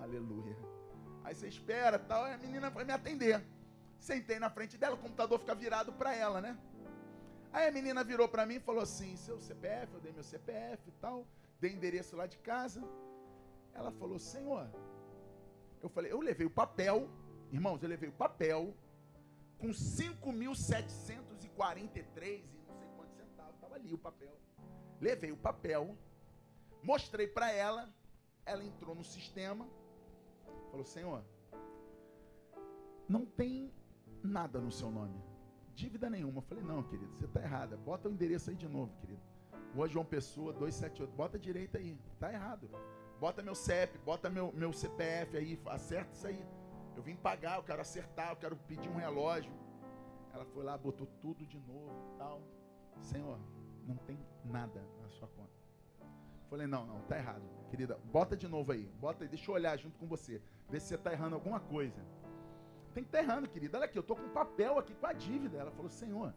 Aleluia. 0.01 0.55
Aí 1.25 1.35
você 1.35 1.49
espera 1.49 1.99
tal, 1.99 2.25
e 2.25 2.31
a 2.31 2.37
menina 2.37 2.71
foi 2.71 2.85
me 2.85 2.93
atender. 2.93 3.45
Sentei 3.99 4.39
na 4.39 4.49
frente 4.49 4.77
dela, 4.77 4.95
o 4.95 4.97
computador 4.97 5.37
fica 5.39 5.53
virado 5.53 5.91
para 5.91 6.15
ela, 6.15 6.39
né? 6.39 6.57
Aí 7.51 7.67
a 7.67 7.71
menina 7.71 8.01
virou 8.01 8.29
para 8.29 8.45
mim 8.45 8.55
e 8.55 8.59
falou 8.61 8.81
assim: 8.81 9.17
seu 9.17 9.41
CPF, 9.41 9.93
eu 9.93 9.99
dei 9.99 10.13
meu 10.13 10.23
CPF 10.23 10.87
e 10.87 10.91
tal, 10.93 11.27
dei 11.59 11.73
endereço 11.73 12.15
lá 12.15 12.25
de 12.25 12.37
casa. 12.37 12.81
Ela 13.73 13.91
falou: 13.91 14.19
Senhor, 14.19 14.69
eu 15.81 15.89
falei, 15.89 16.11
eu 16.11 16.19
levei 16.19 16.45
o 16.45 16.49
papel, 16.49 17.09
irmãos, 17.51 17.81
eu 17.81 17.89
levei 17.89 18.09
o 18.09 18.13
papel 18.13 18.75
com 19.57 19.69
5.743 19.69 22.43
e 22.43 22.61
não 22.67 22.75
sei 22.75 22.87
quantos 22.95 23.15
centavos, 23.15 23.55
estava 23.55 23.75
ali 23.75 23.93
o 23.93 23.97
papel. 23.97 24.37
Levei 24.99 25.31
o 25.31 25.37
papel, 25.37 25.97
mostrei 26.83 27.27
para 27.27 27.49
ela, 27.51 27.89
ela 28.45 28.63
entrou 28.63 28.93
no 28.95 29.03
sistema, 29.03 29.67
falou: 30.71 30.85
Senhor, 30.85 31.23
não 33.07 33.25
tem 33.25 33.73
nada 34.21 34.59
no 34.59 34.71
seu 34.71 34.91
nome 34.91 35.29
dívida 35.79 36.09
nenhuma. 36.09 36.39
Eu 36.39 36.41
falei, 36.41 36.63
não, 36.63 36.83
querido, 36.83 37.15
você 37.15 37.25
está 37.25 37.41
errada. 37.41 37.77
Bota 37.77 38.09
o 38.09 38.11
endereço 38.11 38.49
aí 38.49 38.55
de 38.55 38.67
novo, 38.67 38.91
querido. 38.99 39.21
Rua 39.73 39.87
João 39.87 40.03
Pessoa, 40.03 40.51
278. 40.51 41.15
Bota 41.15 41.39
direito 41.39 41.77
aí. 41.77 41.97
Tá 42.19 42.33
errado. 42.33 42.69
Bota 43.19 43.41
meu 43.43 43.53
CEP, 43.53 43.97
bota 43.99 44.29
meu, 44.29 44.51
meu 44.53 44.71
CPF 44.71 45.35
aí, 45.35 45.59
acerta 45.65 46.13
isso 46.13 46.27
aí. 46.27 46.45
Eu 46.95 47.03
vim 47.03 47.15
pagar, 47.15 47.57
eu 47.57 47.63
quero 47.63 47.81
acertar, 47.81 48.29
eu 48.31 48.35
quero 48.37 48.55
pedir 48.55 48.89
um 48.89 48.95
relógio. 48.95 49.51
Ela 50.33 50.45
foi 50.45 50.63
lá, 50.63 50.77
botou 50.77 51.05
tudo 51.21 51.45
de 51.45 51.59
novo 51.59 52.15
tal. 52.17 52.41
Senhor, 53.01 53.37
não 53.85 53.97
tem 53.97 54.17
nada 54.45 54.81
na 55.01 55.09
sua 55.09 55.27
conta. 55.27 55.49
Falei, 56.49 56.65
não, 56.65 56.85
não, 56.85 57.01
tá 57.01 57.17
errado. 57.17 57.43
Querida, 57.69 57.99
bota 58.05 58.37
de 58.37 58.47
novo 58.47 58.71
aí. 58.71 58.85
Bota 58.99 59.23
aí, 59.23 59.27
deixa 59.27 59.51
eu 59.51 59.55
olhar 59.55 59.77
junto 59.77 59.99
com 59.99 60.07
você. 60.07 60.41
Ver 60.69 60.79
se 60.79 60.87
você 60.87 60.97
tá 60.97 61.11
errando 61.11 61.35
alguma 61.35 61.59
coisa. 61.59 62.01
Tem 62.93 63.03
que 63.03 63.09
estar 63.09 63.19
errando, 63.19 63.49
querida. 63.49 63.77
Olha 63.77 63.85
aqui, 63.85 63.97
eu 63.97 64.01
estou 64.01 64.15
com 64.15 64.23
um 64.23 64.33
papel 64.33 64.79
aqui 64.79 64.95
com 64.95 65.05
a 65.05 65.13
dívida. 65.13 65.57
Ela 65.57 65.71
falou, 65.71 65.89
Senhor, 65.89 66.33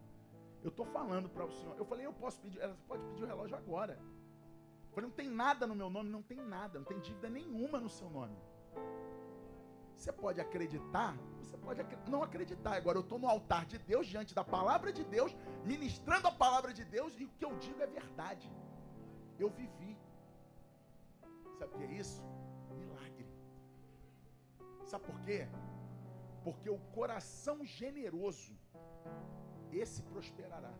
eu 0.61 0.69
estou 0.69 0.85
falando 0.85 1.29
para 1.29 1.45
o 1.45 1.51
Senhor. 1.51 1.75
Eu 1.77 1.85
falei, 1.85 2.05
eu 2.05 2.13
posso 2.13 2.39
pedir. 2.41 2.59
Ela 2.59 2.77
pode 2.87 3.03
pedir 3.05 3.23
o 3.23 3.27
relógio 3.27 3.57
agora. 3.57 3.97
Falei, 4.93 5.09
não 5.09 5.15
tem 5.15 5.29
nada 5.29 5.65
no 5.65 5.75
meu 5.75 5.89
nome, 5.89 6.09
não 6.09 6.21
tem 6.21 6.39
nada, 6.55 6.77
não 6.79 6.85
tem 6.85 6.99
dívida 6.99 7.29
nenhuma 7.29 7.79
no 7.79 7.89
seu 7.89 8.09
nome. 8.09 8.37
Você 9.95 10.11
pode 10.11 10.39
acreditar, 10.39 11.15
você 11.41 11.57
pode 11.57 11.81
não 12.07 12.21
acreditar. 12.21 12.75
Agora 12.75 12.97
eu 12.97 13.01
estou 13.01 13.17
no 13.17 13.27
altar 13.27 13.65
de 13.65 13.77
Deus, 13.77 14.05
diante 14.05 14.35
da 14.35 14.43
palavra 14.43 14.91
de 14.91 15.03
Deus, 15.03 15.35
ministrando 15.63 16.27
a 16.27 16.31
palavra 16.31 16.73
de 16.73 16.85
Deus, 16.85 17.19
e 17.19 17.25
o 17.25 17.29
que 17.29 17.45
eu 17.45 17.55
digo 17.57 17.81
é 17.81 17.87
verdade. 17.87 18.51
Eu 19.39 19.49
vivi. 19.49 19.97
Sabe 21.57 21.73
o 21.73 21.77
que 21.77 21.83
é 21.85 21.93
isso? 21.93 22.21
Milagre. 22.83 23.27
Sabe 24.83 25.05
por 25.05 25.19
quê? 25.21 25.47
Porque 26.43 26.69
o 26.69 26.77
coração 26.97 27.63
generoso, 27.65 28.53
esse 29.71 30.03
prosperará. 30.03 30.73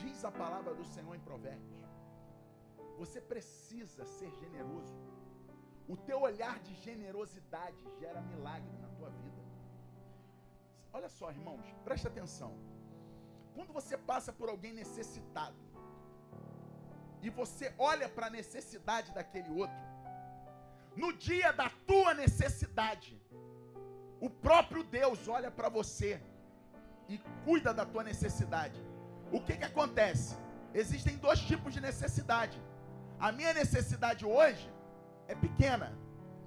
Diz 0.00 0.24
a 0.24 0.30
palavra 0.30 0.72
do 0.72 0.84
Senhor 0.84 1.14
em 1.14 1.20
Provérbios. 1.20 1.89
Você 3.00 3.20
precisa 3.32 4.04
ser 4.16 4.30
generoso. 4.42 4.96
O 5.92 5.96
teu 6.08 6.18
olhar 6.28 6.56
de 6.66 6.74
generosidade 6.86 7.82
gera 8.00 8.20
milagre 8.32 8.74
na 8.82 8.88
tua 8.96 9.10
vida. 9.22 9.42
Olha 10.92 11.08
só, 11.08 11.30
irmãos, 11.36 11.64
presta 11.86 12.08
atenção. 12.12 12.52
Quando 13.54 13.72
você 13.78 13.96
passa 14.10 14.32
por 14.38 14.48
alguém 14.48 14.72
necessitado 14.82 15.56
e 17.22 17.30
você 17.40 17.66
olha 17.78 18.08
para 18.16 18.26
a 18.26 18.36
necessidade 18.38 19.12
daquele 19.18 19.50
outro, 19.62 19.82
no 21.02 21.10
dia 21.28 21.52
da 21.52 21.68
tua 21.90 22.12
necessidade, 22.12 23.12
o 24.20 24.28
próprio 24.28 24.82
Deus 24.84 25.26
olha 25.36 25.50
para 25.50 25.70
você 25.78 26.10
e 27.08 27.18
cuida 27.46 27.72
da 27.72 27.86
tua 27.86 28.04
necessidade. 28.12 28.78
O 29.32 29.40
que 29.46 29.56
que 29.56 29.68
acontece? 29.72 30.36
Existem 30.82 31.16
dois 31.16 31.40
tipos 31.40 31.72
de 31.72 31.80
necessidade. 31.80 32.60
A 33.20 33.30
minha 33.30 33.52
necessidade 33.52 34.24
hoje 34.24 34.66
é 35.28 35.34
pequena. 35.34 35.88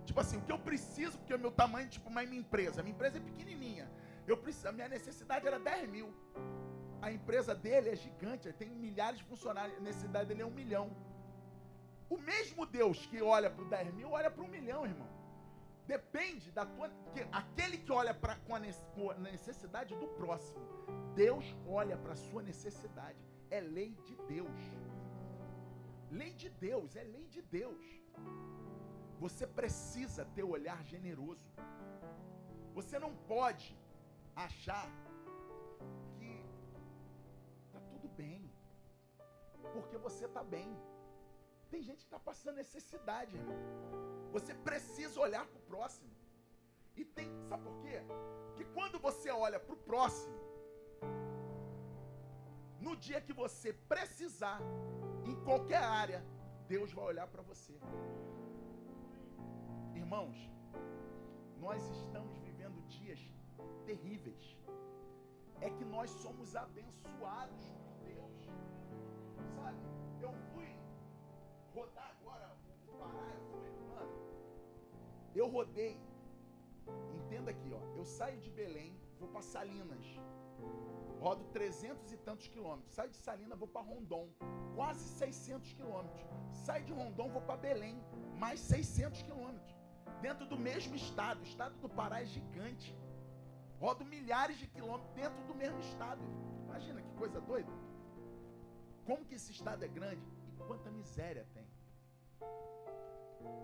Tipo 0.06 0.20
assim, 0.20 0.38
o 0.38 0.42
que 0.42 0.52
eu 0.52 0.58
preciso, 0.58 1.18
porque 1.20 1.34
o 1.34 1.40
meu 1.40 1.52
tamanho, 1.52 1.88
tipo, 1.88 2.10
uma 2.10 2.24
minha 2.24 2.42
empresa. 2.42 2.82
Minha 2.82 2.96
empresa 2.96 3.18
é 3.18 3.22
pequenininha. 3.22 3.90
Eu 4.28 4.38
preciso, 4.38 4.70
a 4.70 4.72
minha 4.72 4.90
necessidade 4.90 5.46
era 5.46 5.60
10 5.60 5.90
mil. 5.90 6.12
A 7.02 7.12
empresa 7.12 7.54
dele 7.54 7.90
é 7.90 7.96
gigante, 7.96 8.52
tem 8.54 8.70
milhares 8.70 9.20
de 9.20 9.26
funcionários. 9.26 9.78
A 9.78 9.82
necessidade 9.82 10.28
dele 10.30 10.42
é 10.42 10.46
um 10.46 10.58
milhão. 10.62 10.90
O 12.10 12.18
mesmo 12.18 12.66
Deus 12.66 13.06
que 13.06 13.22
olha 13.22 13.50
para 13.50 13.64
o 13.64 13.70
10 13.70 13.94
mil, 13.94 14.10
olha 14.10 14.32
para 14.32 14.44
um 14.44 14.48
milhão, 14.48 14.86
irmão. 14.86 15.10
Depende 15.86 16.52
da 16.52 16.66
tua. 16.66 16.90
Que, 17.14 17.28
aquele 17.32 17.78
que 17.78 17.92
olha 17.92 18.14
pra, 18.14 18.36
com, 18.38 18.56
a, 18.56 18.62
com 18.96 19.12
a 19.12 19.16
necessidade 19.16 19.96
do 19.96 20.08
próximo. 20.08 20.60
Deus 21.14 21.46
olha 21.68 21.98
para 21.98 22.14
a 22.14 22.16
sua 22.16 22.42
necessidade. 22.42 23.20
É 23.52 23.60
lei 23.60 23.96
de 24.06 24.16
Deus. 24.28 24.83
Lei 26.20 26.32
de 26.42 26.50
Deus, 26.68 26.96
é 27.02 27.04
lei 27.16 27.26
de 27.36 27.42
Deus. 27.42 27.86
Você 29.24 29.46
precisa 29.60 30.24
ter 30.36 30.44
o 30.44 30.54
olhar 30.58 30.80
generoso. 30.94 31.48
Você 32.78 32.98
não 33.06 33.14
pode 33.34 33.68
achar 34.46 34.88
que 36.18 36.32
tá 37.74 37.80
tudo 37.92 38.08
bem, 38.22 38.42
porque 39.74 39.98
você 39.98 40.28
tá 40.28 40.44
bem. 40.56 40.70
Tem 41.72 41.82
gente 41.82 42.02
que 42.06 42.12
está 42.12 42.20
passando 42.20 42.62
necessidade, 42.64 43.36
irmão. 43.36 43.60
Você 44.36 44.54
precisa 44.70 45.20
olhar 45.20 45.46
para 45.48 45.62
o 45.62 45.68
próximo. 45.72 46.12
E 46.96 47.04
tem, 47.04 47.30
sabe 47.50 47.64
por 47.64 47.78
quê? 47.84 47.98
Que 48.56 48.66
quando 48.76 49.00
você 49.08 49.30
olha 49.32 49.60
para 49.60 49.74
o 49.74 49.84
próximo, 49.90 50.40
no 52.80 52.96
dia 52.96 53.20
que 53.22 53.34
você 53.34 53.74
precisar, 53.94 54.60
em 55.26 55.36
qualquer 55.44 55.84
área, 55.84 56.24
Deus 56.68 56.92
vai 56.92 57.06
olhar 57.06 57.28
para 57.28 57.42
você. 57.42 57.74
Irmãos, 59.96 60.38
nós 61.60 61.82
estamos 61.90 62.38
vivendo 62.38 62.82
dias 62.88 63.20
terríveis. 63.86 64.58
É 65.62 65.70
que 65.70 65.86
nós 65.86 66.10
somos 66.10 66.56
abençoados 66.56 67.64
por 67.72 67.94
Deus. 68.06 68.50
Sabe? 69.56 69.78
Eu 70.22 70.34
fui 70.52 70.76
rodar 71.74 72.16
agora 72.20 72.56
o 72.88 72.92
Pará, 72.98 73.28
eu 73.36 73.42
fui, 73.52 73.70
mano. 73.88 74.12
Eu 75.34 75.48
rodei. 75.48 75.98
Entenda 77.16 77.52
aqui, 77.52 77.72
ó. 77.74 77.98
Eu 77.98 78.06
saio 78.06 78.38
de 78.40 78.50
Belém, 78.52 79.00
vou 79.20 79.30
para 79.30 79.42
Salinas. 79.42 80.06
Rodo 81.20 81.46
300 81.46 82.12
e 82.12 82.18
tantos 82.18 82.48
quilômetros. 82.48 82.94
Saio 82.94 83.10
de 83.10 83.18
Salina, 83.18 83.56
vou 83.56 83.68
para 83.68 83.82
Rondon. 83.82 84.28
Quase 84.76 85.00
600 85.00 85.74
quilômetros. 85.74 86.22
Saio 86.66 86.84
de 86.84 86.92
Rondon, 86.92 87.30
vou 87.30 87.42
para 87.42 87.58
Belém. 87.58 87.98
Mais 88.38 88.60
600 88.60 89.22
quilômetros. 89.22 89.76
Dentro 90.22 90.46
do 90.46 90.58
mesmo 90.58 90.96
estado. 90.96 91.40
O 91.42 91.44
estado 91.44 91.76
do 91.80 91.90
Pará 91.90 92.22
é 92.22 92.26
gigante. 92.26 92.96
Rodo 93.80 94.06
milhares 94.06 94.58
de 94.58 94.68
quilômetros 94.68 95.14
dentro 95.14 95.42
do 95.46 95.56
mesmo 95.56 95.80
estado. 95.80 96.22
Imagina 96.66 97.02
que 97.02 97.14
coisa 97.14 97.40
doida. 97.40 97.72
Como 99.06 99.26
que 99.26 99.36
esse 99.36 99.52
estado 99.52 99.84
é 99.84 99.88
grande 99.88 100.26
e 100.58 100.64
quanta 100.68 100.90
miséria 100.90 101.46
tem. 101.54 101.68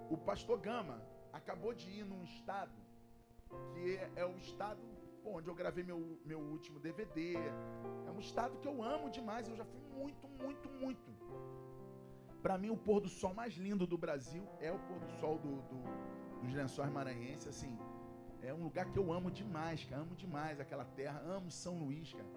O 0.10 0.18
pastor 0.18 0.60
Gama 0.60 1.02
acabou 1.32 1.74
de 1.74 1.90
ir 1.90 2.04
num 2.04 2.24
estado 2.24 2.72
que 3.74 3.98
é, 3.98 4.12
é 4.18 4.26
o 4.26 4.38
estado 4.38 4.82
onde 5.34 5.48
eu 5.48 5.56
gravei 5.56 5.84
meu, 5.84 6.20
meu 6.26 6.40
último 6.40 6.80
DVD. 6.80 7.36
É 8.08 8.12
um 8.12 8.20
estado 8.20 8.58
que 8.58 8.68
eu 8.68 8.82
amo 8.84 9.10
demais. 9.10 9.48
Eu 9.48 9.56
já 9.56 9.66
fui 9.66 9.82
muito, 9.98 10.28
muito, 10.28 10.70
muito. 10.70 11.12
Para 12.42 12.58
mim, 12.58 12.70
o 12.70 12.78
pôr 12.78 13.02
do 13.02 13.10
sol 13.10 13.34
mais 13.34 13.54
lindo 13.56 13.86
do 13.86 13.98
Brasil 13.98 14.48
é 14.60 14.72
o 14.72 14.80
pôr 14.80 15.00
do 15.00 15.10
sol 15.20 15.38
do, 15.38 15.62
do, 15.70 16.42
dos 16.42 16.54
lençóis 16.54 16.92
maranhenses. 16.92 17.48
Assim, 17.48 17.78
é 18.42 18.54
um 18.54 18.64
lugar 18.64 18.86
que 18.92 18.98
eu 18.98 19.12
amo 19.12 19.30
demais, 19.30 19.84
cara. 19.86 20.02
Amo 20.02 20.16
demais 20.16 20.60
aquela 20.60 20.86
terra. 20.86 21.20
Amo 21.20 21.52
São 21.52 21.78
Luís, 21.78 22.14
cara. 22.14 22.30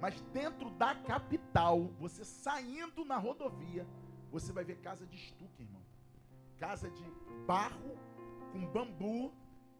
Mas 0.00 0.20
dentro 0.32 0.70
da 0.70 0.94
capital, 0.94 1.86
você 1.98 2.24
saindo 2.24 3.04
na 3.04 3.16
rodovia, 3.16 3.86
você 4.30 4.52
vai 4.52 4.64
ver 4.64 4.78
casa 4.78 5.06
de 5.06 5.16
estuque, 5.16 5.62
irmão. 5.62 5.82
Casa 6.58 6.90
de 6.90 7.04
barro 7.46 7.96
com 8.52 8.66
bambu 8.66 9.32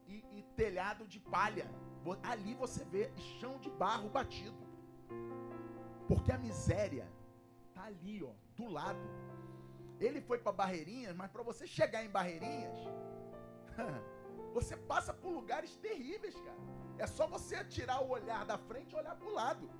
e, 0.09 0.25
e 0.39 0.43
telhado 0.57 1.07
de 1.07 1.21
palha. 1.21 1.71
Ali 2.23 2.55
você 2.55 2.85
vê 2.85 3.13
chão 3.39 3.59
de 3.59 3.71
barro 3.71 4.09
batido. 4.09 4.67
Porque 6.09 6.33
a 6.33 6.39
miséria 6.39 7.07
tá 7.75 7.85
ali, 7.85 8.23
ó, 8.23 8.33
do 8.57 8.67
lado. 8.67 9.07
Ele 10.01 10.21
foi 10.21 10.39
para 10.39 10.53
Barreirinhas, 10.53 11.15
mas 11.15 11.31
para 11.31 11.43
você 11.43 11.67
chegar 11.67 12.05
em 12.05 12.09
Barreirinhas, 12.09 12.79
você 14.55 14.77
passa 14.77 15.13
por 15.13 15.31
lugares 15.31 15.77
terríveis, 15.77 16.35
cara. 16.35 16.59
É 16.99 17.07
só 17.07 17.27
você 17.27 17.63
tirar 17.65 18.03
o 18.03 18.11
olhar 18.11 18.45
da 18.47 18.57
frente 18.57 18.93
e 18.93 18.97
olhar 18.97 19.15
para 19.15 19.29
o 19.29 19.35
lado. 19.35 19.71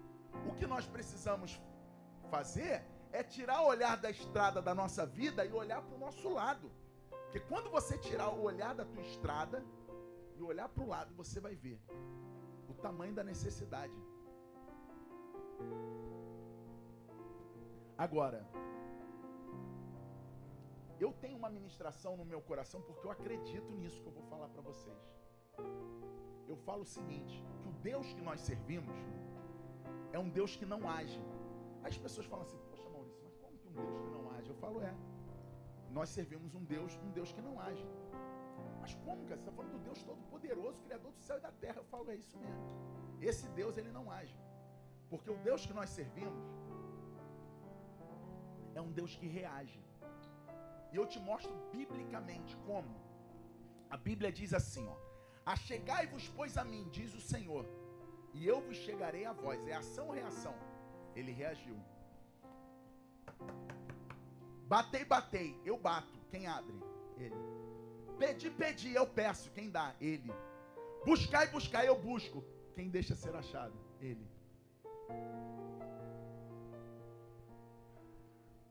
O 0.47 0.55
que 0.55 0.67
nós 0.67 0.87
precisamos 0.87 1.61
fazer 2.31 2.85
é 3.11 3.23
tirar 3.23 3.63
o 3.63 3.69
olhar 3.69 3.97
da 3.97 4.11
estrada 4.11 4.61
da 4.61 4.75
nossa 4.75 5.07
vida 5.07 5.45
e 5.45 5.53
olhar 5.53 5.81
para 5.81 5.97
o 5.97 5.99
nosso 5.99 6.29
lado. 6.29 6.71
Porque 7.11 7.41
quando 7.41 7.71
você 7.71 7.97
tirar 7.97 8.31
o 8.31 8.43
olhar 8.43 8.75
da 8.75 8.85
tua 8.85 9.03
estrada 9.03 9.65
e 10.39 10.43
olhar 10.43 10.69
para 10.69 10.85
o 10.85 10.89
lado, 10.95 11.15
você 11.15 11.41
vai 11.47 11.55
ver 11.55 11.79
o 12.69 12.75
tamanho 12.87 13.15
da 13.19 13.25
necessidade. 13.25 13.99
Agora, 18.07 18.41
eu 21.01 21.13
tenho 21.23 21.37
uma 21.37 21.51
ministração 21.51 22.17
no 22.17 22.25
meu 22.25 22.41
coração 22.41 22.81
porque 22.83 23.05
eu 23.07 23.11
acredito 23.11 23.71
nisso 23.73 24.01
que 24.01 24.09
eu 24.11 24.13
vou 24.13 24.27
falar 24.33 24.49
para 24.49 24.63
vocês. 24.63 25.03
Eu 26.47 26.57
falo 26.69 26.83
o 26.83 26.91
seguinte: 26.97 27.45
que 27.61 27.69
o 27.69 27.73
Deus 27.91 28.07
que 28.15 28.23
nós 28.29 28.41
servimos 28.41 28.97
é 30.13 30.19
um 30.19 30.31
Deus 30.39 30.55
que 30.57 30.67
não 30.75 30.89
age. 30.89 31.21
As 31.83 31.99
pessoas 31.99 32.27
falam 32.27 32.45
assim: 32.47 32.61
Poxa, 32.71 32.89
Maurício, 32.89 33.23
mas 33.25 33.37
como 33.37 33.59
que 33.59 33.69
um 33.69 33.73
Deus 33.73 34.01
que 34.01 34.11
não 34.17 34.31
age? 34.37 34.49
Eu 34.49 34.59
falo: 34.65 34.81
É. 34.81 34.95
Nós 35.91 36.09
servimos 36.11 36.55
um 36.55 36.65
Deus, 36.65 36.97
um 37.07 37.11
Deus 37.11 37.33
que 37.33 37.41
não 37.41 37.59
age. 37.61 37.87
Mas 38.81 38.95
como, 38.95 39.25
cara? 39.27 39.41
Você 39.41 39.49
está 39.49 39.53
falando 39.53 39.73
do 39.73 39.79
Deus 39.79 40.03
Todo-Poderoso, 40.03 40.83
Criador 40.83 41.13
do 41.13 41.21
céu 41.21 41.39
e 41.39 41.41
da 41.41 41.53
terra. 41.53 41.77
Eu 41.79 41.85
falo: 41.85 42.11
É 42.11 42.17
isso 42.17 42.39
mesmo. 42.39 42.65
Esse 43.21 43.49
Deus, 43.51 43.77
ele 43.77 43.91
não 43.91 44.11
age. 44.11 44.39
Porque 45.11 45.31
o 45.31 45.39
Deus 45.39 45.65
que 45.67 45.73
nós 45.73 45.91
servimos 45.91 46.45
é 48.75 48.81
um 48.81 48.93
Deus 48.93 49.17
que 49.17 49.27
reage. 49.27 49.83
E 50.93 50.97
eu 50.97 51.07
te 51.07 51.19
mostro 51.19 51.53
biblicamente 51.73 52.57
como. 52.59 52.95
A 53.91 53.97
Bíblia 53.97 54.31
diz 54.31 54.53
assim, 54.55 54.87
ó: 54.87 54.97
Achegai-vos, 55.45 56.29
pois, 56.29 56.57
a 56.57 56.65
mim, 56.65 56.89
diz 56.91 57.15
o 57.15 57.21
Senhor, 57.21 57.67
e 58.33 58.47
eu 58.47 58.61
vos 58.61 58.77
chegarei 58.77 59.25
a 59.25 59.33
vós. 59.33 59.67
É 59.67 59.75
ação 59.75 60.09
ou 60.09 60.13
reação? 60.13 60.55
Ele 61.15 61.33
reagiu. 61.33 61.77
Batei, 64.67 65.05
batei, 65.05 65.61
eu 65.65 65.79
bato. 65.79 66.19
Quem 66.31 66.47
abre? 66.47 66.79
Ele. 67.17 67.35
Pedi, 68.19 68.51
pedi, 68.51 68.95
eu 68.95 69.07
peço. 69.07 69.51
Quem 69.51 69.71
dá? 69.71 69.95
Ele. 70.01 70.33
Buscai, 71.05 71.47
buscai, 71.49 71.89
eu 71.89 71.99
busco. 71.99 72.45
Quem 72.75 72.89
deixa 72.89 73.15
ser 73.15 73.35
achado? 73.35 73.77
Ele. 74.01 74.27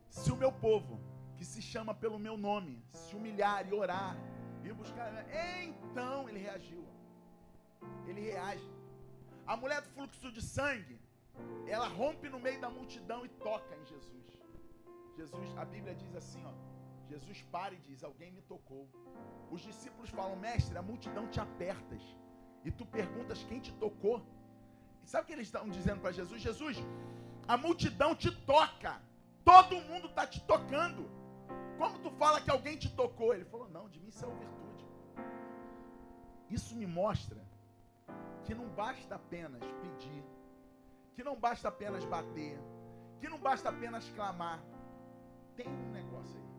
Se 0.10 0.32
o 0.32 0.36
meu 0.36 0.52
povo, 0.52 0.99
que 1.38 1.45
se 1.45 1.61
chama 1.61 1.94
pelo 1.94 2.19
meu 2.19 2.36
nome, 2.38 2.84
se 2.91 3.15
humilhar 3.15 3.68
e 3.68 3.74
orar 3.74 4.18
e 4.64 4.74
buscar, 4.74 5.10
então 5.30 6.28
ele 6.28 6.40
reagiu. 6.40 6.84
Ele 8.07 8.22
reage. 8.22 8.69
A 9.45 9.56
mulher 9.56 9.82
do 9.82 9.90
fluxo 9.90 10.32
de 10.32 10.41
sangue, 10.41 10.99
ela 11.68 11.88
rompe 11.88 12.28
no 12.30 12.40
meio 12.40 12.60
da 12.60 12.69
multidão 12.69 13.26
e 13.26 13.30
toca 13.30 13.76
em 13.76 13.86
Jesus. 13.86 14.26
Jesus, 15.15 15.57
a 15.57 15.65
Bíblia 15.65 15.95
diz 15.95 16.14
assim, 16.15 16.44
ó. 16.45 16.53
Jesus 17.08 17.42
para 17.56 17.74
e 17.74 17.80
diz: 17.88 18.04
Alguém 18.04 18.32
me 18.32 18.42
tocou. 18.42 18.88
Os 19.52 19.62
discípulos 19.62 20.10
falam: 20.10 20.36
Mestre, 20.36 20.78
a 20.78 20.82
multidão 20.82 21.28
te 21.28 21.40
apertas. 21.40 22.02
E 22.66 22.72
tu 22.72 22.86
perguntas 22.86 23.44
quem 23.44 23.60
te 23.60 23.74
tocou. 23.74 24.18
E 25.04 25.10
sabe 25.10 25.24
o 25.24 25.28
que 25.28 25.34
eles 25.34 25.48
estão 25.48 25.70
dizendo 25.70 26.02
para 26.02 26.12
Jesus? 26.12 26.42
Jesus, 26.42 26.78
a 27.48 27.58
multidão 27.58 28.16
te 28.16 28.32
toca. 28.46 29.02
Todo 29.44 29.82
mundo 29.90 30.08
está 30.08 30.28
te 30.28 30.42
tocando. 30.42 31.10
Como 31.78 32.00
tu 32.00 32.10
fala 32.12 32.42
que 32.42 32.52
alguém 32.52 32.78
te 32.78 32.90
tocou? 32.94 33.34
Ele 33.34 33.46
falou: 33.46 33.70
Não, 33.70 33.88
de 33.90 34.00
mim 34.00 34.10
é 34.10 34.40
virtude. 34.44 34.86
Isso 36.50 36.76
me 36.76 36.86
mostra 36.86 37.42
que 38.46 38.54
não 38.56 38.68
basta 38.70 39.16
apenas 39.16 39.64
pedir, 39.82 40.24
que 41.14 41.24
não 41.24 41.36
basta 41.36 41.68
apenas 41.68 42.04
bater, 42.06 42.60
que 43.20 43.30
não 43.30 43.40
basta 43.40 43.70
apenas 43.70 44.10
clamar. 44.12 44.62
Tem 45.56 45.68
um 45.68 45.92
negócio 45.92 46.38
aí. 46.38 46.57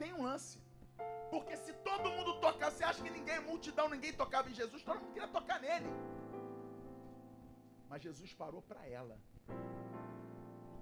Tem 0.00 0.12
um 0.18 0.22
lance. 0.22 0.58
Porque 1.30 1.54
se 1.64 1.72
todo 1.88 2.12
mundo 2.16 2.40
tocar, 2.40 2.70
você 2.70 2.82
acha 2.90 3.02
que 3.04 3.10
ninguém, 3.16 3.38
multidão, 3.40 3.86
ninguém 3.94 4.12
tocava 4.22 4.48
em 4.50 4.54
Jesus, 4.60 4.82
todo 4.82 5.00
mundo 5.00 5.12
queria 5.12 5.28
tocar 5.28 5.58
nele. 5.60 5.90
Mas 7.88 8.02
Jesus 8.02 8.32
parou 8.42 8.62
para 8.62 8.82
ela. 8.98 9.16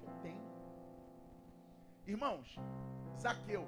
Porque 0.01 0.19
tem. 0.23 0.37
Irmãos, 2.07 2.55
Zaqueu, 3.23 3.65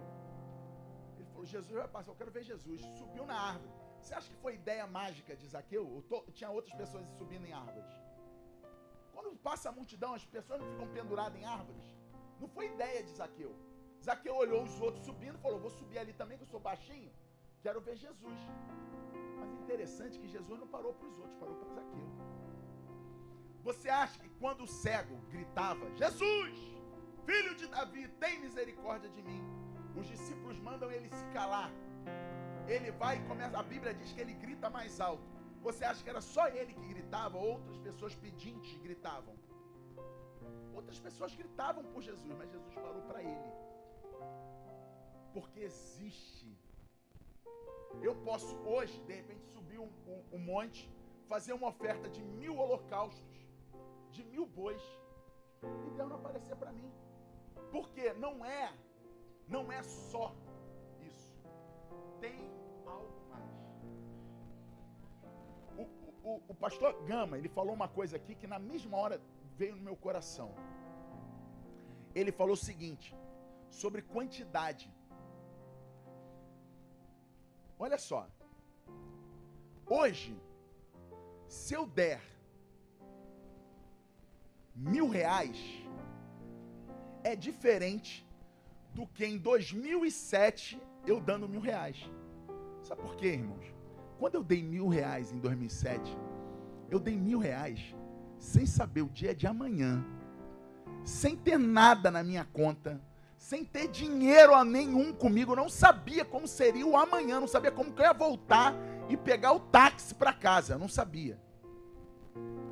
ele 1.17 1.27
falou: 1.33 1.45
Jesus 1.45 1.75
vai 1.83 1.89
passar, 1.89 2.13
eu 2.13 2.17
quero 2.21 2.31
ver 2.31 2.45
Jesus. 2.45 2.81
Subiu 3.01 3.27
na 3.27 3.39
árvore. 3.53 3.73
Você 4.01 4.15
acha 4.15 4.31
que 4.31 4.37
foi 4.45 4.55
ideia 4.55 4.87
mágica 4.87 5.35
de 5.35 5.49
Zaqueu? 5.49 5.85
Ou 5.95 6.03
to, 6.03 6.25
tinha 6.33 6.51
outras 6.51 6.75
pessoas 6.75 7.05
subindo 7.19 7.45
em 7.45 7.53
árvores? 7.53 7.93
Quando 9.13 9.37
passa 9.49 9.69
a 9.71 9.73
multidão, 9.73 10.15
as 10.15 10.25
pessoas 10.25 10.61
não 10.61 10.71
ficam 10.71 10.89
penduradas 10.99 11.39
em 11.41 11.45
árvores? 11.45 11.85
Não 12.39 12.49
foi 12.49 12.67
ideia 12.67 13.03
de 13.03 13.11
Zaqueu. 13.11 13.53
Zaqueu 14.05 14.35
olhou 14.35 14.63
os 14.65 14.81
outros 14.81 15.05
subindo 15.05 15.39
falou: 15.39 15.61
Vou 15.61 15.71
subir 15.71 15.99
ali 15.99 16.13
também, 16.13 16.39
que 16.39 16.45
eu 16.45 16.53
sou 16.55 16.61
baixinho. 16.61 17.13
Quero 17.63 17.81
ver 17.81 17.97
Jesus. 17.97 18.41
Mas 19.39 19.53
interessante 19.63 20.19
que 20.19 20.29
Jesus 20.29 20.59
não 20.59 20.69
parou 20.69 20.95
para 20.95 21.09
os 21.09 21.19
outros, 21.19 21.37
parou 21.43 21.57
para 21.57 21.75
Zaqueu. 21.75 22.09
Você 23.63 23.89
acha 23.89 24.19
que 24.19 24.31
quando 24.41 24.65
o 24.65 24.67
cego 24.67 25.17
gritava: 25.31 25.85
Jesus, 25.97 26.59
filho 27.25 27.55
de 27.55 27.67
Davi, 27.67 28.09
tem 28.25 28.41
misericórdia 28.41 29.11
de 29.11 29.23
mim, 29.23 29.43
os 29.97 30.07
discípulos 30.07 30.59
mandam 30.59 30.91
ele 30.91 31.09
se 31.11 31.25
calar 31.39 31.71
ele 32.75 32.91
vai 32.93 33.17
e 33.19 33.23
começa. 33.31 33.59
A 33.59 33.63
Bíblia 33.63 33.93
diz 33.93 34.13
que 34.13 34.21
ele 34.21 34.35
grita 34.35 34.71
mais 34.71 35.01
alto. 35.01 35.29
Você 35.63 35.85
acha 35.85 36.03
que 36.03 36.09
era 36.09 36.21
só 36.21 36.49
ele 36.49 36.73
que 36.73 36.87
gritava? 36.95 37.37
Outras 37.37 37.79
pessoas 37.79 38.15
pedintes 38.15 38.77
gritavam. 38.79 39.35
Outras 40.75 40.99
pessoas 40.99 41.35
gritavam 41.35 41.85
por 41.85 42.03
Jesus, 42.03 42.35
mas 42.39 42.51
Jesus 42.51 42.75
parou 42.75 43.03
para 43.03 43.23
ele. 43.23 43.53
Porque 45.33 45.61
existe. 45.61 46.59
Eu 48.03 48.15
posso 48.17 48.57
hoje, 48.59 49.01
de 49.03 49.15
repente, 49.15 49.45
subir 49.47 49.79
um, 49.79 49.91
um, 50.07 50.23
um 50.37 50.39
monte, 50.39 50.91
fazer 51.29 51.53
uma 51.53 51.69
oferta 51.69 52.09
de 52.09 52.23
mil 52.23 52.57
holocaustos, 52.57 53.49
de 54.11 54.23
mil 54.25 54.47
bois, 54.47 54.83
e 55.87 55.91
Deus 55.91 56.09
não 56.09 56.17
aparecer 56.17 56.57
para 56.57 56.73
mim. 56.73 56.91
Porque 57.71 58.13
não 58.15 58.45
é, 58.45 58.73
não 59.47 59.71
é 59.71 59.83
só 59.83 60.35
isso. 61.01 61.35
Tem 62.21 62.51
o, 66.23 66.41
o 66.49 66.55
pastor 66.55 66.93
Gama, 67.05 67.39
ele 67.39 67.49
falou 67.49 67.75
uma 67.75 67.89
coisa 67.89 68.17
aqui 68.17 68.35
que 68.35 68.47
na 68.47 68.59
mesma 68.59 68.97
hora 68.97 69.21
veio 69.57 69.77
no 69.77 69.83
meu 69.83 69.97
coração. 69.97 70.55
Ele 72.15 72.33
falou 72.33 72.55
o 72.55 72.57
seguinte, 72.57 73.15
sobre 73.69 74.03
quantidade. 74.03 74.93
Olha 77.83 77.97
só. 77.97 78.29
Hoje, 79.87 80.39
se 81.49 81.73
eu 81.73 81.87
der 81.87 82.21
mil 84.75 85.09
reais 85.09 85.59
é 87.25 87.35
diferente 87.35 88.29
do 88.95 89.07
que 89.07 89.25
em 89.25 89.39
2007 89.39 90.79
eu 91.07 91.23
dando 91.23 91.49
mil 91.49 91.63
reais. 91.63 91.99
Sabe 92.83 93.01
por 93.01 93.17
quê, 93.17 93.29
irmãos? 93.29 93.65
Quando 94.19 94.35
eu 94.35 94.45
dei 94.45 94.63
mil 94.63 94.87
reais 94.87 95.33
em 95.33 95.39
2007, 95.39 96.19
eu 96.91 97.01
dei 97.01 97.17
mil 97.17 97.39
reais 97.39 97.97
sem 98.39 98.67
saber 98.67 99.01
o 99.01 99.09
dia 99.09 99.35
de 99.35 99.47
amanhã, 99.47 100.05
sem 101.03 101.35
ter 101.35 101.59
nada 101.59 102.11
na 102.11 102.23
minha 102.23 102.45
conta, 102.45 103.01
sem 103.41 103.65
ter 103.65 103.89
dinheiro 103.89 104.55
a 104.55 104.63
nenhum 104.63 105.15
comigo, 105.15 105.57
não 105.57 105.69
sabia 105.69 106.27
como 106.27 106.47
seria 106.47 106.87
o 106.87 106.95
amanhã, 106.95 107.41
não 107.41 107.49
sabia 107.49 107.73
como 107.73 107.91
que 107.91 108.03
eu 108.03 108.05
ia 108.05 108.13
voltar 108.13 108.75
e 109.09 109.17
pegar 109.17 109.53
o 109.53 109.59
táxi 109.59 110.15
para 110.15 110.31
casa, 110.31 110.75
eu 110.75 110.79
não 110.79 110.89
sabia. 110.89 111.41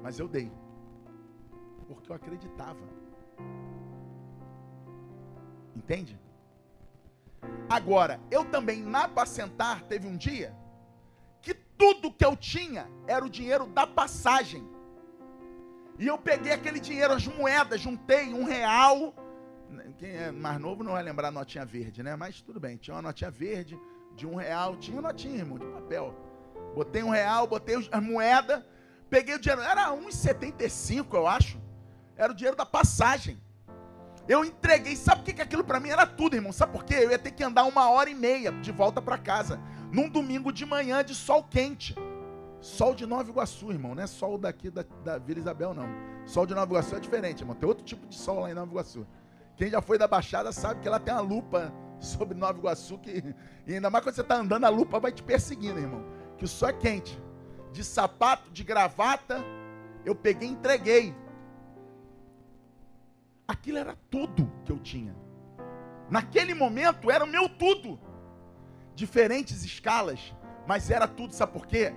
Mas 0.02 0.18
eu 0.18 0.28
dei, 0.28 0.52
porque 1.88 2.12
eu 2.12 2.14
acreditava. 2.14 2.78
Entende? 5.74 6.20
Agora, 7.68 8.20
eu 8.30 8.44
também 8.44 8.82
na 8.82 9.04
Apacentar 9.04 9.82
teve 9.84 10.06
um 10.06 10.18
dia 10.18 10.54
que 11.40 11.54
tudo 11.54 12.12
que 12.12 12.24
eu 12.24 12.36
tinha 12.36 12.90
era 13.06 13.24
o 13.24 13.30
dinheiro 13.30 13.66
da 13.68 13.86
passagem. 13.86 14.68
E 15.98 16.06
eu 16.06 16.18
peguei 16.18 16.52
aquele 16.52 16.78
dinheiro, 16.78 17.14
as 17.14 17.26
moedas, 17.26 17.80
juntei 17.80 18.34
um 18.34 18.44
real. 18.44 19.14
Quem 19.98 20.10
é 20.10 20.30
mais 20.30 20.60
novo 20.60 20.82
não 20.82 20.92
vai 20.92 21.02
lembrar 21.02 21.28
a 21.28 21.30
notinha 21.30 21.64
verde, 21.64 22.02
né? 22.02 22.16
Mas 22.16 22.40
tudo 22.40 22.58
bem, 22.60 22.76
tinha 22.76 22.94
uma 22.94 23.02
notinha 23.02 23.30
verde 23.30 23.78
de 24.14 24.26
um 24.26 24.34
real, 24.34 24.76
tinha 24.76 25.00
notinha, 25.00 25.36
irmão, 25.36 25.58
de 25.58 25.66
papel. 25.66 26.14
Botei 26.74 27.02
um 27.02 27.10
real, 27.10 27.46
botei 27.46 27.76
as 27.90 28.02
moedas, 28.02 28.62
peguei 29.08 29.34
o 29.34 29.38
dinheiro, 29.38 29.62
era 29.62 29.90
1,75, 29.90 31.14
eu 31.14 31.26
acho. 31.26 31.60
Era 32.16 32.32
o 32.32 32.34
dinheiro 32.34 32.56
da 32.56 32.66
passagem. 32.66 33.40
Eu 34.28 34.44
entreguei, 34.44 34.94
sabe 34.94 35.22
o 35.22 35.24
que, 35.24 35.32
que 35.32 35.42
aquilo 35.42 35.64
para 35.64 35.80
mim 35.80 35.88
era 35.88 36.06
tudo, 36.06 36.36
irmão? 36.36 36.52
Sabe 36.52 36.72
por 36.72 36.84
quê? 36.84 36.96
Eu 36.96 37.10
ia 37.10 37.18
ter 37.18 37.30
que 37.30 37.42
andar 37.42 37.64
uma 37.64 37.88
hora 37.90 38.10
e 38.10 38.14
meia 38.14 38.52
de 38.52 38.70
volta 38.70 39.00
para 39.00 39.16
casa, 39.16 39.58
num 39.90 40.08
domingo 40.08 40.52
de 40.52 40.66
manhã 40.66 41.02
de 41.02 41.14
sol 41.14 41.42
quente. 41.44 41.94
Sol 42.60 42.94
de 42.94 43.06
Nova 43.06 43.30
Iguaçu, 43.30 43.70
irmão, 43.70 43.94
não 43.94 44.02
é 44.02 44.06
sol 44.06 44.36
daqui 44.36 44.68
da, 44.68 44.84
da 45.04 45.16
Vila 45.16 45.38
Isabel, 45.38 45.72
não. 45.72 45.88
Sol 46.26 46.44
de 46.44 46.54
Nova 46.54 46.70
Iguaçu 46.72 46.96
é 46.96 47.00
diferente, 47.00 47.40
irmão. 47.40 47.54
Tem 47.54 47.68
outro 47.68 47.84
tipo 47.84 48.06
de 48.06 48.16
sol 48.16 48.40
lá 48.40 48.50
em 48.50 48.54
Nova 48.54 48.70
Iguaçu. 48.70 49.06
Quem 49.58 49.68
já 49.68 49.82
foi 49.82 49.98
da 49.98 50.06
Baixada 50.06 50.52
sabe 50.52 50.80
que 50.80 50.86
ela 50.86 51.00
tem 51.00 51.12
uma 51.12 51.20
lupa 51.20 51.74
sobre 51.98 52.38
Nova 52.38 52.56
Iguaçu, 52.56 52.96
que, 52.96 53.34
e 53.66 53.74
ainda 53.74 53.90
mais 53.90 54.04
quando 54.04 54.14
você 54.14 54.20
está 54.20 54.36
andando, 54.36 54.64
a 54.64 54.68
lupa 54.68 55.00
vai 55.00 55.10
te 55.10 55.22
perseguindo, 55.22 55.80
irmão. 55.80 56.06
Que 56.38 56.44
o 56.44 56.48
sol 56.48 56.68
é 56.68 56.72
quente. 56.72 57.20
De 57.72 57.82
sapato, 57.82 58.50
de 58.52 58.62
gravata, 58.62 59.44
eu 60.04 60.14
peguei 60.14 60.48
e 60.48 60.52
entreguei. 60.52 61.14
Aquilo 63.48 63.78
era 63.78 63.96
tudo 64.08 64.50
que 64.64 64.70
eu 64.70 64.78
tinha. 64.78 65.14
Naquele 66.08 66.54
momento 66.54 67.10
era 67.10 67.24
o 67.24 67.28
meu 67.28 67.48
tudo. 67.48 67.98
Diferentes 68.94 69.64
escalas, 69.64 70.34
mas 70.68 70.88
era 70.88 71.08
tudo, 71.08 71.34
sabe 71.34 71.52
por 71.52 71.66
quê? 71.66 71.92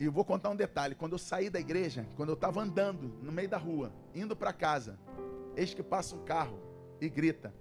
E 0.00 0.04
eu 0.04 0.12
vou 0.12 0.24
contar 0.24 0.50
um 0.50 0.56
detalhe. 0.56 0.96
Quando 0.96 1.12
eu 1.12 1.18
saí 1.18 1.48
da 1.48 1.60
igreja, 1.60 2.08
quando 2.16 2.30
eu 2.30 2.34
estava 2.34 2.60
andando 2.60 3.18
no 3.22 3.30
meio 3.30 3.48
da 3.48 3.56
rua, 3.56 3.92
indo 4.14 4.34
para 4.34 4.52
casa, 4.52 4.98
eis 5.58 5.74
que 5.74 5.82
passa 5.82 6.16
um 6.16 6.24
carro 6.24 6.58
e 7.00 7.08
grita: 7.08 7.52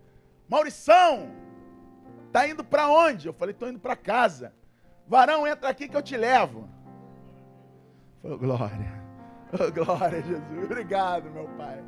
Maurição, 0.47 1.31
tá 2.31 2.47
indo 2.47 2.63
para 2.63 2.89
onde? 2.89 3.27
Eu 3.27 3.33
falei: 3.33 3.53
tô 3.53 3.67
indo 3.67 3.79
para 3.79 3.95
casa. 3.95 4.53
Varão, 5.07 5.47
entra 5.47 5.69
aqui 5.69 5.87
que 5.87 5.95
eu 5.95 6.01
te 6.01 6.15
levo. 6.17 6.69
Falei, 8.21 8.37
glória. 8.37 9.07
Oh, 9.53 9.71
glória, 9.71 10.21
Jesus. 10.21 10.63
Obrigado, 10.65 11.31
meu 11.31 11.47
pai. 11.57 11.81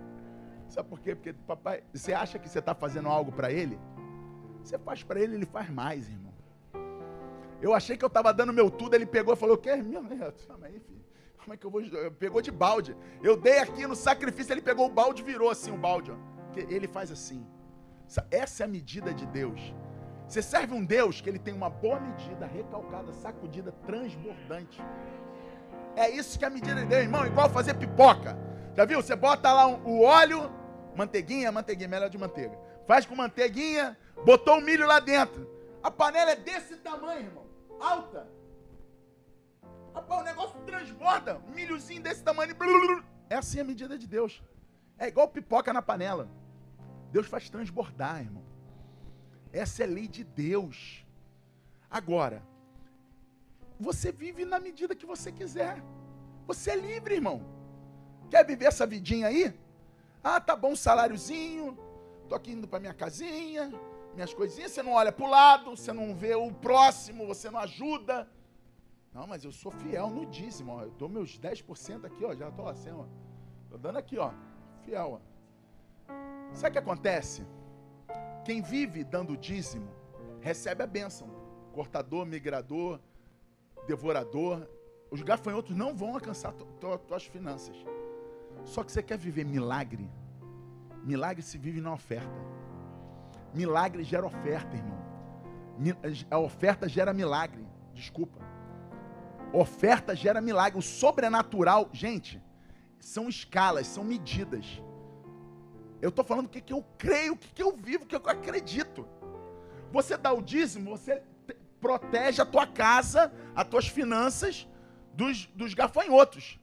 Sabe 0.69 0.87
por 0.87 0.99
quê? 1.01 1.13
Porque 1.13 1.33
papai, 1.33 1.83
você 1.93 2.13
acha 2.13 2.39
que 2.39 2.47
você 2.47 2.59
está 2.59 2.73
fazendo 2.73 3.09
algo 3.09 3.33
para 3.33 3.51
ele? 3.51 3.77
Você 4.63 4.77
faz 4.77 5.03
para 5.03 5.19
ele, 5.19 5.35
ele 5.35 5.45
faz 5.45 5.69
mais, 5.69 6.07
irmão. 6.07 6.33
Eu 7.61 7.73
achei 7.73 7.97
que 7.97 8.05
eu 8.05 8.07
estava 8.07 8.33
dando 8.33 8.53
meu 8.53 8.71
tudo, 8.71 8.93
ele 8.93 9.05
pegou 9.05 9.33
e 9.33 9.37
falou: 9.37 9.55
"O 9.55 9.57
quê? 9.57 9.75
Meu 9.75 10.01
Deus, 10.03 10.45
calma 10.45 10.67
aí, 10.67 10.79
filho. 10.79 11.03
Como 11.39 11.53
é 11.53 11.57
que 11.57 11.65
eu 11.65 11.71
vou? 11.71 11.81
Pegou 12.19 12.41
de 12.41 12.51
balde. 12.51 12.95
Eu 13.23 13.37
dei 13.37 13.59
aqui 13.59 13.87
no 13.87 13.95
sacrifício, 13.95 14.53
ele 14.53 14.61
pegou 14.61 14.85
o 14.85 14.89
balde, 14.89 15.23
virou 15.23 15.49
assim 15.49 15.71
o 15.71 15.77
balde, 15.77 16.11
ó. 16.11 16.15
Ele 16.55 16.87
faz 16.87 17.11
assim. 17.11 17.45
Essa 18.29 18.63
é 18.63 18.65
a 18.65 18.67
medida 18.67 19.13
de 19.13 19.25
Deus. 19.25 19.73
Você 20.27 20.41
serve 20.41 20.73
um 20.73 20.85
Deus 20.85 21.21
que 21.21 21.29
ele 21.29 21.39
tem 21.39 21.53
uma 21.53 21.69
boa 21.69 21.99
medida, 21.99 22.45
recalcada, 22.45 23.11
sacudida, 23.13 23.71
transbordante. 23.85 24.81
É 25.95 26.09
isso 26.09 26.37
que 26.37 26.45
é 26.45 26.47
a 26.47 26.51
medida 26.51 26.81
de 26.81 26.85
Deus, 26.85 27.01
irmão. 27.03 27.25
Igual 27.25 27.49
fazer 27.49 27.73
pipoca. 27.75 28.37
Já 28.75 28.85
viu? 28.85 29.01
Você 29.01 29.15
bota 29.15 29.51
lá 29.51 29.67
o 29.67 30.01
óleo, 30.01 30.51
manteiguinha, 30.95 31.51
manteiguinha, 31.51 31.87
melhor 31.87 32.09
de 32.09 32.17
manteiga. 32.17 32.57
Faz 32.87 33.05
com 33.05 33.15
manteiguinha, 33.15 33.97
botou 34.25 34.57
o 34.57 34.61
milho 34.61 34.85
lá 34.85 34.99
dentro. 34.99 35.49
A 35.81 35.89
panela 35.89 36.31
é 36.31 36.35
desse 36.35 36.75
tamanho, 36.77 37.25
irmão. 37.25 37.45
Alta. 37.79 38.27
Rapaz, 39.99 40.21
o 40.21 40.23
negócio 40.23 40.59
transborda. 40.61 41.41
Milhozinho 41.53 42.01
desse 42.01 42.23
tamanho. 42.23 42.55
É 43.29 43.35
assim 43.35 43.59
a 43.59 43.65
medida 43.65 43.97
de 43.97 44.07
Deus. 44.07 44.41
É 44.97 45.07
igual 45.07 45.27
pipoca 45.27 45.73
na 45.73 45.81
panela. 45.81 46.29
Deus 47.11 47.27
faz 47.27 47.49
transbordar, 47.49 48.21
irmão. 48.21 48.43
Essa 49.51 49.83
é 49.83 49.85
a 49.85 49.89
lei 49.89 50.07
de 50.07 50.23
Deus. 50.23 51.05
Agora, 51.91 52.41
você 53.77 54.09
vive 54.11 54.45
na 54.45 54.57
medida 54.59 54.95
que 54.95 55.05
você 55.05 55.33
quiser. 55.33 55.83
Você 56.47 56.71
é 56.71 56.75
livre, 56.77 57.15
irmão. 57.15 57.43
Quer 58.29 58.45
viver 58.45 58.65
essa 58.65 58.87
vidinha 58.87 59.27
aí? 59.27 59.53
Ah, 60.23 60.39
tá 60.39 60.55
bom, 60.55 60.77
saláriozinho. 60.77 61.77
Tô 62.29 62.35
aqui 62.35 62.51
indo 62.51 62.67
para 62.67 62.79
minha 62.79 62.93
casinha, 62.93 63.69
minhas 64.13 64.33
coisinhas. 64.33 64.71
Você 64.71 64.81
não 64.81 64.93
olha 64.93 65.11
para 65.11 65.25
o 65.25 65.29
lado, 65.29 65.71
você 65.71 65.91
não 65.91 66.15
vê 66.15 66.35
o 66.35 66.53
próximo, 66.53 67.27
você 67.27 67.49
não 67.49 67.59
ajuda. 67.59 68.29
Não, 69.13 69.25
mas 69.25 69.43
eu 69.43 69.51
sou 69.51 69.71
fiel 69.71 70.09
no 70.09 70.25
dízimo. 70.25 70.71
Ó. 70.71 70.83
Eu 70.83 70.91
dou 70.91 71.09
meus 71.09 71.39
10% 71.39 72.05
aqui, 72.05 72.23
ó. 72.23 72.33
Já 72.33 72.51
tô 72.51 72.67
assim, 72.67 72.91
ó. 72.91 73.05
Tô 73.69 73.77
dando 73.77 73.97
aqui, 73.97 74.17
ó. 74.17 74.31
Fiel, 74.83 75.19
ó. 75.19 76.13
Sabe 76.53 76.69
o 76.69 76.71
que 76.73 76.79
acontece? 76.79 77.45
Quem 78.43 78.61
vive 78.61 79.03
dando 79.03 79.37
dízimo, 79.37 79.89
recebe 80.41 80.83
a 80.83 80.87
bênção. 80.87 81.27
Cortador, 81.73 82.25
migrador, 82.25 82.99
devorador. 83.87 84.67
Os 85.11 85.21
gafanhotos 85.21 85.75
não 85.75 85.95
vão 85.95 86.13
alcançar 86.13 86.53
tuas 86.53 87.25
finanças. 87.25 87.75
Só 88.63 88.83
que 88.83 88.91
você 88.91 89.01
quer 89.01 89.17
viver 89.17 89.45
milagre? 89.45 90.09
Milagre 91.03 91.41
se 91.41 91.57
vive 91.57 91.79
na 91.79 91.93
oferta. 91.93 92.29
Milagre 93.53 94.03
gera 94.03 94.25
oferta, 94.25 94.75
irmão. 94.75 94.99
A 96.29 96.37
oferta 96.37 96.87
gera 96.87 97.13
milagre. 97.13 97.65
Desculpa. 97.93 98.48
Oferta 99.53 100.15
gera 100.15 100.41
milagre. 100.41 100.77
O 100.77 100.81
sobrenatural, 100.81 101.89
gente, 101.91 102.41
são 102.99 103.27
escalas, 103.27 103.87
são 103.87 104.03
medidas. 104.03 104.65
Eu 106.01 106.09
estou 106.09 106.23
falando 106.23 106.45
o 106.45 106.49
que, 106.49 106.61
que 106.61 106.73
eu 106.73 106.85
creio, 106.97 107.33
o 107.33 107.37
que, 107.37 107.49
que 107.49 107.63
eu 107.63 107.75
vivo, 107.75 108.03
o 108.03 108.07
que 108.07 108.15
eu 108.15 108.21
acredito. 108.25 109.07
Você 109.91 110.17
dá 110.17 110.31
o 110.31 110.41
dízimo, 110.41 110.91
você 110.91 111.21
protege 111.81 112.41
a 112.41 112.45
tua 112.45 112.67
casa, 112.67 113.33
as 113.55 113.67
tuas 113.67 113.87
finanças 113.87 114.67
dos, 115.13 115.45
dos 115.47 115.73
gafanhotos. 115.73 116.59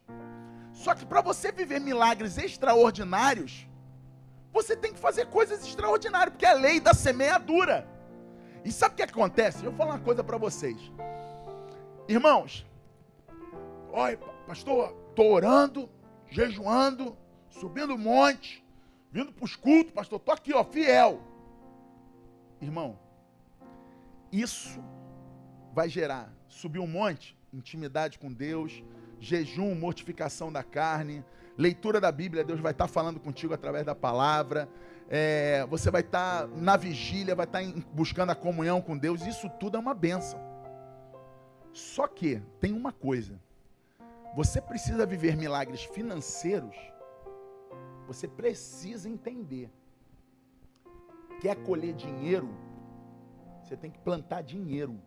Só 0.71 0.93
que 0.95 1.05
para 1.05 1.21
você 1.21 1.51
viver 1.51 1.79
milagres 1.79 2.37
extraordinários, 2.37 3.67
você 4.51 4.75
tem 4.75 4.93
que 4.93 4.99
fazer 4.99 5.27
coisas 5.27 5.65
extraordinárias, 5.65 6.31
porque 6.31 6.45
é 6.45 6.51
a 6.51 6.53
lei 6.53 6.79
da 6.79 6.93
semeadura. 6.93 7.87
E 8.63 8.71
sabe 8.71 8.93
o 8.93 8.97
que 8.97 9.03
acontece? 9.03 9.63
Eu 9.63 9.71
vou 9.71 9.77
falar 9.77 9.95
uma 9.95 10.03
coisa 10.03 10.23
para 10.23 10.37
vocês. 10.37 10.77
Irmãos, 12.07 12.65
olha, 13.97 14.17
pastor, 14.45 14.95
estou 15.09 15.31
orando, 15.31 15.89
jejuando, 16.29 17.17
subindo 17.49 17.95
o 17.95 17.97
monte, 17.97 18.63
vindo 19.11 19.33
para 19.33 19.43
os 19.43 19.55
cultos, 19.55 19.91
pastor, 19.91 20.19
estou 20.19 20.33
aqui, 20.33 20.53
ó, 20.53 20.63
fiel. 20.63 21.19
Irmão, 22.61 22.99
isso 24.31 24.79
vai 25.73 25.89
gerar 25.89 26.31
subir 26.47 26.79
um 26.79 26.87
monte, 26.87 27.35
intimidade 27.51 28.19
com 28.19 28.31
Deus, 28.31 28.83
jejum, 29.19 29.73
mortificação 29.73 30.51
da 30.51 30.63
carne, 30.63 31.25
leitura 31.57 31.99
da 31.99 32.11
Bíblia, 32.11 32.43
Deus 32.43 32.59
vai 32.59 32.73
estar 32.73 32.87
falando 32.87 33.19
contigo 33.19 33.53
através 33.53 33.83
da 33.83 33.95
palavra. 33.95 34.69
É, 35.09 35.65
você 35.67 35.89
vai 35.89 36.01
estar 36.01 36.47
na 36.49 36.77
vigília, 36.77 37.33
vai 37.33 37.45
estar 37.45 37.63
buscando 37.93 38.31
a 38.31 38.35
comunhão 38.35 38.79
com 38.79 38.95
Deus. 38.95 39.25
Isso 39.25 39.49
tudo 39.59 39.77
é 39.77 39.79
uma 39.79 39.93
benção. 39.93 40.39
Só 41.73 42.07
que 42.07 42.41
tem 42.59 42.73
uma 42.73 42.91
coisa: 42.91 43.39
você 44.35 44.61
precisa 44.61 45.05
viver 45.05 45.35
milagres 45.35 45.83
financeiros. 45.83 46.75
Você 48.07 48.27
precisa 48.27 49.09
entender. 49.09 49.69
Quer 51.41 51.55
colher 51.63 51.93
dinheiro? 51.93 52.49
Você 53.61 53.75
tem 53.75 53.91
que 53.91 53.99
plantar 53.99 54.41
dinheiro. 54.41 54.99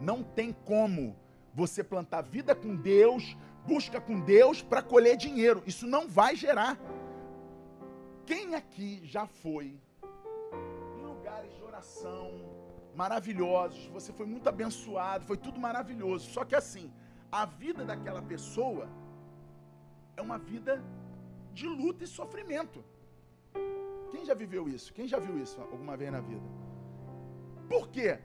Não 0.00 0.22
tem 0.22 0.52
como 0.52 1.16
você 1.54 1.84
plantar 1.84 2.22
vida 2.22 2.54
com 2.54 2.74
Deus, 2.74 3.36
busca 3.64 4.00
com 4.00 4.20
Deus 4.20 4.60
para 4.60 4.82
colher 4.82 5.16
dinheiro. 5.16 5.62
Isso 5.66 5.86
não 5.86 6.08
vai 6.08 6.34
gerar. 6.34 6.78
Quem 8.26 8.54
aqui 8.54 9.00
já 9.04 9.26
foi 9.26 9.78
em 10.98 11.02
lugares 11.02 11.54
de 11.54 11.62
oração 11.62 12.32
maravilhosos? 12.94 13.86
Você 13.86 14.12
foi 14.12 14.26
muito 14.26 14.48
abençoado, 14.48 15.24
foi 15.24 15.36
tudo 15.36 15.60
maravilhoso. 15.60 16.30
Só 16.30 16.44
que 16.44 16.56
assim, 16.56 16.92
a 17.40 17.44
vida 17.46 17.84
daquela 17.84 18.22
pessoa 18.22 18.88
é 20.16 20.22
uma 20.22 20.38
vida 20.38 20.80
de 21.52 21.66
luta 21.66 22.04
e 22.04 22.06
sofrimento. 22.06 22.84
Quem 24.12 24.24
já 24.24 24.34
viveu 24.34 24.68
isso? 24.68 24.94
Quem 24.94 25.08
já 25.08 25.18
viu 25.18 25.36
isso 25.44 25.60
alguma 25.60 25.96
vez 25.96 26.12
na 26.12 26.20
vida? 26.20 26.46
Por 27.68 27.88
quê? 27.88 28.20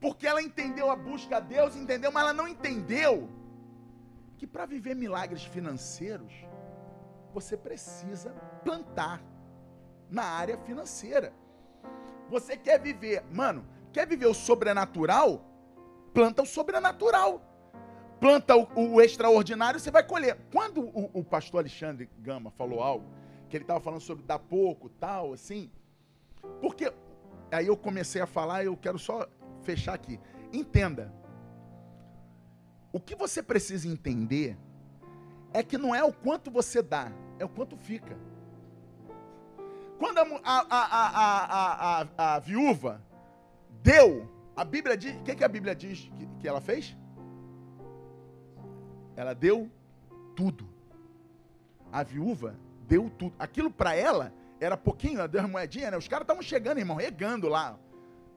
Porque 0.00 0.24
ela 0.24 0.40
entendeu 0.40 0.88
a 0.88 0.94
busca 0.94 1.38
a 1.38 1.40
Deus, 1.40 1.74
entendeu, 1.74 2.12
mas 2.12 2.22
ela 2.22 2.32
não 2.32 2.46
entendeu 2.46 3.28
que 4.38 4.46
para 4.46 4.66
viver 4.66 4.94
milagres 4.94 5.44
financeiros, 5.44 6.32
você 7.32 7.56
precisa 7.56 8.30
plantar 8.62 9.20
na 10.08 10.26
área 10.26 10.56
financeira. 10.58 11.32
Você 12.30 12.56
quer 12.56 12.78
viver, 12.80 13.24
mano, 13.32 13.66
quer 13.92 14.06
viver 14.06 14.26
o 14.26 14.34
sobrenatural? 14.34 15.44
Planta 16.12 16.42
o 16.42 16.46
sobrenatural. 16.46 17.53
Planta 18.24 18.56
o, 18.56 18.94
o 18.94 19.02
extraordinário, 19.02 19.78
você 19.78 19.90
vai 19.90 20.02
colher. 20.02 20.38
Quando 20.50 20.80
o, 20.80 21.10
o 21.12 21.22
pastor 21.22 21.60
Alexandre 21.60 22.08
Gama 22.20 22.50
falou 22.50 22.82
algo, 22.82 23.04
que 23.50 23.56
ele 23.58 23.64
estava 23.64 23.80
falando 23.80 24.00
sobre 24.00 24.24
dar 24.24 24.38
pouco, 24.38 24.88
tal, 24.88 25.34
assim, 25.34 25.70
porque 26.58 26.90
aí 27.52 27.66
eu 27.66 27.76
comecei 27.76 28.22
a 28.22 28.26
falar, 28.26 28.64
eu 28.64 28.78
quero 28.78 28.98
só 28.98 29.28
fechar 29.60 29.92
aqui. 29.92 30.18
Entenda. 30.54 31.12
O 32.94 32.98
que 32.98 33.14
você 33.14 33.42
precisa 33.42 33.86
entender 33.86 34.56
é 35.52 35.62
que 35.62 35.76
não 35.76 35.94
é 35.94 36.02
o 36.02 36.10
quanto 36.10 36.50
você 36.50 36.80
dá, 36.80 37.12
é 37.38 37.44
o 37.44 37.48
quanto 37.50 37.76
fica. 37.76 38.16
Quando 39.98 40.16
a, 40.18 40.66
a, 40.70 42.06
a, 42.16 42.36
a, 42.36 42.38
viúva 42.38 43.02
deu, 43.82 44.26
a 44.56 44.64
Bíblia 44.64 44.96
diz. 44.96 45.14
O 45.14 45.22
que, 45.24 45.34
que 45.34 45.44
a 45.44 45.48
Bíblia 45.48 45.74
diz 45.74 46.10
que, 46.16 46.26
que 46.40 46.48
ela 46.48 46.62
fez? 46.62 46.96
Ela 49.16 49.34
deu 49.34 49.70
tudo. 50.34 50.68
A 51.92 52.02
viúva 52.02 52.56
deu 52.86 53.10
tudo. 53.10 53.34
Aquilo 53.38 53.70
para 53.70 53.94
ela 53.94 54.32
era 54.60 54.76
pouquinho, 54.76 55.18
ela 55.18 55.28
deu 55.28 55.40
uma 55.40 55.48
moedinha, 55.48 55.90
né? 55.90 55.96
Os 55.96 56.08
caras 56.08 56.24
estavam 56.24 56.42
chegando, 56.42 56.78
irmão, 56.78 56.96
regando 56.96 57.48
lá 57.48 57.78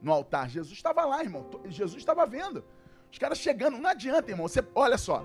no 0.02 0.12
altar. 0.12 0.50
Jesus 0.50 0.74
estava 0.74 1.06
lá, 1.06 1.24
irmão. 1.24 1.46
Jesus 1.68 1.98
estava 1.98 2.26
vendo. 2.26 2.64
Os 3.12 3.18
caras 3.18 3.38
chegando, 3.38 3.78
não 3.78 3.90
adianta, 3.90 4.32
irmão. 4.32 4.48
Você, 4.48 4.64
olha 4.76 4.98
só. 4.98 5.24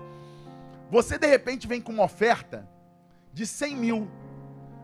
Você 0.89 1.17
de 1.17 1.27
repente 1.27 1.67
vem 1.67 1.81
com 1.81 1.91
uma 1.91 2.03
oferta 2.03 2.67
de 3.31 3.45
100 3.45 3.75
mil. 3.75 4.07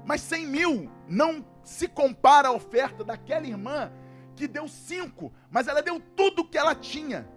Mas 0.06 0.22
100 0.22 0.48
mil 0.48 0.92
não 1.08 1.46
se 1.64 1.88
compara 1.88 2.50
à 2.50 2.52
oferta 2.52 3.04
daquela 3.04 3.46
irmã 3.46 3.92
que 4.36 4.48
deu 4.48 4.68
5, 4.68 5.32
mas 5.52 5.68
ela 5.68 5.82
deu 5.82 6.00
tudo 6.16 6.48
que 6.48 6.58
ela 6.58 6.74
tinha. 6.74 7.28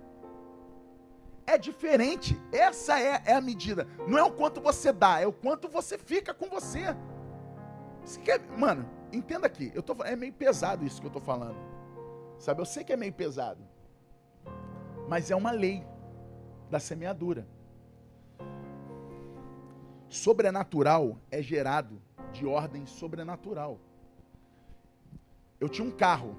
É 1.46 1.58
diferente. 1.58 2.40
Essa 2.52 3.00
é, 3.00 3.22
é, 3.26 3.32
a 3.34 3.40
medida. 3.40 3.86
Não 4.06 4.18
é 4.18 4.22
o 4.22 4.32
quanto 4.32 4.60
você 4.60 4.92
dá, 4.92 5.20
é 5.20 5.26
o 5.26 5.32
quanto 5.32 5.68
você 5.68 5.98
fica 5.98 6.32
com 6.32 6.48
você. 6.48 6.96
você 8.04 8.20
quer, 8.20 8.40
mano, 8.56 8.88
entenda 9.12 9.46
aqui. 9.46 9.70
Eu 9.74 9.82
tô, 9.82 10.02
é 10.04 10.16
meio 10.16 10.32
pesado 10.32 10.84
isso 10.84 11.00
que 11.00 11.06
eu 11.06 11.10
estou 11.10 11.22
falando. 11.22 11.56
Sabe, 12.38 12.60
eu 12.60 12.64
sei 12.64 12.84
que 12.84 12.92
é 12.92 12.96
meio 12.96 13.12
pesado. 13.12 13.62
Mas 15.08 15.30
é 15.30 15.36
uma 15.36 15.50
lei 15.50 15.84
da 16.70 16.80
semeadura. 16.80 17.46
Sobrenatural 20.08 21.18
é 21.30 21.42
gerado 21.42 22.00
de 22.32 22.46
ordem 22.46 22.86
sobrenatural. 22.86 23.78
Eu 25.60 25.68
tinha 25.68 25.86
um 25.86 25.90
carro 25.90 26.36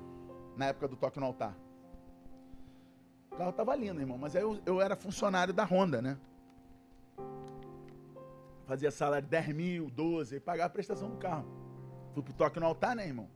na 0.58 0.66
época 0.66 0.88
do 0.88 0.96
toque 0.96 1.20
no 1.20 1.26
altar. 1.26 1.56
O 3.34 3.38
carro 3.38 3.50
estava 3.50 3.76
lindo, 3.76 4.00
irmão, 4.00 4.18
mas 4.18 4.36
aí 4.36 4.44
eu, 4.44 4.60
eu 4.64 4.80
era 4.80 4.96
funcionário 4.96 5.54
da 5.54 5.66
Honda, 5.66 6.02
né? 6.02 6.18
Fazia 8.68 8.92
salário 8.92 9.26
de 9.26 9.32
10 9.32 9.48
mil, 9.50 9.90
12, 9.90 10.36
e 10.36 10.40
pagava 10.40 10.68
a 10.68 10.70
prestação 10.70 11.10
do 11.10 11.18
carro. 11.18 11.46
Fui 12.14 12.22
pro 12.22 12.34
toque 12.34 12.60
no 12.60 12.66
altar, 12.68 12.96
né, 12.96 13.08
irmão? 13.08 13.28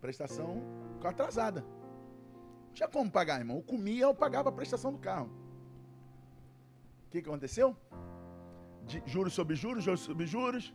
Prestação 0.00 0.62
ficou 0.94 1.08
atrasada. 1.08 1.62
Não 2.66 2.74
tinha 2.74 2.88
como 2.88 3.10
pagar, 3.10 3.38
irmão. 3.38 3.56
Eu 3.56 3.62
comia, 3.62 4.04
eu 4.04 4.14
pagava 4.14 4.50
a 4.50 4.52
prestação 4.52 4.92
do 4.92 4.98
carro. 4.98 5.30
O 7.06 7.10
que, 7.10 7.22
que 7.22 7.28
aconteceu? 7.28 7.74
De 8.84 9.02
juros 9.06 9.32
sobre 9.32 9.56
juros, 9.56 9.82
juros 9.82 10.00
sobre 10.00 10.26
juros. 10.26 10.74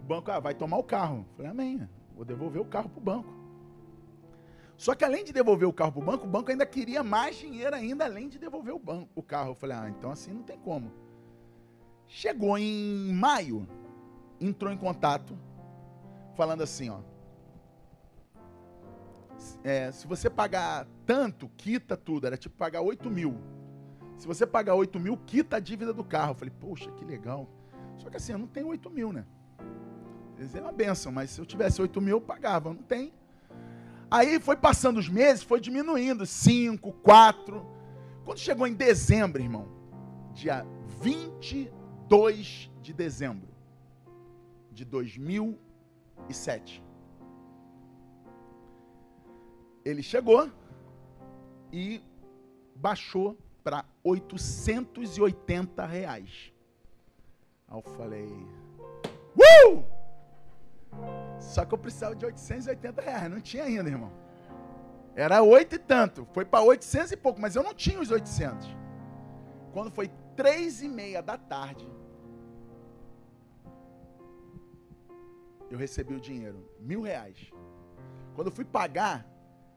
O 0.00 0.02
banco, 0.02 0.30
ah, 0.30 0.40
vai 0.40 0.54
tomar 0.54 0.78
o 0.78 0.84
carro. 0.84 1.24
falei, 1.36 1.52
amém. 1.52 1.88
Vou 2.16 2.24
devolver 2.24 2.60
o 2.60 2.64
carro 2.64 2.88
pro 2.88 3.00
banco. 3.00 3.39
Só 4.80 4.94
que 4.94 5.04
além 5.04 5.22
de 5.22 5.30
devolver 5.30 5.68
o 5.68 5.74
carro 5.74 5.92
para 5.92 6.00
o 6.00 6.04
banco, 6.06 6.24
o 6.24 6.26
banco 6.26 6.50
ainda 6.50 6.64
queria 6.64 7.04
mais 7.04 7.36
dinheiro 7.36 7.76
ainda, 7.76 8.06
além 8.06 8.30
de 8.30 8.38
devolver 8.38 8.72
o, 8.72 8.78
banco, 8.78 9.10
o 9.14 9.22
carro. 9.22 9.50
Eu 9.50 9.54
falei, 9.54 9.76
ah, 9.76 9.90
então 9.90 10.10
assim 10.10 10.32
não 10.32 10.42
tem 10.42 10.58
como. 10.58 10.90
Chegou 12.06 12.56
em 12.56 13.12
maio, 13.12 13.68
entrou 14.40 14.72
em 14.72 14.78
contato, 14.78 15.38
falando 16.34 16.62
assim, 16.62 16.88
ó. 16.88 17.00
É, 19.62 19.92
se 19.92 20.06
você 20.06 20.30
pagar 20.30 20.86
tanto, 21.04 21.50
quita 21.58 21.94
tudo. 21.94 22.26
Era 22.26 22.38
tipo 22.38 22.56
pagar 22.56 22.80
8 22.80 23.10
mil. 23.10 23.36
Se 24.16 24.26
você 24.26 24.46
pagar 24.46 24.76
8 24.76 24.98
mil, 24.98 25.18
quita 25.26 25.58
a 25.58 25.60
dívida 25.60 25.92
do 25.92 26.02
carro. 26.02 26.30
Eu 26.30 26.36
falei, 26.36 26.54
poxa, 26.58 26.90
que 26.92 27.04
legal. 27.04 27.46
Só 27.98 28.08
que 28.08 28.16
assim, 28.16 28.32
eu 28.32 28.38
não 28.38 28.46
tenho 28.46 28.68
8 28.68 28.88
mil, 28.88 29.12
né? 29.12 29.26
Eles 30.38 30.54
é 30.54 30.60
uma 30.62 30.72
benção, 30.72 31.12
mas 31.12 31.28
se 31.28 31.38
eu 31.38 31.44
tivesse 31.44 31.82
8 31.82 32.00
mil, 32.00 32.16
eu 32.16 32.20
pagava. 32.22 32.72
Não 32.72 32.82
tem. 32.82 33.12
Aí 34.10 34.40
foi 34.40 34.56
passando 34.56 34.98
os 34.98 35.08
meses, 35.08 35.44
foi 35.44 35.60
diminuindo, 35.60 36.26
cinco, 36.26 36.92
quatro. 36.92 37.64
Quando 38.24 38.38
chegou 38.38 38.66
em 38.66 38.74
dezembro, 38.74 39.40
irmão, 39.40 39.68
dia 40.32 40.66
22 41.00 42.68
de 42.82 42.92
dezembro 42.92 43.48
de 44.72 44.84
2007, 44.84 46.82
ele 49.84 50.02
chegou 50.02 50.50
e 51.72 52.02
baixou 52.74 53.38
para 53.62 53.84
880 54.02 55.86
reais. 55.86 56.52
Aí 57.68 57.78
eu 57.78 57.82
falei, 57.82 58.26
uh! 58.26 59.99
Só 61.38 61.64
que 61.64 61.74
eu 61.74 61.78
precisava 61.78 62.14
de 62.14 62.24
880 62.24 63.00
reais. 63.02 63.30
Não 63.30 63.40
tinha 63.40 63.64
ainda, 63.64 63.88
irmão. 63.88 64.12
Era 65.14 65.42
oito 65.42 65.74
e 65.74 65.78
tanto. 65.78 66.26
Foi 66.32 66.44
para 66.44 66.62
800 66.62 67.12
e 67.12 67.16
pouco, 67.16 67.40
mas 67.40 67.56
eu 67.56 67.62
não 67.62 67.74
tinha 67.74 68.00
os 68.00 68.10
800. 68.10 68.68
Quando 69.72 69.90
foi 69.90 70.10
três 70.36 70.82
e 70.82 70.88
meia 70.88 71.22
da 71.22 71.36
tarde, 71.36 71.86
eu 75.70 75.78
recebi 75.78 76.14
o 76.14 76.20
dinheiro, 76.20 76.68
mil 76.80 77.02
reais. 77.02 77.50
Quando 78.34 78.48
eu 78.48 78.52
fui 78.52 78.64
pagar, 78.64 79.26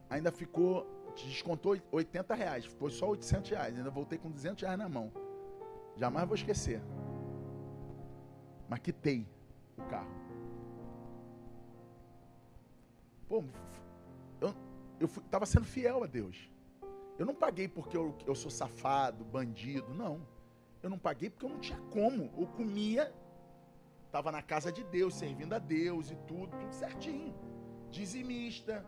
ainda 0.10 0.32
ficou, 0.32 0.88
descontou 1.16 1.78
80 1.92 2.34
reais. 2.34 2.66
Foi 2.66 2.90
só 2.90 3.10
800 3.10 3.52
reais. 3.52 3.78
Ainda 3.78 3.90
voltei 3.90 4.18
com 4.18 4.32
200 4.32 4.64
reais 4.64 4.78
na 4.78 4.90
mão. 4.90 5.12
Jamais 5.96 6.28
vou 6.28 6.36
esquecer. 6.36 6.82
Mas 8.68 8.80
quitei 8.80 9.28
o 9.78 9.84
carro. 9.84 10.23
Pô, 13.34 13.44
eu, 14.40 14.54
eu 15.00 15.08
tava 15.32 15.48
sendo 15.48 15.66
fiel 15.66 16.04
a 16.04 16.06
Deus. 16.06 16.52
Eu 17.18 17.26
não 17.26 17.34
paguei 17.34 17.68
porque 17.68 17.98
eu, 17.98 18.16
eu 18.28 18.36
sou 18.36 18.52
safado, 18.52 19.26
bandido, 19.26 19.92
não. 19.92 20.22
Eu 20.84 20.90
não 20.92 21.00
paguei 21.00 21.32
porque 21.32 21.44
eu 21.48 21.50
não 21.50 21.60
tinha 21.60 21.80
como. 21.90 22.32
Eu 22.38 22.46
comia, 22.46 23.12
estava 24.06 24.32
na 24.32 24.44
casa 24.44 24.72
de 24.72 24.84
Deus, 24.84 25.16
servindo 25.16 25.52
a 25.54 25.58
Deus 25.58 26.12
e 26.12 26.16
tudo, 26.28 26.56
tudo 26.56 26.72
certinho. 26.76 27.34
Dizimista. 27.90 28.86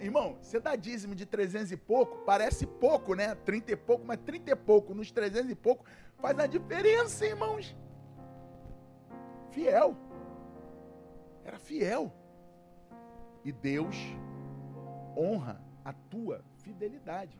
Irmão, 0.00 0.38
você 0.40 0.58
dá 0.58 0.74
dízimo 0.74 1.14
de 1.14 1.26
300 1.26 1.70
e 1.70 1.76
pouco, 1.76 2.24
parece 2.24 2.66
pouco, 2.66 3.14
né? 3.14 3.34
30 3.34 3.72
e 3.72 3.76
pouco, 3.76 4.06
mas 4.06 4.18
30 4.20 4.52
e 4.52 4.56
pouco 4.56 4.94
nos 4.94 5.10
300 5.10 5.50
e 5.50 5.54
pouco 5.54 5.84
faz 6.16 6.38
a 6.38 6.46
diferença, 6.46 7.26
irmãos. 7.26 7.76
Fiel. 9.50 9.94
Era 11.44 11.58
fiel. 11.58 12.23
E 13.44 13.52
Deus 13.52 13.96
honra 15.16 15.60
a 15.84 15.92
tua 15.92 16.42
fidelidade. 16.62 17.38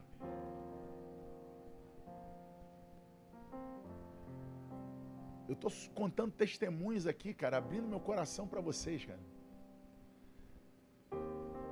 Eu 5.47 5.53
estou 5.53 5.71
contando 5.93 6.31
testemunhos 6.31 7.05
aqui, 7.05 7.33
cara, 7.33 7.57
abrindo 7.57 7.87
meu 7.87 7.99
coração 7.99 8.47
para 8.47 8.61
vocês, 8.61 9.05
cara. 9.05 9.19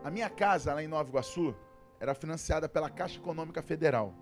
A 0.04 0.12
minha 0.12 0.30
casa 0.30 0.74
lá 0.74 0.84
em 0.84 0.88
Nova 0.88 1.10
Iguaçu 1.10 1.56
era 2.00 2.14
financiada 2.14 2.68
pela 2.68 2.90
Caixa 2.90 3.18
Econômica 3.18 3.62
Federal. 3.62 4.14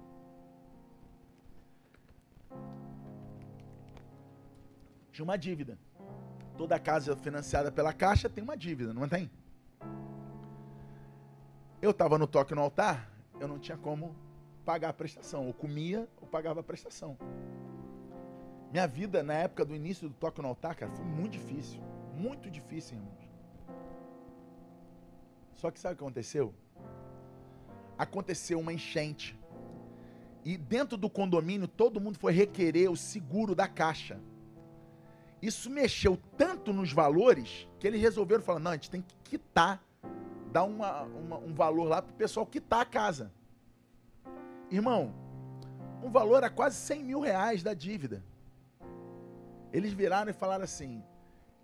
Tinha 5.11 5.23
uma 5.23 5.37
dívida. 5.37 5.77
Toda 6.57 6.79
casa 6.79 7.15
financiada 7.15 7.71
pela 7.71 7.91
Caixa 7.91 8.29
tem 8.29 8.43
uma 8.43 8.55
dívida, 8.55 8.93
não 8.93 9.07
tem? 9.07 9.29
Eu 11.81 11.91
estava 11.91 12.17
no 12.17 12.27
toque 12.27 12.53
no 12.53 12.61
altar, 12.61 13.11
eu 13.39 13.47
não 13.47 13.57
tinha 13.57 13.75
como 13.75 14.15
pagar 14.63 14.89
a 14.89 14.93
prestação. 14.93 15.47
Ou 15.47 15.53
comia 15.53 16.07
ou 16.21 16.27
pagava 16.27 16.59
a 16.59 16.63
prestação. 16.63 17.17
Minha 18.71 18.87
vida 18.87 19.23
na 19.23 19.33
época 19.33 19.65
do 19.65 19.75
início 19.75 20.07
do 20.07 20.13
toque 20.13 20.41
no 20.41 20.47
altar, 20.47 20.75
cara, 20.75 20.91
foi 20.91 21.03
muito 21.03 21.33
difícil. 21.33 21.81
Muito 22.15 22.51
difícil, 22.51 22.97
irmãos. 22.97 23.31
Só 25.55 25.71
que 25.71 25.79
sabe 25.79 25.95
o 25.95 25.97
que 25.97 26.03
aconteceu? 26.03 26.53
Aconteceu 27.97 28.59
uma 28.59 28.71
enchente. 28.71 29.37
E 30.45 30.57
dentro 30.57 30.97
do 30.97 31.09
condomínio, 31.09 31.67
todo 31.67 31.99
mundo 32.01 32.17
foi 32.17 32.31
requerer 32.31 32.91
o 32.91 32.95
seguro 32.95 33.53
da 33.53 33.67
caixa. 33.67 34.19
Isso 35.41 35.69
mexeu 35.69 36.17
tanto 36.37 36.71
nos 36.71 36.93
valores 36.93 37.67
que 37.79 37.87
eles 37.87 38.01
resolveram 38.01 38.43
falar: 38.43 38.59
não, 38.59 38.71
a 38.71 38.75
gente 38.75 38.89
tem 38.89 39.01
que 39.01 39.15
quitar, 39.23 39.83
dar 40.51 40.63
uma, 40.63 41.03
uma, 41.03 41.37
um 41.37 41.53
valor 41.53 41.85
lá 41.85 42.01
para 42.01 42.11
o 42.11 42.15
pessoal 42.15 42.45
quitar 42.45 42.81
a 42.81 42.85
casa. 42.85 43.31
Irmão, 44.69 45.13
um 46.03 46.09
valor 46.09 46.37
era 46.37 46.49
quase 46.49 46.75
100 46.77 47.03
mil 47.03 47.19
reais 47.19 47.63
da 47.63 47.73
dívida. 47.73 48.23
Eles 49.71 49.93
viraram 49.93 50.29
e 50.29 50.33
falaram 50.33 50.63
assim: 50.63 51.03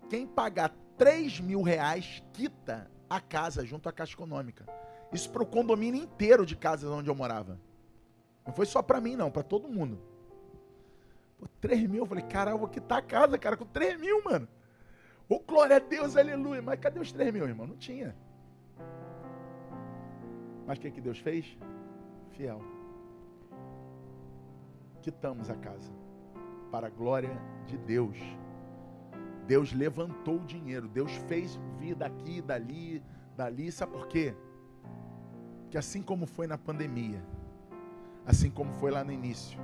quem 0.08 0.26
pagar 0.26 0.74
3 0.96 1.40
mil 1.40 1.62
reais 1.62 2.22
quita 2.32 2.90
a 3.08 3.20
casa 3.20 3.64
junto 3.64 3.88
à 3.88 3.92
Caixa 3.92 4.14
Econômica. 4.14 4.64
Isso 5.12 5.30
para 5.30 5.42
o 5.42 5.46
condomínio 5.46 6.02
inteiro 6.02 6.44
de 6.44 6.56
casas 6.56 6.90
onde 6.90 7.08
eu 7.08 7.14
morava. 7.14 7.58
Não 8.46 8.52
foi 8.52 8.66
só 8.66 8.82
para 8.82 9.00
mim, 9.00 9.16
não, 9.16 9.30
para 9.30 9.42
todo 9.42 9.68
mundo. 9.68 10.00
Pô, 11.38 11.46
3 11.60 11.88
mil, 11.88 12.02
eu 12.02 12.06
falei, 12.06 12.24
cara, 12.24 12.50
eu 12.50 12.58
vou 12.58 12.68
quitar 12.68 12.98
a 12.98 13.02
casa, 13.02 13.38
cara, 13.38 13.56
com 13.56 13.64
3 13.64 13.98
mil, 13.98 14.22
mano. 14.24 14.48
Ô, 15.28 15.38
glória 15.38 15.76
a 15.76 15.78
Deus, 15.78 16.16
aleluia. 16.16 16.60
Mas 16.62 16.80
cadê 16.80 16.98
os 16.98 17.12
3 17.12 17.32
mil, 17.32 17.46
irmão? 17.46 17.66
Não 17.66 17.76
tinha. 17.76 18.16
Mas 20.68 20.76
o 20.76 20.82
que, 20.82 20.90
que 20.90 21.00
Deus 21.00 21.18
fez? 21.18 21.58
Fiel. 22.32 22.60
Quitamos 25.00 25.48
a 25.48 25.56
casa. 25.56 25.90
Para 26.70 26.88
a 26.88 26.90
glória 26.90 27.40
de 27.66 27.78
Deus. 27.78 28.18
Deus 29.46 29.72
levantou 29.72 30.36
o 30.36 30.44
dinheiro, 30.44 30.86
Deus 30.86 31.10
fez 31.26 31.58
vir 31.78 31.94
daqui, 31.94 32.42
dali, 32.42 33.02
dali, 33.34 33.72
sabe 33.72 33.92
por 33.92 34.06
quê? 34.06 34.34
Que 35.70 35.78
assim 35.78 36.02
como 36.02 36.26
foi 36.26 36.46
na 36.46 36.58
pandemia, 36.58 37.24
assim 38.26 38.50
como 38.50 38.70
foi 38.74 38.90
lá 38.90 39.02
no 39.02 39.10
início, 39.10 39.58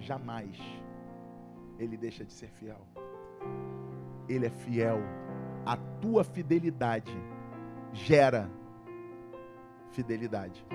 jamais 0.00 0.58
ele 1.78 1.98
deixa 1.98 2.24
de 2.24 2.32
ser 2.32 2.48
fiel. 2.48 2.80
Ele 4.26 4.46
é 4.46 4.50
fiel. 4.50 5.00
A 5.66 5.76
tua 5.76 6.24
fidelidade 6.24 7.14
gera 7.94 8.50
fidelidade. 9.92 10.66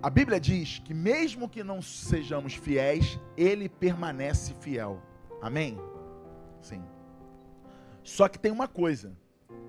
A 0.00 0.08
Bíblia 0.08 0.38
diz 0.38 0.78
que 0.78 0.94
mesmo 0.94 1.48
que 1.48 1.64
não 1.64 1.82
sejamos 1.82 2.54
fiéis, 2.54 3.18
ele 3.36 3.68
permanece 3.68 4.54
fiel. 4.54 5.02
Amém? 5.42 5.76
Sim. 6.60 6.82
Só 8.04 8.28
que 8.28 8.38
tem 8.38 8.52
uma 8.52 8.68
coisa. 8.68 9.16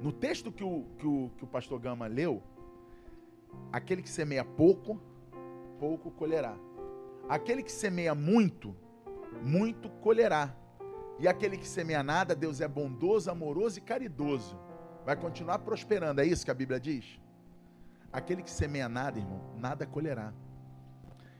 No 0.01 0.11
texto 0.11 0.51
que 0.51 0.63
o, 0.63 0.85
que 0.99 1.07
o, 1.07 1.31
que 1.35 1.43
o 1.43 1.47
pastor 1.47 1.79
Gama 1.79 2.05
leu, 2.05 2.43
aquele 3.71 4.03
que 4.03 4.09
semeia 4.09 4.45
pouco, 4.45 5.01
pouco 5.79 6.11
colherá. 6.11 6.55
Aquele 7.27 7.63
que 7.63 7.71
semeia 7.71 8.13
muito, 8.13 8.75
muito 9.41 9.89
colherá. 9.89 10.55
E 11.17 11.27
aquele 11.27 11.57
que 11.57 11.67
semeia 11.67 12.03
nada, 12.03 12.35
Deus 12.35 12.61
é 12.61 12.67
bondoso, 12.67 13.31
amoroso 13.31 13.79
e 13.79 13.81
caridoso. 13.81 14.57
Vai 15.09 15.15
continuar 15.15 15.57
prosperando. 15.57 16.21
É 16.21 16.23
isso 16.23 16.45
que 16.45 16.51
a 16.51 16.53
Bíblia 16.53 16.79
diz? 16.79 17.03
Aquele 18.13 18.43
que 18.43 18.51
semeia 18.51 18.87
nada, 18.87 19.17
irmão, 19.17 19.41
nada 19.57 19.83
colherá. 19.87 20.31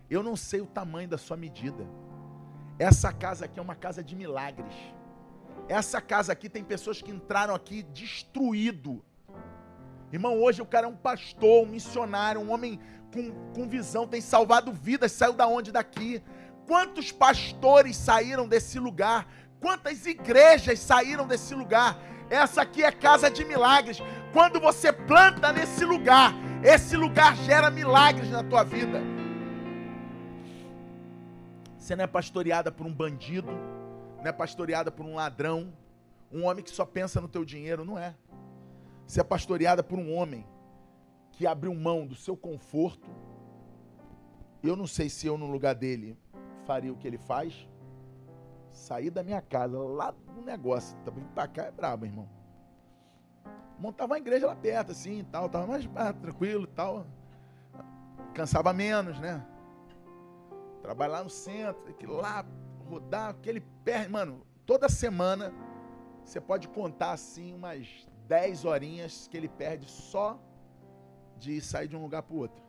Eu 0.10 0.24
não 0.24 0.36
sei 0.36 0.60
o 0.60 0.66
tamanho 0.66 1.08
da 1.08 1.20
sua 1.20 1.38
medida. 1.38 1.86
Essa 2.80 3.14
casa 3.14 3.46
aqui 3.46 3.60
é 3.60 3.62
uma 3.62 3.76
casa 3.76 4.04
de 4.04 4.16
milagres. 4.16 4.74
Essa 5.68 6.02
casa 6.02 6.34
aqui 6.34 6.50
tem 6.50 6.64
pessoas 6.64 7.00
que 7.00 7.12
entraram 7.12 7.54
aqui 7.54 7.84
destruído. 7.84 9.06
Irmão, 10.12 10.42
hoje 10.42 10.64
o 10.64 10.66
cara 10.66 10.88
é 10.88 10.90
um 10.90 10.98
pastor, 10.98 11.64
um 11.64 11.70
missionário, 11.70 12.42
um 12.42 12.52
homem 12.52 12.80
com, 13.14 13.32
com 13.54 13.70
visão, 13.70 14.08
tem 14.08 14.20
salvado 14.20 14.74
vidas, 14.74 15.12
saiu 15.12 15.34
da 15.34 15.48
onde 15.48 15.72
daqui. 15.72 16.24
Quantos 16.66 17.12
pastores 17.12 17.96
saíram 17.96 18.48
desse 18.48 18.80
lugar? 18.80 19.28
Quantas 19.60 20.08
igrejas 20.08 20.80
saíram 20.80 21.28
desse 21.28 21.54
lugar? 21.54 22.09
Essa 22.30 22.62
aqui 22.62 22.84
é 22.84 22.92
casa 22.92 23.30
de 23.30 23.44
milagres. 23.44 24.00
Quando 24.32 24.60
você 24.60 24.94
planta 24.94 25.52
nesse 25.52 25.84
lugar, 25.84 26.34
esse 26.64 26.96
lugar 26.96 27.36
gera 27.38 27.72
milagres 27.72 28.30
na 28.30 28.44
tua 28.44 28.64
vida. 28.64 29.02
Você 31.78 31.96
não 31.96 32.04
é 32.04 32.08
pastoreada 32.08 32.72
por 32.72 32.86
um 32.86 32.94
bandido, 32.94 33.52
não 34.18 34.28
é 34.28 34.32
pastoreada 34.32 34.92
por 34.92 35.06
um 35.06 35.16
ladrão, 35.16 35.74
um 36.32 36.46
homem 36.46 36.64
que 36.64 36.70
só 36.70 36.86
pensa 36.86 37.20
no 37.20 37.28
teu 37.28 37.44
dinheiro, 37.44 37.84
não 37.84 37.98
é. 37.98 38.16
Você 39.08 39.22
é 39.22 39.24
pastoreada 39.24 39.82
por 39.82 39.98
um 39.98 40.14
homem 40.14 40.46
que 41.32 41.48
abriu 41.48 41.74
mão 41.74 42.06
do 42.06 42.14
seu 42.14 42.38
conforto. 42.38 43.10
Eu 44.62 44.76
não 44.76 44.86
sei 44.86 45.10
se 45.10 45.26
eu 45.26 45.38
no 45.38 45.48
lugar 45.48 45.74
dele 45.74 46.16
faria 46.66 46.94
o 46.94 46.96
que 46.96 47.08
ele 47.08 47.18
faz. 47.18 47.68
Sair 48.72 49.10
da 49.10 49.24
minha 49.24 49.42
casa, 49.42 49.78
lá 49.78 50.14
no 50.36 50.42
negócio, 50.42 50.98
tá 51.00 51.12
vindo 51.12 51.30
pra 51.34 51.48
cá 51.48 51.66
é 51.66 51.72
brabo, 51.72 52.06
irmão 52.06 52.40
montava 53.80 54.14
uma 54.14 54.18
igreja 54.18 54.46
lá 54.46 54.56
perto, 54.56 54.92
assim, 54.92 55.24
tal, 55.32 55.50
tava 55.50 55.66
mais 55.66 55.90
ah, 55.96 56.12
tranquilo 56.12 56.66
e 56.66 56.76
tal. 56.76 57.08
Cansava 58.34 58.74
menos, 58.74 59.20
né? 59.20 59.44
Trabalhar 60.82 61.24
no 61.24 61.30
centro, 61.30 61.90
aquilo 61.90 62.18
lá, 62.18 62.46
rodar, 62.90 63.30
aquele 63.30 63.62
pé, 63.84 64.08
mano, 64.08 64.46
toda 64.66 64.90
semana 64.90 65.54
você 66.24 66.40
pode 66.40 66.68
contar 66.68 67.14
assim 67.14 67.54
umas 67.54 68.08
10 68.28 68.66
horinhas 68.66 69.28
que 69.28 69.38
ele 69.38 69.48
perde 69.48 69.90
só 69.90 70.40
de 71.38 71.62
sair 71.62 71.88
de 71.88 71.96
um 71.96 72.02
lugar 72.02 72.22
para 72.24 72.36
o 72.36 72.40
outro. 72.40 72.62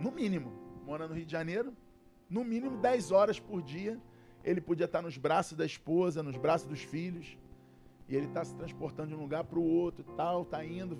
No 0.00 0.10
mínimo, 0.10 0.52
morando 0.84 1.10
no 1.10 1.16
Rio 1.16 1.26
de 1.26 1.32
Janeiro, 1.32 1.76
no 2.28 2.42
mínimo 2.42 2.78
10 2.78 3.12
horas 3.12 3.38
por 3.38 3.62
dia, 3.62 4.00
ele 4.48 4.62
podia 4.62 4.86
estar 4.86 5.02
nos 5.02 5.18
braços 5.18 5.58
da 5.58 5.66
esposa, 5.66 6.22
nos 6.22 6.36
braços 6.36 6.66
dos 6.66 6.82
filhos 6.82 7.36
e 8.08 8.16
ele 8.16 8.26
está 8.26 8.42
se 8.42 8.54
transportando 8.54 9.08
de 9.10 9.14
um 9.14 9.20
lugar 9.20 9.44
para 9.44 9.58
o 9.58 9.62
outro, 9.62 10.02
tal, 10.16 10.42
está 10.42 10.64
indo. 10.64 10.98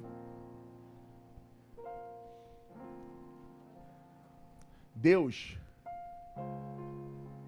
Deus 4.95 5.57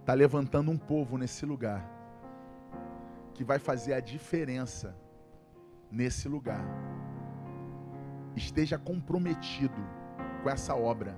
está 0.00 0.14
levantando 0.14 0.70
um 0.70 0.78
povo 0.78 1.18
nesse 1.18 1.44
lugar 1.44 1.86
que 3.34 3.44
vai 3.44 3.58
fazer 3.58 3.92
a 3.92 4.00
diferença 4.00 4.96
nesse 5.90 6.28
lugar. 6.28 6.64
Esteja 8.34 8.78
comprometido 8.78 9.82
com 10.42 10.48
essa 10.48 10.74
obra, 10.74 11.14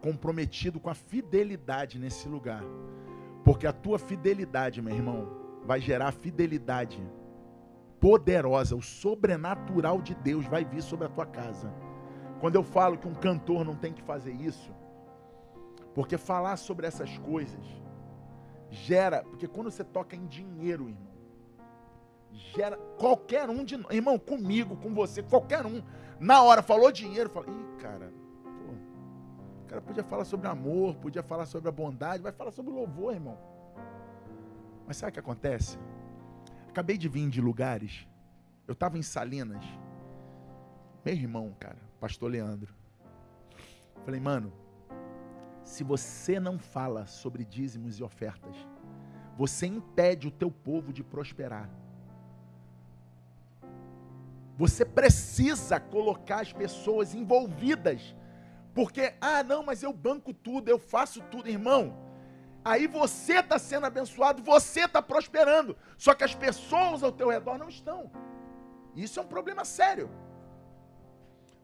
comprometido 0.00 0.80
com 0.80 0.90
a 0.90 0.94
fidelidade 0.94 2.00
nesse 2.00 2.28
lugar, 2.28 2.64
porque 3.44 3.66
a 3.66 3.72
tua 3.72 3.98
fidelidade, 3.98 4.82
meu 4.82 4.94
irmão, 4.94 5.28
vai 5.64 5.80
gerar 5.80 6.12
fidelidade 6.12 7.02
poderosa, 8.00 8.76
o 8.76 8.82
sobrenatural 8.82 10.00
de 10.00 10.14
Deus 10.14 10.46
vai 10.46 10.64
vir 10.64 10.82
sobre 10.82 11.06
a 11.06 11.10
tua 11.10 11.26
casa. 11.26 11.72
Quando 12.40 12.54
eu 12.54 12.62
falo 12.62 12.96
que 12.96 13.08
um 13.08 13.14
cantor 13.14 13.64
não 13.64 13.74
tem 13.74 13.92
que 13.92 14.02
fazer 14.02 14.32
isso, 14.32 14.72
porque 15.94 16.16
falar 16.16 16.56
sobre 16.56 16.86
essas 16.86 17.18
coisas 17.18 17.66
gera, 18.70 19.22
porque 19.24 19.48
quando 19.48 19.70
você 19.70 19.82
toca 19.82 20.14
em 20.14 20.26
dinheiro, 20.26 20.88
irmão, 20.88 21.08
gera 22.54 22.76
qualquer 22.98 23.48
um 23.48 23.64
de 23.64 23.76
nós, 23.76 23.92
irmão, 23.92 24.18
comigo, 24.18 24.76
com 24.76 24.94
você, 24.94 25.22
qualquer 25.22 25.66
um, 25.66 25.82
na 26.20 26.42
hora 26.42 26.62
falou 26.62 26.92
dinheiro, 26.92 27.30
fala, 27.30 27.46
ih, 27.48 27.80
cara, 27.80 28.12
o 29.68 29.70
cara 29.70 29.82
podia 29.82 30.02
falar 30.02 30.24
sobre 30.24 30.48
amor, 30.48 30.96
podia 30.96 31.22
falar 31.22 31.44
sobre 31.44 31.68
a 31.68 31.72
bondade, 31.72 32.22
vai 32.22 32.32
falar 32.32 32.50
sobre 32.50 32.72
louvor, 32.72 33.12
irmão. 33.12 33.36
Mas 34.86 34.96
sabe 34.96 35.10
o 35.10 35.12
que 35.12 35.20
acontece? 35.20 35.78
Acabei 36.70 36.96
de 36.96 37.06
vir 37.06 37.28
de 37.28 37.42
lugares. 37.42 38.08
Eu 38.66 38.72
estava 38.72 38.96
em 38.96 39.02
Salinas. 39.02 39.62
Meu 41.04 41.14
irmão, 41.14 41.54
cara, 41.60 41.76
pastor 42.00 42.30
Leandro. 42.30 42.74
Falei, 44.06 44.18
mano, 44.18 44.50
se 45.62 45.84
você 45.84 46.40
não 46.40 46.58
fala 46.58 47.06
sobre 47.06 47.44
dízimos 47.44 47.98
e 47.98 48.02
ofertas, 48.02 48.56
você 49.36 49.66
impede 49.66 50.28
o 50.28 50.30
teu 50.30 50.50
povo 50.50 50.94
de 50.94 51.04
prosperar. 51.04 51.68
Você 54.56 54.82
precisa 54.82 55.78
colocar 55.78 56.40
as 56.40 56.54
pessoas 56.54 57.14
envolvidas. 57.14 58.16
Porque, 58.78 59.12
ah, 59.20 59.42
não, 59.42 59.64
mas 59.64 59.82
eu 59.82 59.92
banco 59.92 60.32
tudo, 60.32 60.68
eu 60.68 60.78
faço 60.78 61.20
tudo, 61.32 61.48
irmão. 61.48 61.98
Aí 62.64 62.86
você 62.86 63.40
está 63.40 63.58
sendo 63.58 63.86
abençoado, 63.86 64.40
você 64.40 64.82
está 64.82 65.02
prosperando. 65.02 65.76
Só 65.96 66.14
que 66.14 66.22
as 66.22 66.32
pessoas 66.32 67.02
ao 67.02 67.10
teu 67.10 67.28
redor 67.28 67.58
não 67.58 67.68
estão. 67.68 68.08
Isso 68.94 69.18
é 69.18 69.22
um 69.24 69.26
problema 69.26 69.64
sério. 69.64 70.08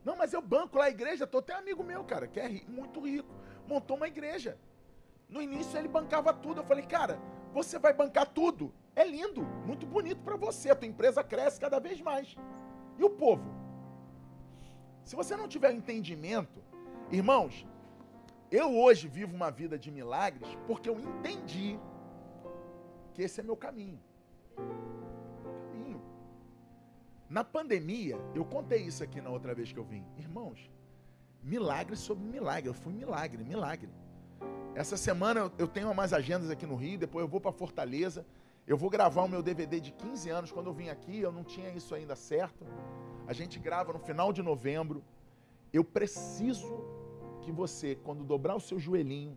Não, 0.04 0.16
mas 0.16 0.32
eu 0.32 0.42
banco 0.42 0.76
lá 0.76 0.86
a 0.86 0.90
igreja. 0.90 1.24
Tô 1.24 1.38
até 1.38 1.54
amigo 1.54 1.84
meu, 1.84 2.02
cara, 2.02 2.26
que 2.26 2.40
é 2.40 2.48
muito 2.66 2.98
rico. 3.06 3.32
Montou 3.68 3.96
uma 3.96 4.08
igreja. 4.08 4.58
No 5.28 5.40
início 5.40 5.78
ele 5.78 5.86
bancava 5.86 6.32
tudo. 6.32 6.62
Eu 6.62 6.64
falei, 6.64 6.84
cara, 6.84 7.20
você 7.52 7.78
vai 7.78 7.92
bancar 7.92 8.26
tudo. 8.26 8.74
É 8.96 9.04
lindo, 9.04 9.42
muito 9.64 9.86
bonito 9.86 10.20
para 10.24 10.34
você. 10.34 10.70
A 10.70 10.74
tua 10.74 10.88
empresa 10.88 11.22
cresce 11.22 11.60
cada 11.60 11.78
vez 11.78 12.00
mais. 12.00 12.34
E 12.98 13.04
o 13.04 13.10
povo? 13.10 13.54
Se 15.04 15.14
você 15.14 15.36
não 15.36 15.46
tiver 15.46 15.70
entendimento, 15.72 16.73
irmãos, 17.10 17.66
eu 18.50 18.76
hoje 18.76 19.08
vivo 19.08 19.34
uma 19.34 19.50
vida 19.50 19.78
de 19.78 19.90
milagres 19.90 20.48
porque 20.66 20.88
eu 20.88 20.98
entendi 20.98 21.78
que 23.12 23.22
esse 23.22 23.40
é 23.40 23.42
meu 23.42 23.56
caminho. 23.56 24.00
Caminho. 24.56 26.02
Na 27.28 27.42
pandemia, 27.42 28.16
eu 28.34 28.44
contei 28.44 28.82
isso 28.82 29.02
aqui 29.02 29.20
na 29.20 29.30
outra 29.30 29.54
vez 29.54 29.72
que 29.72 29.78
eu 29.78 29.84
vim. 29.84 30.04
Irmãos, 30.16 30.70
milagre 31.42 31.96
sobre 31.96 32.24
milagre. 32.24 32.68
Eu 32.68 32.74
fui 32.74 32.92
milagre, 32.92 33.42
milagre. 33.44 33.90
Essa 34.74 34.96
semana 34.96 35.52
eu 35.56 35.68
tenho 35.68 35.90
umas 35.90 36.12
agendas 36.12 36.50
aqui 36.50 36.66
no 36.66 36.74
Rio, 36.74 36.98
depois 36.98 37.22
eu 37.22 37.28
vou 37.28 37.40
para 37.40 37.52
Fortaleza. 37.52 38.26
Eu 38.66 38.76
vou 38.76 38.88
gravar 38.88 39.22
o 39.22 39.28
meu 39.28 39.42
DVD 39.42 39.78
de 39.78 39.92
15 39.92 40.30
anos. 40.30 40.52
Quando 40.52 40.66
eu 40.66 40.72
vim 40.72 40.88
aqui, 40.88 41.20
eu 41.20 41.30
não 41.30 41.44
tinha 41.44 41.70
isso 41.70 41.94
ainda 41.94 42.16
certo. 42.16 42.64
A 43.26 43.32
gente 43.32 43.58
grava 43.58 43.92
no 43.92 43.98
final 43.98 44.32
de 44.32 44.42
novembro. 44.42 45.04
Eu 45.72 45.84
preciso 45.84 46.93
que 47.44 47.52
você, 47.52 47.94
quando 47.94 48.24
dobrar 48.24 48.56
o 48.56 48.60
seu 48.60 48.78
joelhinho, 48.78 49.36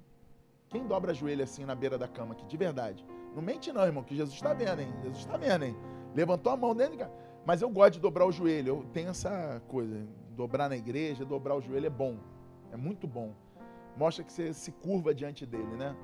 quem 0.69 0.85
dobra 0.85 1.13
joelho 1.13 1.43
assim 1.43 1.65
na 1.65 1.75
beira 1.75 1.97
da 1.97 2.07
cama 2.07 2.33
aqui, 2.33 2.45
de 2.45 2.57
verdade? 2.57 3.05
Não 3.35 3.41
mente 3.41 3.71
não, 3.71 3.83
irmão, 3.83 4.03
que 4.03 4.15
Jesus 4.15 4.35
está 4.35 4.53
vendo, 4.53 4.81
hein? 4.81 4.93
Jesus 5.03 5.19
está 5.19 5.37
vendo, 5.37 5.65
hein? 5.65 5.75
Levantou 6.15 6.51
a 6.51 6.57
mão 6.57 6.75
dentro 6.75 6.97
de. 6.97 7.05
Mas 7.45 7.61
eu 7.61 7.69
gosto 7.69 7.93
de 7.93 7.99
dobrar 7.99 8.25
o 8.25 8.31
joelho. 8.31 8.67
Eu 8.67 8.83
tenho 8.91 9.09
essa 9.09 9.61
coisa. 9.67 10.05
Dobrar 10.35 10.69
na 10.69 10.75
igreja, 10.75 11.23
dobrar 11.23 11.55
o 11.55 11.61
joelho 11.61 11.85
é 11.85 11.89
bom. 11.89 12.17
É 12.71 12.77
muito 12.77 13.07
bom. 13.07 13.33
Mostra 13.95 14.23
que 14.23 14.31
você 14.31 14.53
se 14.53 14.71
curva 14.71 15.13
diante 15.13 15.45
dele, 15.45 15.75
né? 15.77 15.95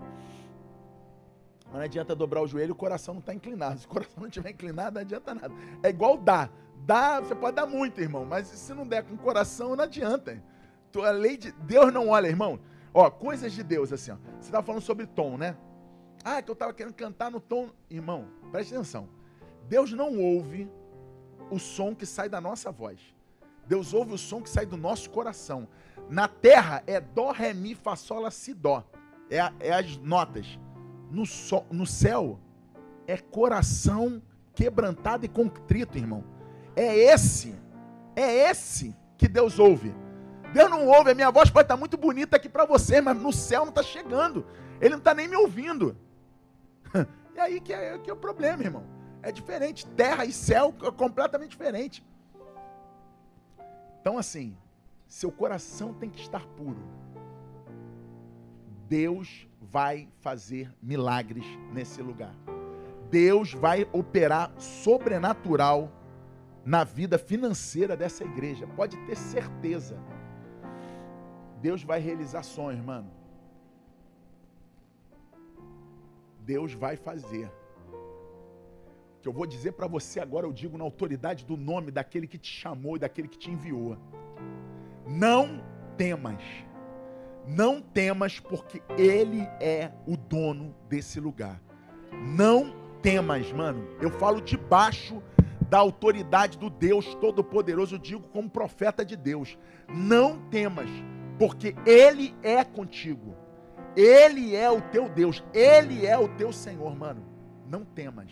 Não 1.72 1.80
adianta 1.80 2.16
dobrar 2.16 2.42
o 2.42 2.48
joelho, 2.48 2.74
o 2.74 2.76
coração 2.76 3.16
não 3.16 3.20
está 3.20 3.34
inclinado. 3.34 3.80
Se 3.82 3.86
o 3.86 3.90
coração 3.90 4.22
não 4.22 4.28
estiver 4.28 4.52
inclinado, 4.52 4.96
não 4.96 5.02
adianta 5.02 5.34
nada. 5.34 5.54
É 5.82 5.90
igual 5.90 6.18
dar. 6.18 6.52
Dá, 6.86 7.20
você 7.20 7.34
pode 7.34 7.56
dar 7.56 7.66
muito, 7.66 8.02
irmão, 8.02 8.26
mas 8.26 8.48
se 8.48 8.74
não 8.74 8.86
der 8.86 9.04
com 9.04 9.16
o 9.16 9.18
coração, 9.18 9.74
não 9.76 9.86
adianta. 9.86 10.44
A 11.02 11.12
lei 11.12 11.38
de 11.38 11.52
Deus 11.52 11.92
não 11.94 12.10
olha, 12.10 12.28
irmão. 12.28 12.60
Ó, 12.94 13.10
coisas 13.10 13.52
de 13.54 13.64
Deus, 13.64 13.92
assim, 13.92 14.12
ó. 14.12 14.16
Você 14.40 14.50
estava 14.50 14.66
falando 14.66 14.82
sobre 14.82 15.08
tom, 15.08 15.38
né? 15.38 15.58
Ah, 16.24 16.42
que 16.42 16.50
eu 16.50 16.54
estava 16.54 16.74
querendo 16.74 16.94
cantar 16.94 17.32
no 17.32 17.40
tom. 17.40 17.70
Irmão, 17.90 18.28
preste 18.52 18.74
atenção. 18.74 19.10
Deus 19.68 19.92
não 19.92 20.20
ouve 20.20 20.70
o 21.50 21.60
som 21.60 21.96
que 21.96 22.06
sai 22.06 22.30
da 22.30 22.40
nossa 22.40 22.72
voz. 22.72 23.00
Deus 23.66 23.94
ouve 23.94 24.14
o 24.14 24.18
som 24.18 24.42
que 24.42 24.50
sai 24.50 24.66
do 24.66 24.78
nosso 24.78 25.10
coração. 25.10 25.68
Na 26.10 26.28
terra 26.28 26.84
é 26.86 27.00
dó, 27.00 27.32
ré, 27.32 27.54
mi, 27.54 27.76
fá, 27.76 27.96
sol, 27.96 28.20
lá, 28.20 28.32
si, 28.32 28.54
dó. 28.54 28.84
É, 29.30 29.38
é 29.60 29.74
as 29.74 29.98
notas. 29.98 30.60
No, 31.10 31.26
so, 31.26 31.64
no 31.72 31.86
céu 31.86 32.40
é 33.08 33.18
coração 33.18 34.22
quebrantado 34.54 35.26
e 35.26 35.30
contrito, 35.30 35.98
irmão. 35.98 36.24
É 36.76 36.96
esse, 36.96 37.56
é 38.16 38.50
esse 38.50 38.96
que 39.18 39.28
Deus 39.28 39.60
ouve. 39.60 39.94
Deus 40.54 40.70
não 40.70 40.88
ouve, 40.88 41.12
a 41.12 41.16
minha 41.16 41.32
voz 41.32 41.50
pode 41.50 41.66
estar 41.66 41.76
muito 41.76 41.98
bonita 41.98 42.38
aqui 42.38 42.48
para 42.48 42.64
você, 42.64 43.02
mas 43.02 43.18
no 43.18 43.34
céu 43.34 43.62
não 43.62 43.70
está 43.70 43.82
chegando. 43.82 44.46
Ele 44.80 44.92
não 44.92 45.00
está 45.00 45.14
nem 45.14 45.28
me 45.28 45.36
ouvindo. 45.36 45.98
E 47.36 47.40
aí 47.40 47.60
que 47.60 47.74
é, 47.74 47.98
que 47.98 48.12
é 48.12 48.14
o 48.14 48.16
problema, 48.16 48.62
irmão. 48.62 48.86
É 49.24 49.32
diferente. 49.32 49.88
Terra 49.88 50.24
e 50.24 50.32
céu 50.32 50.72
é 50.84 50.92
completamente 50.92 51.50
diferente. 51.50 52.06
Então, 54.00 54.20
assim, 54.20 54.56
seu 55.08 55.32
coração 55.32 55.96
tem 55.96 56.12
que 56.12 56.22
estar 56.22 56.46
puro. 56.50 56.78
Deus 58.88 59.48
vai 59.60 60.08
fazer 60.20 60.72
milagres 60.80 61.46
nesse 61.72 62.04
lugar. 62.04 62.36
Deus 63.10 63.52
vai 63.52 63.88
operar 63.92 64.52
sobrenatural 64.60 65.92
na 66.64 66.84
vida 66.84 67.18
financeira 67.18 67.98
dessa 67.98 68.24
igreja. 68.24 68.68
Pode 68.68 68.96
ter 69.06 69.16
certeza. 69.18 69.98
Deus 71.64 71.82
vai 71.82 71.98
realizar 72.02 72.44
sonhos, 72.44 72.84
mano. 72.84 73.10
Deus 76.42 76.74
vai 76.74 76.98
fazer. 76.98 77.50
O 79.16 79.22
que 79.22 79.30
eu 79.30 79.32
vou 79.32 79.48
dizer 79.48 79.72
para 79.72 79.88
você 79.88 80.20
agora, 80.20 80.46
eu 80.46 80.52
digo 80.52 80.78
na 80.78 80.84
autoridade 80.84 81.46
do 81.46 81.56
nome 81.56 81.90
daquele 81.90 82.28
que 82.28 82.38
te 82.38 82.52
chamou 82.52 82.98
e 82.98 83.00
daquele 83.00 83.30
que 83.30 83.38
te 83.38 83.50
enviou. 83.50 83.98
Não 85.08 85.64
temas. 85.98 86.44
Não 87.48 87.82
temas, 87.82 88.42
porque 88.42 88.84
Ele 88.98 89.44
é 89.62 89.90
o 90.06 90.18
dono 90.18 90.76
desse 90.90 91.18
lugar. 91.18 91.62
Não 92.12 92.76
temas, 93.02 93.54
mano. 93.54 93.88
Eu 94.02 94.10
falo 94.10 94.42
debaixo 94.42 95.24
da 95.70 95.78
autoridade 95.78 96.58
do 96.58 96.70
Deus 96.70 97.16
Todo-Poderoso, 97.16 97.96
eu 97.96 98.00
digo 98.00 98.28
como 98.34 98.50
profeta 98.50 99.06
de 99.06 99.16
Deus. 99.16 99.58
Não 99.88 100.38
temas, 100.50 100.90
porque 101.44 101.76
Ele 101.86 102.34
é 102.42 102.64
contigo. 102.64 103.36
Ele 103.98 104.56
é 104.56 104.72
o 104.72 104.82
teu 104.82 105.10
Deus. 105.10 105.44
Ele 105.54 106.06
é 106.06 106.18
o 106.18 106.30
teu 106.38 106.54
Senhor, 106.54 106.96
mano. 106.96 107.22
Não 107.68 107.84
temas. 107.84 108.32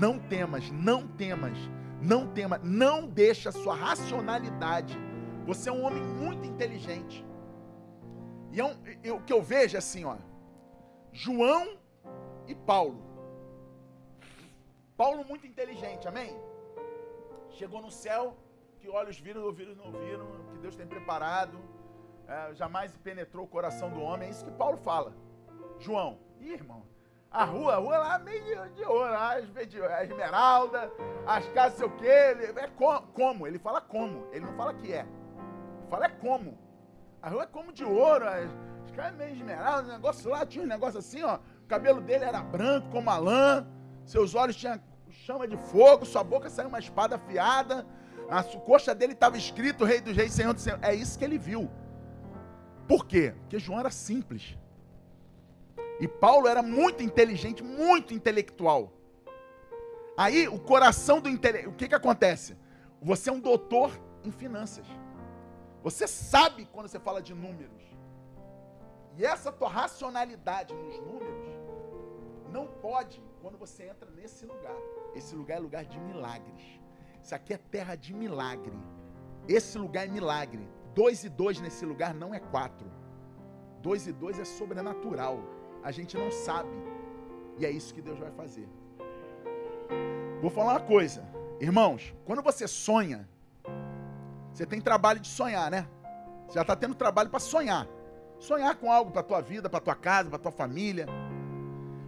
Não 0.00 0.18
temas, 0.18 0.70
não 0.70 1.06
temas, 1.06 1.58
não 2.00 2.26
temas. 2.28 2.62
Não 2.62 3.06
deixa 3.06 3.50
a 3.50 3.52
sua 3.52 3.74
racionalidade. 3.74 4.96
Você 5.44 5.68
é 5.68 5.72
um 5.72 5.84
homem 5.84 6.02
muito 6.02 6.46
inteligente. 6.46 7.26
E 8.52 8.58
é 8.58 8.64
um, 8.64 8.74
eu, 9.04 9.16
o 9.16 9.22
que 9.22 9.34
eu 9.34 9.42
vejo 9.42 9.76
é 9.76 9.78
assim, 9.78 10.06
ó. 10.06 10.16
João 11.12 11.76
e 12.46 12.54
Paulo. 12.54 13.02
Paulo 14.96 15.26
muito 15.26 15.46
inteligente, 15.46 16.08
amém? 16.08 16.34
Chegou 17.50 17.82
no 17.82 17.90
céu, 17.90 18.34
que 18.78 18.88
olhos 18.88 19.20
viram, 19.20 19.42
ouvidos 19.42 19.76
não 19.76 19.92
viram, 19.92 20.26
que 20.52 20.58
Deus 20.58 20.74
tem 20.74 20.86
preparado, 20.86 21.58
é, 22.30 22.54
jamais 22.54 22.96
penetrou 22.98 23.44
o 23.44 23.48
coração 23.48 23.90
do 23.90 24.00
homem. 24.00 24.28
É 24.28 24.30
isso 24.30 24.44
que 24.44 24.52
Paulo 24.52 24.76
fala. 24.78 25.12
João, 25.80 26.18
ih, 26.40 26.52
irmão, 26.52 26.84
a 27.30 27.44
rua, 27.44 27.74
a 27.74 27.78
rua 27.78 27.98
lá 27.98 28.18
meio 28.18 28.42
de, 28.70 28.84
ouro, 28.84 29.14
a 29.14 30.04
esmeralda, 30.04 30.92
as 31.26 31.46
casas, 31.48 31.78
sei 31.78 31.86
o 31.86 31.90
quê. 31.96 32.06
É 32.06 32.68
com, 32.68 33.02
como, 33.12 33.46
ele 33.46 33.58
fala 33.58 33.80
como, 33.80 34.28
ele 34.30 34.46
não 34.46 34.54
fala 34.54 34.72
que 34.74 34.92
é. 34.92 35.00
Ele 35.00 35.88
fala 35.88 36.06
é 36.06 36.08
como. 36.08 36.56
A 37.20 37.28
rua 37.28 37.42
é 37.42 37.46
como 37.46 37.72
de 37.72 37.84
ouro, 37.84 38.26
as, 38.26 38.48
as 38.84 38.90
casas 38.92 39.16
meio 39.18 39.34
esmeralda, 39.34 39.88
o 39.88 39.92
negócio 39.92 40.30
lá 40.30 40.46
tinha 40.46 40.64
um 40.64 40.68
negócio 40.68 40.98
assim, 41.00 41.22
ó. 41.22 41.38
O 41.64 41.66
cabelo 41.66 42.00
dele 42.00 42.24
era 42.24 42.40
branco 42.40 42.88
como 42.90 43.10
a 43.10 43.18
lã, 43.18 43.66
seus 44.04 44.34
olhos 44.34 44.56
tinham 44.56 44.80
chama 45.10 45.46
de 45.46 45.56
fogo, 45.56 46.06
sua 46.06 46.24
boca 46.24 46.48
saiu 46.48 46.68
uma 46.68 46.78
espada 46.78 47.16
afiada, 47.16 47.86
a 48.28 48.42
coxa 48.42 48.94
dele 48.94 49.12
estava 49.12 49.36
escrito 49.36 49.84
Rei 49.84 50.00
dos 50.00 50.16
Reis, 50.16 50.32
Senhor 50.32 50.54
do 50.54 50.60
Senhor. 50.60 50.78
É 50.82 50.94
isso 50.94 51.18
que 51.18 51.24
ele 51.24 51.38
viu. 51.38 51.70
Por 52.90 53.06
quê? 53.06 53.32
Porque 53.42 53.56
João 53.60 53.78
era 53.78 53.88
simples. 53.88 54.58
E 56.00 56.08
Paulo 56.08 56.48
era 56.48 56.60
muito 56.60 57.04
inteligente, 57.04 57.62
muito 57.62 58.12
intelectual. 58.12 58.92
Aí 60.16 60.48
o 60.48 60.58
coração 60.58 61.20
do 61.20 61.28
intelecto, 61.28 61.70
o 61.70 61.72
que 61.72 61.86
que 61.86 61.94
acontece? 61.94 62.56
Você 63.00 63.30
é 63.30 63.32
um 63.32 63.38
doutor 63.38 63.96
em 64.24 64.32
finanças. 64.32 64.84
Você 65.84 66.08
sabe 66.08 66.68
quando 66.72 66.88
você 66.88 66.98
fala 66.98 67.22
de 67.22 67.32
números. 67.32 67.80
E 69.16 69.24
essa 69.24 69.52
tua 69.52 69.68
racionalidade 69.68 70.74
nos 70.74 70.98
números 70.98 71.46
não 72.50 72.66
pode 72.66 73.22
quando 73.40 73.56
você 73.56 73.84
entra 73.84 74.10
nesse 74.10 74.44
lugar. 74.44 74.74
Esse 75.14 75.36
lugar 75.36 75.58
é 75.58 75.60
lugar 75.60 75.84
de 75.84 76.00
milagres. 76.00 76.80
Isso 77.22 77.36
aqui 77.36 77.54
é 77.54 77.56
terra 77.56 77.94
de 77.94 78.12
milagre. 78.12 78.76
Esse 79.46 79.78
lugar 79.78 80.08
é 80.08 80.10
milagre. 80.10 80.68
Dois 80.94 81.24
e 81.24 81.28
dois 81.28 81.60
nesse 81.60 81.84
lugar 81.86 82.14
não 82.14 82.34
é 82.34 82.40
quatro. 82.40 82.90
Dois 83.80 84.06
e 84.06 84.12
dois 84.12 84.38
é 84.38 84.44
sobrenatural. 84.44 85.40
A 85.82 85.90
gente 85.90 86.16
não 86.16 86.30
sabe. 86.30 86.70
E 87.58 87.64
é 87.64 87.70
isso 87.70 87.94
que 87.94 88.02
Deus 88.02 88.18
vai 88.18 88.30
fazer. 88.30 88.68
Vou 90.40 90.50
falar 90.50 90.72
uma 90.72 90.80
coisa. 90.80 91.24
Irmãos, 91.60 92.14
quando 92.24 92.42
você 92.42 92.66
sonha, 92.66 93.28
você 94.52 94.66
tem 94.66 94.80
trabalho 94.80 95.20
de 95.20 95.28
sonhar, 95.28 95.70
né? 95.70 95.86
Você 96.46 96.54
já 96.54 96.62
está 96.62 96.74
tendo 96.74 96.94
trabalho 96.94 97.30
para 97.30 97.38
sonhar. 97.40 97.86
Sonhar 98.38 98.74
com 98.76 98.90
algo 98.90 99.10
para 99.10 99.22
tua 99.22 99.40
vida, 99.40 99.68
para 99.68 99.80
tua 99.80 99.94
casa, 99.94 100.30
para 100.30 100.38
tua 100.38 100.50
família. 100.50 101.06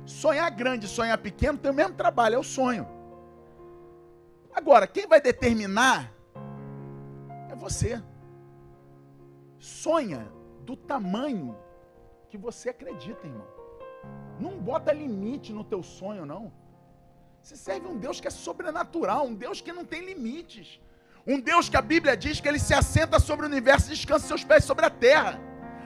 Sonhar 0.05 0.51
grande, 0.51 0.89
sonhar 0.89 1.17
pequeno 1.19 1.59
tem 1.59 1.71
o 1.71 1.75
mesmo 1.75 1.95
trabalho, 1.95 2.35
é 2.35 2.39
o 2.39 2.43
sonho. 2.43 2.89
Agora, 4.53 4.87
quem 4.87 5.07
vai 5.07 5.21
determinar 5.21 6.13
é 7.51 7.55
você. 7.55 8.03
Sonha 9.63 10.27
do 10.67 10.77
tamanho 10.77 11.57
que 12.29 12.37
você 12.37 12.71
acredita, 12.71 13.25
irmão. 13.25 13.47
Não 14.41 14.59
bota 14.59 14.93
limite 14.93 15.53
no 15.53 15.63
teu 15.63 15.85
sonho, 15.85 16.27
não. 16.27 16.53
Você 17.41 17.57
serve 17.57 17.87
um 17.87 17.97
Deus 17.97 18.21
que 18.21 18.27
é 18.27 18.31
sobrenatural, 18.31 19.25
um 19.25 19.35
Deus 19.35 19.61
que 19.61 19.73
não 19.73 19.85
tem 19.85 20.05
limites. 20.05 20.81
Um 21.25 21.39
Deus 21.39 21.69
que 21.69 21.77
a 21.77 21.81
Bíblia 21.81 22.17
diz 22.17 22.41
que 22.41 22.49
ele 22.49 22.59
se 22.59 22.75
assenta 22.75 23.21
sobre 23.21 23.47
o 23.47 23.49
universo 23.49 23.87
e 23.87 23.95
descansa 23.95 24.27
seus 24.27 24.43
pés 24.43 24.65
sobre 24.65 24.85
a 24.85 24.91
terra. 24.91 25.41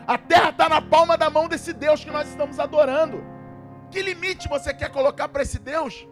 A 0.07 0.17
terra 0.17 0.49
está 0.49 0.71
na 0.71 0.81
palma 0.81 1.19
da 1.19 1.29
mão 1.29 1.47
desse 1.47 1.75
Deus 1.75 2.03
que 2.03 2.11
nós 2.11 2.31
estamos 2.31 2.59
adorando. 2.59 3.23
Que 3.91 4.01
limite 4.01 4.49
você 4.49 4.73
quer 4.73 4.91
colocar 4.91 5.29
para 5.29 5.43
esse 5.43 5.59
Deus? 5.59 6.09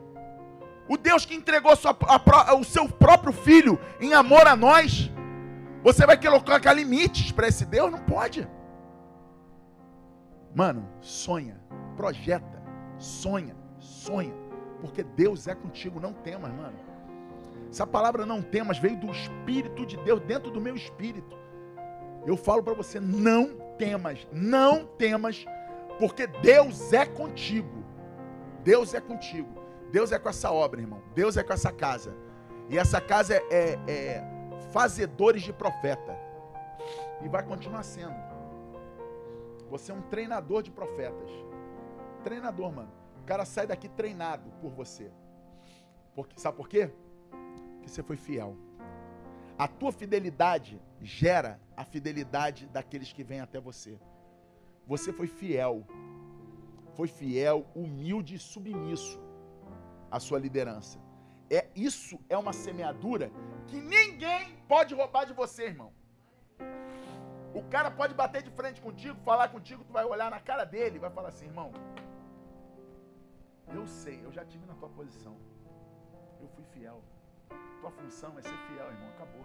O 0.86 0.99
Deus 0.99 1.25
que 1.25 1.34
entregou 1.34 1.75
sua, 1.76 1.97
a, 2.02 2.55
o 2.57 2.62
seu 2.62 2.86
próprio 2.91 3.33
filho 3.33 3.81
em 3.99 4.12
amor 4.12 4.47
a 4.47 4.55
nós. 4.55 5.10
Você 5.84 6.06
vai 6.06 6.18
colocar 6.18 6.72
limites 6.72 7.30
para 7.30 7.46
esse 7.46 7.66
Deus? 7.66 7.92
Não 7.92 7.98
pode. 7.98 8.48
Mano, 10.54 10.88
sonha, 10.98 11.60
projeta, 11.94 12.62
sonha, 12.96 13.54
sonha. 13.78 14.32
Porque 14.80 15.02
Deus 15.02 15.46
é 15.46 15.54
contigo, 15.54 16.00
não 16.00 16.14
temas, 16.14 16.50
mano. 16.54 16.78
Essa 17.70 17.86
palavra 17.86 18.24
não 18.24 18.40
temas 18.40 18.78
veio 18.78 18.96
do 18.96 19.10
Espírito 19.10 19.84
de 19.84 19.98
Deus, 19.98 20.20
dentro 20.20 20.50
do 20.50 20.58
meu 20.58 20.74
espírito. 20.74 21.36
Eu 22.26 22.36
falo 22.36 22.62
para 22.62 22.72
você, 22.72 22.98
não 22.98 23.54
temas, 23.76 24.26
não 24.32 24.86
temas, 24.86 25.44
porque 25.98 26.26
Deus 26.26 26.94
é 26.94 27.04
contigo. 27.04 27.84
Deus 28.62 28.94
é 28.94 29.02
contigo. 29.02 29.50
Deus 29.92 30.12
é 30.12 30.18
com 30.18 30.30
essa 30.30 30.50
obra, 30.50 30.80
irmão. 30.80 31.02
Deus 31.14 31.36
é 31.36 31.42
com 31.42 31.52
essa 31.52 31.70
casa. 31.70 32.14
E 32.70 32.78
essa 32.78 33.02
casa 33.02 33.34
é, 33.34 33.44
é, 33.50 33.78
é 33.86 34.33
fazedores 34.75 35.43
de 35.43 35.53
profeta. 35.53 36.19
E 37.25 37.28
vai 37.28 37.44
continuar 37.44 37.85
sendo. 37.85 38.17
Você 39.70 39.93
é 39.93 39.94
um 39.94 40.03
treinador 40.03 40.65
de 40.65 40.73
profetas. 40.73 41.31
Treinador, 42.25 42.73
mano. 42.73 42.93
O 43.23 43.25
cara 43.25 43.44
sai 43.44 43.69
daqui 43.69 43.89
treinado 43.89 44.51
por 44.61 44.73
você. 44.73 45.12
Porque, 46.12 46.39
sabe 46.41 46.57
por 46.57 46.69
quê? 46.69 46.91
Porque 47.75 47.89
você 47.89 48.03
foi 48.03 48.17
fiel. 48.17 48.57
A 49.57 49.69
tua 49.69 49.93
fidelidade 49.93 50.83
gera 51.01 51.61
a 51.77 51.85
fidelidade 51.85 52.67
daqueles 52.67 53.12
que 53.12 53.23
vêm 53.23 53.41
até 53.41 53.61
você. 53.61 53.97
Você 54.89 55.12
foi 55.12 55.28
fiel. 55.28 55.86
Foi 56.94 57.07
fiel, 57.07 57.65
humilde 57.77 58.35
e 58.35 58.39
submisso 58.41 59.20
à 60.11 60.19
sua 60.19 60.41
liderança. 60.41 60.99
É 61.49 61.69
isso 61.77 62.19
é 62.28 62.36
uma 62.36 62.53
semeadura 62.53 63.31
que 63.68 63.81
ninguém 63.81 64.57
pode 64.68 64.94
roubar 64.94 65.25
de 65.25 65.33
você, 65.33 65.65
irmão. 65.67 65.93
O 67.55 67.62
cara 67.75 67.91
pode 67.91 68.15
bater 68.15 68.43
de 68.43 68.51
frente 68.51 68.81
contigo, 68.81 69.17
falar 69.25 69.49
contigo, 69.49 69.84
tu 69.84 69.93
vai 69.93 70.05
olhar 70.05 70.31
na 70.31 70.41
cara 70.41 70.65
dele, 70.65 70.99
vai 70.99 71.10
falar 71.10 71.28
assim, 71.28 71.47
irmão. 71.47 71.73
Eu 73.73 73.86
sei, 73.86 74.20
eu 74.25 74.33
já 74.33 74.44
tive 74.44 74.67
na 74.67 74.75
tua 74.75 74.89
posição. 74.89 75.36
Eu 76.41 76.49
fui 76.49 76.65
fiel. 76.65 77.02
Tua 77.81 77.91
função 77.91 78.39
é 78.39 78.43
ser 78.43 78.57
fiel, 78.67 78.86
irmão. 78.91 79.09
Acabou. 79.10 79.43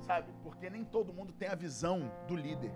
Sabe? 0.00 0.32
Porque 0.42 0.68
nem 0.68 0.84
todo 0.84 1.12
mundo 1.12 1.32
tem 1.32 1.48
a 1.48 1.54
visão 1.54 2.10
do 2.26 2.36
líder. 2.36 2.72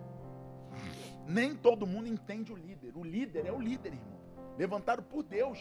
Nem 1.27 1.55
todo 1.55 1.87
mundo 1.87 2.09
entende 2.09 2.53
o 2.53 2.57
líder. 2.57 2.97
O 2.97 3.05
líder 3.05 3.47
é 3.47 3.53
o 3.53 3.61
líder, 3.61 3.93
irmão. 3.95 4.21
Levantado 4.57 5.03
por 5.03 5.23
Deus. 5.23 5.59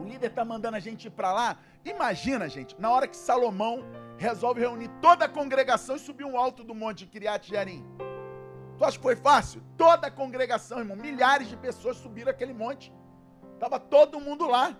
O 0.00 0.04
líder 0.04 0.28
está 0.28 0.44
mandando 0.46 0.78
a 0.78 0.80
gente 0.80 1.08
ir 1.08 1.10
para 1.10 1.30
lá. 1.30 1.58
Imagina, 1.84 2.48
gente, 2.48 2.74
na 2.80 2.90
hora 2.90 3.06
que 3.06 3.16
Salomão 3.16 3.84
resolve 4.16 4.60
reunir 4.60 4.88
toda 5.02 5.26
a 5.26 5.28
congregação 5.28 5.94
e 5.96 5.98
subir 5.98 6.24
um 6.24 6.38
alto 6.38 6.64
do 6.64 6.74
monte 6.74 7.00
de 7.00 7.06
Criat 7.06 7.46
Jearim. 7.46 7.84
Tu 8.78 8.84
acha 8.84 8.96
que 8.96 9.02
foi 9.02 9.14
fácil? 9.14 9.62
Toda 9.76 10.06
a 10.06 10.10
congregação, 10.10 10.78
irmão, 10.78 10.96
milhares 10.96 11.48
de 11.48 11.56
pessoas 11.56 11.98
subiram 11.98 12.30
aquele 12.30 12.54
monte. 12.54 12.90
Tava 13.58 13.78
todo 13.78 14.18
mundo 14.18 14.46
lá. 14.46 14.74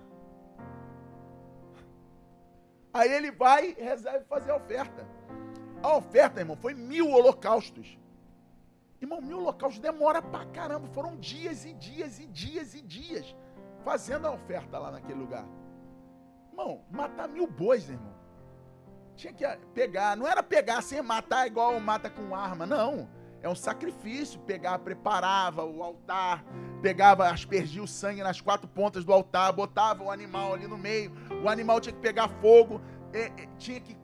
Aí 2.95 3.13
ele 3.13 3.31
vai 3.31 3.77
e 3.79 3.83
resolve 3.83 4.25
fazer 4.25 4.53
a 4.53 4.57
oferta. 4.57 5.07
A 5.83 5.97
oferta, 5.97 6.41
irmão, 6.41 6.57
foi 6.57 6.73
mil 6.73 7.11
holocaustos. 7.11 7.99
Irmão, 9.03 9.21
mil 9.21 9.41
holocaustos 9.41 9.83
demora 9.83 10.23
pra 10.23 10.47
caramba. 10.47 10.89
Foram 10.89 11.15
dias 11.17 11.67
e 11.67 11.75
dias 11.75 12.19
e 12.19 12.27
dias 12.27 12.75
e 12.75 12.81
dias 12.81 13.37
fazendo 13.85 14.27
a 14.27 14.33
oferta 14.33 14.79
lá 14.79 14.91
naquele 14.91 15.19
lugar. 15.19 15.47
Irmão, 16.51 16.85
matar 16.91 17.29
mil 17.29 17.47
bois, 17.47 17.89
irmão. 17.89 18.15
Tinha 19.15 19.33
que 19.33 19.45
pegar, 19.75 20.17
não 20.17 20.27
era 20.27 20.43
pegar 20.43 20.83
sem 20.83 21.03
matar 21.03 21.47
igual 21.47 21.79
mata 21.81 22.09
com 22.09 22.35
arma, 22.35 22.67
não. 22.67 23.09
É 23.43 23.49
um 23.49 23.55
sacrifício. 23.55 24.41
Pegar, 24.41 24.79
preparava 24.79 25.65
o 25.65 25.83
altar, 25.83 26.45
pegava, 26.83 27.29
aspergia 27.29 27.83
o 27.83 27.89
sangue 27.89 28.23
nas 28.23 28.41
quatro 28.41 28.69
pontas 28.69 29.05
do 29.05 29.13
altar, 29.13 29.53
botava 29.53 30.05
o 30.05 30.11
animal 30.11 30.55
ali 30.55 30.67
no 30.67 30.79
meio. 30.79 31.13
O 31.43 31.49
animal 31.49 31.81
tinha 31.81 31.95
que 31.95 32.01
pegar 32.01 32.29
fogo, 32.29 32.81
tinha 33.59 33.81
que 33.81 33.97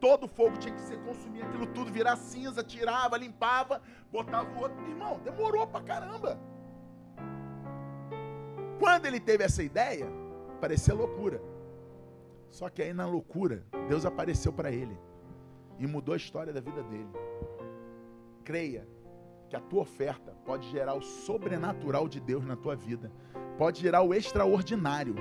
todo 0.00 0.24
o 0.24 0.28
fogo 0.28 0.58
tinha 0.58 0.74
que 0.74 0.80
ser 0.82 0.98
consumido, 1.04 1.46
aquilo 1.46 1.66
tudo 1.66 1.90
virar 1.90 2.16
cinza, 2.16 2.62
tirava, 2.62 3.16
limpava, 3.16 3.80
botava 4.12 4.50
o 4.50 4.60
outro. 4.60 4.78
Irmão, 4.88 5.20
demorou 5.20 5.66
pra 5.66 5.80
caramba. 5.82 6.38
Quando 8.78 9.06
ele 9.06 9.20
teve 9.20 9.44
essa 9.44 9.62
ideia, 9.62 10.06
parecia 10.60 10.94
loucura. 10.94 11.40
Só 12.50 12.68
que 12.68 12.82
aí 12.82 12.92
na 12.92 13.06
loucura, 13.06 13.64
Deus 13.88 14.04
apareceu 14.04 14.52
para 14.52 14.70
ele 14.70 14.96
e 15.78 15.86
mudou 15.86 16.14
a 16.14 16.16
história 16.16 16.52
da 16.52 16.60
vida 16.60 16.82
dele. 16.82 17.08
Creia 18.44 18.86
que 19.48 19.56
a 19.56 19.60
tua 19.60 19.82
oferta 19.82 20.32
pode 20.44 20.68
gerar 20.70 20.94
o 20.94 21.02
sobrenatural 21.02 22.08
de 22.08 22.20
Deus 22.20 22.44
na 22.44 22.56
tua 22.56 22.74
vida, 22.74 23.10
pode 23.58 23.80
gerar 23.80 24.02
o 24.02 24.14
extraordinário. 24.14 25.14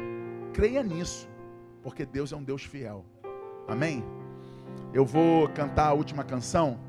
Creia 0.54 0.82
nisso, 0.84 1.30
porque 1.84 2.06
Deus 2.06 2.32
é 2.32 2.36
um 2.36 2.44
Deus 2.44 2.64
fiel. 2.64 3.06
Amém? 3.68 4.04
Eu 4.94 5.06
vou 5.06 5.50
cantar 5.50 5.88
a 5.88 5.94
última 5.94 6.24
canção. 6.24 6.80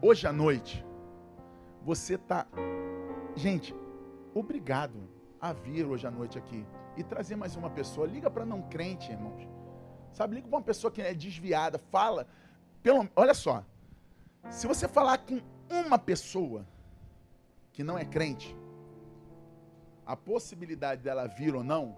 Hoje 0.00 0.26
à 0.26 0.32
noite, 0.32 0.84
você 1.82 2.14
está. 2.14 2.46
Gente, 3.34 3.74
obrigado 4.34 5.05
a 5.48 5.52
vir 5.52 5.86
hoje 5.86 6.06
à 6.06 6.10
noite 6.10 6.36
aqui 6.36 6.66
e 6.96 7.04
trazer 7.04 7.36
mais 7.36 7.54
uma 7.56 7.70
pessoa. 7.70 8.06
Liga 8.06 8.30
para 8.30 8.44
não 8.44 8.62
crente, 8.62 9.12
irmãos. 9.12 9.48
Sabe, 10.12 10.34
liga 10.34 10.48
para 10.48 10.58
uma 10.58 10.64
pessoa 10.64 10.90
que 10.90 11.00
é 11.00 11.14
desviada, 11.14 11.78
fala. 11.78 12.26
Pelo, 12.82 13.08
olha 13.14 13.34
só. 13.34 13.64
Se 14.50 14.66
você 14.66 14.88
falar 14.88 15.18
com 15.18 15.40
uma 15.70 15.98
pessoa 15.98 16.66
que 17.72 17.84
não 17.84 17.98
é 17.98 18.04
crente, 18.04 18.56
a 20.04 20.16
possibilidade 20.16 21.02
dela 21.02 21.26
vir 21.26 21.54
ou 21.54 21.62
não, 21.62 21.96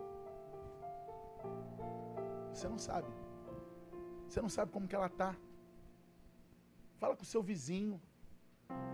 você 2.53 2.69
não 2.69 2.79
sabe. 2.79 3.09
Você 4.27 4.43
não 4.43 4.49
sabe 4.49 4.73
como 4.73 4.89
que 4.89 4.95
ela 4.95 5.07
está. 5.07 5.35
Fala 6.99 7.17
com 7.17 7.23
o 7.23 7.27
seu 7.27 7.43
vizinho, 7.43 8.01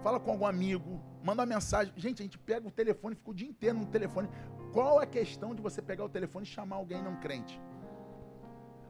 Fala 0.03 0.21
com 0.21 0.33
algum 0.33 0.47
amigo, 0.47 1.01
manda 1.23 1.41
uma 1.41 1.47
mensagem. 1.47 1.93
Gente, 1.97 2.21
a 2.21 2.25
gente 2.25 2.39
pega 2.39 2.69
o 2.69 2.71
telefone, 2.71 3.15
fica 3.15 3.31
o 3.31 3.35
dia 3.35 3.49
inteiro 3.49 3.79
no 3.79 3.87
telefone. 3.87 4.29
Qual 4.73 5.01
é 5.01 5.05
a 5.05 5.07
questão 5.07 5.55
de 5.55 5.63
você 5.63 5.81
pegar 5.81 6.05
o 6.05 6.09
telefone 6.09 6.45
e 6.45 6.49
chamar 6.49 6.77
alguém 6.77 7.03
não 7.03 7.17
crente? 7.17 7.61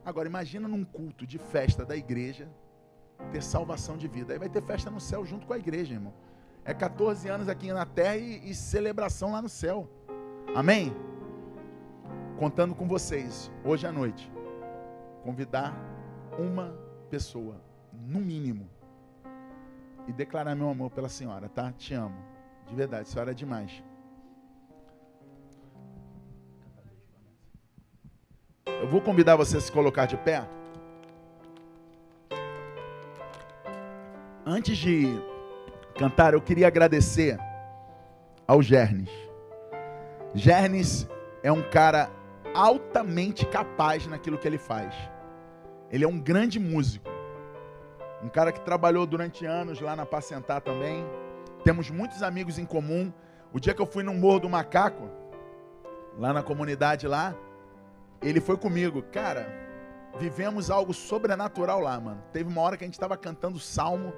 Agora, 0.03 0.27
imagina 0.27 0.67
num 0.67 0.83
culto 0.83 1.25
de 1.25 1.37
festa 1.37 1.85
da 1.85 1.95
igreja 1.95 2.49
ter 3.31 3.41
salvação 3.41 3.97
de 3.97 4.07
vida. 4.07 4.33
Aí 4.33 4.39
vai 4.39 4.49
ter 4.49 4.61
festa 4.61 4.91
no 4.91 4.99
céu 4.99 5.25
junto 5.25 5.47
com 5.47 5.53
a 5.53 5.57
igreja, 5.57 5.93
irmão. 5.93 6.13
É 6.65 6.73
14 6.73 7.29
anos 7.29 7.47
aqui 7.47 7.71
na 7.71 7.85
terra 7.85 8.17
e, 8.17 8.49
e 8.49 8.53
celebração 8.53 9.31
lá 9.31 9.41
no 9.41 9.49
céu. 9.49 9.89
Amém? 10.53 10.93
Contando 12.37 12.75
com 12.75 12.87
vocês, 12.87 13.49
hoje 13.63 13.87
à 13.87 13.91
noite, 13.91 14.29
convidar 15.23 15.73
uma 16.37 16.77
pessoa, 17.09 17.61
no 17.93 18.19
mínimo, 18.19 18.69
e 20.07 20.13
declarar 20.13 20.55
meu 20.55 20.69
amor 20.69 20.91
pela 20.91 21.09
senhora, 21.09 21.49
tá? 21.49 21.71
Te 21.71 21.93
amo. 21.93 22.17
De 22.67 22.75
verdade, 22.75 23.09
senhora 23.09 23.31
é 23.31 23.33
demais. 23.33 23.83
Eu 28.65 28.87
vou 28.87 29.01
convidar 29.01 29.35
você 29.35 29.57
a 29.57 29.61
se 29.61 29.71
colocar 29.71 30.05
de 30.05 30.17
pé. 30.17 30.47
Antes 34.45 34.77
de 34.77 35.07
cantar, 35.97 36.33
eu 36.33 36.41
queria 36.41 36.67
agradecer 36.67 37.39
ao 38.47 38.61
Gernes. 38.61 39.09
Gernes 40.33 41.07
é 41.41 41.51
um 41.51 41.63
cara 41.63 42.11
altamente 42.53 43.45
capaz 43.45 44.05
naquilo 44.05 44.37
que 44.37 44.47
ele 44.47 44.57
faz. 44.57 44.93
Ele 45.89 46.03
é 46.03 46.07
um 46.07 46.19
grande 46.19 46.59
músico. 46.59 47.14
Um 48.21 48.29
cara 48.29 48.51
que 48.51 48.61
trabalhou 48.61 49.05
durante 49.05 49.45
anos 49.45 49.79
lá 49.79 49.95
na 49.95 50.05
Pacentar 50.05 50.61
também. 50.61 51.05
Temos 51.63 51.89
muitos 51.89 52.23
amigos 52.23 52.57
em 52.57 52.65
comum. 52.65 53.11
O 53.53 53.59
dia 53.59 53.73
que 53.73 53.81
eu 53.81 53.85
fui 53.85 54.03
no 54.03 54.13
Morro 54.13 54.41
do 54.41 54.49
Macaco, 54.49 55.09
lá 56.17 56.33
na 56.33 56.43
comunidade 56.43 57.07
lá, 57.07 57.35
ele 58.21 58.39
foi 58.39 58.57
comigo. 58.57 59.01
Cara, 59.03 59.47
vivemos 60.17 60.69
algo 60.69 60.93
sobrenatural 60.93 61.79
lá, 61.79 61.99
mano. 61.99 62.23
Teve 62.31 62.49
uma 62.49 62.61
hora 62.61 62.77
que 62.77 62.83
a 62.83 62.87
gente 62.87 62.93
estava 62.93 63.17
cantando 63.17 63.59
salmo. 63.59 64.13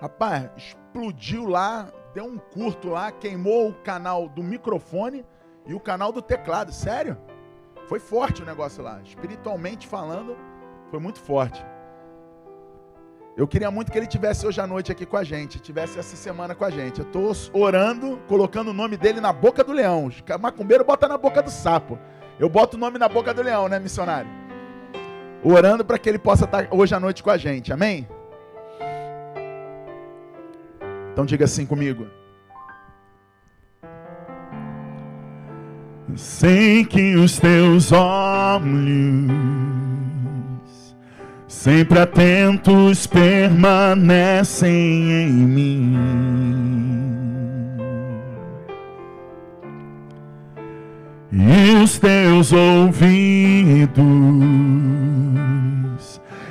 Rapaz, 0.00 0.50
explodiu 0.56 1.46
lá, 1.46 1.92
deu 2.14 2.24
um 2.24 2.38
curto 2.38 2.88
lá, 2.88 3.12
queimou 3.12 3.68
o 3.68 3.74
canal 3.74 4.28
do 4.28 4.42
microfone 4.42 5.24
e 5.66 5.74
o 5.74 5.80
canal 5.80 6.12
do 6.12 6.20
teclado. 6.20 6.72
Sério? 6.72 7.16
Foi 7.86 7.98
forte 7.98 8.42
o 8.42 8.46
negócio 8.46 8.82
lá. 8.82 9.00
Espiritualmente 9.02 9.86
falando, 9.86 10.36
foi 10.90 10.98
muito 10.98 11.20
forte. 11.20 11.64
Eu 13.34 13.48
queria 13.48 13.70
muito 13.70 13.90
que 13.90 13.96
ele 13.96 14.06
tivesse 14.06 14.46
hoje 14.46 14.60
à 14.60 14.66
noite 14.66 14.92
aqui 14.92 15.06
com 15.06 15.16
a 15.16 15.24
gente, 15.24 15.58
tivesse 15.58 15.98
essa 15.98 16.14
semana 16.16 16.54
com 16.54 16.66
a 16.66 16.70
gente. 16.70 17.00
Eu 17.00 17.06
estou 17.06 17.32
orando, 17.54 18.18
colocando 18.28 18.68
o 18.68 18.74
nome 18.74 18.98
dele 18.98 19.22
na 19.22 19.32
boca 19.32 19.64
do 19.64 19.72
leão. 19.72 20.10
Macumbeiro 20.38 20.84
bota 20.84 21.08
na 21.08 21.16
boca 21.16 21.42
do 21.42 21.50
sapo. 21.50 21.98
Eu 22.38 22.50
boto 22.50 22.76
o 22.76 22.80
nome 22.80 22.98
na 22.98 23.08
boca 23.08 23.32
do 23.32 23.42
leão, 23.42 23.68
né, 23.68 23.78
missionário? 23.78 24.30
Orando 25.42 25.82
para 25.82 25.98
que 25.98 26.08
ele 26.08 26.18
possa 26.18 26.44
estar 26.44 26.68
hoje 26.70 26.94
à 26.94 27.00
noite 27.00 27.22
com 27.22 27.30
a 27.30 27.38
gente. 27.38 27.72
Amém? 27.72 28.06
Então 31.12 31.24
diga 31.24 31.46
assim 31.46 31.64
comigo. 31.64 32.06
Sei 36.14 36.84
que 36.84 37.14
os 37.16 37.38
teus 37.38 37.92
olhos 37.92 39.81
sempre 41.62 42.00
atentos 42.00 43.06
permanecem 43.06 44.72
em 44.72 45.30
mim. 45.30 45.96
E 51.30 51.76
os 51.80 52.00
teus 52.00 52.52
ouvidos 52.52 53.92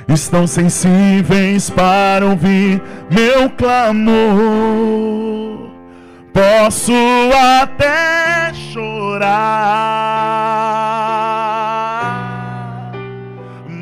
estão 0.08 0.46
sensíveis 0.46 1.68
para 1.68 2.24
ouvir 2.24 2.80
meu 3.10 3.50
clamor. 3.50 4.32
Posso 6.32 6.94
até 7.60 8.54
chorar, 8.54 9.22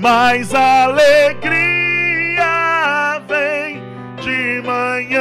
mas 0.01 0.55
a 0.55 0.85
alegria 0.85 1.61
vem 3.29 3.83
de 4.23 4.62
manhã. 4.65 5.20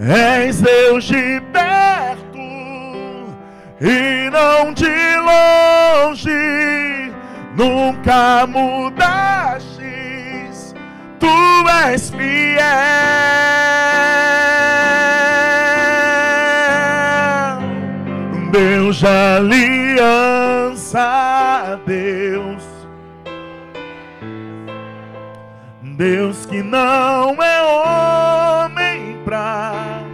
És 0.00 0.62
Deus 0.62 1.04
de 1.04 1.42
perto 1.52 2.38
e 3.80 4.30
não 4.30 4.72
de 4.72 5.16
longe, 5.18 7.12
nunca 7.54 8.46
mudastes, 8.46 9.74
tu 11.20 11.28
és 11.84 12.08
fiel. 12.10 13.97
Aliança, 20.94 21.80
Deus. 21.84 22.64
Deus 25.96 26.46
que 26.46 26.62
não 26.62 27.42
é 27.42 27.62
homem 28.64 29.18
pra 29.24 30.04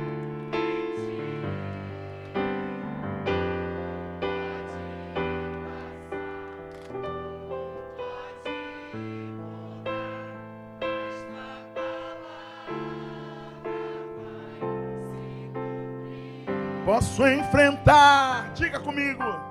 Posso 16.84 17.26
enfrentar, 17.26 18.52
diga 18.54 18.78
comigo. 18.78 19.43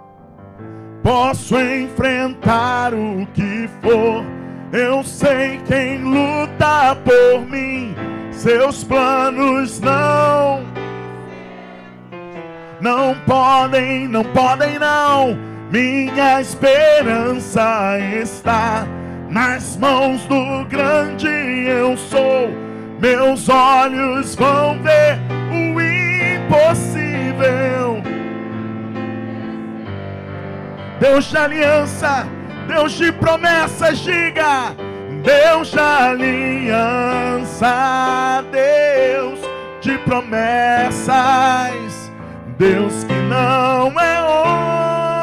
Posso 1.03 1.59
enfrentar 1.59 2.93
o 2.93 3.27
que 3.33 3.69
for. 3.82 4.23
Eu 4.72 5.03
sei 5.03 5.59
quem 5.67 6.01
luta 6.01 6.95
por 7.03 7.45
mim. 7.48 7.93
Seus 8.32 8.83
planos 8.83 9.80
não 9.80 10.73
não 12.83 13.15
podem, 13.25 14.07
não 14.09 14.23
podem 14.25 14.77
não. 14.77 15.38
Minha 15.72 16.41
esperança 16.41 17.98
está 18.22 18.85
nas 19.30 19.77
mãos 19.77 20.25
do 20.25 20.65
grande 20.65 21.27
eu 21.27 21.95
sou. 21.95 22.49
Meus 22.99 23.48
olhos 23.48 24.35
vão 24.35 24.77
ver 24.83 25.17
o 25.49 25.80
impossível. 26.43 27.92
Deus 31.03 31.25
de 31.25 31.38
aliança, 31.38 32.25
Deus 32.65 32.93
de 32.93 33.11
promessas, 33.11 33.99
diga. 33.99 34.73
Deus 35.22 35.72
de 35.72 35.77
aliança, 35.77 37.65
Deus 38.49 39.41
de 39.82 39.98
promessas, 39.98 41.11
Deus 42.57 43.03
que 43.03 43.14
não 43.14 43.91
é 43.99 44.22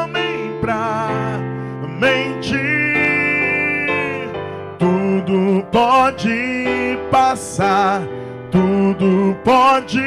homem 0.03 0.55
pra 0.61 1.09
mentir. 1.99 2.59
Tudo 4.77 5.65
pode 5.71 6.99
passar, 7.09 8.03
tudo 8.51 9.35
pode 9.43 9.99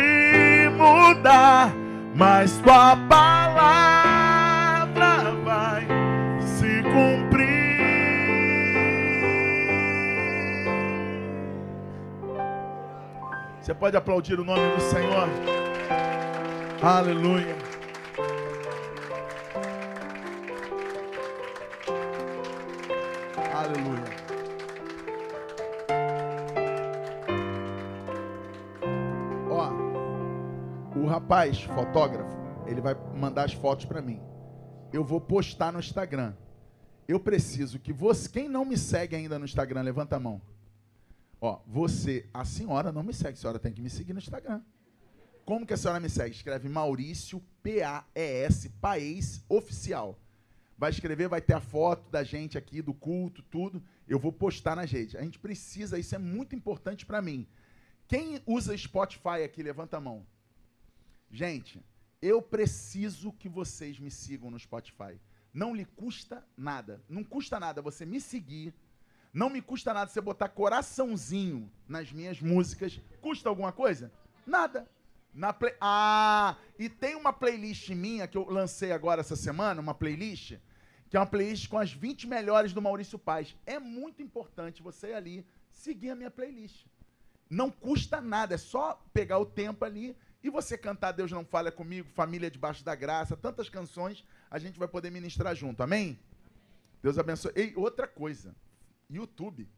mudar, 0.76 1.72
mas 2.14 2.58
tua 2.58 2.96
palavra 3.08 4.13
Você 13.64 13.72
pode 13.72 13.96
aplaudir 13.96 14.38
o 14.38 14.44
nome 14.44 14.60
do 14.74 14.80
Senhor. 14.82 15.26
Aleluia. 16.82 17.56
Aleluia. 23.54 24.04
Ó, 29.48 30.98
o 30.98 31.06
rapaz, 31.06 31.62
fotógrafo, 31.62 32.36
ele 32.66 32.82
vai 32.82 32.94
mandar 33.16 33.44
as 33.44 33.54
fotos 33.54 33.86
para 33.86 34.02
mim. 34.02 34.20
Eu 34.92 35.02
vou 35.02 35.22
postar 35.22 35.72
no 35.72 35.78
Instagram. 35.78 36.34
Eu 37.08 37.18
preciso 37.18 37.78
que 37.78 37.94
você, 37.94 38.28
quem 38.28 38.46
não 38.46 38.66
me 38.66 38.76
segue 38.76 39.16
ainda 39.16 39.38
no 39.38 39.46
Instagram, 39.46 39.80
levanta 39.80 40.16
a 40.16 40.20
mão. 40.20 40.42
Ó, 41.44 41.60
você, 41.66 42.26
a 42.32 42.42
senhora 42.42 42.90
não 42.90 43.02
me 43.02 43.12
segue, 43.12 43.34
a 43.34 43.36
senhora 43.36 43.58
tem 43.58 43.70
que 43.70 43.82
me 43.82 43.90
seguir 43.90 44.14
no 44.14 44.18
Instagram. 44.18 44.62
Como 45.44 45.66
que 45.66 45.74
a 45.74 45.76
senhora 45.76 46.00
me 46.00 46.08
segue? 46.08 46.34
Escreve 46.34 46.70
Maurício, 46.70 47.38
P-A-E-S, 47.62 48.70
Paes 48.80 49.44
Oficial. 49.46 50.18
Vai 50.78 50.90
escrever, 50.90 51.28
vai 51.28 51.42
ter 51.42 51.52
a 51.52 51.60
foto 51.60 52.10
da 52.10 52.24
gente 52.24 52.56
aqui, 52.56 52.80
do 52.80 52.94
culto, 52.94 53.42
tudo. 53.42 53.84
Eu 54.08 54.18
vou 54.18 54.32
postar 54.32 54.74
na 54.74 54.86
rede. 54.86 55.18
A 55.18 55.22
gente 55.22 55.38
precisa, 55.38 55.98
isso 55.98 56.14
é 56.14 56.18
muito 56.18 56.56
importante 56.56 57.04
para 57.04 57.20
mim. 57.20 57.46
Quem 58.08 58.40
usa 58.46 58.74
Spotify 58.74 59.44
aqui, 59.44 59.62
levanta 59.62 59.98
a 59.98 60.00
mão. 60.00 60.26
Gente, 61.30 61.84
eu 62.22 62.40
preciso 62.40 63.30
que 63.32 63.50
vocês 63.50 63.98
me 63.98 64.10
sigam 64.10 64.50
no 64.50 64.58
Spotify. 64.58 65.20
Não 65.52 65.74
lhe 65.74 65.84
custa 65.84 66.42
nada. 66.56 67.04
Não 67.06 67.22
custa 67.22 67.60
nada 67.60 67.82
você 67.82 68.06
me 68.06 68.18
seguir. 68.18 68.72
Não 69.34 69.50
me 69.50 69.60
custa 69.60 69.92
nada 69.92 70.08
você 70.08 70.20
botar 70.20 70.48
coraçãozinho 70.48 71.68
nas 71.88 72.12
minhas 72.12 72.40
músicas. 72.40 73.00
Custa 73.20 73.48
alguma 73.48 73.72
coisa? 73.72 74.12
Nada. 74.46 74.88
Na 75.34 75.52
play... 75.52 75.74
Ah, 75.80 76.56
e 76.78 76.88
tem 76.88 77.16
uma 77.16 77.32
playlist 77.32 77.90
minha 77.90 78.28
que 78.28 78.38
eu 78.38 78.48
lancei 78.48 78.92
agora 78.92 79.22
essa 79.22 79.34
semana, 79.34 79.80
uma 79.80 79.92
playlist, 79.92 80.56
que 81.10 81.16
é 81.16 81.20
uma 81.20 81.26
playlist 81.26 81.68
com 81.68 81.76
as 81.76 81.92
20 81.92 82.28
melhores 82.28 82.72
do 82.72 82.80
Maurício 82.80 83.18
Paz. 83.18 83.56
É 83.66 83.80
muito 83.80 84.22
importante 84.22 84.80
você 84.80 85.12
ali 85.12 85.44
seguir 85.68 86.10
a 86.10 86.14
minha 86.14 86.30
playlist. 86.30 86.86
Não 87.50 87.72
custa 87.72 88.20
nada, 88.20 88.54
é 88.54 88.58
só 88.58 89.04
pegar 89.12 89.40
o 89.40 89.46
tempo 89.46 89.84
ali 89.84 90.16
e 90.44 90.48
você 90.48 90.78
cantar 90.78 91.10
Deus 91.10 91.32
não 91.32 91.44
falha 91.44 91.72
comigo, 91.72 92.08
Família 92.14 92.48
debaixo 92.48 92.84
da 92.84 92.94
graça, 92.94 93.36
tantas 93.36 93.68
canções, 93.68 94.24
a 94.48 94.60
gente 94.60 94.78
vai 94.78 94.86
poder 94.86 95.10
ministrar 95.10 95.56
junto. 95.56 95.82
Amém? 95.82 96.20
Deus 97.02 97.18
abençoe. 97.18 97.52
E 97.56 97.72
outra 97.74 98.06
coisa, 98.06 98.54
YouTube. 99.10 99.68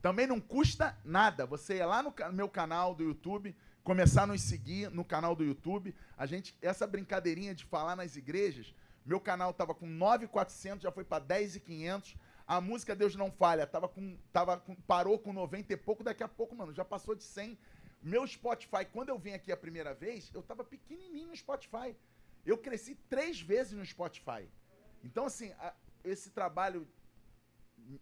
Também 0.00 0.26
não 0.26 0.40
custa 0.40 0.96
nada. 1.04 1.46
Você 1.46 1.76
ir 1.76 1.84
lá 1.84 2.02
no 2.02 2.14
meu 2.32 2.48
canal 2.48 2.94
do 2.94 3.02
YouTube, 3.02 3.54
começar 3.82 4.22
a 4.22 4.26
nos 4.26 4.42
seguir 4.42 4.90
no 4.90 5.04
canal 5.04 5.34
do 5.34 5.44
YouTube. 5.44 5.94
A 6.16 6.26
gente, 6.26 6.56
essa 6.62 6.86
brincadeirinha 6.86 7.54
de 7.54 7.64
falar 7.64 7.96
nas 7.96 8.16
igrejas, 8.16 8.74
meu 9.04 9.20
canal 9.20 9.50
estava 9.50 9.74
com 9.74 9.86
9,400, 9.86 10.82
já 10.82 10.92
foi 10.92 11.04
para 11.04 11.24
10,500. 11.24 12.16
A 12.46 12.60
música 12.60 12.94
Deus 12.94 13.16
Não 13.16 13.30
Falha 13.30 13.66
tava 13.66 13.88
com, 13.88 14.16
tava 14.32 14.58
com, 14.58 14.74
parou 14.74 15.18
com 15.18 15.32
90 15.32 15.72
e 15.72 15.76
pouco, 15.76 16.04
daqui 16.04 16.22
a 16.22 16.28
pouco, 16.28 16.54
mano, 16.54 16.72
já 16.72 16.84
passou 16.84 17.14
de 17.14 17.24
100. 17.24 17.58
Meu 18.02 18.26
Spotify, 18.26 18.84
quando 18.92 19.08
eu 19.08 19.18
vim 19.18 19.32
aqui 19.32 19.50
a 19.50 19.56
primeira 19.56 19.92
vez, 19.92 20.30
eu 20.32 20.42
tava 20.42 20.62
pequenininho 20.62 21.28
no 21.28 21.36
Spotify. 21.36 21.96
Eu 22.46 22.56
cresci 22.56 22.94
três 23.08 23.40
vezes 23.40 23.72
no 23.72 23.84
Spotify. 23.84 24.48
Então, 25.02 25.26
assim, 25.26 25.52
a, 25.58 25.74
esse 26.04 26.30
trabalho 26.30 26.86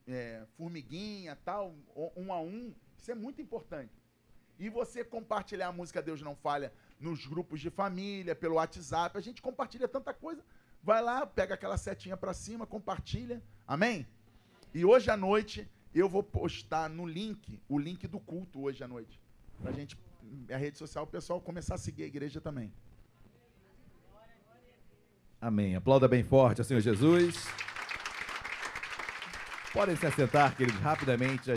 é, 0.06 0.44
formiguinha, 0.56 1.36
tal, 1.44 1.74
um 2.16 2.32
a 2.32 2.40
um, 2.40 2.74
isso 2.96 3.10
é 3.10 3.14
muito 3.14 3.40
importante. 3.40 3.92
E 4.58 4.68
você 4.68 5.04
compartilhar 5.04 5.68
a 5.68 5.72
música 5.72 6.02
Deus 6.02 6.22
Não 6.22 6.34
Falha 6.34 6.72
nos 6.98 7.26
grupos 7.26 7.60
de 7.60 7.68
família, 7.68 8.34
pelo 8.34 8.54
WhatsApp, 8.54 9.16
a 9.16 9.20
gente 9.20 9.42
compartilha 9.42 9.86
tanta 9.86 10.14
coisa. 10.14 10.42
Vai 10.82 11.02
lá, 11.02 11.26
pega 11.26 11.54
aquela 11.54 11.76
setinha 11.76 12.16
para 12.16 12.32
cima, 12.32 12.66
compartilha. 12.66 13.42
Amém? 13.66 14.06
E 14.72 14.84
hoje 14.84 15.10
à 15.10 15.16
noite 15.16 15.68
eu 15.94 16.08
vou 16.08 16.22
postar 16.22 16.88
no 16.88 17.06
link, 17.06 17.60
o 17.68 17.78
link 17.78 18.06
do 18.06 18.20
culto 18.20 18.62
hoje 18.62 18.82
à 18.82 18.88
noite. 18.88 19.20
Pra 19.60 19.72
gente, 19.72 19.98
a 20.50 20.56
rede 20.56 20.78
social, 20.78 21.04
o 21.04 21.06
pessoal 21.06 21.40
começar 21.40 21.74
a 21.74 21.78
seguir 21.78 22.04
a 22.04 22.06
igreja 22.06 22.40
também. 22.40 22.72
Amém. 25.40 25.76
Aplauda 25.76 26.08
bem 26.08 26.24
forte 26.24 26.60
ao 26.60 26.64
Senhor 26.64 26.80
Jesus. 26.80 27.46
Podem 29.76 29.94
se 29.94 30.06
assentar, 30.06 30.56
queridos, 30.56 30.80
rapidamente, 30.80 31.48
já, 31.48 31.54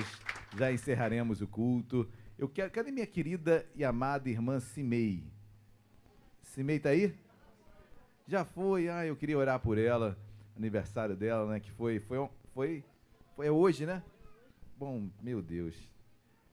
já 0.58 0.74
encerraremos 0.74 1.40
o 1.40 1.48
culto. 1.48 2.06
Eu 2.38 2.50
quero. 2.50 2.70
Cadê 2.70 2.92
minha 2.92 3.08
querida 3.08 3.66
e 3.74 3.86
amada 3.86 4.30
irmã 4.30 4.60
Simei? 4.60 5.24
Simei 6.42 6.80
tá 6.80 6.90
aí? 6.90 7.16
Já 8.28 8.44
foi. 8.44 8.90
Ah, 8.90 9.06
eu 9.06 9.16
queria 9.16 9.38
orar 9.38 9.58
por 9.62 9.78
ela. 9.78 10.18
Aniversário 10.58 11.16
dela, 11.16 11.50
né? 11.50 11.62
Que 11.62 11.72
foi. 11.72 12.02
Foi. 12.02 12.30
Foi, 12.54 12.84
foi 13.38 13.50
hoje, 13.50 13.86
né? 13.86 14.04
Bom, 14.78 15.10
meu 15.22 15.42
Deus. 15.42 15.90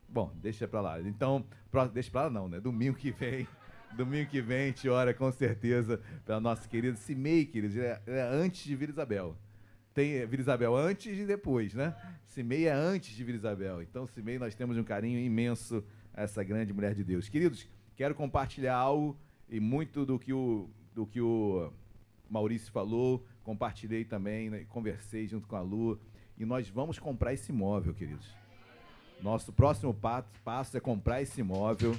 Bom, 0.08 0.32
deixa 0.36 0.68
pra 0.68 0.80
lá. 0.80 1.00
Então, 1.00 1.44
deixa 1.92 2.12
pra 2.12 2.22
lá 2.22 2.30
não, 2.30 2.48
né? 2.48 2.60
Domingo 2.60 2.96
que 2.96 3.10
vem. 3.10 3.48
Domingo 3.96 4.30
que 4.30 4.40
vem 4.40 4.62
a 4.62 4.66
gente 4.66 4.88
ora 4.88 5.12
com 5.12 5.32
certeza 5.32 6.00
pela 6.24 6.38
nossa 6.38 6.68
querida 6.68 6.96
Simei, 6.96 7.44
queridos. 7.44 7.76
É, 7.76 8.00
é 8.06 8.22
antes 8.22 8.62
de 8.62 8.76
Vila 8.76 8.92
Isabel 8.92 9.36
tem 9.96 10.26
Vila 10.26 10.42
Isabel 10.42 10.76
antes 10.76 11.18
e 11.18 11.24
depois, 11.24 11.72
né? 11.72 11.96
Cimei 12.26 12.66
é 12.66 12.72
antes 12.72 13.16
de 13.16 13.24
Vila 13.24 13.38
Isabel. 13.38 13.80
Então, 13.80 14.06
Cimei, 14.06 14.38
nós 14.38 14.54
temos 14.54 14.76
um 14.76 14.84
carinho 14.84 15.18
imenso 15.18 15.82
a 16.12 16.20
essa 16.20 16.44
grande 16.44 16.70
mulher 16.70 16.94
de 16.94 17.02
Deus. 17.02 17.30
Queridos, 17.30 17.66
quero 17.96 18.14
compartilhar 18.14 18.76
algo 18.76 19.16
e 19.48 19.58
muito 19.58 20.04
do 20.04 20.18
que 20.18 20.34
o, 20.34 20.68
do 20.94 21.06
que 21.06 21.18
o 21.18 21.72
Maurício 22.28 22.70
falou, 22.70 23.24
compartilhei 23.42 24.04
também, 24.04 24.50
né? 24.50 24.66
conversei 24.68 25.26
junto 25.26 25.48
com 25.48 25.56
a 25.56 25.62
Lu, 25.62 25.98
e 26.36 26.44
nós 26.44 26.68
vamos 26.68 26.98
comprar 26.98 27.32
esse 27.32 27.50
imóvel, 27.50 27.94
queridos. 27.94 28.26
Nosso 29.22 29.50
próximo 29.50 29.98
passo 30.44 30.76
é 30.76 30.80
comprar 30.80 31.22
esse 31.22 31.40
imóvel. 31.40 31.98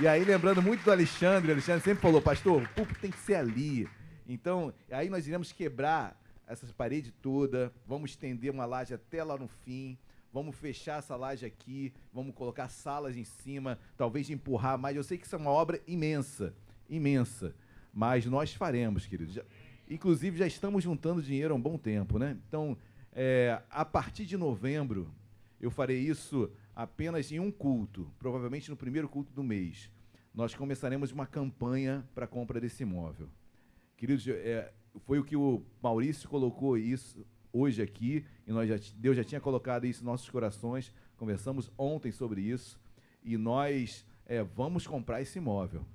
E 0.00 0.08
aí, 0.08 0.24
lembrando 0.24 0.60
muito 0.60 0.82
do 0.82 0.90
Alexandre, 0.90 1.50
o 1.50 1.54
Alexandre 1.54 1.84
sempre 1.84 2.02
falou, 2.02 2.20
pastor, 2.20 2.60
o 2.60 2.68
púlpito 2.70 2.98
tem 2.98 3.10
que 3.12 3.18
ser 3.18 3.36
ali. 3.36 3.88
Então, 4.28 4.72
aí 4.90 5.08
nós 5.08 5.26
iremos 5.26 5.52
quebrar 5.52 6.20
essas 6.46 6.70
paredes 6.70 7.12
toda, 7.22 7.72
vamos 7.86 8.10
estender 8.10 8.50
uma 8.50 8.64
laje 8.64 8.94
até 8.94 9.22
lá 9.24 9.36
no 9.36 9.48
fim, 9.48 9.96
vamos 10.32 10.56
fechar 10.56 10.98
essa 10.98 11.16
laje 11.16 11.44
aqui, 11.44 11.92
vamos 12.12 12.34
colocar 12.34 12.68
salas 12.68 13.16
em 13.16 13.24
cima, 13.24 13.78
talvez 13.96 14.30
empurrar 14.30 14.78
mais. 14.78 14.96
Eu 14.96 15.02
sei 15.02 15.18
que 15.18 15.26
isso 15.26 15.34
é 15.34 15.38
uma 15.38 15.50
obra 15.50 15.80
imensa, 15.86 16.54
imensa, 16.88 17.54
mas 17.92 18.26
nós 18.26 18.54
faremos, 18.54 19.06
queridos. 19.06 19.38
Inclusive, 19.88 20.38
já 20.38 20.46
estamos 20.46 20.84
juntando 20.84 21.22
dinheiro 21.22 21.52
há 21.52 21.56
um 21.56 21.60
bom 21.60 21.76
tempo, 21.76 22.18
né? 22.18 22.36
Então, 22.48 22.76
é, 23.12 23.60
a 23.70 23.84
partir 23.84 24.24
de 24.24 24.36
novembro, 24.36 25.12
eu 25.60 25.70
farei 25.70 25.98
isso 25.98 26.50
apenas 26.74 27.30
em 27.30 27.38
um 27.38 27.50
culto, 27.50 28.10
provavelmente 28.18 28.70
no 28.70 28.76
primeiro 28.76 29.08
culto 29.08 29.32
do 29.32 29.42
mês. 29.44 29.90
Nós 30.34 30.54
começaremos 30.54 31.12
uma 31.12 31.26
campanha 31.26 32.08
para 32.14 32.24
a 32.24 32.28
compra 32.28 32.58
desse 32.58 32.82
imóvel. 32.82 33.28
Queridos, 34.02 34.26
é, 34.26 34.68
foi 35.06 35.20
o 35.20 35.24
que 35.24 35.36
o 35.36 35.62
Maurício 35.80 36.28
colocou 36.28 36.76
isso 36.76 37.24
hoje 37.52 37.80
aqui, 37.80 38.26
e 38.44 38.50
nós 38.50 38.68
já, 38.68 38.74
Deus 38.96 39.16
já 39.16 39.22
tinha 39.22 39.40
colocado 39.40 39.86
isso 39.86 40.02
em 40.02 40.04
nossos 40.04 40.28
corações, 40.28 40.92
conversamos 41.16 41.70
ontem 41.78 42.10
sobre 42.10 42.40
isso, 42.40 42.80
e 43.22 43.36
nós 43.36 44.04
é, 44.26 44.42
vamos 44.42 44.88
comprar 44.88 45.22
esse 45.22 45.38
imóvel. 45.38 45.86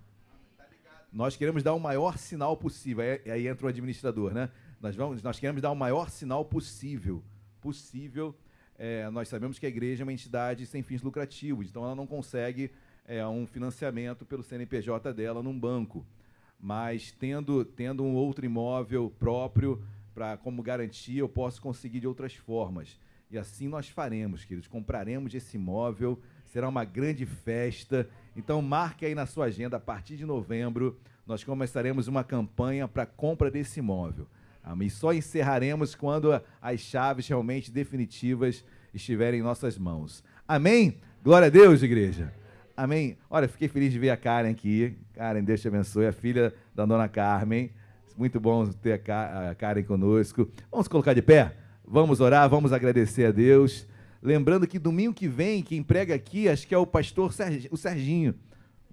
Nós 1.11 1.35
queremos 1.35 1.63
dar 1.63 1.73
o 1.73 1.81
maior 1.81 2.17
sinal 2.17 2.55
possível. 2.55 3.03
Aí, 3.03 3.29
aí 3.29 3.47
entra 3.49 3.65
o 3.65 3.69
administrador, 3.69 4.33
né? 4.33 4.49
Nós, 4.79 4.95
vamos, 4.95 5.21
nós 5.21 5.37
queremos 5.37 5.61
dar 5.61 5.71
o 5.71 5.75
maior 5.75 6.09
sinal 6.09 6.45
possível. 6.45 7.21
Possível. 7.59 8.33
É, 8.77 9.09
nós 9.09 9.27
sabemos 9.27 9.59
que 9.59 9.65
a 9.65 9.69
igreja 9.69 10.03
é 10.03 10.05
uma 10.05 10.13
entidade 10.13 10.65
sem 10.65 10.81
fins 10.81 11.01
lucrativos, 11.01 11.67
então 11.67 11.83
ela 11.83 11.93
não 11.93 12.07
consegue 12.07 12.71
é, 13.05 13.27
um 13.27 13.45
financiamento 13.45 14.25
pelo 14.25 14.43
CNPJ 14.43 15.13
dela 15.13 15.43
num 15.43 15.59
banco 15.59 16.05
mas 16.59 17.11
tendo, 17.11 17.63
tendo 17.63 18.03
um 18.03 18.15
outro 18.15 18.45
imóvel 18.45 19.13
próprio 19.19 19.81
para 20.13 20.37
como 20.37 20.63
garantia, 20.63 21.19
eu 21.19 21.29
posso 21.29 21.61
conseguir 21.61 21.99
de 21.99 22.07
outras 22.07 22.33
formas. 22.33 22.99
E 23.29 23.37
assim 23.37 23.67
nós 23.67 23.89
faremos, 23.89 24.45
queridos. 24.45 24.67
Compraremos 24.67 25.33
esse 25.33 25.57
imóvel, 25.57 26.19
será 26.45 26.67
uma 26.67 26.83
grande 26.83 27.25
festa. 27.25 28.09
Então 28.35 28.61
marque 28.61 29.05
aí 29.05 29.13
na 29.13 29.25
sua 29.25 29.45
agenda, 29.45 29.77
a 29.77 29.79
partir 29.79 30.15
de 30.15 30.25
novembro, 30.25 30.97
nós 31.25 31.43
começaremos 31.43 32.07
uma 32.07 32.23
campanha 32.23 32.87
para 32.87 33.05
compra 33.05 33.51
desse 33.51 33.79
imóvel. 33.79 34.27
E 34.81 34.89
só 34.89 35.13
encerraremos 35.13 35.95
quando 35.95 36.41
as 36.61 36.79
chaves 36.81 37.27
realmente 37.27 37.71
definitivas 37.71 38.65
estiverem 38.93 39.39
em 39.39 39.43
nossas 39.43 39.77
mãos. 39.77 40.23
Amém? 40.47 40.97
Glória 41.23 41.47
a 41.47 41.49
Deus, 41.49 41.83
igreja. 41.83 42.33
Amém? 42.77 43.17
Olha, 43.27 43.47
fiquei 43.47 43.67
feliz 43.67 43.91
de 43.91 43.97
ver 43.97 44.11
a 44.11 44.15
Karen 44.15 44.51
aqui. 44.51 44.95
Karen, 45.15 45.43
Deus 45.43 45.59
te 45.59 45.67
abençoe. 45.67 46.05
A 46.05 46.11
filha 46.11 46.53
da 46.75 46.85
dona 46.85 47.09
Carmen. 47.09 47.71
Muito 48.15 48.39
bom 48.39 48.67
ter 48.67 49.01
a 49.09 49.55
Karen 49.55 49.81
conosco. 49.81 50.47
Vamos 50.71 50.87
colocar 50.87 51.15
de 51.15 51.23
pé? 51.23 51.55
Vamos 51.83 52.19
orar, 52.19 52.47
vamos 52.47 52.71
agradecer 52.71 53.25
a 53.25 53.31
Deus. 53.31 53.87
Lembrando 54.21 54.67
que 54.67 54.77
domingo 54.77 55.11
que 55.11 55.27
vem, 55.27 55.63
quem 55.63 55.81
prega 55.81 56.13
aqui, 56.13 56.47
acho 56.47 56.67
que 56.67 56.75
é 56.75 56.77
o 56.77 56.85
pastor 56.85 57.33
o 57.71 57.77
Serginho. 57.77 58.35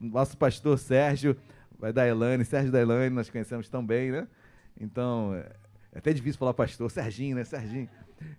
Nosso 0.00 0.34
pastor 0.38 0.78
Sérgio, 0.78 1.36
vai 1.78 1.92
da 1.92 2.06
Elane, 2.06 2.42
Sérgio 2.42 2.72
da 2.72 2.80
Elane, 2.80 3.10
nós 3.10 3.28
conhecemos 3.28 3.68
tão 3.68 3.84
bem, 3.84 4.10
né? 4.10 4.26
Então, 4.80 5.34
é 5.92 5.98
até 5.98 6.10
difícil 6.12 6.38
falar 6.38 6.54
pastor, 6.54 6.90
Serginho, 6.90 7.36
né? 7.36 7.44
Serginho. 7.44 7.88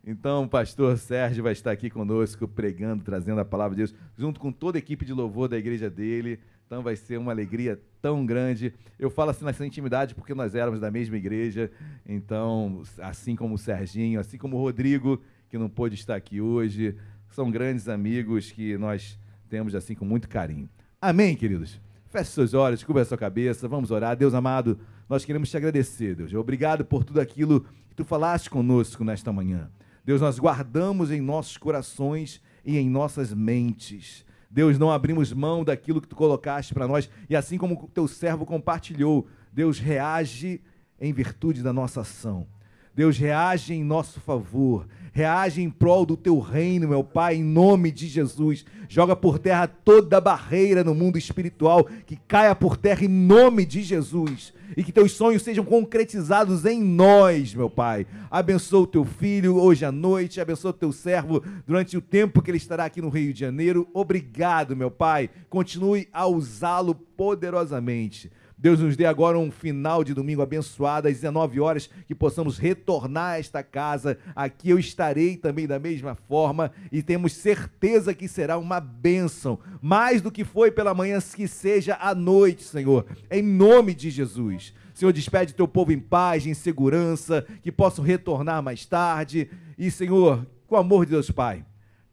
Então, 0.06 0.44
o 0.44 0.50
pastor 0.50 0.98
Sérgio 0.98 1.44
vai 1.44 1.54
estar 1.54 1.72
aqui 1.72 1.90
conosco, 1.90 2.48
pregando, 2.48 3.04
trazendo 3.04 3.40
a 3.40 3.46
palavra 3.46 3.76
de 3.76 3.84
Deus, 3.84 3.96
junto 4.18 4.40
com 4.40 4.52
toda 4.52 4.78
a 4.78 4.80
equipe 4.80 5.06
de 5.06 5.14
louvor 5.14 5.48
da 5.48 5.58
igreja 5.58 5.90
dele. 5.90 6.40
Então, 6.66 6.82
vai 6.82 6.96
ser 6.96 7.18
uma 7.18 7.32
alegria 7.32 7.80
tão 8.02 8.26
grande. 8.26 8.74
Eu 9.00 9.10
falo 9.10 9.32
assim 9.32 9.46
nessa 9.46 9.66
intimidade 9.66 10.16
porque 10.16 10.34
nós 10.34 10.56
éramos 10.56 10.80
da 10.80 10.90
mesma 10.90 11.18
igreja. 11.18 11.72
Então, 12.06 12.82
assim 13.00 13.36
como 13.36 13.56
o 13.56 13.58
Serginho, 13.58 14.20
assim 14.20 14.38
como 14.38 14.58
o 14.58 14.60
Rodrigo, 14.60 15.22
que 15.50 15.58
não 15.58 15.70
pôde 15.70 15.96
estar 15.96 16.16
aqui 16.16 16.42
hoje, 16.42 16.96
são 17.30 17.52
grandes 17.52 17.90
amigos 17.90 18.52
que 18.52 18.78
nós 18.78 19.20
temos 19.50 19.76
assim 19.76 19.94
com 19.94 20.06
muito 20.06 20.28
carinho. 20.28 20.70
Amém, 21.02 21.36
queridos? 21.36 21.80
Feche 22.08 22.32
seus 22.32 22.54
olhos, 22.54 22.84
cubra 22.84 23.02
a 23.02 23.06
sua 23.06 23.18
cabeça, 23.18 23.68
vamos 23.68 23.92
orar. 23.92 24.16
Deus 24.16 24.34
amado, 24.34 24.80
nós 25.08 25.26
queremos 25.26 25.50
te 25.50 25.58
agradecer, 25.58 26.16
Deus. 26.16 26.34
Obrigado 26.34 26.86
por 26.86 27.04
tudo 27.04 27.20
aquilo 27.20 27.66
tu 27.96 28.04
falaste 28.04 28.50
conosco 28.50 29.04
nesta 29.04 29.32
manhã. 29.32 29.70
Deus, 30.04 30.22
nós 30.22 30.38
guardamos 30.38 31.12
em 31.12 31.22
nossos 31.22 31.58
corações 31.58 32.42
e 32.64 32.78
em 32.78 32.90
nossas 32.90 33.34
mentes. 33.34 34.26
Deus, 34.52 34.78
não 34.78 34.92
abrimos 34.92 35.34
mão 35.34 35.64
daquilo 35.64 36.00
que 36.00 36.08
tu 36.08 36.16
colocaste 36.16 36.74
para 36.74 36.88
nós 36.88 37.10
e 37.30 37.36
assim 37.36 37.58
como 37.58 37.90
teu 37.94 38.08
servo 38.08 38.46
compartilhou, 38.46 39.28
Deus 39.52 39.80
reage 39.80 40.62
em 41.00 41.12
virtude 41.12 41.64
da 41.64 41.74
nossa 41.74 42.02
ação. 42.02 42.48
Deus 42.94 43.18
reage 43.18 43.74
em 43.74 43.84
nosso 43.84 44.22
favor, 44.22 44.88
reage 45.16 45.62
em 45.62 45.70
prol 45.70 46.06
do 46.06 46.18
teu 46.18 46.40
reino, 46.40 46.90
meu 46.90 47.02
Pai, 47.02 47.36
em 47.36 47.44
nome 47.44 47.90
de 47.90 48.06
Jesus. 48.06 48.66
Joga 48.90 49.16
por 49.16 49.40
terra 49.40 49.66
toda 49.66 50.20
barreira 50.20 50.84
no 50.84 50.94
mundo 50.94 51.18
espiritual, 51.18 51.86
que 52.06 52.18
caia 52.28 52.54
por 52.54 52.76
terra 52.76 53.06
em 53.06 53.08
nome 53.08 53.66
de 53.66 53.82
Jesus. 53.82 54.54
E 54.76 54.84
que 54.84 54.92
teus 54.92 55.14
sonhos 55.14 55.42
sejam 55.42 55.64
concretizados 55.64 56.66
em 56.66 56.84
nós, 56.84 57.54
meu 57.54 57.70
Pai. 57.70 58.06
Abençoa 58.30 58.82
o 58.82 58.88
teu 58.88 59.06
filho 59.06 59.56
hoje 59.56 59.86
à 59.86 59.92
noite, 59.92 60.42
abençoa 60.42 60.72
o 60.72 60.74
teu 60.74 60.92
servo 60.92 61.42
durante 61.66 61.96
o 61.96 62.02
tempo 62.02 62.42
que 62.42 62.52
ele 62.52 62.58
estará 62.58 62.84
aqui 62.84 63.02
no 63.02 63.08
Rio 63.08 63.32
de 63.32 63.40
Janeiro. 63.40 63.88
Obrigado, 63.94 64.76
meu 64.76 64.92
Pai. 64.92 65.30
Continue 65.50 66.10
a 66.12 66.28
usá-lo 66.28 66.94
poderosamente 66.94 68.30
Deus 68.58 68.80
nos 68.80 68.96
dê 68.96 69.06
agora 69.06 69.38
um 69.38 69.52
final 69.52 70.02
de 70.04 70.14
domingo 70.14 70.42
abençoado, 70.42 71.08
às 71.08 71.16
19 71.16 71.60
horas, 71.60 71.90
que 72.08 72.16
possamos 72.16 72.58
retornar 72.58 73.34
a 73.34 73.40
esta 73.40 73.62
casa. 73.62 74.18
Aqui 74.34 74.70
eu 74.70 74.80
estarei 74.80 75.36
também 75.36 75.68
da 75.68 75.78
mesma 75.78 76.16
forma 76.16 76.72
e 76.90 77.04
temos 77.04 77.34
certeza 77.34 78.14
que 78.14 78.28
será 78.28 78.58
uma 78.58 78.80
bênção, 78.80 79.60
mais 79.82 80.22
do 80.22 80.32
que 80.32 80.46
foi 80.46 80.72
pela 80.72 80.94
manhã, 80.94 81.20
que 81.20 81.48
seja 81.48 81.98
à 82.00 82.16
noite, 82.16 82.64
Senhor, 82.64 83.06
em 83.30 83.44
nome 83.44 83.94
de 83.94 84.10
Jesus. 84.10 84.74
Senhor, 84.94 85.12
despede 85.12 85.54
teu 85.54 85.68
povo 85.68 85.92
em 85.92 86.00
paz, 86.00 86.48
em 86.48 86.54
segurança, 86.54 87.46
que 87.62 87.72
possam 87.72 88.06
retornar 88.06 88.64
mais 88.64 88.86
tarde. 88.86 89.50
E, 89.78 89.92
Senhor, 89.92 90.48
com 90.66 90.76
o 90.76 90.78
amor 90.78 91.06
de 91.06 91.12
Deus 91.12 91.30
Pai, 91.30 91.66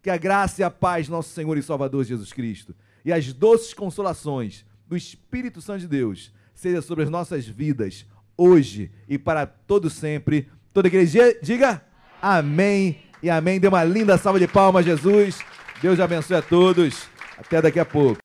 que 0.03 0.11
a 0.11 0.17
graça 0.17 0.61
e 0.61 0.65
a 0.65 0.71
paz, 0.71 1.09
nosso 1.09 1.31
Senhor 1.31 1.57
e 1.57 1.63
Salvador 1.63 2.05
Jesus 2.05 2.33
Cristo, 2.33 2.75
e 3.05 3.13
as 3.13 3.33
doces 3.33 3.73
consolações 3.73 4.65
do 4.93 4.97
Espírito 4.97 5.63
Santo 5.63 5.81
de 5.81 5.89
Deus, 5.89 6.31
seja 6.55 6.83
sobre 6.83 7.05
as 7.05 7.09
nossas 7.09 7.47
vidas, 7.47 8.05
hoje 8.37 8.91
e 9.09 9.17
para 9.17 9.47
todo 9.47 9.89
sempre. 9.89 10.51
Toda 10.71 10.87
igreja 10.87 11.35
diga 11.43 11.83
amém 12.21 12.99
e 13.23 13.31
amém. 13.31 13.59
Dê 13.59 13.69
uma 13.69 13.85
linda 13.85 14.19
salva 14.19 14.39
de 14.39 14.47
palmas, 14.47 14.85
Jesus. 14.85 15.39
Deus 15.81 15.99
abençoe 15.99 16.37
a 16.37 16.43
todos. 16.43 17.09
Até 17.39 17.63
daqui 17.63 17.81
a 17.81 17.87
pouco. 17.87 18.22